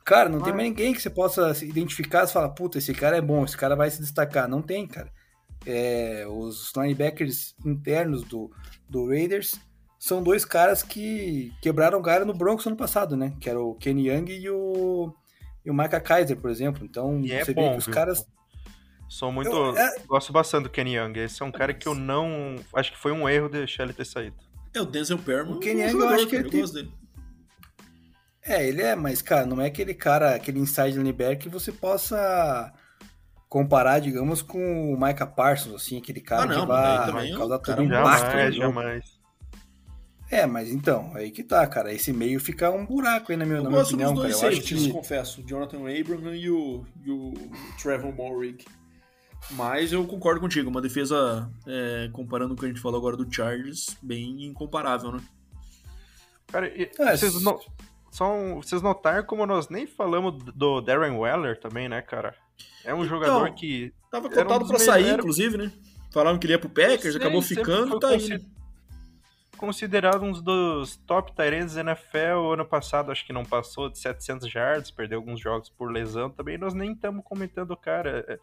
Cara, 0.07 0.29
não 0.29 0.39
ah. 0.39 0.41
tem 0.41 0.53
mais 0.53 0.69
ninguém 0.69 0.93
que 0.93 1.01
você 1.01 1.09
possa 1.09 1.53
identificar 1.65 2.23
e 2.23 2.31
falar, 2.31 2.47
puta, 2.49 2.77
esse 2.77 2.93
cara 2.93 3.17
é 3.17 3.21
bom, 3.21 3.43
esse 3.43 3.57
cara 3.57 3.75
vai 3.75 3.91
se 3.91 3.99
destacar. 3.99 4.47
Não 4.47 4.61
tem, 4.61 4.87
cara. 4.87 5.11
É, 5.65 6.25
os 6.29 6.71
linebackers 6.77 7.53
internos 7.65 8.23
do, 8.23 8.49
do 8.89 9.09
Raiders 9.09 9.59
são 9.99 10.23
dois 10.23 10.45
caras 10.45 10.81
que 10.81 11.51
quebraram 11.61 12.01
galho 12.01 12.25
no 12.25 12.33
Broncos 12.33 12.65
ano 12.65 12.77
passado, 12.77 13.17
né? 13.17 13.33
Que 13.41 13.49
era 13.49 13.59
o 13.59 13.75
Kenny 13.75 14.07
Young 14.07 14.31
e 14.31 14.49
o 14.49 15.13
e 15.65 15.69
o 15.69 15.73
Micah 15.73 15.99
Kaiser, 15.99 16.37
por 16.37 16.49
exemplo. 16.49 16.85
Então, 16.85 17.19
e 17.19 17.33
é 17.33 17.43
você 17.43 17.51
é 17.51 17.53
bom, 17.53 17.63
vê 17.63 17.71
que 17.71 17.77
os 17.79 17.85
viu? 17.85 17.93
caras. 17.93 18.25
Sou 19.09 19.29
muito. 19.29 19.49
Eu, 19.49 19.75
é... 19.75 19.99
Gosto 20.07 20.31
bastante 20.31 20.63
do 20.63 20.69
Kenny 20.69 20.95
Young. 20.95 21.19
Esse 21.19 21.43
é 21.43 21.45
um 21.45 21.51
cara 21.51 21.73
que 21.73 21.85
eu 21.85 21.93
não. 21.93 22.55
Acho 22.73 22.93
que 22.93 22.97
foi 22.97 23.11
um 23.11 23.27
erro 23.27 23.49
deixar 23.49 23.83
ele 23.83 23.91
ter 23.91 24.05
saído. 24.05 24.37
É 24.73 24.79
o 24.79 24.85
Denzel 24.85 25.17
Perman. 25.17 25.55
O 25.55 25.59
Kenny 25.59 25.81
Young, 25.81 25.99
eu 25.99 26.09
acho 26.09 26.27
que 26.27 26.35
ele 26.37 26.49
tem... 26.49 26.63
É, 28.47 28.65
ele 28.65 28.81
é, 28.81 28.95
mas, 28.95 29.21
cara, 29.21 29.45
não 29.45 29.61
é 29.61 29.67
aquele 29.67 29.93
cara, 29.93 30.33
aquele 30.33 30.59
inside 30.59 30.97
linebacker 30.97 31.37
que 31.37 31.49
você 31.49 31.71
possa 31.71 32.73
comparar, 33.49 33.99
digamos, 33.99 34.41
com 34.41 34.93
o 34.93 34.99
Micah 34.99 35.27
Parsons, 35.27 35.75
assim, 35.75 35.97
aquele 35.97 36.21
cara 36.21 36.43
ah, 36.43 36.45
não, 36.45 36.61
que 36.61 37.11
vai 37.11 37.31
causar 37.31 37.59
todo 37.59 37.81
um 37.81 37.85
impacto. 37.85 38.31
Jamais, 38.31 38.55
jamais. 38.55 39.17
É, 40.29 40.45
mas 40.45 40.69
então, 40.69 41.11
aí 41.15 41.31
que 41.31 41.43
tá, 41.43 41.65
cara. 41.67 41.93
Esse 41.93 42.11
meio 42.11 42.39
fica 42.39 42.69
um 42.69 42.85
buraco 42.85 43.31
aí 43.31 43.37
na 43.37 43.45
minha, 43.45 43.59
eu 43.59 43.63
na 43.63 43.69
minha 43.69 43.81
opinião, 43.81 44.15
cara. 44.15 44.29
Eu 44.29 44.47
acho 44.47 44.61
que... 44.61 44.91
confesso. 44.91 45.41
O 45.41 45.43
Jonathan 45.45 45.79
Abraham 45.79 46.35
e 46.35 46.49
o, 46.49 46.85
e 47.05 47.11
o 47.11 47.33
Trevor 47.81 48.13
Morrig. 48.13 48.65
Mas 49.51 49.93
eu 49.93 50.05
concordo 50.05 50.41
contigo, 50.41 50.69
uma 50.69 50.81
defesa, 50.81 51.49
é, 51.65 52.09
comparando 52.11 52.49
com 52.49 52.55
o 52.55 52.59
que 52.59 52.65
a 52.65 52.69
gente 52.69 52.81
falou 52.81 52.97
agora 52.97 53.15
do 53.15 53.33
Chargers, 53.33 53.95
bem 54.01 54.43
incomparável, 54.45 55.11
né? 55.11 55.21
Cara, 56.47 56.67
e, 56.67 56.91
é, 56.99 57.15
vocês, 57.15 57.33
no, 58.19 58.55
são, 58.55 58.61
vocês 58.61 58.81
notaram 58.81 59.23
como 59.23 59.45
nós 59.45 59.69
nem 59.69 59.85
falamos 59.85 60.43
do 60.53 60.81
Darren 60.81 61.17
Weller 61.17 61.59
também, 61.59 61.87
né, 61.87 62.01
cara? 62.01 62.35
É 62.83 62.93
um 62.93 62.97
então, 62.97 63.09
jogador 63.09 63.53
que. 63.53 63.93
Tava 64.11 64.29
cotado 64.29 64.65
um 64.65 64.67
pra 64.67 64.79
sair, 64.79 65.13
inclusive, 65.13 65.57
né? 65.57 65.71
Falaram 66.11 66.39
que 66.39 66.45
ele 66.45 66.53
ia 66.53 66.59
pro 66.59 66.69
Packers, 66.69 67.15
acabou 67.15 67.41
ficando, 67.41 67.99
tá 67.99 68.09
aí. 68.09 68.29
Né? 68.29 68.41
considerado 69.57 70.23
um 70.23 70.31
dos 70.31 70.95
top 70.95 71.33
Tyrants 71.33 71.73
da 71.73 71.81
NFL. 71.81 72.53
Ano 72.53 72.65
passado, 72.65 73.11
acho 73.11 73.25
que 73.25 73.33
não 73.33 73.43
passou 73.43 73.89
de 73.89 73.97
700 73.97 74.53
yards, 74.53 74.91
perdeu 74.91 75.19
alguns 75.19 75.39
jogos 75.41 75.69
por 75.69 75.91
lesão 75.91 76.29
também. 76.29 76.57
Nós 76.57 76.73
nem 76.73 76.93
estamos 76.93 77.23
comentando 77.25 77.71
o 77.71 77.77
cara. 77.77 78.23
É, 78.27 78.39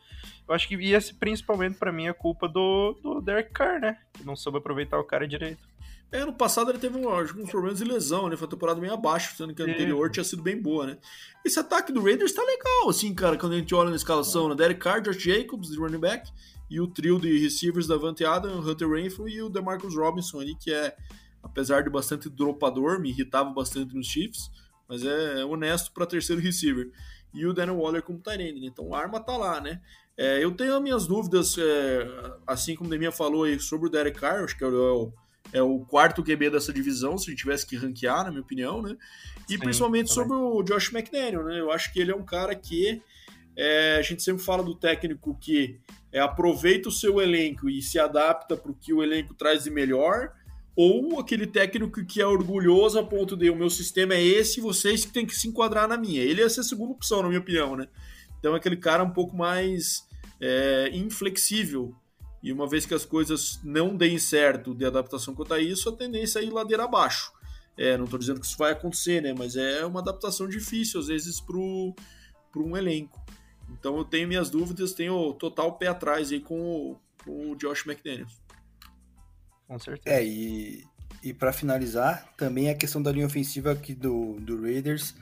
eu 0.47 0.55
acho 0.55 0.69
que 0.69 0.75
ia 0.75 0.99
principalmente 1.19 1.79
para 1.79 1.93
mim 1.93 2.09
a 2.09 2.15
culpa 2.15 2.49
do, 2.49 2.99
do 3.03 3.21
Derek 3.23 3.51
Carr, 3.53 3.81
né? 3.81 3.99
Que 4.13 4.25
não 4.25 4.37
soube 4.37 4.59
aproveitar 4.59 4.99
o 4.99 5.05
cara 5.05 5.27
direito. 5.27 5.67
É, 6.15 6.21
ano 6.21 6.33
passado 6.33 6.71
ele 6.71 6.79
teve 6.79 6.97
alguns 7.05 7.51
problemas 7.51 7.81
de 7.81 7.85
lesão, 7.85 8.29
né? 8.29 8.37
Foi 8.37 8.47
uma 8.47 8.51
temporada 8.53 8.81
meio 8.81 8.95
abaixo, 8.95 9.37
sendo 9.37 9.53
que 9.53 9.61
a 9.61 9.65
anterior 9.65 10.09
tinha 10.09 10.23
sido 10.23 10.45
bem 10.45 10.63
boa, 10.63 10.87
né? 10.87 10.99
Esse 11.45 11.59
ataque 11.59 11.93
do 11.93 12.01
Raiders 12.01 12.33
tá 12.33 12.41
legal, 12.41 12.89
assim, 12.89 13.13
cara, 13.13 13.37
quando 13.37 13.55
a 13.55 13.57
gente 13.57 13.75
olha 13.75 13.91
na 13.91 13.97
escalação, 13.97 14.49
né? 14.49 14.55
Derek 14.55 14.79
Carr, 14.79 15.03
Josh 15.03 15.21
Jacobs, 15.21 15.71
de 15.71 15.77
running 15.77 15.99
back, 15.99 16.31
e 16.71 16.81
o 16.81 16.87
trio 16.87 17.19
de 17.19 17.37
receivers 17.37 17.89
da 17.89 17.97
Vante 17.97 18.25
Adams, 18.25 18.65
Hunter 18.65 18.89
Renfrew 18.89 19.29
e 19.29 19.43
o 19.43 19.49
DeMarcus 19.49 19.97
Robinson 19.97 20.39
ali, 20.39 20.55
que 20.55 20.73
é, 20.73 20.95
apesar 21.43 21.83
de 21.83 21.91
bastante 21.91 22.31
dropador, 22.31 23.01
me 23.01 23.11
irritava 23.11 23.51
bastante 23.51 23.93
nos 23.93 24.07
Chiefs, 24.07 24.53
mas 24.89 25.05
é 25.05 25.45
honesto 25.45 25.91
para 25.91 26.07
terceiro 26.07 26.41
receiver. 26.41 26.93
E 27.35 27.45
o 27.45 27.53
Daniel 27.53 27.79
Waller 27.79 28.05
como 28.05 28.21
Tyrene, 28.21 28.61
né? 28.61 28.67
então 28.69 28.95
a 28.95 29.01
arma 29.01 29.19
tá 29.19 29.37
lá, 29.37 29.61
né? 29.61 29.81
É, 30.17 30.45
eu 30.45 30.53
tenho 30.53 30.77
as 30.77 30.81
minhas 30.81 31.09
dúvidas, 31.09 31.59
é, 31.59 32.07
assim 32.47 32.77
como 32.77 32.87
o 32.87 32.91
Deminha 32.91 33.11
falou 33.11 33.43
aí, 33.43 33.59
sobre 33.59 33.89
o 33.89 33.91
Derek 33.91 34.21
Carr, 34.21 34.45
acho 34.45 34.57
que 34.57 34.63
é 34.63 34.69
o, 34.69 35.13
é 35.53 35.63
o 35.63 35.81
quarto 35.81 36.23
QB 36.23 36.51
dessa 36.51 36.73
divisão, 36.73 37.17
se 37.17 37.29
a 37.29 37.31
gente 37.31 37.41
tivesse 37.41 37.67
que 37.67 37.77
ranquear, 37.77 38.25
na 38.25 38.31
minha 38.31 38.43
opinião, 38.43 38.83
né? 38.83 38.97
E 39.49 39.53
Sim, 39.53 39.59
principalmente 39.59 40.15
também. 40.15 40.29
sobre 40.29 40.37
o 40.37 40.63
Josh 40.63 40.93
McDaniel, 40.93 41.45
né? 41.45 41.61
Eu 41.61 41.71
acho 41.71 41.93
que 41.93 42.01
ele 42.01 42.11
é 42.11 42.17
um 42.17 42.25
cara 42.25 42.55
que 42.55 43.01
é, 43.57 43.97
a 43.99 44.03
gente 44.03 44.23
sempre 44.23 44.43
fala 44.43 44.63
do 44.63 44.75
técnico 44.75 45.37
que 45.41 45.79
é, 46.13 46.21
aproveita 46.21 46.89
o 46.89 46.93
seu 46.93 47.21
elenco 47.21 47.69
e 47.69 47.81
se 47.83 47.99
adapta 47.99 48.57
para 48.57 48.71
o 48.71 48.75
que 48.75 48.93
o 48.93 49.03
elenco 49.03 49.35
traz 49.35 49.65
de 49.65 49.71
melhor, 49.71 50.33
ou 50.77 51.21
aquele 51.21 51.47
técnico 51.47 52.05
que 52.05 52.21
é 52.21 52.27
orgulhoso 52.27 52.99
a 52.99 53.05
ponto 53.05 53.37
de 53.37 53.49
o 53.49 53.57
meu 53.57 53.71
sistema 53.71 54.15
é 54.15 54.23
esse, 54.23 54.61
vocês 54.61 55.05
que 55.05 55.13
tem 55.13 55.25
que 55.25 55.35
se 55.35 55.47
enquadrar 55.47 55.87
na 55.87 55.97
minha. 55.97 56.21
Ele 56.21 56.43
é 56.43 56.45
essa 56.45 56.63
segunda 56.63 56.93
opção, 56.93 57.23
na 57.23 57.29
minha 57.29 57.41
opinião, 57.41 57.77
né? 57.77 57.87
Então 58.39 58.55
é 58.55 58.57
aquele 58.57 58.77
cara 58.77 59.05
um 59.05 59.11
pouco 59.11 59.37
mais 59.37 60.07
é, 60.41 60.91
inflexível. 60.93 61.95
E 62.45 62.53
uma 62.53 62.69
vez 62.69 62.85
que 62.85 62.93
as 62.93 63.07
coisas 63.07 63.59
não 63.65 63.97
deem 63.97 64.19
certo 64.19 64.75
de 64.75 64.85
adaptação 64.85 65.35
quanto 65.35 65.55
a 65.55 65.59
isso, 65.59 65.89
a 65.89 65.97
tendência 65.97 66.41
é 66.41 66.45
ir 66.45 66.51
ladeira 66.51 66.85
abaixo. 66.85 67.33
É, 67.75 67.97
não 67.97 68.05
estou 68.05 68.19
dizendo 68.19 68.39
que 68.39 68.45
isso 68.45 68.59
vai 68.59 68.73
acontecer, 68.73 69.23
né? 69.23 69.33
Mas 69.33 69.57
é 69.57 69.83
uma 69.87 70.01
adaptação 70.01 70.47
difícil, 70.47 71.01
às 71.01 71.07
vezes, 71.07 71.41
para 71.41 71.57
um 71.57 72.77
elenco. 72.77 73.19
Então 73.71 73.97
eu 73.97 74.05
tenho 74.05 74.29
minhas 74.29 74.51
dúvidas, 74.51 74.93
tenho 74.93 75.33
total 75.33 75.79
pé 75.79 75.87
atrás 75.87 76.31
aí 76.31 76.39
com 76.39 76.61
o, 76.61 77.01
com 77.25 77.53
o 77.53 77.57
Josh 77.57 77.87
McDaniels. 77.87 78.39
Com 79.67 79.79
certeza. 79.79 80.15
É, 80.15 80.23
e, 80.23 80.85
e 81.23 81.33
para 81.33 81.51
finalizar, 81.51 82.31
também 82.37 82.69
a 82.69 82.75
questão 82.75 83.03
da 83.03 83.11
linha 83.11 83.27
ofensiva 83.27 83.73
aqui 83.73 83.95
do, 83.95 84.39
do 84.39 84.61
Raiders, 84.61 85.15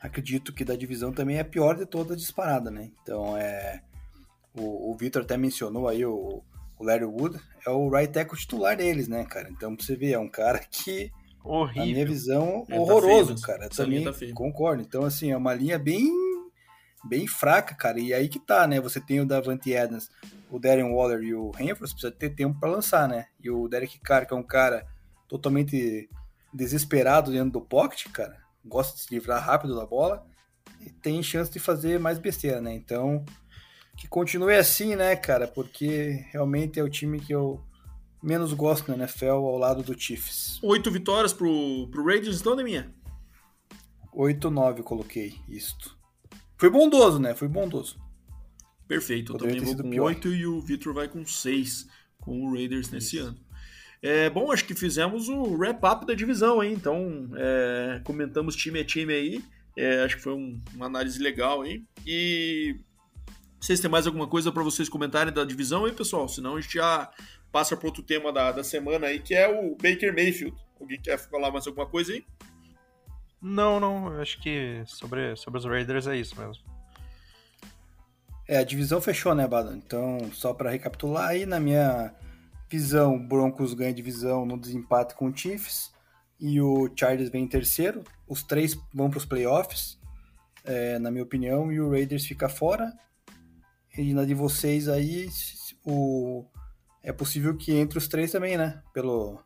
acredito 0.00 0.52
que 0.52 0.64
da 0.64 0.76
divisão 0.76 1.12
também 1.12 1.38
é 1.38 1.40
a 1.40 1.44
pior 1.44 1.76
de 1.76 1.86
toda 1.86 2.14
disparada, 2.14 2.70
né? 2.70 2.92
Então 3.02 3.36
é. 3.36 3.82
O, 4.54 4.92
o 4.92 4.96
Victor 4.96 5.22
até 5.22 5.36
mencionou 5.36 5.86
aí 5.86 6.04
o, 6.04 6.42
o 6.78 6.84
Larry 6.84 7.04
Wood, 7.04 7.38
é 7.66 7.70
o 7.70 7.88
right 7.88 8.12
tackle 8.12 8.38
titular 8.38 8.76
deles, 8.76 9.08
né, 9.08 9.24
cara? 9.24 9.48
Então 9.50 9.74
pra 9.74 9.84
você 9.84 9.96
ver, 9.96 10.12
é 10.12 10.18
um 10.18 10.28
cara 10.28 10.58
que. 10.58 11.10
Horrível. 11.44 11.86
Na 11.86 11.92
minha 11.92 12.06
visão, 12.06 12.66
é, 12.68 12.78
horroroso, 12.78 13.34
tá 13.36 13.46
cara. 13.46 13.68
Também 13.68 14.04
tá 14.04 14.12
concordo. 14.34 14.82
Então, 14.82 15.04
assim, 15.04 15.30
é 15.30 15.36
uma 15.36 15.54
linha 15.54 15.78
bem 15.78 16.10
bem 17.04 17.26
fraca, 17.26 17.74
cara. 17.74 17.98
E 17.98 18.12
aí 18.12 18.28
que 18.28 18.38
tá, 18.38 18.66
né? 18.66 18.80
Você 18.80 19.00
tem 19.00 19.20
o 19.20 19.26
Davante 19.26 19.74
Adams, 19.74 20.10
o 20.50 20.58
Darren 20.58 20.92
Waller 20.92 21.22
e 21.22 21.34
o 21.34 21.52
você 21.52 21.74
precisa 21.74 22.10
ter 22.10 22.30
tempo 22.30 22.58
para 22.58 22.70
lançar, 22.70 23.08
né? 23.08 23.26
E 23.42 23.50
o 23.50 23.68
Derek 23.68 23.98
Carr, 24.00 24.26
que 24.26 24.34
é 24.34 24.36
um 24.36 24.42
cara 24.42 24.86
totalmente 25.28 26.08
desesperado 26.52 27.30
dentro 27.30 27.52
do 27.52 27.60
pocket, 27.60 28.08
cara, 28.10 28.38
gosta 28.64 28.96
de 28.96 29.02
se 29.02 29.14
livrar 29.14 29.44
rápido 29.44 29.76
da 29.76 29.86
bola 29.86 30.26
e 30.80 30.90
tem 30.90 31.22
chance 31.22 31.50
de 31.50 31.58
fazer 31.58 31.98
mais 31.98 32.18
besteira, 32.18 32.60
né? 32.60 32.74
Então, 32.74 33.24
que 33.98 34.06
continue 34.06 34.54
assim, 34.54 34.94
né, 34.94 35.16
cara? 35.16 35.48
Porque 35.48 36.24
realmente 36.30 36.78
é 36.78 36.82
o 36.82 36.88
time 36.88 37.20
que 37.20 37.34
eu 37.34 37.60
menos 38.22 38.52
gosto 38.52 38.88
na 38.88 38.96
NFL 38.96 39.26
ao 39.26 39.58
lado 39.58 39.82
do 39.82 39.98
Chiefs. 39.98 40.60
Oito 40.62 40.90
vitórias 40.90 41.32
pro, 41.32 41.88
pro 41.90 42.04
Raiders, 42.04 42.40
então, 42.40 42.56
minha? 42.56 42.94
Oito, 44.12 44.50
nove 44.50 44.82
coloquei, 44.82 45.34
isto. 45.48 45.98
Foi 46.56 46.70
bondoso, 46.70 47.18
né? 47.18 47.34
Foi 47.34 47.48
bondoso. 47.48 47.98
Perfeito. 48.86 49.34
Eu 49.34 49.38
também 49.38 49.60
vou 49.60 49.76
com 49.76 49.90
pior. 49.90 50.06
8 50.06 50.34
e 50.34 50.46
o 50.46 50.60
Vitor 50.60 50.94
vai 50.94 51.06
com 51.08 51.24
6 51.24 51.86
com 52.18 52.46
o 52.46 52.54
Raiders 52.54 52.90
nesse 52.90 53.16
Isso. 53.16 53.26
ano. 53.26 53.38
É, 54.00 54.30
bom, 54.30 54.50
acho 54.50 54.64
que 54.64 54.74
fizemos 54.74 55.28
o 55.28 55.56
wrap-up 55.56 56.06
da 56.06 56.14
divisão, 56.14 56.62
hein? 56.62 56.72
Então, 56.72 57.30
é, 57.36 58.00
comentamos 58.04 58.56
time 58.56 58.80
a 58.80 58.84
time 58.84 59.12
aí. 59.12 59.44
É, 59.76 60.02
acho 60.02 60.16
que 60.16 60.22
foi 60.22 60.32
um, 60.32 60.60
uma 60.74 60.86
análise 60.86 61.20
legal 61.20 61.62
aí. 61.62 61.84
E 62.06 62.76
vocês 63.60 63.80
têm 63.80 63.90
mais 63.90 64.06
alguma 64.06 64.26
coisa 64.26 64.52
para 64.52 64.62
vocês 64.62 64.88
comentarem 64.88 65.32
da 65.32 65.44
divisão 65.44 65.84
aí, 65.84 65.92
pessoal? 65.92 66.28
Senão 66.28 66.56
a 66.56 66.60
gente 66.60 66.74
já 66.74 67.10
passa 67.50 67.76
para 67.76 67.86
outro 67.86 68.02
tema 68.02 68.32
da, 68.32 68.52
da 68.52 68.62
semana 68.62 69.06
aí, 69.06 69.20
que 69.20 69.34
é 69.34 69.48
o 69.48 69.74
Baker 69.74 70.14
Mayfield. 70.14 70.56
Alguém 70.80 71.00
quer 71.00 71.18
falar 71.18 71.50
mais 71.50 71.66
alguma 71.66 71.86
coisa 71.86 72.12
aí? 72.12 72.24
Não, 73.40 73.80
não. 73.80 74.20
Acho 74.20 74.40
que 74.40 74.82
sobre, 74.86 75.34
sobre 75.36 75.58
os 75.58 75.64
Raiders 75.64 76.06
é 76.06 76.16
isso 76.16 76.38
mesmo. 76.38 76.62
É, 78.46 78.58
a 78.58 78.64
divisão 78.64 79.00
fechou, 79.00 79.34
né, 79.34 79.46
Bada? 79.46 79.76
Então, 79.76 80.30
só 80.32 80.54
para 80.54 80.70
recapitular 80.70 81.28
aí, 81.28 81.44
na 81.44 81.60
minha 81.60 82.14
visão, 82.70 83.16
o 83.16 83.18
Broncos 83.18 83.74
ganha 83.74 83.92
divisão 83.92 84.46
no 84.46 84.58
desempate 84.58 85.14
com 85.14 85.26
o 85.26 85.36
Chiefs 85.36 85.92
e 86.40 86.60
o 86.60 86.90
Chargers 86.96 87.30
vem 87.30 87.44
em 87.44 87.48
terceiro. 87.48 88.04
Os 88.26 88.42
três 88.42 88.78
vão 88.92 89.10
para 89.10 89.18
os 89.18 89.26
playoffs, 89.26 89.98
é, 90.64 90.98
na 90.98 91.10
minha 91.10 91.24
opinião, 91.24 91.72
e 91.72 91.80
o 91.80 91.90
Raiders 91.90 92.24
fica 92.24 92.48
fora. 92.48 92.92
E 93.98 94.14
na 94.14 94.24
de 94.24 94.32
vocês 94.32 94.88
aí, 94.88 95.28
o... 95.84 96.46
é 97.02 97.12
possível 97.12 97.56
que 97.56 97.74
entre 97.74 97.98
os 97.98 98.06
três 98.06 98.30
também, 98.30 98.56
né? 98.56 98.80
Pelo, 98.94 99.42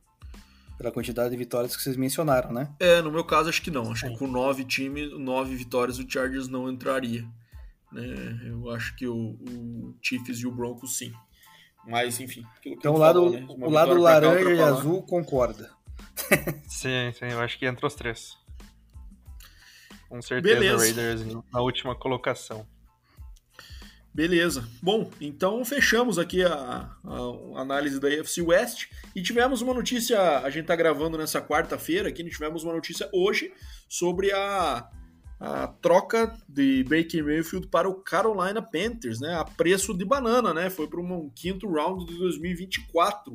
pela 0.76 0.92
quantidade 0.92 1.30
de 1.30 1.38
vitórias 1.38 1.74
que 1.74 1.82
vocês 1.82 1.96
mencionaram, 1.96 2.52
né? 2.52 2.70
É, 2.78 3.00
no 3.00 3.10
meu 3.10 3.24
caso 3.24 3.48
acho 3.48 3.62
que 3.62 3.70
não. 3.70 3.90
Acho 3.90 4.04
é. 4.04 4.10
que 4.10 4.18
com 4.18 4.26
nove 4.26 4.62
times, 4.66 5.10
nove 5.18 5.56
vitórias 5.56 5.98
o 5.98 6.06
Chargers 6.06 6.48
não 6.48 6.70
entraria. 6.70 7.26
Né? 7.90 8.42
Eu 8.44 8.68
acho 8.70 8.94
que 8.94 9.06
o, 9.06 9.14
o 9.16 9.96
Chiefs 10.02 10.40
e 10.40 10.46
o 10.46 10.52
Broncos 10.52 10.98
sim. 10.98 11.10
Mas 11.86 12.20
enfim. 12.20 12.44
Então 12.66 12.92
o 12.92 12.98
lado, 12.98 13.32
falou, 13.32 13.56
né? 13.58 13.66
o 13.66 13.70
lado 13.70 13.98
laranja 13.98 14.52
e 14.52 14.60
azul 14.60 15.02
concorda. 15.02 15.70
sim, 16.68 17.10
sim, 17.14 17.24
eu 17.30 17.40
acho 17.40 17.58
que 17.58 17.64
entra 17.64 17.86
os 17.86 17.94
três. 17.94 18.36
Com 20.10 20.20
certeza 20.20 20.60
Beleza. 20.60 20.84
Raiders 20.84 21.24
na 21.50 21.62
última 21.62 21.94
colocação. 21.94 22.66
Beleza. 24.14 24.68
Bom, 24.82 25.10
então 25.20 25.64
fechamos 25.64 26.18
aqui 26.18 26.44
a, 26.44 26.90
a, 27.02 27.60
análise 27.60 27.98
da 27.98 28.08
AFC 28.08 28.42
West 28.42 28.88
e 29.16 29.22
tivemos 29.22 29.62
uma 29.62 29.72
notícia, 29.72 30.40
a 30.40 30.50
gente 30.50 30.66
tá 30.66 30.76
gravando 30.76 31.16
nessa 31.16 31.40
quarta-feira 31.40 32.10
aqui, 32.10 32.22
tivemos 32.28 32.62
uma 32.62 32.74
notícia 32.74 33.08
hoje 33.10 33.54
sobre 33.88 34.30
a, 34.32 34.86
a 35.40 35.66
troca 35.66 36.36
de 36.46 36.84
Baker 36.84 37.24
Mayfield 37.24 37.68
para 37.68 37.88
o 37.88 37.94
Carolina 37.94 38.60
Panthers, 38.60 39.18
né, 39.18 39.34
a 39.34 39.44
preço 39.44 39.96
de 39.96 40.04
banana, 40.04 40.52
né, 40.52 40.68
foi 40.68 40.86
para 40.86 41.00
um 41.00 41.30
quinto 41.30 41.66
round 41.66 42.04
de 42.04 42.18
2024, 42.18 43.34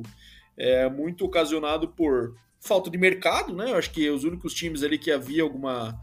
é, 0.56 0.88
muito 0.88 1.24
ocasionado 1.24 1.88
por 1.88 2.36
falta 2.60 2.88
de 2.88 2.96
mercado, 2.96 3.52
né, 3.52 3.72
eu 3.72 3.76
acho 3.76 3.90
que 3.90 4.08
os 4.08 4.22
únicos 4.22 4.54
times 4.54 4.84
ali 4.84 4.96
que 4.96 5.10
havia 5.10 5.42
alguma 5.42 6.00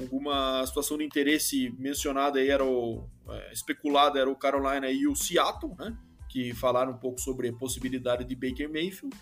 alguma 0.00 0.64
situação 0.66 0.98
de 0.98 1.04
interesse 1.04 1.74
mencionada 1.78 2.38
aí 2.38 2.48
era 2.48 2.64
o 2.64 3.08
é, 3.28 3.52
especulada 3.52 4.18
era 4.18 4.30
o 4.30 4.36
Carolina 4.36 4.90
e 4.90 5.06
o 5.06 5.14
Seattle, 5.14 5.74
né? 5.78 5.96
Que 6.28 6.54
falaram 6.54 6.92
um 6.92 6.98
pouco 6.98 7.20
sobre 7.20 7.48
a 7.48 7.52
possibilidade 7.52 8.24
de 8.24 8.34
Baker 8.34 8.70
Mayfield 8.70 9.16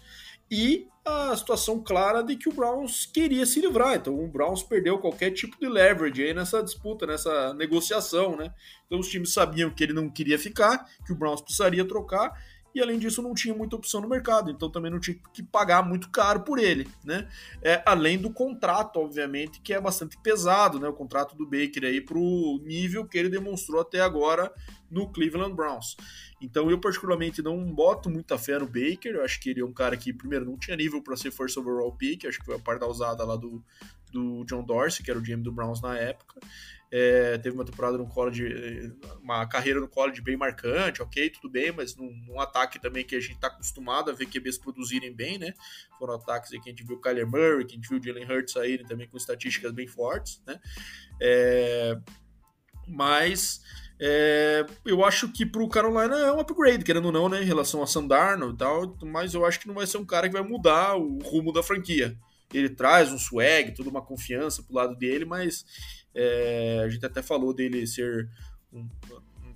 e 0.50 0.86
a 1.04 1.36
situação 1.36 1.82
clara 1.82 2.22
de 2.22 2.36
que 2.36 2.48
o 2.48 2.52
Browns 2.52 3.06
queria 3.06 3.44
se 3.44 3.60
livrar. 3.60 3.96
Então 3.96 4.18
o 4.18 4.28
Browns 4.28 4.62
perdeu 4.62 4.98
qualquer 4.98 5.30
tipo 5.30 5.58
de 5.58 5.68
leverage 5.68 6.22
aí 6.22 6.34
nessa 6.34 6.62
disputa, 6.62 7.06
nessa 7.06 7.52
negociação, 7.54 8.36
né? 8.36 8.52
Então 8.86 8.98
os 8.98 9.08
times 9.08 9.32
sabiam 9.32 9.70
que 9.70 9.82
ele 9.84 9.92
não 9.92 10.08
queria 10.08 10.38
ficar, 10.38 10.86
que 11.06 11.12
o 11.12 11.16
Browns 11.16 11.40
precisaria 11.40 11.86
trocar 11.86 12.32
e 12.74 12.80
além 12.80 12.98
disso 12.98 13.22
não 13.22 13.34
tinha 13.34 13.54
muita 13.54 13.76
opção 13.76 14.00
no 14.00 14.08
mercado, 14.08 14.50
então 14.50 14.70
também 14.70 14.90
não 14.90 15.00
tinha 15.00 15.16
que 15.32 15.42
pagar 15.42 15.82
muito 15.82 16.10
caro 16.10 16.40
por 16.40 16.58
ele, 16.58 16.88
né? 17.04 17.28
É, 17.62 17.82
além 17.86 18.18
do 18.18 18.30
contrato, 18.30 18.98
obviamente, 18.98 19.60
que 19.60 19.72
é 19.72 19.80
bastante 19.80 20.16
pesado, 20.18 20.78
né? 20.78 20.88
O 20.88 20.92
contrato 20.92 21.36
do 21.36 21.44
Baker 21.44 21.84
aí 21.84 22.00
para 22.00 22.18
o 22.18 22.60
nível 22.64 23.06
que 23.06 23.18
ele 23.18 23.28
demonstrou 23.28 23.80
até 23.80 24.00
agora 24.00 24.52
no 24.90 25.10
Cleveland 25.10 25.54
Browns. 25.54 25.96
Então 26.40 26.70
eu 26.70 26.78
particularmente 26.78 27.42
não 27.42 27.72
boto 27.72 28.08
muita 28.08 28.38
fé 28.38 28.58
no 28.58 28.66
Baker, 28.66 29.14
eu 29.14 29.24
acho 29.24 29.40
que 29.40 29.50
ele 29.50 29.60
é 29.60 29.64
um 29.64 29.72
cara 29.72 29.96
que 29.96 30.12
primeiro 30.12 30.44
não 30.44 30.56
tinha 30.56 30.76
nível 30.76 31.02
para 31.02 31.16
ser 31.16 31.30
first 31.30 31.56
overall 31.56 31.92
pick, 31.92 32.26
acho 32.26 32.38
que 32.38 32.44
foi 32.44 32.56
a 32.56 32.60
parte 32.60 32.80
da 32.80 32.86
usada 32.86 33.24
lá 33.24 33.34
do, 33.34 33.62
do 34.12 34.44
John 34.44 34.62
Dorsey, 34.62 35.04
que 35.04 35.10
era 35.10 35.18
o 35.18 35.22
GM 35.22 35.42
do 35.42 35.52
Browns 35.52 35.80
na 35.80 35.96
época. 35.96 36.38
É, 36.90 37.36
teve 37.38 37.54
uma 37.54 37.64
temporada 37.64 37.98
no 37.98 38.08
college, 38.08 38.92
uma 39.22 39.46
carreira 39.46 39.78
no 39.78 39.88
college 39.88 40.22
bem 40.22 40.36
marcante, 40.38 41.02
ok, 41.02 41.28
tudo 41.28 41.50
bem, 41.50 41.70
mas 41.70 41.94
num, 41.94 42.10
num 42.26 42.40
ataque 42.40 42.80
também 42.80 43.04
que 43.04 43.14
a 43.14 43.20
gente 43.20 43.34
está 43.34 43.48
acostumado 43.48 44.10
a 44.10 44.14
ver 44.14 44.26
QBs 44.26 44.56
produzirem 44.56 45.14
bem, 45.14 45.38
né? 45.38 45.52
Foram 45.98 46.14
ataques 46.14 46.50
que 46.50 46.56
a 46.56 46.60
gente 46.62 46.84
viu 46.84 46.96
o 46.96 47.00
Kyler 47.00 47.26
Murray, 47.26 47.66
que 47.66 47.72
a 47.72 47.76
gente 47.76 47.88
viu 47.88 47.98
o 47.98 48.02
Jalen 48.02 48.24
Hurts 48.24 48.54
saírem 48.54 48.86
também 48.86 49.06
com 49.06 49.18
estatísticas 49.18 49.70
bem 49.72 49.86
fortes, 49.86 50.42
né? 50.46 50.58
É, 51.20 51.98
mas 52.86 53.60
é, 54.00 54.64
eu 54.84 55.04
acho 55.04 55.30
que 55.30 55.44
pro 55.44 55.68
Carolina 55.68 56.16
é 56.16 56.32
um 56.32 56.40
upgrade, 56.40 56.84
querendo 56.84 57.06
ou 57.06 57.12
não, 57.12 57.28
né? 57.28 57.42
Em 57.42 57.46
relação 57.46 57.82
a 57.82 57.86
Sandarno 57.86 58.50
e 58.50 58.56
tal, 58.56 58.96
mas 59.02 59.34
eu 59.34 59.44
acho 59.44 59.60
que 59.60 59.66
não 59.66 59.74
vai 59.74 59.86
ser 59.86 59.98
um 59.98 60.06
cara 60.06 60.28
que 60.28 60.32
vai 60.32 60.42
mudar 60.42 60.96
o 60.96 61.18
rumo 61.18 61.52
da 61.52 61.62
franquia. 61.62 62.16
Ele 62.52 62.70
traz 62.70 63.12
um 63.12 63.18
swag, 63.18 63.74
toda 63.74 63.90
uma 63.90 64.00
confiança 64.00 64.62
pro 64.62 64.74
lado 64.74 64.96
dele, 64.96 65.24
mas 65.24 65.66
é, 66.14 66.82
a 66.84 66.88
gente 66.88 67.04
até 67.04 67.22
falou 67.22 67.52
dele 67.52 67.86
ser 67.86 68.28
um, 68.72 68.88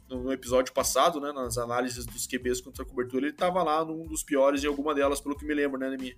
no 0.09 0.33
episódio 0.33 0.73
passado, 0.73 1.21
né, 1.21 1.33
nas 1.33 1.57
análises 1.57 2.05
dos 2.05 2.27
QBs 2.27 2.61
contra 2.61 2.83
a 2.83 2.87
cobertura, 2.87 3.27
ele 3.27 3.33
estava 3.33 3.63
lá 3.63 3.85
num 3.85 4.07
dos 4.07 4.23
piores 4.23 4.63
em 4.63 4.67
alguma 4.67 4.95
delas, 4.95 5.21
pelo 5.21 5.37
que 5.37 5.45
me 5.45 5.55
lembro, 5.55 5.79
né, 5.79 5.97
minha. 5.97 6.17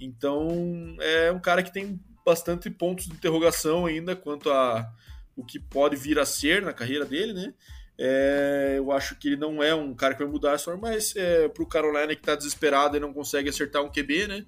Então, 0.00 0.96
é 1.00 1.32
um 1.32 1.40
cara 1.40 1.62
que 1.62 1.72
tem 1.72 1.98
bastante 2.24 2.70
pontos 2.70 3.06
de 3.06 3.12
interrogação 3.12 3.86
ainda 3.86 4.14
quanto 4.14 4.50
a 4.50 4.92
o 5.34 5.44
que 5.44 5.58
pode 5.58 5.96
vir 5.96 6.18
a 6.18 6.26
ser 6.26 6.62
na 6.62 6.72
carreira 6.72 7.06
dele, 7.06 7.32
né? 7.32 7.54
É, 7.98 8.74
eu 8.76 8.92
acho 8.92 9.16
que 9.18 9.28
ele 9.28 9.36
não 9.36 9.62
é 9.62 9.74
um 9.74 9.94
cara 9.94 10.14
que 10.14 10.22
vai 10.22 10.30
mudar 10.30 10.52
a 10.52 10.56
história, 10.56 10.80
mas 10.80 11.14
é, 11.16 11.48
para 11.48 11.62
o 11.62 11.66
Carolina 11.66 12.14
que 12.14 12.20
está 12.20 12.34
desesperado 12.34 12.96
e 12.96 13.00
não 13.00 13.12
consegue 13.12 13.48
acertar 13.48 13.82
um 13.82 13.90
QB, 13.90 14.26
né? 14.28 14.46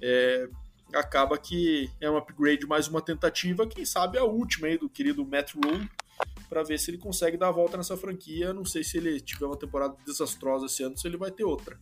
É, 0.00 0.48
acaba 0.94 1.38
que 1.38 1.90
é 2.00 2.10
um 2.10 2.16
upgrade, 2.16 2.66
mais 2.66 2.88
uma 2.88 3.00
tentativa, 3.00 3.66
quem 3.66 3.84
sabe 3.84 4.18
a 4.18 4.24
última 4.24 4.66
aí 4.66 4.78
do 4.78 4.88
querido 4.88 5.24
Matt 5.24 5.54
Rule, 5.54 5.88
para 6.48 6.62
ver 6.62 6.78
se 6.78 6.90
ele 6.90 6.98
consegue 6.98 7.36
dar 7.36 7.48
a 7.48 7.52
volta 7.52 7.76
nessa 7.76 7.96
franquia. 7.96 8.52
Não 8.52 8.64
sei 8.64 8.84
se 8.84 8.98
ele 8.98 9.20
tiver 9.20 9.46
uma 9.46 9.56
temporada 9.56 9.96
desastrosa 10.06 10.66
esse 10.66 10.82
ano, 10.82 10.96
se 10.96 11.06
ele 11.06 11.16
vai 11.16 11.30
ter 11.30 11.44
outra. 11.44 11.76
O 11.76 11.78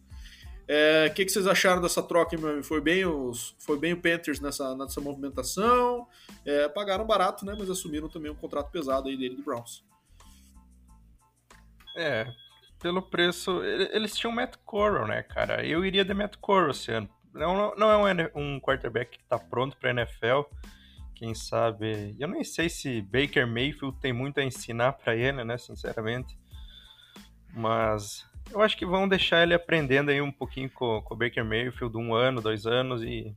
é, 0.73 1.11
que, 1.11 1.25
que, 1.25 1.33
vocês 1.33 1.49
acharam 1.49 1.83
dessa 1.83 2.01
troca, 2.01 2.39
meu 2.39 2.51
amigo? 2.51 2.65
Foi 2.65 2.81
bem, 2.81 3.05
os, 3.05 3.57
foi 3.59 3.77
bem 3.77 3.93
o 3.93 4.01
Panthers 4.01 4.39
nessa, 4.39 4.77
nessa 4.77 5.01
movimentação. 5.01 6.07
É, 6.45 6.69
pagaram 6.69 7.05
barato, 7.05 7.45
né? 7.45 7.57
Mas 7.59 7.69
assumiram 7.69 8.09
também 8.09 8.31
um 8.31 8.37
contrato 8.37 8.71
pesado 8.71 9.09
aí 9.09 9.17
dele 9.17 9.35
do 9.35 9.43
Browns. 9.43 9.85
É, 11.97 12.25
pelo 12.81 13.03
preço. 13.03 13.61
Eles 13.65 14.17
tinham 14.17 14.33
Matt 14.33 14.55
Corral, 14.65 15.09
né, 15.09 15.25
cara? 15.25 15.67
Eu 15.67 15.85
iria 15.85 16.05
de 16.05 16.15
Matt 16.15 16.37
Corral 16.37 16.71
esse 16.71 16.93
ano 16.93 17.09
não, 17.35 17.75
não 17.77 18.09
é 18.09 18.15
um, 18.35 18.55
um 18.55 18.61
quarterback 18.61 19.19
que 19.19 19.23
está 19.23 19.39
pronto 19.39 19.77
para 19.77 19.91
NFL. 19.91 20.43
Quem 21.15 21.35
sabe. 21.35 22.17
Eu 22.19 22.29
nem 22.29 22.43
sei 22.43 22.69
se 22.69 23.03
Baker 23.03 23.47
Mayfield 23.47 23.99
tem 24.01 24.13
muito 24.13 24.41
a 24.41 24.45
ensinar 24.45 24.93
para 24.93 25.15
ele, 25.15 25.45
né? 25.45 25.59
Sinceramente. 25.59 26.39
Mas 27.53 28.27
eu 28.53 28.61
acho 28.63 28.77
que 28.77 28.87
vão 28.87 29.09
deixar 29.09 29.43
ele 29.43 29.55
aprendendo 29.55 30.11
aí 30.11 30.21
um 30.21 30.33
pouquinho 30.33 30.71
com, 30.71 31.03
com 31.03 31.15
o 31.15 31.17
Baker 31.17 31.45
Mayfield, 31.45 31.97
um 31.97 32.15
ano, 32.15 32.41
dois 32.41 32.67
anos, 32.67 33.03
e 33.03 33.35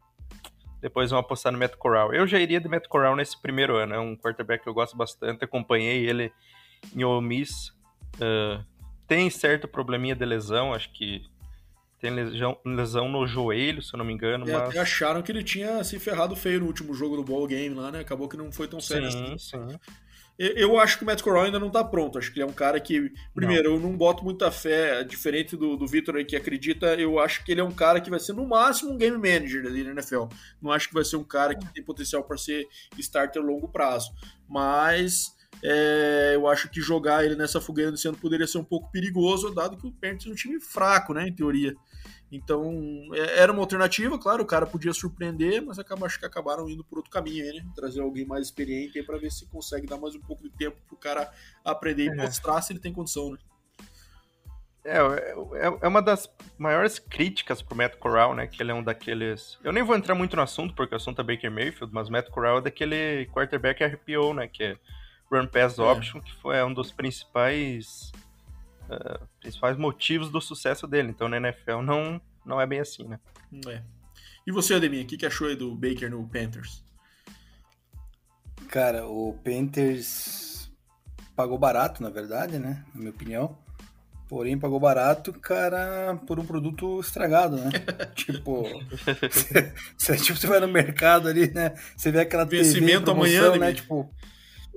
depois 0.81 1.11
vão 1.11 1.19
apostar 1.19 1.51
no 1.51 1.59
Matt 1.59 1.75
Corral. 1.75 2.13
Eu 2.13 2.27
já 2.27 2.39
iria 2.39 2.59
de 2.59 2.67
Matt 2.67 2.87
Corral 2.87 3.15
nesse 3.15 3.39
primeiro 3.41 3.75
ano, 3.75 3.93
é 3.93 3.99
um 3.99 4.15
quarterback 4.15 4.63
que 4.63 4.69
eu 4.69 4.73
gosto 4.73 4.97
bastante, 4.97 5.43
acompanhei 5.43 6.07
ele 6.07 6.31
em 6.95 7.03
Ole 7.03 7.25
Miss. 7.25 7.69
Uh, 8.15 8.63
tem 9.07 9.29
certo 9.29 9.67
probleminha 9.67 10.15
de 10.15 10.25
lesão, 10.25 10.73
acho 10.73 10.91
que 10.91 11.23
tem 12.03 12.11
lesão, 12.11 12.57
lesão 12.65 13.07
no 13.07 13.25
joelho, 13.25 13.81
se 13.81 13.93
eu 13.93 13.97
não 13.97 14.03
me 14.03 14.11
engano. 14.11 14.45
É, 14.49 14.51
mas... 14.51 14.69
Até 14.69 14.79
acharam 14.79 15.21
que 15.21 15.31
ele 15.31 15.41
tinha 15.41 15.81
se 15.85 15.97
ferrado 15.97 16.35
feio 16.35 16.59
no 16.59 16.65
último 16.65 16.93
jogo 16.93 17.15
do 17.15 17.23
ball 17.23 17.47
game 17.47 17.73
lá, 17.73 17.89
né? 17.91 18.01
Acabou 18.01 18.27
que 18.27 18.35
não 18.35 18.51
foi 18.51 18.67
tão 18.67 18.81
sério 18.81 19.09
sim, 19.09 19.33
assim. 19.33 19.37
Sim. 19.37 19.79
Eu 20.37 20.79
acho 20.79 20.97
que 20.97 21.03
o 21.03 21.05
Matt 21.05 21.21
Corral 21.21 21.43
ainda 21.43 21.59
não 21.59 21.69
tá 21.69 21.81
pronto. 21.81 22.17
Acho 22.17 22.29
que 22.33 22.39
ele 22.39 22.43
é 22.43 22.49
um 22.49 22.53
cara 22.53 22.77
que, 22.79 23.13
primeiro, 23.33 23.69
não. 23.69 23.75
eu 23.75 23.79
não 23.79 23.95
boto 23.95 24.23
muita 24.23 24.51
fé, 24.51 25.03
diferente 25.03 25.55
do, 25.55 25.77
do 25.77 25.87
Victor 25.87 26.17
aí 26.17 26.25
que 26.25 26.35
acredita, 26.35 26.87
eu 26.95 27.19
acho 27.19 27.45
que 27.45 27.51
ele 27.51 27.61
é 27.61 27.63
um 27.63 27.71
cara 27.71 28.01
que 28.01 28.09
vai 28.09 28.19
ser 28.19 28.33
no 28.33 28.45
máximo 28.45 28.91
um 28.91 28.97
game 28.97 29.15
manager 29.15 29.65
ali 29.65 29.83
na 29.83 29.91
NFL. 29.91 30.23
Não 30.61 30.71
acho 30.71 30.89
que 30.89 30.93
vai 30.93 31.05
ser 31.05 31.15
um 31.17 31.23
cara 31.23 31.55
que 31.55 31.71
tem 31.71 31.83
potencial 31.83 32.23
para 32.23 32.35
ser 32.35 32.67
starter 32.97 33.41
a 33.41 33.45
longo 33.45 33.69
prazo. 33.69 34.11
Mas 34.49 35.27
É, 35.63 36.33
eu 36.35 36.45
acho 36.47 36.69
que 36.69 36.81
jogar 36.81 37.23
ele 37.23 37.35
nessa 37.35 37.61
fogueira 37.61 37.89
desse 37.89 38.07
ano 38.07 38.17
poderia 38.17 38.45
ser 38.45 38.57
um 38.57 38.63
pouco 38.65 38.91
perigoso, 38.91 39.53
dado 39.53 39.77
que 39.77 39.87
o 39.87 39.91
Panthers 39.91 40.27
é 40.27 40.29
um 40.29 40.35
time 40.35 40.59
fraco, 40.59 41.13
né, 41.13 41.27
em 41.27 41.33
teoria. 41.33 41.73
Então, 42.29 42.73
é, 43.13 43.41
era 43.41 43.51
uma 43.51 43.61
alternativa, 43.61 44.17
claro, 44.17 44.43
o 44.43 44.45
cara 44.45 44.65
podia 44.65 44.91
surpreender, 44.91 45.61
mas 45.61 45.79
acaba, 45.79 46.05
acho 46.05 46.19
que 46.19 46.25
acabaram 46.25 46.67
indo 46.67 46.83
por 46.83 46.97
outro 46.97 47.11
caminho 47.11 47.45
aí, 47.45 47.53
né? 47.53 47.65
Trazer 47.75 48.01
alguém 48.01 48.25
mais 48.25 48.47
experiente 48.47 49.01
para 49.03 49.19
ver 49.19 49.31
se 49.31 49.45
consegue 49.45 49.85
dar 49.85 49.97
mais 49.97 50.15
um 50.15 50.19
pouco 50.19 50.43
de 50.43 50.49
tempo 50.49 50.75
pro 50.87 50.97
cara 50.97 51.31
aprender 51.63 52.05
e 52.05 52.09
é. 52.09 52.15
mostrar 52.15 52.59
se 52.63 52.73
ele 52.73 52.79
tem 52.79 52.91
condição, 52.91 53.31
né? 53.31 53.37
É, 54.83 54.97
é, 54.97 55.77
é 55.81 55.87
uma 55.87 56.01
das 56.01 56.27
maiores 56.57 56.99
críticas 56.99 57.61
pro 57.61 57.75
Matt 57.75 57.95
Corral, 57.97 58.35
né? 58.35 58.47
Que 58.47 58.61
ele 58.61 58.71
é 58.71 58.73
um 58.73 58.83
daqueles. 58.83 59.57
Eu 59.63 59.71
nem 59.71 59.83
vou 59.83 59.95
entrar 59.95 60.15
muito 60.15 60.35
no 60.35 60.41
assunto, 60.41 60.73
porque 60.73 60.93
o 60.93 60.97
assunto 60.97 61.21
é 61.21 61.23
Baker 61.23 61.51
Mayfield, 61.51 61.93
mas 61.93 62.09
Matt 62.09 62.29
Corral 62.29 62.57
é 62.57 62.61
daquele 62.61 63.27
quarterback 63.27 63.83
RPO, 63.83 64.33
né? 64.33 64.47
Que 64.47 64.63
é 64.63 64.77
Run 65.33 65.47
Pass 65.47 65.77
é. 65.77 65.81
Option, 65.81 66.21
que 66.21 66.33
foi 66.35 66.61
um 66.63 66.73
dos 66.73 66.91
principais. 66.91 68.11
Uh, 68.89 69.25
principais 69.39 69.77
motivos 69.77 70.29
do 70.29 70.41
sucesso 70.41 70.85
dele. 70.85 71.09
Então 71.09 71.27
na 71.27 71.37
NFL 71.37 71.81
não, 71.81 72.21
não 72.45 72.59
é 72.59 72.67
bem 72.67 72.79
assim, 72.79 73.07
né? 73.07 73.19
É. 73.67 73.81
E 74.45 74.51
você, 74.51 74.73
Ademir, 74.73 75.05
o 75.05 75.07
que, 75.07 75.17
que 75.17 75.25
achou 75.25 75.47
aí 75.47 75.55
do 75.55 75.73
Baker 75.73 76.11
no 76.11 76.27
Panthers? 76.27 76.83
Cara, 78.67 79.07
o 79.07 79.33
Panthers 79.43 80.69
pagou 81.35 81.57
barato, 81.57 82.03
na 82.03 82.09
verdade, 82.09 82.59
né? 82.59 82.83
Na 82.93 82.99
minha 82.99 83.11
opinião. 83.11 83.57
Porém, 84.27 84.57
pagou 84.57 84.79
barato, 84.79 85.31
cara, 85.31 86.19
por 86.25 86.39
um 86.39 86.45
produto 86.45 86.99
estragado, 86.99 87.55
né? 87.57 87.69
tipo, 88.15 88.63
você, 89.95 90.17
tipo, 90.17 90.37
você 90.37 90.47
vai 90.47 90.59
no 90.59 90.67
mercado 90.67 91.27
ali, 91.27 91.51
né? 91.53 91.75
Você 91.95 92.11
vê 92.11 92.21
aquela 92.21 92.43
Vencimento 92.43 93.11
amanhã, 93.11 93.55
né? 93.57 93.73
Tipo, 93.73 94.09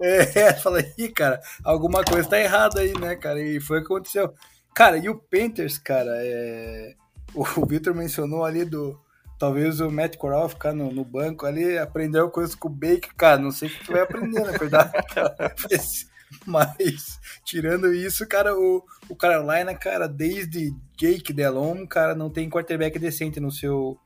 é, 0.01 0.53
fala 0.61 0.79
aí, 0.79 1.09
cara, 1.09 1.41
alguma 1.65 2.05
coisa 2.05 2.29
tá 2.29 2.39
errada 2.39 2.81
aí, 2.81 2.93
né, 2.99 3.17
cara? 3.17 3.41
E 3.41 3.61
foi 3.61 3.79
o 3.79 3.81
que 3.81 3.93
aconteceu. 3.93 4.35
Cara, 4.75 4.99
e 4.99 5.09
o 5.09 5.19
Panthers, 5.19 5.79
cara, 5.79 6.11
é... 6.17 6.95
o 7.35 7.67
Victor 7.67 7.95
mencionou 7.95 8.45
ali 8.45 8.65
do. 8.65 9.01
Talvez 9.39 9.81
o 9.81 9.91
Matt 9.91 10.17
Corral 10.17 10.49
ficar 10.49 10.73
no, 10.73 10.91
no 10.91 11.05
banco 11.05 11.45
ali, 11.45 11.77
aprendeu 11.77 12.31
coisas 12.31 12.55
com 12.55 12.69
o 12.69 12.71
Baker, 12.71 13.15
cara. 13.17 13.39
Não 13.39 13.51
sei 13.51 13.69
o 13.69 13.71
que 13.71 13.85
tu 13.85 13.93
vai 13.93 14.01
aprender, 14.01 14.41
na 14.41 14.53
verdade. 14.53 14.93
Mas, 16.45 17.21
tirando 17.45 17.93
isso, 17.93 18.27
cara, 18.27 18.57
o, 18.57 18.83
o 19.09 19.17
Carolina, 19.17 19.75
cara, 19.75 20.09
desde 20.09 20.75
Jake 20.97 21.33
Delhomme, 21.33 21.87
cara, 21.87 22.15
não 22.15 22.31
tem 22.31 22.49
quarterback 22.49 22.99
decente 22.99 23.39
no 23.39 23.51
seu, 23.51 23.99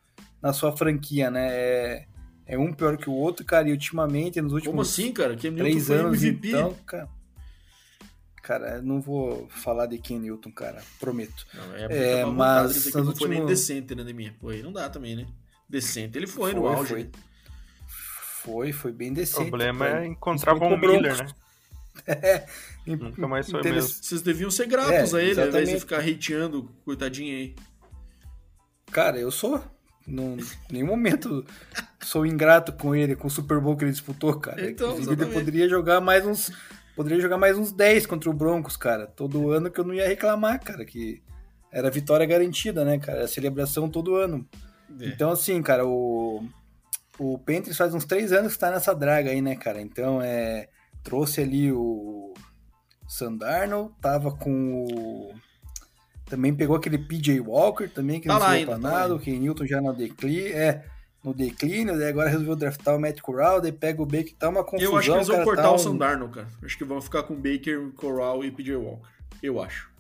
na 0.43 0.53
sua 0.53 0.77
franquia, 0.77 1.31
né? 1.31 1.49
É, 1.51 2.05
é 2.51 2.59
um 2.59 2.73
pior 2.73 2.97
que 2.97 3.09
o 3.09 3.13
outro, 3.13 3.45
cara, 3.45 3.69
e 3.69 3.73
ultimamente, 3.73 4.41
nos 4.41 4.53
últimos 4.53 4.73
Como 4.73 4.83
assim, 4.83 5.13
cara? 5.13 5.37
Cam 5.37 5.55
três 5.55 5.89
anos, 5.91 6.23
MVP. 6.23 6.49
então, 6.49 6.75
cara... 6.85 7.09
Cara, 8.43 8.83
não 8.83 9.01
vou 9.01 9.49
falar 9.51 9.87
de 9.87 9.99
Ken 9.99 10.19
Newton, 10.19 10.51
cara, 10.51 10.83
prometo. 10.99 11.47
Não, 11.55 11.75
é, 11.77 12.21
é 12.21 12.25
mas 12.25 12.93
não 12.93 13.03
últimos... 13.03 13.19
foi 13.19 13.29
nem 13.29 13.47
decente, 13.47 13.95
né, 13.95 14.03
minha? 14.13 14.35
Pô, 14.41 14.49
aí 14.49 14.63
não 14.63 14.73
dá 14.73 14.91
também, 14.91 15.15
né? 15.15 15.27
Decente, 15.69 16.19
ele 16.19 16.27
foi, 16.27 16.51
foi 16.51 16.61
no 16.61 16.67
auge. 16.67 16.89
Foi. 16.89 17.11
foi, 18.43 18.73
foi 18.73 18.93
bem 18.93 19.13
decente. 19.13 19.43
O 19.43 19.51
problema 19.51 19.87
é 20.01 20.07
encontrar 20.07 20.55
Von 20.55 20.77
Miller, 20.77 21.19
né? 21.19 21.27
É, 22.07 22.47
Nunca 22.87 23.29
mais 23.29 23.51
foi 23.51 23.63
mesmo. 23.63 23.83
Vocês 23.83 24.23
deviam 24.23 24.51
ser 24.51 24.67
gratos 24.67 25.13
é, 25.13 25.19
a 25.19 25.21
ele, 25.21 25.31
exatamente. 25.33 25.57
ao 25.57 25.63
invés 25.63 25.69
de 25.69 25.81
ficar 25.81 25.99
hateando, 25.99 26.71
coitadinho 26.85 27.37
aí. 27.37 27.55
Cara, 28.91 29.19
eu 29.19 29.31
sou. 29.31 29.63
Em 30.09 30.39
nenhum 30.71 30.87
momento 30.87 31.45
sou 32.03 32.27
ingrato 32.27 32.73
com 32.73 32.95
ele, 32.95 33.15
com 33.15 33.29
o 33.29 33.31
Super 33.31 33.61
Bowl 33.61 33.77
que 33.77 33.85
ele 33.85 33.93
disputou, 33.93 34.39
cara. 34.39 34.69
Então, 34.69 34.97
ele 34.99 35.27
poderia 35.27 35.69
jogar 35.69 36.01
mais 36.01 36.27
uns. 36.27 36.53
Poderia 36.97 37.21
jogar 37.21 37.39
mais 37.39 37.57
uns 37.57 37.73
10 37.73 38.07
contra 38.07 38.29
o 38.29 38.33
Broncos, 38.33 38.77
cara. 38.77 39.07
Todo 39.07 39.51
ano 39.51 39.71
que 39.71 39.79
eu 39.79 39.85
não 39.85 39.95
ia 39.95 40.07
reclamar, 40.09 40.63
cara. 40.63 40.85
Que 40.85 41.23
era 41.71 41.91
vitória 41.91 42.27
garantida, 42.27 42.85
né, 42.85 42.99
cara? 42.99 43.25
A 43.25 43.29
celebração 43.29 43.89
todo 43.89 44.17
ano. 44.17 44.47
É. 44.99 45.07
Então, 45.07 45.31
assim, 45.31 45.63
cara, 45.63 45.87
o. 45.87 46.45
O 47.19 47.39
Panthers 47.39 47.77
faz 47.77 47.93
uns 47.93 48.07
três 48.07 48.33
anos 48.33 48.55
que 48.55 48.59
tá 48.59 48.71
nessa 48.71 48.95
draga 48.95 49.31
aí, 49.31 49.43
né, 49.43 49.55
cara? 49.55 49.81
Então 49.81 50.23
é 50.23 50.69
trouxe 51.03 51.41
ali 51.41 51.73
o 51.73 52.33
Sandarno, 53.07 53.95
tava 54.01 54.33
com 54.33 54.85
o. 54.85 55.35
Também 56.31 56.55
pegou 56.55 56.77
aquele 56.77 56.97
PJ 56.97 57.41
Walker 57.41 57.89
também, 57.89 58.21
que 58.21 58.29
tá 58.29 58.39
não 58.39 58.41
foi 58.41 58.65
planado, 58.65 59.19
tá 59.19 59.25
que 59.25 59.37
Newton 59.37 59.67
já 59.67 59.81
no 59.81 59.93
declínio. 59.93 60.57
É, 60.57 60.85
no 61.25 61.35
declínio, 61.35 61.99
daí 61.99 62.09
agora 62.09 62.31
resolveu 62.31 62.55
draftar 62.55 62.97
o 62.97 63.01
Matt 63.01 63.21
Corral, 63.21 63.61
daí 63.61 63.73
pega 63.73 64.01
o 64.01 64.07
Baker, 64.07 64.33
tá 64.39 64.49
uma 64.49 64.65
confusão. 64.65 64.93
Eu 64.93 64.97
acho 64.97 65.11
que 65.11 65.17
eles 65.17 65.29
vão 65.29 65.45
cortar 65.45 65.63
tá 65.65 65.73
o 65.73 65.79
Sandarno, 65.79 66.29
cara. 66.29 66.49
Acho 66.63 66.79
que 66.79 66.85
vão 66.85 67.03
ficar 67.03 67.25
com 67.25 67.35
Baker, 67.35 67.91
Corral 67.97 68.45
e 68.45 68.51
PJ 68.51 68.77
Walker. 68.77 69.09
Eu 69.43 69.61
acho. 69.61 69.91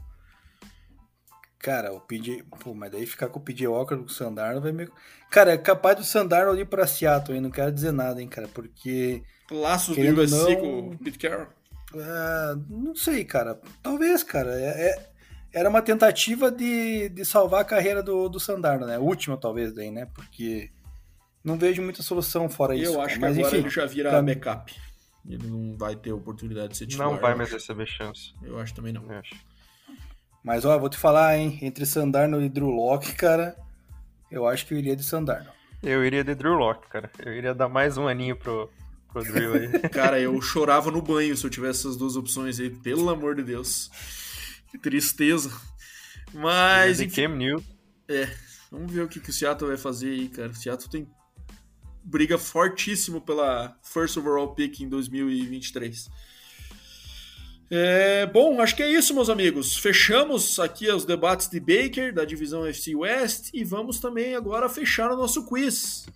Cara, 1.59 1.93
o 1.93 2.01
PJ. 2.01 2.43
Pô, 2.61 2.73
mas 2.73 2.91
daí 2.91 3.05
ficar 3.05 3.29
com 3.29 3.39
o 3.39 3.43
PJ 3.43 3.67
Walker 3.67 3.97
com 3.97 4.05
o 4.05 4.09
Sandarno 4.09 4.61
vai 4.61 4.73
meio. 4.73 4.91
Cara, 5.31 5.53
é 5.53 5.59
capaz 5.59 5.97
do 5.97 6.05
Sandarno 6.05 6.59
ir 6.59 6.65
pra 6.65 6.87
Seattle, 6.87 7.37
hein? 7.37 7.43
Não 7.43 7.51
quero 7.51 7.71
dizer 7.71 7.93
nada, 7.93 8.23
hein, 8.23 8.29
cara, 8.29 8.49
porque. 8.49 9.23
Laços 9.51 9.97
do 9.97 10.23
USC 10.23 10.37
não, 10.37 10.57
com 10.57 10.89
o 10.91 10.99
Pete 10.99 11.19
Carroll? 11.19 11.49
É, 11.95 12.57
não 12.69 12.95
sei, 12.95 13.25
cara. 13.25 13.61
Talvez, 13.83 14.23
cara. 14.23 14.53
É, 14.53 14.89
é, 14.89 15.10
era 15.53 15.69
uma 15.69 15.83
tentativa 15.83 16.51
de, 16.51 17.09
de 17.09 17.25
salvar 17.25 17.63
a 17.63 17.65
carreira 17.65 18.03
do, 18.03 18.29
do 18.29 18.39
Sandarno, 18.39 18.87
né? 18.87 18.99
Última, 18.99 19.37
talvez, 19.37 19.73
daí, 19.73 19.91
né? 19.91 20.07
Porque 20.15 20.71
não 21.45 21.59
vejo 21.59 21.83
muita 21.83 22.03
solução 22.03 22.49
fora 22.49 22.75
Eu 22.75 22.83
isso. 22.83 22.93
Eu 22.95 23.01
acho 23.01 23.15
que 23.15 23.21
Mas, 23.21 23.39
agora 23.39 23.49
enfim, 23.49 23.67
ele 23.67 23.71
já 23.71 23.87
vira 23.87 24.11
pra... 24.11 24.23
backup. 24.23 24.75
Ele 25.29 25.47
não 25.47 25.77
vai 25.77 25.97
ter 25.97 26.13
oportunidade 26.13 26.69
de 26.69 26.77
ser 26.79 26.87
titular. 26.87 27.11
Não 27.11 27.19
vai 27.19 27.35
mais 27.35 27.53
receber 27.53 27.87
chance. 27.87 28.33
Eu 28.43 28.59
acho 28.59 28.75
também 28.75 28.93
não. 28.93 29.03
Eu 29.11 29.19
acho. 29.19 29.35
Mas, 30.43 30.65
ó, 30.65 30.79
vou 30.79 30.89
te 30.89 30.97
falar, 30.97 31.37
hein? 31.37 31.59
Entre 31.61 31.85
Sandarno 31.85 32.41
e 32.41 32.49
Drew 32.49 32.69
Locke, 32.69 33.13
cara, 33.13 33.57
eu 34.31 34.47
acho 34.47 34.67
que 34.67 34.73
eu 34.73 34.79
iria 34.79 34.97
de 34.97 35.05
Sandarno. 35.05 35.51
Eu 35.83 36.05
iria 36.05 36.25
de 36.25 36.35
Drew 36.35 36.55
Locke, 36.55 36.89
cara. 36.89 37.11
Eu 37.19 37.35
iria 37.35 37.55
dar 37.55 37.69
mais 37.69 37.99
um 37.99 38.09
aninho 38.09 38.37
pro, 38.37 38.71
pro 39.13 39.23
Drew 39.23 39.55
aí. 39.55 39.69
cara, 39.91 40.19
eu 40.19 40.41
chorava 40.41 40.91
no 40.91 41.03
banho 41.03 41.37
se 41.37 41.45
eu 41.45 41.51
tivesse 41.51 41.81
essas 41.81 41.97
duas 41.97 42.17
opções 42.17 42.59
aí, 42.59 42.71
pelo 42.71 43.11
amor 43.11 43.35
de 43.35 43.43
Deus. 43.43 43.91
Que 44.71 44.79
tristeza. 44.79 45.51
Mas. 46.33 46.99
De 46.99 47.09
Cam 47.09 47.37
Newton. 47.37 47.65
É, 48.09 48.29
vamos 48.71 48.93
ver 48.93 49.03
o 49.03 49.09
que, 49.09 49.21
que 49.21 49.31
o 49.31 49.33
Seattle 49.33 49.69
vai 49.69 49.77
fazer 49.77 50.11
aí, 50.11 50.29
cara. 50.29 50.51
O 50.51 50.55
Seattle 50.55 50.91
tem 50.91 51.09
briga 52.03 52.39
fortíssimo 52.39 53.21
pela 53.21 53.79
first 53.83 54.17
overall 54.17 54.55
pick 54.55 54.81
em 54.81 54.89
2023. 54.89 56.09
É, 57.73 58.27
bom, 58.27 58.61
acho 58.61 58.75
que 58.75 58.83
é 58.83 58.91
isso, 58.91 59.15
meus 59.15 59.31
amigos. 59.31 59.77
Fechamos 59.77 60.59
aqui 60.59 60.91
os 60.91 61.05
debates 61.05 61.49
de 61.49 61.61
Baker, 61.61 62.13
da 62.13 62.25
divisão 62.25 62.67
FC 62.67 62.97
West, 62.97 63.51
e 63.55 63.63
vamos 63.63 64.01
também 64.01 64.35
agora 64.35 64.69
fechar 64.69 65.13
o 65.13 65.17
nosso 65.17 65.47
quiz. 65.47 66.07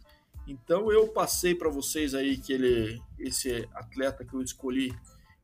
Então 0.48 0.90
eu 0.90 1.06
passei 1.08 1.54
para 1.54 1.70
vocês 1.70 2.12
aí 2.12 2.36
que 2.36 2.52
ele, 2.52 3.00
esse 3.18 3.68
atleta 3.72 4.24
que 4.24 4.34
eu 4.34 4.42
escolhi, 4.42 4.92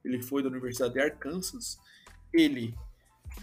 ele 0.04 0.20
foi 0.20 0.42
da 0.42 0.48
Universidade 0.48 0.94
de 0.94 1.00
Arkansas. 1.00 1.78
Ele 2.32 2.74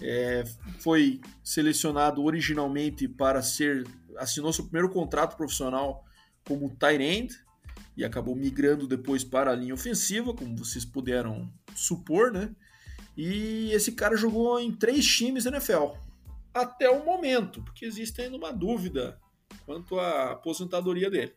é, 0.02 0.44
foi 0.80 1.22
selecionado 1.44 2.24
originalmente 2.24 3.08
para 3.08 3.42
ser, 3.42 3.86
assinou 4.18 4.54
seu 4.54 4.66
primeiro 4.66 4.90
contrato 4.90 5.36
profissional 5.36 6.06
como 6.46 6.70
tight 6.70 7.02
end 7.02 7.40
e 7.96 8.06
acabou 8.06 8.36
migrando 8.36 8.88
depois 8.88 9.24
para 9.24 9.52
a 9.52 9.56
linha 9.56 9.74
ofensiva, 9.74 10.34
como 10.34 10.56
vocês 10.56 10.86
puderam 10.86 11.52
supor, 11.76 12.32
né? 12.32 12.56
E 13.16 13.72
esse 13.72 13.94
cara 13.94 14.16
jogou 14.16 14.60
em 14.60 14.72
três 14.72 15.06
times 15.06 15.46
NFL 15.46 15.96
até 16.54 16.90
o 16.90 17.04
momento, 17.04 17.62
porque 17.64 17.86
existe 17.86 18.22
ainda 18.22 18.38
uma 18.38 18.52
dúvida 18.52 19.20
quanto 19.66 20.00
à 20.00 20.32
aposentadoria 20.32 21.10
dele. 21.10 21.34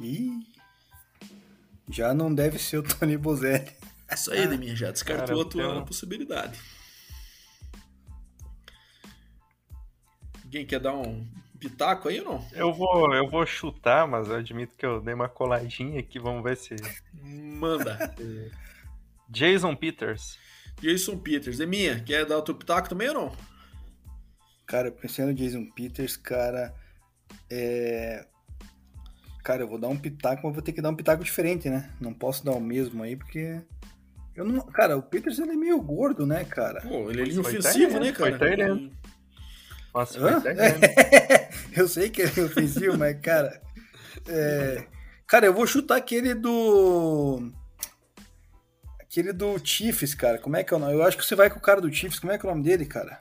E 0.00 0.46
já 1.88 2.12
não 2.12 2.34
deve 2.34 2.58
ser 2.58 2.78
o 2.78 2.82
Tony 2.82 3.16
Bozelli. 3.16 3.72
Isso 4.12 4.32
aí, 4.32 4.46
Deminha, 4.46 4.76
já 4.76 4.90
descartou 4.90 5.42
a 5.42 5.44
tua 5.44 5.84
possibilidade. 5.84 6.58
Alguém 10.44 10.64
quer 10.64 10.78
dar 10.78 10.94
um 10.94 11.26
pitaco 11.58 12.08
aí 12.08 12.20
ou 12.20 12.24
não? 12.24 12.48
Eu 12.52 12.72
vou, 12.72 13.12
eu 13.14 13.28
vou 13.28 13.44
chutar, 13.44 14.06
mas 14.06 14.28
eu 14.28 14.36
admito 14.36 14.76
que 14.76 14.86
eu 14.86 15.00
dei 15.00 15.14
uma 15.14 15.28
coladinha 15.28 15.98
aqui, 15.98 16.18
vamos 16.18 16.44
ver 16.44 16.56
se. 16.56 16.76
Manda. 17.20 18.14
Jason 19.28 19.74
Peters. 19.74 20.38
Jason 20.80 21.18
Peters. 21.18 21.58
É 21.60 21.66
minha. 21.66 22.00
Quer 22.00 22.24
dar 22.26 22.38
o 22.38 22.42
teu 22.42 22.54
pitaco 22.54 22.88
também 22.88 23.08
ou 23.08 23.14
não? 23.14 23.36
Cara, 24.66 24.90
pensando 24.90 25.28
no 25.28 25.34
Jason 25.34 25.64
Peters, 25.70 26.16
cara. 26.16 26.74
É. 27.50 28.26
Cara, 29.42 29.62
eu 29.62 29.68
vou 29.68 29.78
dar 29.78 29.88
um 29.88 29.96
pitaco, 29.96 30.42
mas 30.44 30.54
vou 30.54 30.62
ter 30.62 30.72
que 30.72 30.82
dar 30.82 30.90
um 30.90 30.96
pitaco 30.96 31.22
diferente, 31.22 31.70
né? 31.70 31.92
Não 32.00 32.12
posso 32.12 32.44
dar 32.44 32.52
o 32.52 32.60
mesmo 32.60 33.02
aí, 33.02 33.16
porque. 33.16 33.60
Eu 34.36 34.44
não... 34.44 34.60
Cara, 34.66 34.96
o 34.96 35.02
Peters 35.02 35.38
ele 35.38 35.52
é 35.52 35.56
meio 35.56 35.80
gordo, 35.80 36.26
né, 36.26 36.44
cara? 36.44 36.82
Pô, 36.82 37.10
ele 37.10 37.22
é 37.22 37.26
inofensivo, 37.26 37.98
né, 37.98 38.12
cara? 38.12 38.38
Foi. 38.38 38.92
Nossa, 39.94 40.20
foi 40.20 40.30
Eu 41.74 41.88
sei 41.88 42.10
que 42.10 42.22
ele 42.22 42.32
é 42.36 42.42
ofensivo, 42.44 42.98
mas, 42.98 43.18
cara. 43.20 43.60
É... 44.28 44.86
Cara, 45.26 45.46
eu 45.46 45.54
vou 45.54 45.66
chutar 45.66 45.96
aquele 45.96 46.34
do. 46.34 47.50
Aquele 49.00 49.32
do 49.32 49.58
Chiefs, 49.62 50.14
cara. 50.14 50.38
Como 50.38 50.56
é 50.56 50.62
que 50.62 50.72
é 50.72 50.76
o 50.76 50.80
nome? 50.80 50.92
Eu 50.92 51.02
acho 51.02 51.16
que 51.16 51.24
você 51.24 51.34
vai 51.34 51.50
com 51.50 51.58
o 51.58 51.62
cara 51.62 51.80
do 51.80 51.92
Chiefs. 51.92 52.18
Como 52.18 52.32
é 52.32 52.38
que 52.38 52.46
é 52.46 52.48
o 52.48 52.52
nome 52.52 52.64
dele, 52.64 52.86
cara? 52.86 53.20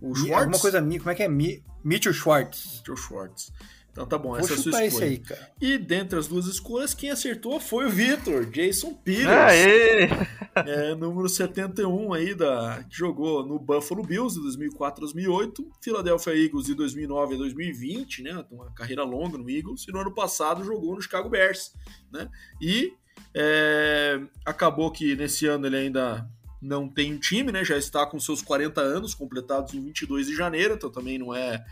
O 0.00 0.14
Schwartz? 0.14 0.42
Alguma 0.42 0.58
coisa. 0.58 0.82
Como 0.82 1.10
é 1.10 1.14
que 1.14 1.22
é? 1.22 1.28
Mi, 1.28 1.64
Mitchell 1.82 2.12
Schwartz. 2.12 2.78
Mitchell 2.78 2.96
Schwartz. 2.96 3.52
Então 3.96 4.04
tá 4.04 4.18
bom, 4.18 4.28
Vou 4.28 4.38
essa 4.38 4.52
é 4.52 4.56
a 4.56 4.58
sua 4.58 4.70
escolha. 4.70 4.86
esse 4.86 5.02
aí, 5.02 5.18
cara. 5.18 5.50
E 5.58 5.78
dentre 5.78 6.18
as 6.18 6.26
duas 6.26 6.44
escolhas, 6.44 6.92
quem 6.92 7.10
acertou 7.10 7.58
foi 7.58 7.86
o 7.86 7.90
Vitor, 7.90 8.44
Jason 8.44 8.92
Peters. 8.92 9.26
Aê! 9.26 10.08
É, 10.56 10.94
número 10.94 11.28
71 11.28 12.14
aí, 12.14 12.34
da, 12.34 12.82
que 12.88 12.96
jogou 12.96 13.46
no 13.46 13.58
Buffalo 13.58 14.02
Bills 14.02 14.36
de 14.36 14.42
2004 14.42 15.00
a 15.00 15.04
2008, 15.04 15.70
Philadelphia 15.82 16.34
Eagles 16.34 16.64
de 16.64 16.74
2009 16.74 17.34
a 17.34 17.36
2020, 17.36 18.22
né? 18.22 18.42
Uma 18.50 18.72
carreira 18.72 19.04
longa 19.04 19.36
no 19.36 19.50
Eagles, 19.50 19.86
e 19.86 19.92
no 19.92 20.00
ano 20.00 20.14
passado 20.14 20.64
jogou 20.64 20.94
no 20.94 21.02
Chicago 21.02 21.28
Bears, 21.28 21.74
né? 22.10 22.30
E 22.58 22.94
é, 23.34 24.18
acabou 24.46 24.90
que 24.90 25.14
nesse 25.14 25.46
ano 25.46 25.66
ele 25.66 25.76
ainda 25.76 26.26
não 26.62 26.88
tem 26.88 27.12
um 27.12 27.18
time, 27.18 27.52
né? 27.52 27.62
Já 27.62 27.76
está 27.76 28.06
com 28.06 28.18
seus 28.18 28.40
40 28.40 28.80
anos, 28.80 29.14
completados 29.14 29.74
em 29.74 29.84
22 29.84 30.26
de 30.26 30.34
janeiro, 30.34 30.72
então 30.72 30.88
também 30.88 31.18
não 31.18 31.34
é 31.34 31.62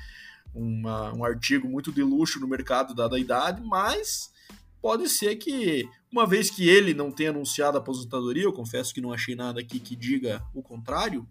uma, 0.55 1.13
um 1.13 1.25
artigo 1.25 1.69
muito 1.69 1.91
de 1.91 2.03
luxo 2.03 2.39
no 2.39 2.47
mercado 2.47 2.95
dada 2.95 3.17
a 3.17 3.19
idade, 3.19 3.63
mas 3.63 4.33
pode 4.81 5.09
ser 5.09 5.37
que, 5.37 5.89
uma 6.13 6.27
vez 6.27 6.51
que 6.51 6.69
ele 6.69 6.95
não 6.95 7.11
tenha 7.11 7.31
anunciado 7.31 7.77
a 7.77 7.81
aposentadoria, 7.81 8.45
eu 8.45 8.53
confesso 8.53 8.95
que 8.95 9.01
não 9.01 9.13
achei 9.13 9.35
nada 9.35 9.61
aqui 9.61 9.81
que 9.81 9.97
diga 9.97 10.43
o 10.55 10.63
contrário, 10.63 11.27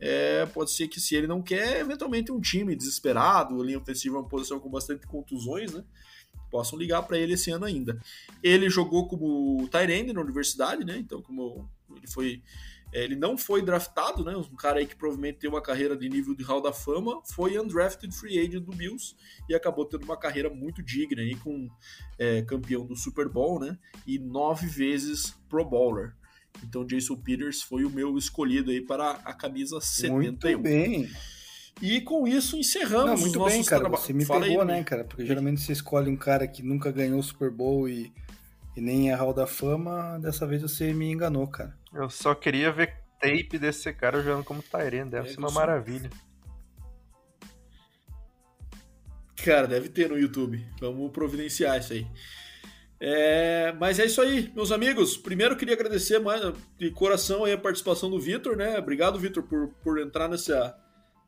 é, 0.00 0.46
pode 0.46 0.70
ser 0.70 0.88
que 0.88 1.00
se 1.00 1.14
ele 1.14 1.26
não 1.26 1.42
quer, 1.42 1.80
eventualmente 1.80 2.30
um 2.30 2.40
time 2.40 2.76
desesperado, 2.76 3.62
linha 3.62 3.78
ofensiva 3.78 4.16
é 4.16 4.20
uma 4.20 4.28
posição 4.28 4.60
com 4.60 4.70
bastante 4.70 5.06
contusões, 5.06 5.72
né? 5.72 5.82
Possam 6.50 6.78
ligar 6.78 7.02
para 7.02 7.18
ele 7.18 7.34
esse 7.34 7.50
ano 7.50 7.66
ainda. 7.66 8.00
Ele 8.42 8.70
jogou 8.70 9.06
como 9.06 9.68
Tyrande 9.68 10.12
na 10.12 10.20
universidade, 10.20 10.84
né? 10.84 10.96
Então, 10.96 11.20
como 11.20 11.68
ele 11.96 12.06
foi 12.06 12.42
ele 12.92 13.14
não 13.16 13.36
foi 13.36 13.60
draftado, 13.62 14.24
né? 14.24 14.34
Um 14.36 14.56
cara 14.56 14.78
aí 14.78 14.86
que 14.86 14.96
provavelmente 14.96 15.38
tem 15.38 15.50
uma 15.50 15.60
carreira 15.60 15.96
de 15.96 16.08
nível 16.08 16.34
de 16.34 16.42
Hall 16.44 16.62
da 16.62 16.72
Fama, 16.72 17.20
foi 17.34 17.58
undrafted 17.58 18.14
free 18.14 18.38
agent 18.38 18.64
do 18.64 18.72
Bills 18.72 19.14
e 19.48 19.54
acabou 19.54 19.84
tendo 19.84 20.04
uma 20.04 20.16
carreira 20.16 20.48
muito 20.48 20.82
digna 20.82 21.20
aí 21.22 21.34
com 21.36 21.68
é, 22.18 22.42
campeão 22.42 22.86
do 22.86 22.96
Super 22.96 23.28
Bowl, 23.28 23.60
né? 23.60 23.78
E 24.06 24.18
nove 24.18 24.66
vezes 24.66 25.34
Pro 25.48 25.64
Bowler. 25.64 26.14
Então 26.64 26.84
Jason 26.84 27.14
Peters 27.16 27.62
foi 27.62 27.84
o 27.84 27.90
meu 27.90 28.16
escolhido 28.18 28.70
aí 28.70 28.80
para 28.80 29.12
a 29.24 29.32
camisa 29.34 29.80
71. 29.80 30.18
Muito 30.58 30.58
bem. 30.62 31.08
E 31.80 32.00
com 32.00 32.26
isso 32.26 32.56
encerramos 32.56 33.06
Não, 33.06 33.16
muito 33.18 33.44
bem, 33.44 33.62
cara. 33.62 33.82
traba- 33.82 33.96
Você 33.98 34.12
me 34.12 34.24
Fala 34.24 34.44
aí, 34.44 34.50
pegou, 34.50 34.64
né, 34.64 34.72
Domingo. 34.72 34.88
cara? 34.88 35.04
Porque 35.04 35.24
geralmente 35.24 35.60
você 35.60 35.72
escolhe 35.72 36.10
um 36.10 36.16
cara 36.16 36.48
que 36.48 36.60
nunca 36.62 36.90
ganhou 36.90 37.20
o 37.20 37.22
Super 37.22 37.50
Bowl 37.52 37.88
e, 37.88 38.12
e 38.76 38.80
nem 38.80 39.12
é 39.12 39.14
Hall 39.14 39.32
da 39.32 39.46
Fama. 39.46 40.18
Dessa 40.20 40.44
vez 40.44 40.62
você 40.62 40.92
me 40.92 41.08
enganou, 41.12 41.46
cara. 41.46 41.77
Eu 41.92 42.10
só 42.10 42.34
queria 42.34 42.70
ver 42.70 42.96
tape 43.20 43.58
desse 43.58 43.92
cara 43.92 44.22
jogando 44.22 44.44
como 44.44 44.62
Tyrene, 44.62 45.10
deve 45.10 45.28
É, 45.28 45.32
ser 45.32 45.38
uma 45.38 45.50
maravilha. 45.50 46.10
Cara, 49.44 49.66
deve 49.66 49.88
ter 49.88 50.08
no 50.08 50.18
YouTube. 50.18 50.64
Vamos 50.80 51.10
providenciar 51.12 51.78
isso 51.78 51.92
aí. 51.92 52.06
É, 53.00 53.72
mas 53.78 53.98
é 53.98 54.06
isso 54.06 54.20
aí, 54.20 54.52
meus 54.54 54.72
amigos. 54.72 55.16
Primeiro 55.16 55.56
queria 55.56 55.74
agradecer 55.74 56.18
mais 56.18 56.42
de 56.76 56.90
coração 56.90 57.44
a 57.44 57.56
participação 57.56 58.10
do 58.10 58.20
Vitor, 58.20 58.56
né? 58.56 58.76
Obrigado, 58.78 59.18
Vitor, 59.18 59.44
por, 59.44 59.68
por 59.82 60.00
entrar 60.00 60.28
nesse 60.28 60.52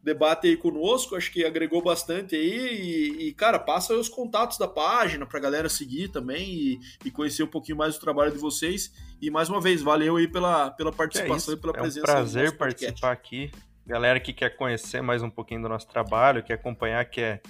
debate 0.03 0.49
aí 0.49 0.57
conosco. 0.57 1.17
Acho 1.17 1.31
que 1.31 1.45
agregou 1.45 1.83
bastante 1.83 2.35
aí. 2.35 2.49
E, 2.49 3.29
e, 3.29 3.35
cara, 3.35 3.59
passa 3.59 3.95
os 3.95 4.09
contatos 4.09 4.59
da 4.59 4.67
página 4.67 5.27
pra 5.27 5.41
galera 5.41 5.69
seguir 5.69 6.09
também 6.09 6.49
e, 6.49 6.81
e 7.05 7.11
conhecer 7.11 7.43
um 7.43 7.49
pouquinho 7.49 7.79
mais 7.79 7.95
do 7.95 8.01
trabalho 8.01 8.33
de 8.33 8.39
vocês. 8.39 8.93
E 9.21 9.31
mais 9.31 9.49
uma 9.49 9.61
vez, 9.61 9.83
valeu 9.83 10.17
aí 10.17 10.27
pela, 10.27 10.71
pela 10.71 10.91
é 10.91 10.95
participação 10.95 11.37
isso, 11.37 11.53
e 11.53 11.57
pela 11.57 11.73
é 11.75 11.77
um 11.77 11.83
presença. 11.83 12.07
prazer 12.07 12.43
no 12.43 12.47
nosso 12.47 12.59
podcast. 12.59 13.01
participar 13.01 13.13
aqui. 13.13 13.51
Galera 13.87 14.21
que 14.21 14.33
quer 14.33 14.51
conhecer 14.57 15.03
mais 15.03 15.23
um 15.23 15.31
pouquinho 15.31 15.63
do 15.63 15.69
nosso 15.69 15.89
trabalho, 15.89 16.45
quer 16.45 16.55
acompanhar, 16.55 17.05
quer, 17.07 17.43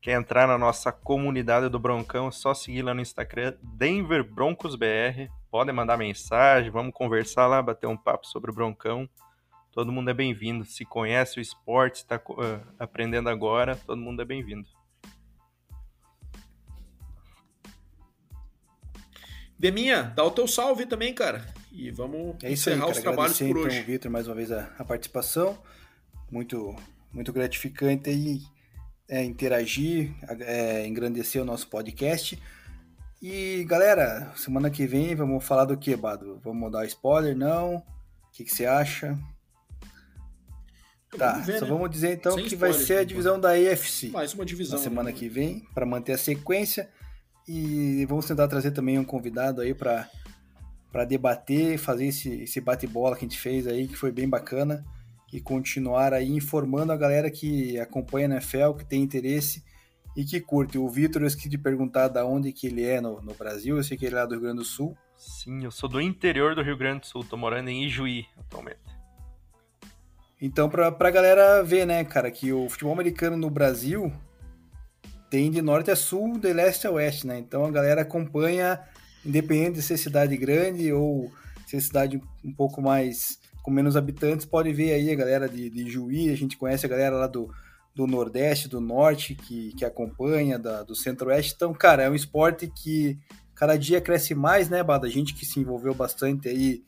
quer 0.00 0.12
entrar 0.12 0.48
na 0.48 0.56
nossa 0.56 0.90
comunidade 0.90 1.68
do 1.68 1.78
Broncão, 1.78 2.28
é 2.28 2.30
só 2.30 2.54
seguir 2.54 2.80
lá 2.80 2.94
no 2.94 3.02
Instagram, 3.02 3.54
Denver 3.62 4.24
Broncos 4.24 4.76
BR. 4.76 5.28
Podem 5.50 5.74
mandar 5.74 5.98
mensagem, 5.98 6.70
vamos 6.70 6.94
conversar 6.94 7.46
lá, 7.46 7.60
bater 7.60 7.86
um 7.86 7.96
papo 7.96 8.26
sobre 8.26 8.50
o 8.50 8.54
Broncão. 8.54 9.06
Todo 9.74 9.90
mundo 9.90 10.08
é 10.08 10.14
bem-vindo. 10.14 10.64
Se 10.64 10.84
conhece 10.84 11.40
o 11.40 11.42
esporte, 11.42 11.96
está 11.96 12.20
aprendendo 12.78 13.28
agora, 13.28 13.74
todo 13.74 14.00
mundo 14.00 14.22
é 14.22 14.24
bem-vindo. 14.24 14.68
Deminha, 19.58 20.04
dá 20.14 20.22
o 20.22 20.30
teu 20.30 20.46
salve 20.46 20.86
também, 20.86 21.12
cara. 21.12 21.52
E 21.72 21.90
vamos 21.90 22.36
É 22.44 22.52
isso 22.52 22.68
aí, 22.68 22.76
encerrar 22.76 22.86
cara. 22.86 22.92
os 22.92 22.98
trabalhos 22.98 23.34
Agradecer 23.34 23.52
por 23.52 23.58
então, 23.58 23.80
hoje. 23.80 23.82
Vitor, 23.82 24.10
mais 24.12 24.28
uma 24.28 24.36
vez 24.36 24.52
a, 24.52 24.72
a 24.78 24.84
participação. 24.84 25.58
Muito, 26.30 26.76
muito 27.12 27.32
gratificante 27.32 28.10
aí 28.10 28.42
é, 29.08 29.24
interagir, 29.24 30.14
é, 30.40 30.86
engrandecer 30.86 31.42
o 31.42 31.44
nosso 31.44 31.66
podcast. 31.68 32.40
E 33.20 33.64
galera, 33.64 34.32
semana 34.36 34.70
que 34.70 34.86
vem 34.86 35.16
vamos 35.16 35.44
falar 35.44 35.64
do 35.64 35.76
que, 35.76 35.96
Bado? 35.96 36.38
Vamos 36.44 36.70
dar 36.70 36.86
spoiler? 36.86 37.36
Não? 37.36 37.76
O 37.78 37.82
que, 38.32 38.44
que 38.44 38.54
você 38.54 38.66
acha? 38.66 39.18
Tá, 41.16 41.32
Vamos 41.32 41.46
ver, 41.46 41.58
só 41.58 41.64
né? 41.64 41.70
vamos 41.70 41.90
dizer 41.90 42.12
então 42.14 42.32
Sem 42.34 42.46
que 42.46 42.56
vai 42.56 42.72
ser 42.72 42.98
a 42.98 43.04
divisão 43.04 43.38
da 43.38 43.50
AFC 43.50 44.08
Mais 44.08 44.34
uma 44.34 44.44
divisão. 44.44 44.76
na 44.76 44.82
semana 44.82 45.10
né? 45.10 45.16
que 45.16 45.28
vem 45.28 45.66
para 45.74 45.86
manter 45.86 46.12
a 46.12 46.18
sequência 46.18 46.88
e 47.46 48.04
vamos 48.06 48.26
tentar 48.26 48.48
trazer 48.48 48.72
também 48.72 48.98
um 48.98 49.04
convidado 49.04 49.60
aí 49.60 49.74
para 49.74 50.08
para 50.90 51.04
debater, 51.04 51.76
fazer 51.76 52.06
esse, 52.06 52.42
esse 52.44 52.60
bate-bola 52.60 53.16
que 53.16 53.24
a 53.24 53.28
gente 53.28 53.38
fez 53.38 53.66
aí 53.66 53.88
que 53.88 53.96
foi 53.96 54.12
bem 54.12 54.28
bacana 54.28 54.84
e 55.32 55.40
continuar 55.40 56.14
aí 56.14 56.30
informando 56.30 56.92
a 56.92 56.96
galera 56.96 57.28
que 57.28 57.76
acompanha 57.80 58.28
a 58.28 58.30
NFL, 58.30 58.74
que 58.78 58.84
tem 58.84 59.02
interesse 59.02 59.64
e 60.16 60.24
que 60.24 60.40
curte. 60.40 60.78
O 60.78 60.88
Vitor, 60.88 61.22
eu 61.22 61.26
esqueci 61.26 61.48
de 61.48 61.58
perguntar 61.58 62.06
da 62.06 62.24
onde 62.24 62.52
que 62.52 62.68
ele 62.68 62.84
é 62.84 63.00
no, 63.00 63.20
no 63.20 63.34
Brasil, 63.34 63.76
eu 63.76 63.82
sei 63.82 63.96
que 63.96 64.06
ele 64.06 64.14
é 64.14 64.20
lá 64.20 64.26
do 64.26 64.34
Rio 64.34 64.42
Grande 64.42 64.58
do 64.58 64.64
Sul. 64.64 64.96
Sim, 65.16 65.64
eu 65.64 65.72
sou 65.72 65.88
do 65.88 66.00
interior 66.00 66.54
do 66.54 66.62
Rio 66.62 66.76
Grande 66.76 67.00
do 67.00 67.06
Sul, 67.06 67.24
tô 67.24 67.36
morando 67.36 67.70
em 67.70 67.84
Ijuí 67.84 68.26
atualmente. 68.38 68.78
Então, 70.40 70.68
pra, 70.68 70.90
pra 70.90 71.10
galera 71.10 71.62
ver, 71.62 71.86
né, 71.86 72.04
cara, 72.04 72.30
que 72.30 72.52
o 72.52 72.68
futebol 72.68 72.92
americano 72.92 73.36
no 73.36 73.48
Brasil 73.48 74.12
tem 75.30 75.50
de 75.50 75.62
norte 75.62 75.90
a 75.90 75.96
sul, 75.96 76.38
de 76.38 76.52
leste 76.52 76.86
a 76.86 76.90
oeste, 76.90 77.26
né? 77.26 77.38
Então 77.38 77.64
a 77.64 77.70
galera 77.70 78.02
acompanha, 78.02 78.80
independente 79.24 79.76
de 79.76 79.82
ser 79.82 79.96
cidade 79.96 80.36
grande 80.36 80.92
ou 80.92 81.30
ser 81.66 81.80
cidade 81.80 82.22
um 82.44 82.52
pouco 82.52 82.80
mais 82.80 83.38
com 83.62 83.70
menos 83.70 83.96
habitantes, 83.96 84.44
pode 84.44 84.72
ver 84.72 84.92
aí 84.92 85.10
a 85.10 85.14
galera 85.14 85.48
de, 85.48 85.70
de 85.70 85.90
Juí, 85.90 86.30
a 86.30 86.36
gente 86.36 86.56
conhece 86.56 86.84
a 86.84 86.88
galera 86.88 87.16
lá 87.16 87.26
do, 87.26 87.50
do 87.94 88.06
Nordeste, 88.06 88.68
do 88.68 88.80
Norte, 88.80 89.34
que, 89.34 89.72
que 89.74 89.84
acompanha, 89.84 90.58
da, 90.58 90.82
do 90.82 90.94
Centro-Oeste. 90.94 91.54
Então, 91.56 91.72
cara, 91.72 92.02
é 92.02 92.10
um 92.10 92.14
esporte 92.14 92.68
que 92.68 93.18
cada 93.54 93.76
dia 93.76 94.00
cresce 94.00 94.34
mais, 94.34 94.68
né, 94.68 94.82
Bada? 94.82 95.06
A 95.06 95.10
gente 95.10 95.34
que 95.34 95.46
se 95.46 95.60
envolveu 95.60 95.94
bastante 95.94 96.48
aí 96.48 96.84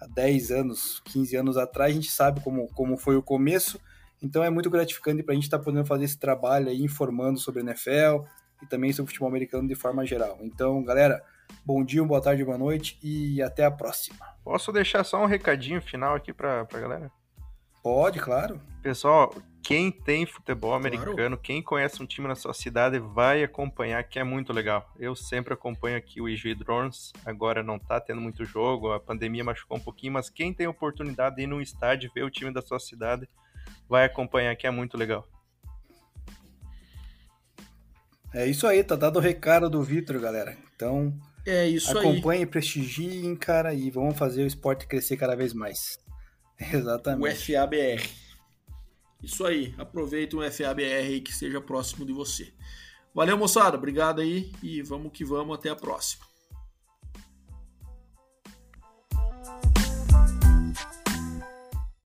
há 0.00 0.06
10 0.06 0.50
anos, 0.50 1.00
15 1.04 1.36
anos 1.36 1.56
atrás, 1.56 1.92
a 1.92 1.94
gente 1.94 2.10
sabe 2.10 2.40
como, 2.40 2.68
como 2.68 2.96
foi 2.96 3.16
o 3.16 3.22
começo. 3.22 3.80
Então 4.22 4.42
é 4.42 4.50
muito 4.50 4.70
gratificante 4.70 5.22
para 5.22 5.32
a 5.32 5.34
gente 5.34 5.44
estar 5.44 5.58
tá 5.58 5.64
podendo 5.64 5.86
fazer 5.86 6.04
esse 6.04 6.18
trabalho 6.18 6.68
aí, 6.68 6.82
informando 6.82 7.38
sobre 7.38 7.60
a 7.60 7.64
NFL 7.64 8.24
e 8.62 8.66
também 8.66 8.92
sobre 8.92 9.04
o 9.04 9.08
futebol 9.08 9.28
americano 9.28 9.68
de 9.68 9.74
forma 9.74 10.04
geral. 10.04 10.38
Então, 10.40 10.82
galera, 10.82 11.22
bom 11.64 11.84
dia, 11.84 12.02
boa 12.04 12.20
tarde, 12.20 12.44
boa 12.44 12.58
noite 12.58 12.98
e 13.02 13.40
até 13.42 13.64
a 13.64 13.70
próxima. 13.70 14.18
Posso 14.42 14.72
deixar 14.72 15.04
só 15.04 15.22
um 15.22 15.26
recadinho 15.26 15.80
final 15.80 16.14
aqui 16.14 16.32
pra, 16.32 16.64
pra 16.64 16.80
galera? 16.80 17.10
Pode, 17.82 18.18
claro. 18.18 18.60
Pessoal, 18.82 19.32
quem 19.68 19.90
tem 19.92 20.24
futebol 20.24 20.70
Claro. 20.70 20.86
americano, 20.86 21.36
quem 21.36 21.60
conhece 21.62 22.02
um 22.02 22.06
time 22.06 22.26
na 22.26 22.34
sua 22.34 22.54
cidade, 22.54 22.98
vai 22.98 23.42
acompanhar, 23.42 24.02
que 24.02 24.18
é 24.18 24.24
muito 24.24 24.50
legal. 24.50 24.90
Eu 24.98 25.14
sempre 25.14 25.52
acompanho 25.52 25.98
aqui 25.98 26.22
o 26.22 26.28
Ijuí 26.28 26.54
Drones, 26.54 27.12
agora 27.22 27.62
não 27.62 27.78
tá 27.78 28.00
tendo 28.00 28.18
muito 28.18 28.46
jogo, 28.46 28.92
a 28.92 28.98
pandemia 28.98 29.44
machucou 29.44 29.76
um 29.76 29.80
pouquinho, 29.80 30.14
mas 30.14 30.30
quem 30.30 30.54
tem 30.54 30.66
oportunidade 30.66 31.36
de 31.36 31.42
ir 31.42 31.46
num 31.46 31.60
estádio 31.60 32.10
ver 32.14 32.22
o 32.22 32.30
time 32.30 32.50
da 32.50 32.62
sua 32.62 32.78
cidade, 32.80 33.28
vai 33.86 34.06
acompanhar, 34.06 34.56
que 34.56 34.66
é 34.66 34.70
muito 34.70 34.96
legal. 34.96 35.28
É 38.32 38.46
isso 38.46 38.66
aí, 38.66 38.82
tá 38.82 38.96
dado 38.96 39.16
o 39.18 39.20
recado 39.20 39.68
do 39.68 39.82
Vitor, 39.82 40.18
galera. 40.18 40.56
Então, 40.74 41.12
É 41.46 41.66
isso 41.68 41.90
aí. 41.90 42.06
acompanhem, 42.08 42.46
prestigiem, 42.46 43.36
cara, 43.36 43.74
e 43.74 43.90
vamos 43.90 44.16
fazer 44.16 44.44
o 44.44 44.46
esporte 44.46 44.86
crescer 44.86 45.18
cada 45.18 45.36
vez 45.36 45.52
mais. 45.52 45.98
O 46.58 46.64
Exatamente. 46.74 47.52
FABR. 47.52 48.27
Isso 49.22 49.44
aí. 49.44 49.74
Aproveita 49.78 50.36
um 50.36 50.50
FABR 50.50 51.20
que 51.22 51.30
esteja 51.30 51.60
próximo 51.60 52.04
de 52.04 52.12
você. 52.12 52.52
Valeu, 53.14 53.36
moçada. 53.36 53.76
Obrigado 53.76 54.20
aí 54.20 54.52
e 54.62 54.82
vamos 54.82 55.12
que 55.12 55.24
vamos. 55.24 55.56
Até 55.56 55.70
a 55.70 55.76
próxima. 55.76 56.27